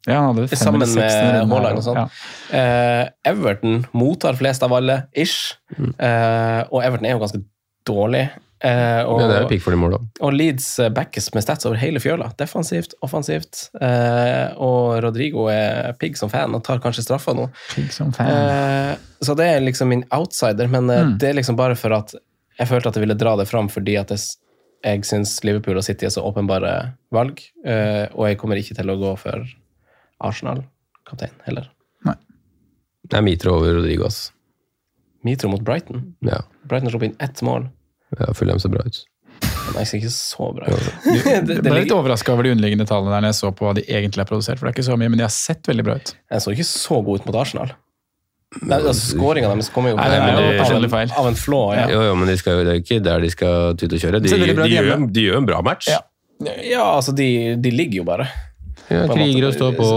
Ja, 0.06 0.20
han 0.22 0.36
hadde 0.36 0.52
fem 0.52 0.60
Sammen 0.62 0.92
med 0.94 1.50
Haaland 1.50 1.80
og 1.82 1.86
sånn. 1.88 1.98
Ja. 1.98 2.06
Eh, 2.54 3.06
Everton 3.32 3.80
mottar 3.98 4.38
flest 4.38 4.62
av 4.66 4.76
alle, 4.78 5.00
ish. 5.18 5.56
Eh, 5.82 6.62
og 6.70 6.84
Everton 6.86 7.08
er 7.10 7.16
jo 7.16 7.24
ganske 7.24 7.42
dårlig. 7.88 8.26
Eh, 8.66 9.02
og, 9.06 9.20
Ja, 9.22 9.28
er 9.46 9.76
mål, 9.78 9.94
og 10.24 10.32
Leeds 10.34 10.80
eh, 10.80 10.90
backes 10.90 11.28
med 11.36 11.44
stats 11.44 11.66
over 11.68 11.76
hele 11.78 12.00
fjøla. 12.02 12.32
Defensivt, 12.40 12.96
offensivt. 13.06 13.68
Eh, 13.82 14.56
og 14.58 14.96
Rodrigo 15.04 15.46
er 15.52 15.92
pigg 16.00 16.16
som 16.18 16.32
fan 16.32 16.56
og 16.56 16.64
tar 16.66 16.80
kanskje 16.82 17.04
straffa 17.06 17.36
nå. 17.38 17.50
Pigg 17.76 17.92
som 17.94 18.14
fan. 18.16 18.32
Eh, 18.32 18.96
så 19.22 19.36
det 19.38 19.46
er 19.52 19.62
liksom 19.62 19.92
min 19.92 20.06
outsider, 20.16 20.68
men 20.72 20.88
Mm. 20.88 21.18
det 21.20 21.30
er 21.30 21.38
liksom 21.38 21.56
bare 21.60 21.76
for 21.76 21.94
at 21.94 22.16
jeg 22.58 22.68
følte 22.72 22.88
at 22.88 22.96
jeg 22.96 23.04
ville 23.06 23.18
dra 23.20 23.36
det 23.36 23.48
fram 23.52 23.68
fordi 23.70 23.98
at 24.00 24.10
jeg, 24.16 24.20
jeg 24.86 25.02
syns 25.04 25.44
Liverpool 25.44 25.78
og 25.78 25.84
City 25.84 26.06
er 26.08 26.10
så 26.16 26.24
åpenbare 26.24 26.94
valg, 27.12 27.42
eh, 27.66 28.08
og 28.16 28.30
jeg 28.30 28.38
kommer 28.40 28.56
ikke 28.56 28.76
til 28.80 28.90
å 28.90 28.98
gå 28.98 29.14
for 29.20 29.46
Arsenal-kaptein 30.24 31.36
heller. 31.46 31.68
Nei. 32.08 32.16
Det 33.06 33.18
er 33.20 33.26
Mitro 33.26 33.58
over 33.60 33.76
Rodrigo, 33.78 34.06
ass. 34.08 34.32
Mitro 35.26 35.50
mot 35.50 35.62
Brighton. 35.66 36.16
Ja, 36.22 36.42
Brighton 36.66 36.88
har 36.90 36.96
sluppet 36.96 37.12
inn 37.12 37.18
ett 37.20 37.42
mål. 37.46 37.68
Ja 38.20 38.34
Fulham 38.38 38.60
ser 38.62 38.74
bra 38.74 38.84
ut. 38.86 39.02
Nei, 39.76 39.84
ser 39.84 39.98
ikke 40.00 40.12
så 40.14 40.52
bra 40.56 40.70
ut. 40.70 40.90
Jeg 41.26 41.46
det, 41.48 41.58
ble 41.66 41.80
litt 41.82 41.94
overraska 41.96 42.36
over 42.36 42.48
de 42.48 42.54
underliggende 42.56 42.86
tallene 42.90 43.12
der 43.16 43.26
når 43.26 43.34
jeg 43.34 43.40
så 43.40 43.50
på 43.58 43.66
hva 43.66 43.74
de 43.76 43.84
egentlig 43.90 44.22
har 44.22 44.30
produsert. 44.30 44.60
For 44.60 44.68
det 44.68 44.72
er 44.72 44.78
ikke 44.78 44.88
så 44.88 44.98
mye, 45.00 45.10
men 45.12 45.20
de 45.20 45.26
har 45.26 45.34
sett 45.34 45.68
veldig 45.68 45.86
bra 45.88 45.98
ut. 46.00 46.14
jeg 46.32 46.46
så 46.46 46.54
ikke 46.54 46.68
så 46.70 47.02
god 47.08 47.20
ut 47.20 47.28
mot 47.30 47.40
Arsenal. 47.42 47.74
Nei, 48.62 48.78
altså, 48.78 49.18
Skåringa 49.18 49.50
deres 49.52 49.68
kommer 49.74 49.92
jo 49.92 49.98
Nei, 50.00 50.06
det 50.14 50.20
er 50.22 50.38
jo 50.38 50.64
av, 50.64 50.76
en, 50.78 50.90
feil. 50.94 51.12
av 51.20 51.28
en 51.28 51.36
flå. 51.36 51.62
Ja. 51.76 51.88
Jo, 51.92 52.04
jo, 52.08 52.14
men 52.22 52.30
de 52.32 52.38
skal, 52.40 52.60
jo- 52.60 52.68
det 52.68 52.76
er 52.76 52.84
ikke 52.84 53.00
der 53.04 53.26
de 53.26 53.32
skal 53.34 53.76
tute 53.82 53.98
og 53.98 54.04
kjøre. 54.06 54.22
De, 54.24 54.32
de, 54.32 54.54
de, 54.54 54.70
gjør, 54.72 55.08
de 55.18 55.26
gjør 55.26 55.42
en 55.42 55.50
bra 55.50 55.60
match. 55.66 55.90
Ja. 55.92 56.00
ja, 56.64 56.86
altså, 56.94 57.12
de, 57.18 57.28
de 57.60 57.74
ligger 57.74 58.04
jo 58.04 58.08
bare. 58.08 58.30
Ja, 58.92 59.06
kriger 59.10 59.48
og 59.50 59.56
står 59.56 59.76
på. 59.80 59.90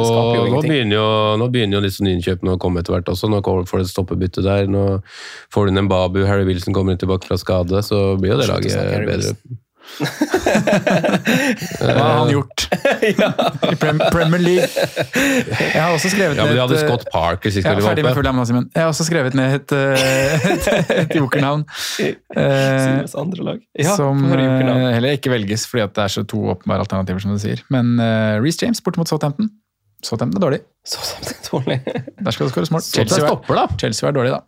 Nå 0.55 0.63
begynner 0.65 0.97
jo, 0.97 1.07
nå 1.41 1.49
begynner 1.53 1.79
jo 1.79 1.85
disse 1.85 2.05
innkjøpene 2.05 2.57
å 2.57 2.61
komme 2.63 2.81
etter 2.83 2.97
hvert 2.97 3.11
også. 3.13 3.29
Nå 3.31 3.43
får 3.45 3.83
du 3.83 3.85
et 3.85 3.93
stoppebytte 3.93 4.45
der. 4.47 4.69
Nå 4.71 4.85
får 5.55 5.69
du 5.69 5.75
inn 5.75 5.83
en 5.85 5.91
Babu, 5.91 6.23
Harry 6.29 6.49
Wilson 6.49 6.77
kommer 6.77 6.97
inn 6.97 7.01
tilbake 7.01 7.29
fra 7.29 7.39
skade, 7.41 7.83
så 7.85 8.17
blir 8.21 8.37
jo 8.37 8.43
det 8.43 8.49
laget 8.51 9.09
bedre. 9.09 9.35
Hva 11.79 11.95
har 11.95 12.15
han 12.21 12.31
gjort 12.33 12.65
i 13.09 13.77
Premier 14.13 14.43
League? 14.43 14.69
Jeg 14.69 15.83
har 15.83 15.95
også 15.95 16.11
skrevet 16.13 16.39
Ja, 16.39 16.45
men 16.47 16.55
de 16.55 16.61
hadde 16.63 16.81
Scott 16.83 17.07
Parker 17.13 17.51
sist 17.55 17.65
ja, 17.67 17.73
gang 17.73 17.81
de 17.81 17.87
var 17.87 18.15
ferdig 18.19 18.35
med 18.37 18.45
oppe. 18.45 18.63
Jeg 18.75 18.83
har 18.85 18.91
også 18.93 19.07
skrevet 19.09 19.39
ned 19.39 19.57
et, 19.59 19.71
eh, 19.77 20.49
et, 20.53 20.69
et 20.97 21.17
jokernavn. 21.19 21.65
Eh, 22.01 22.19
Sines 22.85 23.17
andre 23.19 23.49
lag. 23.53 23.63
Ja, 23.79 23.95
som 23.99 24.25
eh, 24.33 24.93
heller 24.95 25.17
ikke 25.17 25.33
velges 25.33 25.67
fordi 25.71 25.87
at 25.87 25.97
det 25.97 26.05
er 26.07 26.15
så 26.19 26.27
to 26.29 26.39
åpenbare 26.55 26.85
alternativer, 26.87 27.23
som 27.25 27.35
du 27.35 27.41
sier. 27.43 27.65
Men 27.75 27.97
uh, 28.01 28.39
Reece 28.43 28.63
James 28.65 28.83
borte 28.85 29.01
mot 29.01 29.11
Southampton. 29.11 29.51
Southampton 30.05 30.39
er 30.39 30.45
dårlig. 30.47 30.61
Southampton 30.87 31.35
er 31.35 31.49
dårlig. 31.51 31.79
Der 32.21 32.37
skal 32.37 32.47
du 32.47 32.55
skåre 32.55 32.71
smart. 32.71 32.87
Chelsea 32.87 33.09
Chelsea, 33.09 33.25
var- 33.25 33.35
stopper, 33.35 33.55
da. 33.63 33.81
Chelsea 33.83 34.07
var 34.09 34.17
dårlig, 34.21 34.37
da. 34.37 34.41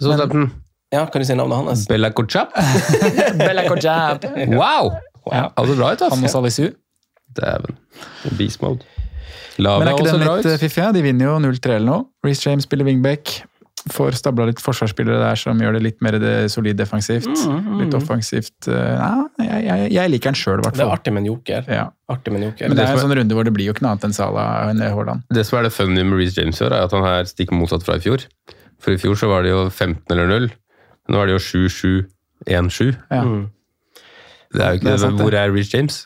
Southampton. 0.00 0.50
Ja, 0.94 1.02
kan 1.12 1.20
du 1.20 1.26
si 1.28 1.34
navnet 1.36 1.58
hans? 1.60 1.82
Bella 1.90 2.10
Kojab. 2.16 2.54
Bella 3.42 3.66
Kojab. 3.68 4.24
Wow! 4.60 4.94
Ja. 5.28 5.50
Ja, 5.52 5.64
det 5.68 5.74
bra 5.76 5.90
ut, 5.92 6.00
Han 6.00 6.14
og 6.14 6.22
altså. 6.24 6.38
Salisu. 6.38 6.70
Dæven. 7.36 7.76
Beast 8.38 8.62
mode. 8.64 8.86
Men 9.58 9.88
er 9.90 9.92
ikke 9.98 10.06
den 10.08 10.22
litt 10.24 10.46
eh, 10.48 10.56
fiffig? 10.62 10.86
De 10.94 11.02
vinner 11.04 11.26
jo 11.28 11.34
0-3 11.42 11.74
eller 11.76 11.88
noe. 11.90 12.04
Reece 12.24 12.46
James 12.48 12.64
spiller 12.64 12.86
wingback. 12.88 13.34
Får 13.92 14.16
stabla 14.18 14.46
litt 14.48 14.58
forsvarsspillere 14.62 15.18
der 15.22 15.38
som 15.38 15.60
gjør 15.62 15.76
det 15.76 15.82
litt 15.84 16.00
mer 16.04 16.16
det 16.20 16.32
solid 16.52 16.76
defensivt. 16.80 17.28
Litt 17.82 17.94
offensivt. 17.98 18.68
eh, 18.70 18.94
Ja, 18.96 19.10
jeg, 19.44 19.60
jeg, 19.68 19.90
jeg 19.98 20.12
liker 20.14 20.32
den 20.32 20.38
sjøl, 20.40 20.62
i 20.62 20.64
hvert 20.66 20.78
Det 20.78 20.84
er 20.86 20.92
artig 20.94 21.12
med 21.14 21.22
en 21.24 21.28
joker. 21.34 21.68
Ja. 21.68 21.84
Artig 22.10 22.32
med 22.34 22.40
en 22.42 22.48
joker. 22.48 22.70
Men 22.72 22.80
det 22.80 22.86
er 22.86 22.94
en 22.96 23.02
sånn 23.04 23.14
runde 23.20 23.36
hvor 23.38 23.46
det 23.48 23.52
blir 23.58 23.68
jo 23.68 23.74
ikke 23.76 23.84
noe 23.84 23.92
annet 23.96 24.08
enn 24.08 24.16
Salah 24.16 24.70
enn 24.72 24.80
Haaland. 24.86 25.26
Det 25.36 25.44
som 25.48 25.60
er 25.60 25.68
det 25.68 25.74
funny 25.76 26.06
med 26.08 26.22
Reece 26.22 26.40
James 26.40 26.62
i 26.62 26.64
år, 26.68 26.78
er 26.78 26.88
at 26.88 26.96
han 26.96 27.04
her 27.06 27.28
stikker 27.28 27.58
motsatt 27.60 27.84
fra 27.86 27.98
i 28.00 28.04
fjor. 28.06 28.24
For 28.80 28.94
i 28.96 29.00
fjor 29.02 29.18
så 29.20 29.28
var 29.30 29.44
det 29.44 29.52
jo 29.52 29.66
15 29.68 30.00
eller 30.16 30.32
0. 30.32 30.48
Nå 31.08 31.22
er 31.22 31.30
det 31.30 31.38
jo 31.38 31.44
7-7-1-7. 32.48 32.92
Ja. 33.10 33.22
Mm. 33.24 33.46
Det 34.48 34.62
er 34.64 34.72
jo 34.72 34.78
ikke 34.78 34.86
Det 34.86 34.92
er 34.94 35.00
sant. 35.02 35.20
Hvor 35.20 35.34
er 35.36 35.50
Reece 35.52 35.76
James? 35.76 35.96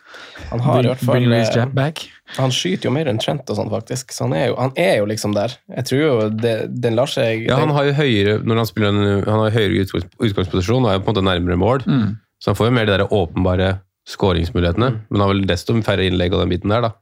Han 0.51 0.63
har 0.65 0.83
i 0.83 0.89
hvert 0.91 1.05
fall 1.07 1.35
eh. 1.37 2.01
Han 2.39 2.55
skyter 2.55 2.89
jo 2.89 2.93
mer 2.95 3.11
enn 3.11 3.21
Trent 3.23 3.51
og 3.53 3.59
sånn, 3.59 3.71
faktisk. 3.71 4.11
Så 4.15 4.27
han 4.27 4.35
er 4.35 4.49
jo, 4.51 4.57
han 4.59 4.73
er 4.81 4.97
jo 4.99 5.07
liksom 5.11 5.37
der. 5.37 5.55
Jeg 5.77 5.87
tror 5.91 6.03
jo 6.03 6.17
det, 6.35 6.55
den 6.83 6.99
lar 6.99 7.11
seg 7.11 7.47
Ja, 7.47 7.61
han 7.61 7.75
har 7.77 7.87
jo 7.87 7.95
høyere 8.01 8.41
når 8.43 8.63
han 8.63 8.71
spiller 8.71 8.91
en, 8.91 9.23
han 9.29 9.45
har 9.45 9.55
høyere 9.55 9.85
utgangsposisjon 9.85 10.83
og 10.83 10.91
er 10.91 10.99
jo 10.99 11.05
på 11.05 11.13
en 11.13 11.15
måte 11.15 11.27
nærmere 11.29 11.61
mål. 11.61 11.87
Mm. 11.87 12.09
Så 12.43 12.51
han 12.51 12.59
får 12.59 12.71
jo 12.71 12.75
mer 12.81 12.89
de 12.89 12.97
der 12.97 13.07
åpenbare 13.07 13.71
skåringsmulighetene. 14.11 14.91
Men 15.07 15.21
han 15.21 15.27
har 15.27 15.33
vel 15.37 15.47
desto 15.47 15.79
færre 15.87 16.09
innlegg 16.09 16.35
og 16.35 16.43
den 16.43 16.57
biten 16.57 16.75
der, 16.75 16.89
da. 16.89 16.93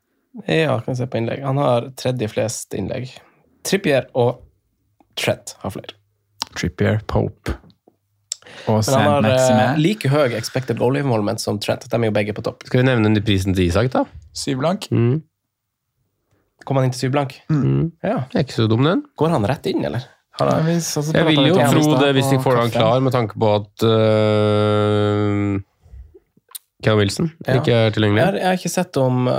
Ja, 0.45 0.77
kan 0.85 0.93
jeg 0.93 1.01
se 1.01 1.09
på 1.11 1.23
innlegg. 1.23 1.41
Han 1.47 1.59
har 1.63 1.89
tredje 1.99 2.29
flest 2.31 2.77
innlegg. 2.77 3.17
Trippier 3.67 4.11
og 4.19 4.45
Trent 5.19 5.57
har 5.65 5.73
flere. 5.73 5.97
Trippier, 6.53 7.01
Pope 7.09 7.57
og 8.69 8.85
Men 8.87 8.95
han 8.95 9.09
har 9.11 9.27
eh, 9.31 9.81
like 9.81 10.11
høy 10.13 10.37
expected 10.39 10.79
goal 10.79 10.97
involvement 11.01 11.41
som 11.43 11.59
Trent. 11.63 11.87
De 11.91 11.97
er 11.99 12.11
jo 12.11 12.15
begge 12.15 12.35
på 12.37 12.45
topp. 12.47 12.67
Skal 12.69 12.83
vi 12.83 12.87
nevne 12.89 13.23
prisen 13.25 13.57
til 13.57 13.67
Isak, 13.67 13.91
da? 13.95 14.05
Syv 14.37 14.61
blank. 14.63 14.87
Mm. 14.93 15.23
Kom 16.69 16.77
han 16.79 16.89
inn 16.89 16.95
til 16.95 17.07
syv 17.07 17.15
blank? 17.17 17.39
Mm. 17.51 17.91
Ja. 18.05 18.25
Det 18.31 18.37
er 18.39 18.45
ikke 18.47 18.59
så 18.61 18.69
dum, 18.71 18.85
den. 18.87 19.05
Går 19.19 19.33
han 19.33 19.47
rett 19.49 19.67
inn, 19.71 19.85
eller? 19.89 20.05
Har 20.41 20.53
han, 20.63 20.81
satt 20.81 21.11
Jeg 21.15 21.27
vil 21.27 21.51
jo 21.51 21.57
tro 21.59 21.97
det 22.01 22.13
hvis 22.17 22.31
de 22.33 22.39
får 22.41 22.61
han 22.63 22.71
klar, 22.73 23.01
med 23.05 23.13
tanke 23.13 23.37
på 23.41 23.49
at 23.59 23.85
uh, 23.85 25.59
Ken 26.85 26.97
Wilson 26.97 27.29
Ja. 27.45 27.59
ikke 27.59 27.75
er 27.75 27.83
jeg, 27.89 27.97
tilgjengelig. 27.99 28.23
har, 28.25 28.39
jeg 28.39 28.49
har 28.49 28.61
ikke 28.61 28.73
sett 28.73 28.97
om 29.03 29.27
uh, 29.29 29.35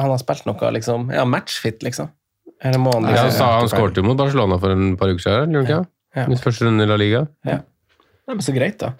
han 0.00 0.10
har 0.10 0.18
spilt 0.22 0.48
noe 0.48 0.72
liksom, 0.78 1.12
ja, 1.14 1.26
matchfit, 1.28 1.84
liksom. 1.86 2.10
Eller 2.62 2.82
må 2.82 2.94
han 2.96 3.06
Ja, 3.06 3.12
liksom 3.12 3.28
han 3.28 3.36
sa 3.38 3.50
han 3.60 3.70
skåret 3.70 3.98
jo 3.98 4.06
mot 4.06 4.18
Barcelona 4.18 4.58
for 4.62 4.74
en 4.74 4.96
par 4.98 5.12
uker 5.12 5.22
siden. 5.22 5.54
gjorde 5.54 5.68
han 5.68 5.84
ikke? 5.84 5.92
Ja. 6.16 6.26
Mitt 6.28 6.42
første 6.44 6.66
runde 6.66 6.84
i 6.84 6.90
La 6.90 6.98
Liga. 7.00 7.22
Nei, 8.28 8.36
men 8.36 8.42
Så 8.46 8.54
greit, 8.54 8.78
da. 8.78 8.92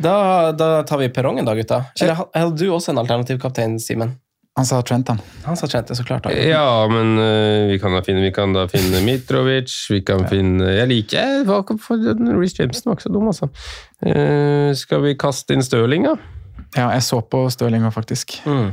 Da, 0.00 0.16
da 0.56 0.68
tar 0.88 1.00
vi 1.02 1.10
perrongen, 1.12 1.44
da, 1.44 1.54
gutta. 1.58 1.84
Eller 2.00 2.22
hadde 2.32 2.56
du 2.56 2.70
også 2.72 2.94
en 2.94 3.02
alternativ 3.02 3.40
kaptein, 3.42 3.78
Simen? 3.82 4.16
Han 4.56 4.66
sa 4.68 4.82
Trent, 4.84 5.08
han. 5.08 5.20
Han 5.46 5.56
sa 5.56 5.68
Trent, 5.68 5.90
er 5.90 5.96
så 5.96 6.04
klart. 6.04 6.26
Da. 6.26 6.32
Ja, 6.36 6.84
men 6.92 7.14
uh, 7.16 7.70
vi, 7.70 7.78
kan 7.80 7.94
da 7.96 8.02
finne, 8.04 8.20
vi 8.24 8.32
kan 8.36 8.52
da 8.52 8.66
finne 8.68 9.00
Mitrovic, 9.04 9.72
vi 9.88 10.02
kan 10.04 10.26
finne 10.28 10.74
Jeg 10.74 10.90
liker 10.90 11.16
jeg 11.16 11.46
for 11.80 12.04
Reece 12.36 12.60
Jameson 12.60 12.90
var 12.90 12.98
ikke 12.98 13.06
så 13.06 13.12
dum, 13.14 13.30
altså. 13.32 13.48
Uh, 14.04 14.72
skal 14.76 15.04
vi 15.06 15.16
kaste 15.20 15.56
inn 15.56 15.64
Stirling, 15.64 16.04
da? 16.04 16.16
Ja, 16.76 16.90
jeg 16.92 17.04
så 17.08 17.22
på 17.24 17.46
Stirling 17.52 17.88
òg, 17.88 17.94
faktisk. 17.96 18.36
Mm. 18.44 18.72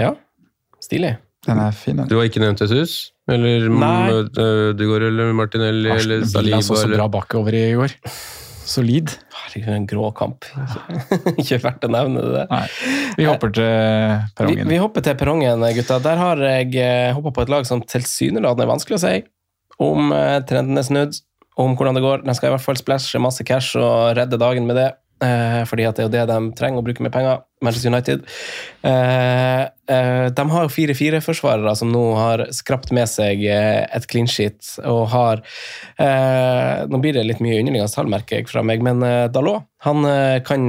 Ja, 0.00 0.14
stilig. 0.80 1.18
Den 1.44 1.60
er 1.60 1.72
fin, 1.76 1.96
den. 1.96 2.08
Du 2.08 2.18
har 2.18 2.28
ikke 2.28 2.40
nevnt 2.40 2.60
Jesus? 2.64 3.10
Eller 3.30 3.68
Nei. 3.72 4.10
Ødegaard 4.12 5.06
eller 5.08 5.32
Martinelli 5.36 5.88
eller 5.88 6.24
Arsenal 6.24 6.28
Saliba? 6.32 6.62
så 6.64 6.80
så 6.80 6.88
bra 6.92 7.08
bakover 7.12 7.56
i 7.56 7.72
går. 7.76 7.96
Solid. 8.70 9.10
Herregud, 9.34 9.72
en 9.74 9.88
grå 9.90 10.12
kamp. 10.14 10.46
ikke 11.40 11.58
verdt 11.64 11.88
å 11.88 11.90
nevne 11.90 12.22
det. 12.22 12.46
Nei. 12.52 12.62
Vi 13.18 13.26
hopper 13.26 13.52
til 13.56 14.30
perrongen. 14.38 14.70
vi 14.70 14.78
hopper 14.78 15.04
til 15.06 15.18
perrongen, 15.18 15.66
gutta. 15.74 15.98
Der 16.04 16.22
har 16.22 16.44
jeg 16.44 16.72
eh, 16.78 17.10
hoppa 17.16 17.34
på 17.34 17.44
et 17.44 17.52
lag 17.52 17.66
som 17.66 17.82
tilsynelatende 17.82 18.68
er 18.68 18.70
vanskelig 18.70 19.00
å 19.00 19.04
si 19.04 19.14
om 19.80 20.12
eh, 20.14 20.38
trenden 20.48 20.78
er 20.78 20.86
snudd, 20.86 21.20
om 21.60 21.74
hvordan 21.76 21.96
det 21.96 22.04
går. 22.04 22.24
De 22.26 22.34
skal 22.36 22.50
i 22.50 22.54
hvert 22.54 22.64
fall 22.64 22.78
splæsje 22.78 23.22
masse 23.22 23.44
cash 23.48 23.78
og 23.80 24.14
redde 24.18 24.40
dagen 24.40 24.68
med 24.68 24.78
det. 24.80 24.90
Eh, 25.20 25.62
fordi 25.68 25.84
at 25.88 25.98
det 25.98 26.04
er 26.04 26.08
jo 26.08 26.16
det 26.16 26.26
de 26.30 26.40
trenger 26.56 26.80
å 26.80 26.86
bruke 26.86 27.04
med 27.04 27.12
penger. 27.12 27.42
Manchester 27.60 27.90
United. 27.92 28.22
Eh, 28.82 29.62
eh, 29.94 30.26
de 30.32 30.44
har 30.50 30.62
jo 30.64 30.72
4-4-forsvarere 30.72 31.74
som 31.76 31.90
nå 31.92 32.04
har 32.16 32.46
skrapt 32.56 32.88
med 32.96 33.08
seg 33.10 33.42
eh, 33.44 33.82
et 33.84 34.06
clean 34.08 34.28
sheet 34.30 34.78
og 34.88 35.02
har 35.12 35.42
eh, 36.00 36.86
Nå 36.88 37.00
blir 37.02 37.18
det 37.18 37.26
litt 37.28 37.42
mye 37.44 37.58
underliggende 37.60 37.92
tall, 37.92 38.08
merker 38.08 38.40
jeg 38.40 38.48
fra 38.48 38.64
meg, 38.64 38.80
men 38.86 39.04
eh, 39.04 39.26
Dalot 39.32 39.66
han 39.80 40.04
kan, 40.44 40.66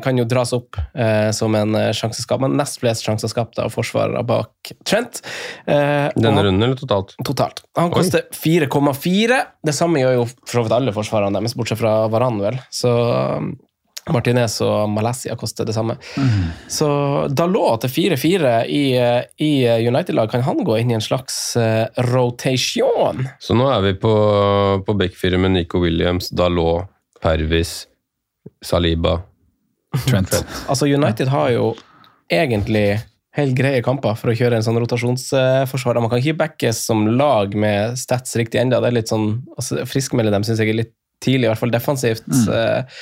kan 0.00 0.16
jo 0.16 0.24
dras 0.24 0.54
opp 0.56 0.78
eh, 0.96 1.28
som 1.36 1.52
en 1.52 1.76
sjanseskap, 1.92 2.40
men 2.40 2.54
nest 2.56 2.78
flest 2.80 3.04
sjanser 3.04 3.28
skapt 3.28 3.58
av 3.60 3.68
forsvarere 3.74 4.22
bak 4.24 4.70
Trent. 4.88 5.20
Eh, 5.68 6.06
Denne 6.16 6.46
runden 6.46 6.64
eller 6.64 6.80
totalt? 6.80 7.12
Totalt. 7.28 7.60
Han 7.76 7.92
Oi. 7.92 7.98
koster 7.98 8.24
4,4. 8.32 9.42
Det 9.68 9.76
samme 9.76 10.00
gjør 10.00 10.16
jo 10.16 10.24
for 10.32 10.54
så 10.56 10.64
vidt 10.64 10.76
alle 10.78 10.96
forsvarerne 10.96 11.36
deres, 11.36 11.56
bortsett 11.60 11.82
fra 11.82 11.92
Varan, 12.08 12.40
vel. 12.40 12.56
Så 12.72 12.94
Martinez 14.12 14.58
og 14.64 14.90
Malaysia 14.92 15.36
koster 15.38 15.64
det 15.64 15.74
samme. 15.76 15.96
Så 16.68 16.88
Dalot 17.32 17.84
til 17.84 18.12
4-4 18.16 18.52
i, 18.68 18.84
i 19.40 19.52
United-lag, 19.88 20.28
kan 20.32 20.44
han 20.44 20.60
gå 20.66 20.76
inn 20.80 20.92
i 20.92 20.98
en 20.98 21.04
slags 21.04 21.38
uh, 21.56 21.86
rotation? 22.12 23.24
Så 23.40 23.56
nå 23.56 23.70
er 23.72 23.80
vi 23.86 23.94
på, 24.02 24.14
på 24.84 24.96
backfire 25.00 25.40
med 25.40 25.56
Nico 25.56 25.80
Williams, 25.80 26.28
Dalot, 26.36 26.90
Pervis, 27.24 27.86
Saliba. 28.64 29.18
Trent. 30.08 30.36
Altså, 30.68 30.86
United 30.86 31.30
har 31.32 31.54
jo 31.54 31.72
egentlig 32.32 32.98
helt 33.34 33.54
greie 33.58 33.82
kamper 33.82 34.16
for 34.18 34.30
å 34.30 34.36
kjøre 34.36 34.58
en 34.58 34.66
sånn 34.66 34.78
rotasjonsforsvar. 34.82 35.98
Man 36.02 36.12
kan 36.12 36.22
ikke 36.22 36.38
backes 36.44 36.84
som 36.86 37.06
lag 37.18 37.54
med 37.58 37.98
stats 37.98 38.36
riktig 38.38 38.60
enda. 38.62 38.80
Det 38.82 38.90
er 38.90 38.98
litt 39.00 39.10
sånn, 39.10 39.30
altså, 39.56 39.82
Friskmelde 39.90 40.34
dem 40.34 40.46
syns 40.46 40.62
jeg 40.62 40.70
er 40.70 40.82
litt 40.84 40.94
tidlig, 41.24 41.48
i 41.48 41.50
hvert 41.50 41.62
fall 41.62 41.74
defensivt. 41.74 42.26
Mm. 42.28 42.44
eh, 42.54 43.00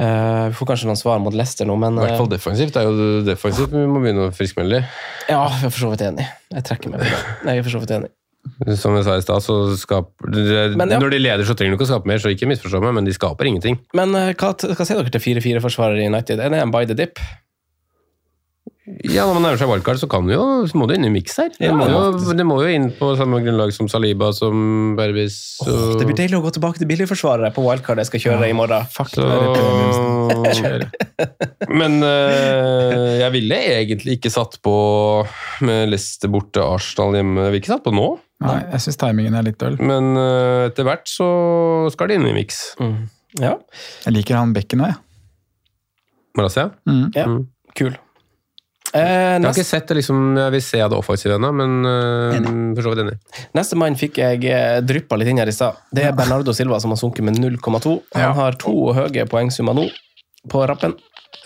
vi 0.00 0.56
får 0.56 0.70
kanskje 0.70 0.88
noen 0.88 0.98
svar 1.00 1.18
mot 1.20 1.34
Leicester 1.36 1.68
nå, 1.68 1.74
men 1.80 1.98
I 1.98 2.06
hvert 2.06 2.20
fall 2.22 2.30
eh, 2.30 2.36
defensivt. 2.36 2.72
Det 2.76 2.80
er 2.80 2.88
jo 2.88 3.10
defensivt 3.26 3.74
vi 3.74 3.82
må 3.90 4.00
begynne 4.00 4.28
å 4.28 4.32
friskmelde. 4.36 4.80
ja, 5.28 5.42
jeg 5.58 5.68
er 5.68 5.74
for 5.74 5.82
så 5.82 5.90
vidt 5.92 6.06
enig. 6.06 6.26
Jeg 6.54 6.66
trekker 6.70 6.94
meg 6.94 7.02
på 7.02 7.10
det. 7.10 7.20
Jeg 7.50 7.62
er 7.62 7.66
for 7.66 7.74
så 7.74 7.82
vidt 7.84 7.94
enig. 7.98 8.10
Som 8.80 8.94
jeg 8.96 9.04
sa 9.04 9.18
i 9.20 9.22
stad, 9.24 9.44
så 9.44 9.54
skaper 9.76 10.32
Men 10.80 10.94
ja. 10.94 10.98
Når 11.02 11.12
de 11.12 11.18
leder, 11.20 11.44
så 11.44 11.52
trenger 11.52 11.74
de 11.74 11.78
ikke 11.78 11.88
å 11.88 11.90
skape 11.90 12.08
mer, 12.08 12.22
så 12.22 12.32
ikke 12.32 12.48
misforstå 12.48 12.80
meg, 12.80 12.94
men 12.96 13.04
de 13.04 13.12
skaper 13.12 13.50
ingenting. 13.50 13.76
Men 13.96 14.16
eh, 14.16 14.32
hva, 14.32 14.54
hva 14.56 14.86
sier 14.88 14.96
dere 14.96 15.12
til 15.12 15.24
4-4-forsvarere 15.26 16.00
i 16.00 16.08
United? 16.08 16.40
Er 16.40 16.52
det 16.54 16.62
en 16.64 16.72
by 16.72 16.86
the 16.88 16.96
dip? 16.96 17.20
Ja, 19.06 19.24
Når 19.28 19.36
man 19.36 19.44
nærmer 19.46 19.60
seg 19.60 19.70
wildcard, 19.70 19.98
så 20.00 20.08
kan 20.10 20.26
du 20.28 20.32
jo, 20.34 20.44
så 20.68 20.78
må 20.78 20.86
du 20.88 20.94
inn 20.96 21.06
i 21.06 21.10
miks 21.12 21.36
her. 21.40 21.50
Det 21.54 21.68
Ja, 21.68 21.74
må, 21.76 21.86
jo, 21.90 22.34
det 22.36 22.46
må 22.46 22.58
jo 22.64 22.70
inn 22.72 22.88
på 22.96 23.12
samme 23.18 23.40
grunnlag 23.44 23.72
som 23.76 23.88
Saliba, 23.90 24.30
som 24.36 24.96
Berbis. 24.98 25.36
Åh, 25.64 25.94
det 26.00 26.08
blir 26.08 26.18
deilig 26.18 26.38
å 26.38 26.42
gå 26.44 26.52
tilbake 26.56 26.82
til 26.82 26.90
billigforsvarere 26.90 27.52
på 27.56 27.64
wildcard 27.64 28.02
jeg 28.02 28.10
skal 28.10 28.24
kjøre 28.26 28.50
i 28.50 28.56
morgen. 28.56 28.88
Fuck 28.94 29.12
Så, 29.14 29.26
det 29.26 30.88
men 31.80 32.00
uh, 32.02 33.20
jeg 33.20 33.30
ville 33.34 33.58
egentlig 33.76 34.18
ikke 34.18 34.32
satt 34.32 34.56
på 34.64 34.74
med 35.66 35.90
Leicester 35.92 36.32
borte, 36.32 36.64
Arsenal 36.64 37.18
hjemme. 37.18 37.48
Ville 37.50 37.62
ikke 37.62 37.74
satt 37.74 37.86
på 37.86 37.94
nå, 37.94 38.08
Nei, 38.40 38.56
jeg 38.72 38.86
syns 38.86 38.96
timingen 39.02 39.34
er 39.36 39.44
litt 39.44 39.58
døll. 39.60 39.76
men 39.84 40.14
uh, 40.16 40.68
etter 40.70 40.86
hvert 40.88 41.08
så 41.12 41.28
skal 41.92 42.08
det 42.08 42.20
inn 42.20 42.28
i 42.30 42.36
miks. 42.38 42.62
Mm. 42.80 43.00
Ja, 43.38 43.56
Jeg 44.06 44.16
liker 44.16 44.40
han 44.40 44.54
bekken 44.56 44.82
òg, 44.82 44.94
jeg. 44.94 45.02
Malaysia? 46.38 46.70
Mm. 46.88 47.10
ja. 47.14 47.26
Mm. 47.28 47.42
kul. 47.78 47.98
Eh, 48.90 49.38
Jeg 49.38 49.44
har 49.44 49.52
ikke 49.54 49.64
sett 49.68 49.86
det, 49.86 49.96
liksom, 50.00 50.22
jeg 50.34 50.52
vil 50.56 50.62
offensiv 50.98 51.30
ennå, 51.36 51.50
men 51.54 51.76
uh, 51.86 52.74
for 52.74 52.82
så 52.82 52.90
vidt 52.94 53.02
enig. 53.04 53.14
neste 53.54 53.78
mann 53.78 53.94
fikk 53.94 54.18
jeg 54.18 54.44
eh, 54.50 54.80
dryppa 54.82 55.18
litt 55.20 55.30
inn 55.30 55.38
her 55.38 55.46
i 55.46 55.54
stad. 55.54 55.78
Det 55.94 56.08
er 56.08 56.16
Bernardo 56.18 56.52
Silva, 56.56 56.80
som 56.82 56.90
har 56.90 56.98
sunket 56.98 57.22
med 57.22 57.38
0,2. 57.38 58.00
Han 58.16 58.22
Ja. 58.22 58.32
har 58.34 58.58
to 58.58 58.92
høye 58.96 59.26
poengsummer 59.30 59.74
nå 59.78 59.86
på 60.50 60.66
rappen. 60.66 60.96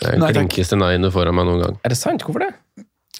Det 0.00 0.16
er 0.16 0.32
klinkeste 0.32 0.78
nei-en 0.80 1.04
du 1.04 1.10
får 1.12 1.28
av 1.28 1.34
meg 1.36 1.44
noen 1.50 1.60
gang. 1.66 1.78
Er 1.84 1.92
det 1.92 2.00
sant? 2.00 2.24
Hvorfor 2.24 2.46
det? 2.46 2.52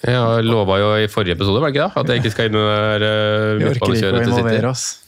Jeg 0.05 0.43
lova 0.45 0.79
jo 0.81 0.89
i 0.99 1.07
forrige 1.07 1.37
episode, 1.37 1.61
var 1.61 1.71
det 1.71 1.77
ikke 1.77 1.85
da? 1.87 2.01
At 2.01 2.09
jeg 2.09 2.23
ikke 2.23 2.33
skal 2.33 2.49
inn 2.49 2.57
med 2.57 3.05
uh, 3.05 3.61
midtbanekjøret 3.61 4.25
til 4.25 4.33
City. 4.41 5.04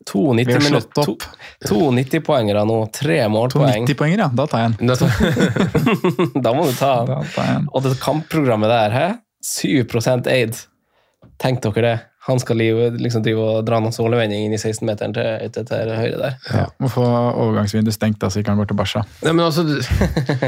Involvere 0.00 0.06
oss. 0.06 0.06
To 0.08 0.22
Vi 0.34 0.52
har 0.52 0.60
slått 0.64 0.98
opp. 0.98 1.24
To, 1.60 1.68
to 1.68 1.78
90-poengere 1.92 2.62
nå, 2.66 2.76
tre 2.96 3.18
To 3.22 3.28
målpoeng. 3.34 3.86
90-poenger, 3.86 4.18
ja. 4.24 4.28
Da 4.34 4.46
tar 4.48 4.62
jeg 4.64 4.70
en. 4.72 4.88
Da 4.88 4.96
tar- 4.96 6.42
da 6.48 6.52
må 6.56 6.64
du 6.70 6.72
ta 6.78 6.92
en. 7.44 7.66
Og 7.74 7.82
det 7.84 7.96
kampprogrammet 8.00 8.70
der, 8.72 8.90
hæ? 8.96 9.08
7% 9.44 10.26
aid. 10.32 10.56
Tenk 11.40 11.60
dere 11.64 11.82
det. 11.84 11.96
Han 12.28 12.38
skal 12.40 12.58
live, 12.60 12.90
liksom 13.00 13.22
drive 13.24 13.40
og 13.40 13.62
dra 13.64 13.78
noen 13.80 13.94
solevending 13.96 14.42
inn 14.44 14.52
i 14.52 14.58
16-meteren 14.60 15.14
til, 15.16 15.48
til, 15.54 15.64
til 15.68 15.92
høyre 15.96 16.18
der. 16.20 16.34
Ja. 16.52 16.66
Må 16.80 16.90
få 16.92 17.04
overgangsvinduet 17.06 17.96
stengt, 17.96 18.18
da, 18.20 18.28
så 18.28 18.42
ikke 18.42 18.52
han 18.52 18.60
går 18.60 18.68
til 18.72 18.76
Barca. 18.76 19.04
Nei, 19.24 19.32
men 19.32 19.46
altså 19.46 19.64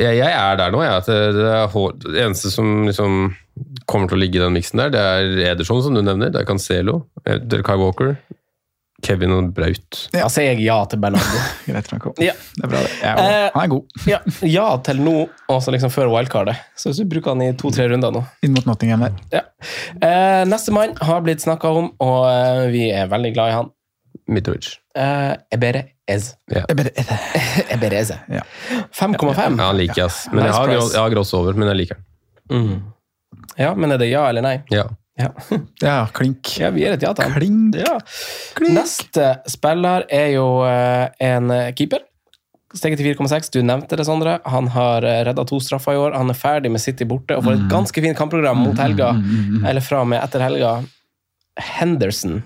jeg, 0.00 0.16
jeg 0.18 0.30
er 0.32 0.56
der 0.58 0.72
nå, 0.74 0.80
jeg. 0.82 1.04
Det, 1.06 1.18
det, 1.36 1.44
er, 1.52 1.66
hår- 1.74 1.96
det 2.06 2.24
eneste 2.24 2.50
som 2.52 2.72
liksom 2.88 3.20
kommer 3.90 4.08
til 4.10 4.18
å 4.18 4.22
ligge 4.22 4.40
i 4.40 4.42
den 4.42 4.56
miksen 4.56 4.80
der, 4.82 4.92
det 4.94 5.04
er 5.04 5.52
Ederson, 5.52 5.82
som 5.84 5.94
du 5.96 6.00
nevner. 6.02 6.32
Det 6.32 6.42
er 6.42 6.48
Cancelo. 6.48 7.02
eh, 7.26 7.38
Det 7.44 7.60
er 7.60 7.66
Kai 7.66 7.76
Walker. 7.80 8.16
Kevin 9.02 9.32
og 9.32 9.48
Braut. 9.56 9.98
Da 10.12 10.26
sier 10.32 10.50
jeg 10.52 10.60
ja 10.66 10.76
til 10.90 11.00
Bernardo. 11.02 11.40
Greit 11.66 11.90
nok. 11.92 12.08
Ja. 12.20 12.34
Det 12.56 12.64
er 12.66 12.72
bra, 12.72 12.80
det. 12.84 12.92
Jeg, 13.02 13.24
Eh, 13.30 13.50
han 13.54 13.62
er 13.64 13.70
god. 13.72 13.96
Ja, 14.10 14.18
ja 14.46 14.66
til 14.86 15.00
nå, 15.04 15.14
altså 15.50 15.72
liksom 15.74 15.92
før 15.94 16.10
wildcardet. 16.12 16.56
Så 16.76 16.90
hvis 16.92 17.00
du 17.02 17.08
bruker 17.10 17.32
han 17.34 17.42
i 17.46 17.50
to-tre 17.58 17.88
runder 17.92 18.12
nå. 18.14 18.22
Inn 18.46 18.54
mot 18.56 18.66
Nottingham 18.68 19.06
der. 19.06 19.16
Ja. 19.32 19.42
Eh, 20.00 20.42
neste 20.50 20.74
mann 20.76 20.96
har 21.00 21.20
blitt 21.26 21.42
snakka 21.44 21.72
om, 21.80 21.90
og 22.00 22.20
eh, 22.30 22.66
vi 22.74 22.86
er 22.92 23.08
veldig 23.12 23.32
glad 23.36 23.52
i 23.52 23.56
han. 23.60 23.72
Mitrovic. 24.30 24.72
Eh, 24.98 25.32
Ebere 25.54 25.84
Ez. 26.10 26.32
Ja. 26.50 26.64
Ebere 26.70 27.98
Eze. 28.02 28.16
Ja. 28.30 28.42
5,5. 28.92 29.34
Ja, 29.36 29.66
han 29.68 29.76
liker 29.78 30.00
jeg, 30.04 30.06
ass. 30.10 30.24
Men 30.32 30.44
jeg 30.44 30.50
Nice 30.50 30.58
har, 30.58 30.72
gro- 30.74 30.90
jeg 30.92 31.00
har 31.04 31.12
gross 31.14 31.34
over, 31.38 31.54
men 31.58 31.70
jeg 31.70 31.78
liker 31.84 32.00
han. 32.00 32.06
Mm. 32.50 32.80
Ja, 33.60 33.74
men 33.78 33.92
er 33.94 34.00
det 34.02 34.08
ja 34.10 34.24
eller 34.30 34.42
nei? 34.42 34.56
Ja. 34.74 34.88
Ja, 35.20 35.30
Ja, 35.84 35.96
klink. 36.16 36.54
ja 36.60 36.70
vi 36.74 36.82
gir 36.84 36.96
et 36.96 37.02
ja 37.04 37.12
til. 37.16 37.32
Klink. 37.36 37.76
Ja. 37.80 37.98
Neste 38.72 39.30
spiller 39.50 40.06
er 40.10 40.30
jo 40.34 40.46
eh, 40.66 41.08
en 41.30 41.50
eh, 41.54 41.70
keeper. 41.76 42.02
Steget 42.74 43.00
til 43.00 43.08
4,6. 43.16 43.50
Du 43.50 43.58
nevnte 43.66 43.96
det, 43.98 44.04
Sondre. 44.06 44.36
Han 44.46 44.68
har 44.70 45.02
redda 45.26 45.42
to 45.50 45.58
straffer 45.58 45.96
i 45.96 45.98
år. 45.98 46.14
Han 46.14 46.30
er 46.30 46.38
ferdig 46.38 46.70
med 46.70 46.78
City 46.82 47.02
borte 47.10 47.34
og 47.34 47.42
får 47.42 47.56
et 47.56 47.64
ganske 47.72 48.04
fint 48.04 48.14
kampprogram 48.18 48.60
mot 48.62 48.78
helga. 48.78 49.08
Eller 49.66 49.82
fra 49.82 50.04
og 50.04 50.06
med 50.12 50.22
etter 50.22 50.44
helga. 50.44 50.76
Henderson. 51.58 52.42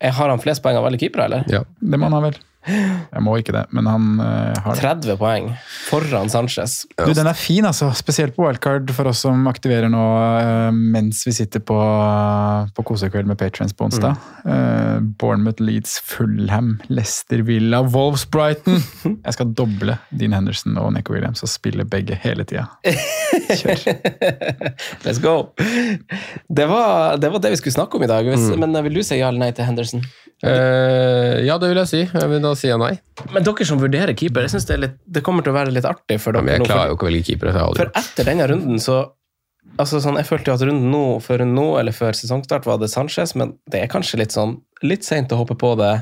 Eh, 0.00 0.12
Har 0.12 0.28
han 0.28 0.42
flest 0.44 0.62
poeng 0.62 0.76
av 0.76 0.84
alle 0.90 1.00
keepere, 1.00 1.24
eller? 1.30 1.44
ja. 1.48 1.62
Det 1.80 1.96
må 1.98 2.10
han 2.10 2.18
ha 2.18 2.20
vel. 2.28 2.36
Jeg 2.68 3.22
må 3.24 3.38
ikke 3.40 3.54
det, 3.56 3.64
men 3.72 3.88
han 3.88 4.08
uh, 4.20 4.52
har 4.64 4.76
det. 4.76 4.82
30 4.82 5.16
poeng 5.20 5.46
foran 5.88 6.28
Sanchez. 6.32 6.82
Du, 6.98 7.12
den 7.16 7.30
er 7.30 7.38
fin, 7.38 7.64
altså. 7.64 7.88
Spesielt 7.96 8.36
på 8.36 8.44
wildcard 8.44 8.92
for 8.96 9.08
oss 9.10 9.24
som 9.24 9.48
aktiverer 9.50 9.88
nå 9.92 10.02
uh, 10.02 10.68
mens 10.70 11.22
vi 11.26 11.34
sitter 11.36 11.64
på, 11.64 11.78
på 12.76 12.86
kosekveld 12.92 13.30
med 13.30 13.40
patrons 13.40 13.72
på 13.76 13.88
onsdag. 13.88 14.16
Eh, 14.44 15.00
Bournemouth 15.00 15.62
Leeds, 15.62 15.98
Fullham, 16.04 16.82
Leicester 16.88 17.42
Villa, 17.42 17.82
Wolves 17.82 18.26
Brighton. 18.30 18.80
Jeg 19.26 19.36
skal 19.36 19.52
doble 19.56 19.96
Dean 20.10 20.34
Henderson 20.36 20.78
og 20.80 20.92
Neko 20.96 21.14
Williams 21.16 21.44
og 21.46 21.52
spille 21.52 21.84
begge 21.88 22.16
hele 22.22 22.46
tida. 22.48 22.66
Kjør. 23.50 23.84
Let's 25.04 25.20
go! 25.22 25.50
Det 26.48 26.66
var, 26.70 27.16
det 27.20 27.32
var 27.32 27.44
det 27.44 27.54
vi 27.54 27.60
skulle 27.60 27.76
snakke 27.76 27.98
om 27.98 28.06
i 28.06 28.10
dag. 28.10 28.26
Hvis, 28.28 28.50
Men 28.56 28.74
eh, 28.76 28.84
vil 28.88 29.00
du 29.00 29.04
si 29.06 29.20
ja 29.20 29.30
eller 29.30 29.44
nei 29.44 29.52
til 29.56 29.68
Henderson? 29.68 30.04
Eh, 30.40 31.44
ja, 31.44 31.58
det 31.60 31.68
vil 31.68 31.82
jeg 31.82 31.90
si. 31.90 32.02
Jeg 32.08 32.32
vil 32.32 32.40
da 32.44 32.49
si 32.58 32.68
jeg 32.70 32.80
nei. 32.80 32.92
Men 33.34 33.46
dere 33.46 33.66
som 33.68 33.80
vurderer 33.80 34.16
keeper, 34.16 34.46
jeg 34.46 34.54
synes 34.54 34.68
det, 34.68 34.76
er 34.76 34.82
litt, 34.86 34.98
det 35.06 35.22
kommer 35.26 35.44
til 35.46 35.52
å 35.54 35.58
være 35.58 35.74
litt 35.74 35.86
artig 35.88 36.20
for 36.22 36.36
dere. 36.36 36.46
Men 36.46 36.58
jeg 36.60 36.70
klarer 36.70 36.92
jo 36.92 36.98
ikke 36.98 37.06
å 37.06 37.10
velge 37.10 37.26
keeper. 37.30 37.52
For 37.78 37.90
etter 38.02 38.30
denne 38.30 38.46
runden 38.50 38.80
så 38.82 39.00
altså 39.80 40.00
sånn, 40.02 40.16
Jeg 40.18 40.26
følte 40.28 40.50
jo 40.50 40.56
at 40.56 40.62
runden 40.66 40.90
nå, 40.92 41.04
før 41.24 41.44
nå, 41.46 41.66
eller 41.80 41.94
før 41.94 42.16
sesongstart 42.16 42.66
var 42.68 42.80
det 42.80 42.90
Sanchez, 42.92 43.34
men 43.38 43.54
det 43.70 43.84
er 43.84 43.92
kanskje 43.92 44.18
litt 44.22 44.34
sånn 44.34 44.58
litt 44.82 45.04
seint 45.06 45.32
å 45.32 45.38
hoppe 45.40 45.56
på 45.60 45.74
det. 45.78 45.94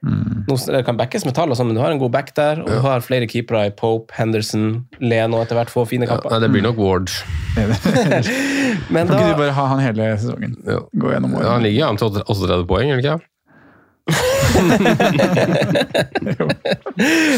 Nå, 0.00 0.54
det 0.72 0.80
kan 0.86 0.96
backes 0.96 1.26
med 1.28 1.34
tall, 1.36 1.50
og 1.52 1.58
sånn, 1.58 1.68
men 1.68 1.76
du 1.76 1.82
har 1.82 1.92
en 1.92 2.00
god 2.00 2.12
back 2.14 2.30
der, 2.38 2.62
og 2.62 2.70
du 2.72 2.78
har 2.86 3.02
flere 3.04 3.26
keepere 3.28 3.66
i 3.68 3.72
Pope, 3.76 4.14
Henderson, 4.16 4.86
Leno 5.02 5.42
etter 5.42 5.58
hvert 5.58 5.72
få 5.72 5.84
fine 5.90 6.08
ja. 6.08 6.16
Nei, 6.30 6.38
det 6.40 6.48
blir 6.54 6.64
nok 6.64 6.80
Ward. 6.80 7.12
Men 8.94 9.10
Kan 9.10 9.18
ikke 9.18 9.34
du 9.34 9.42
bare 9.42 9.52
ha 9.58 9.66
han 9.74 9.82
hele 9.84 10.06
sesongen? 10.16 10.56
Ja. 10.64 10.78
Gå 11.02 11.12
gjennom 11.12 11.34
Ja, 11.36 11.42
han 11.50 11.58
året. 11.58 11.66
ligger 11.68 11.90
an 11.90 12.00
til 12.00 12.16
38 12.22 12.64
poeng, 12.70 12.88
gjør 12.88 12.96
han 12.96 13.04
ikke? 13.04 13.18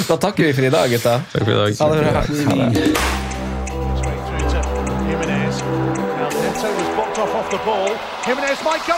Da 0.08 0.16
takker 0.16 0.44
vi 0.44 0.52
for 0.52 0.64
i 0.64 0.70
dag, 0.70 0.90
gutta. 0.90 1.20
Takk 1.32 1.44
for 1.44 1.52
i 1.52 1.54
dag. 1.54 1.76
Ha 1.78 1.88
det 1.94 2.00
bra. 2.00 2.10
Ha 2.20 2.54
det. 2.72 2.92
Jimenez. 8.26 8.58
Might 8.62 8.86
go 8.86 8.94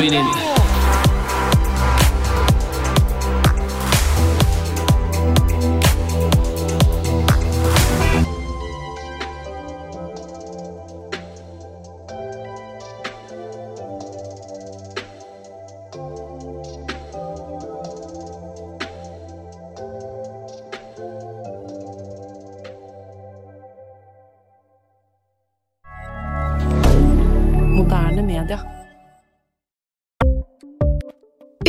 in 0.00 0.14
a 0.14 1.05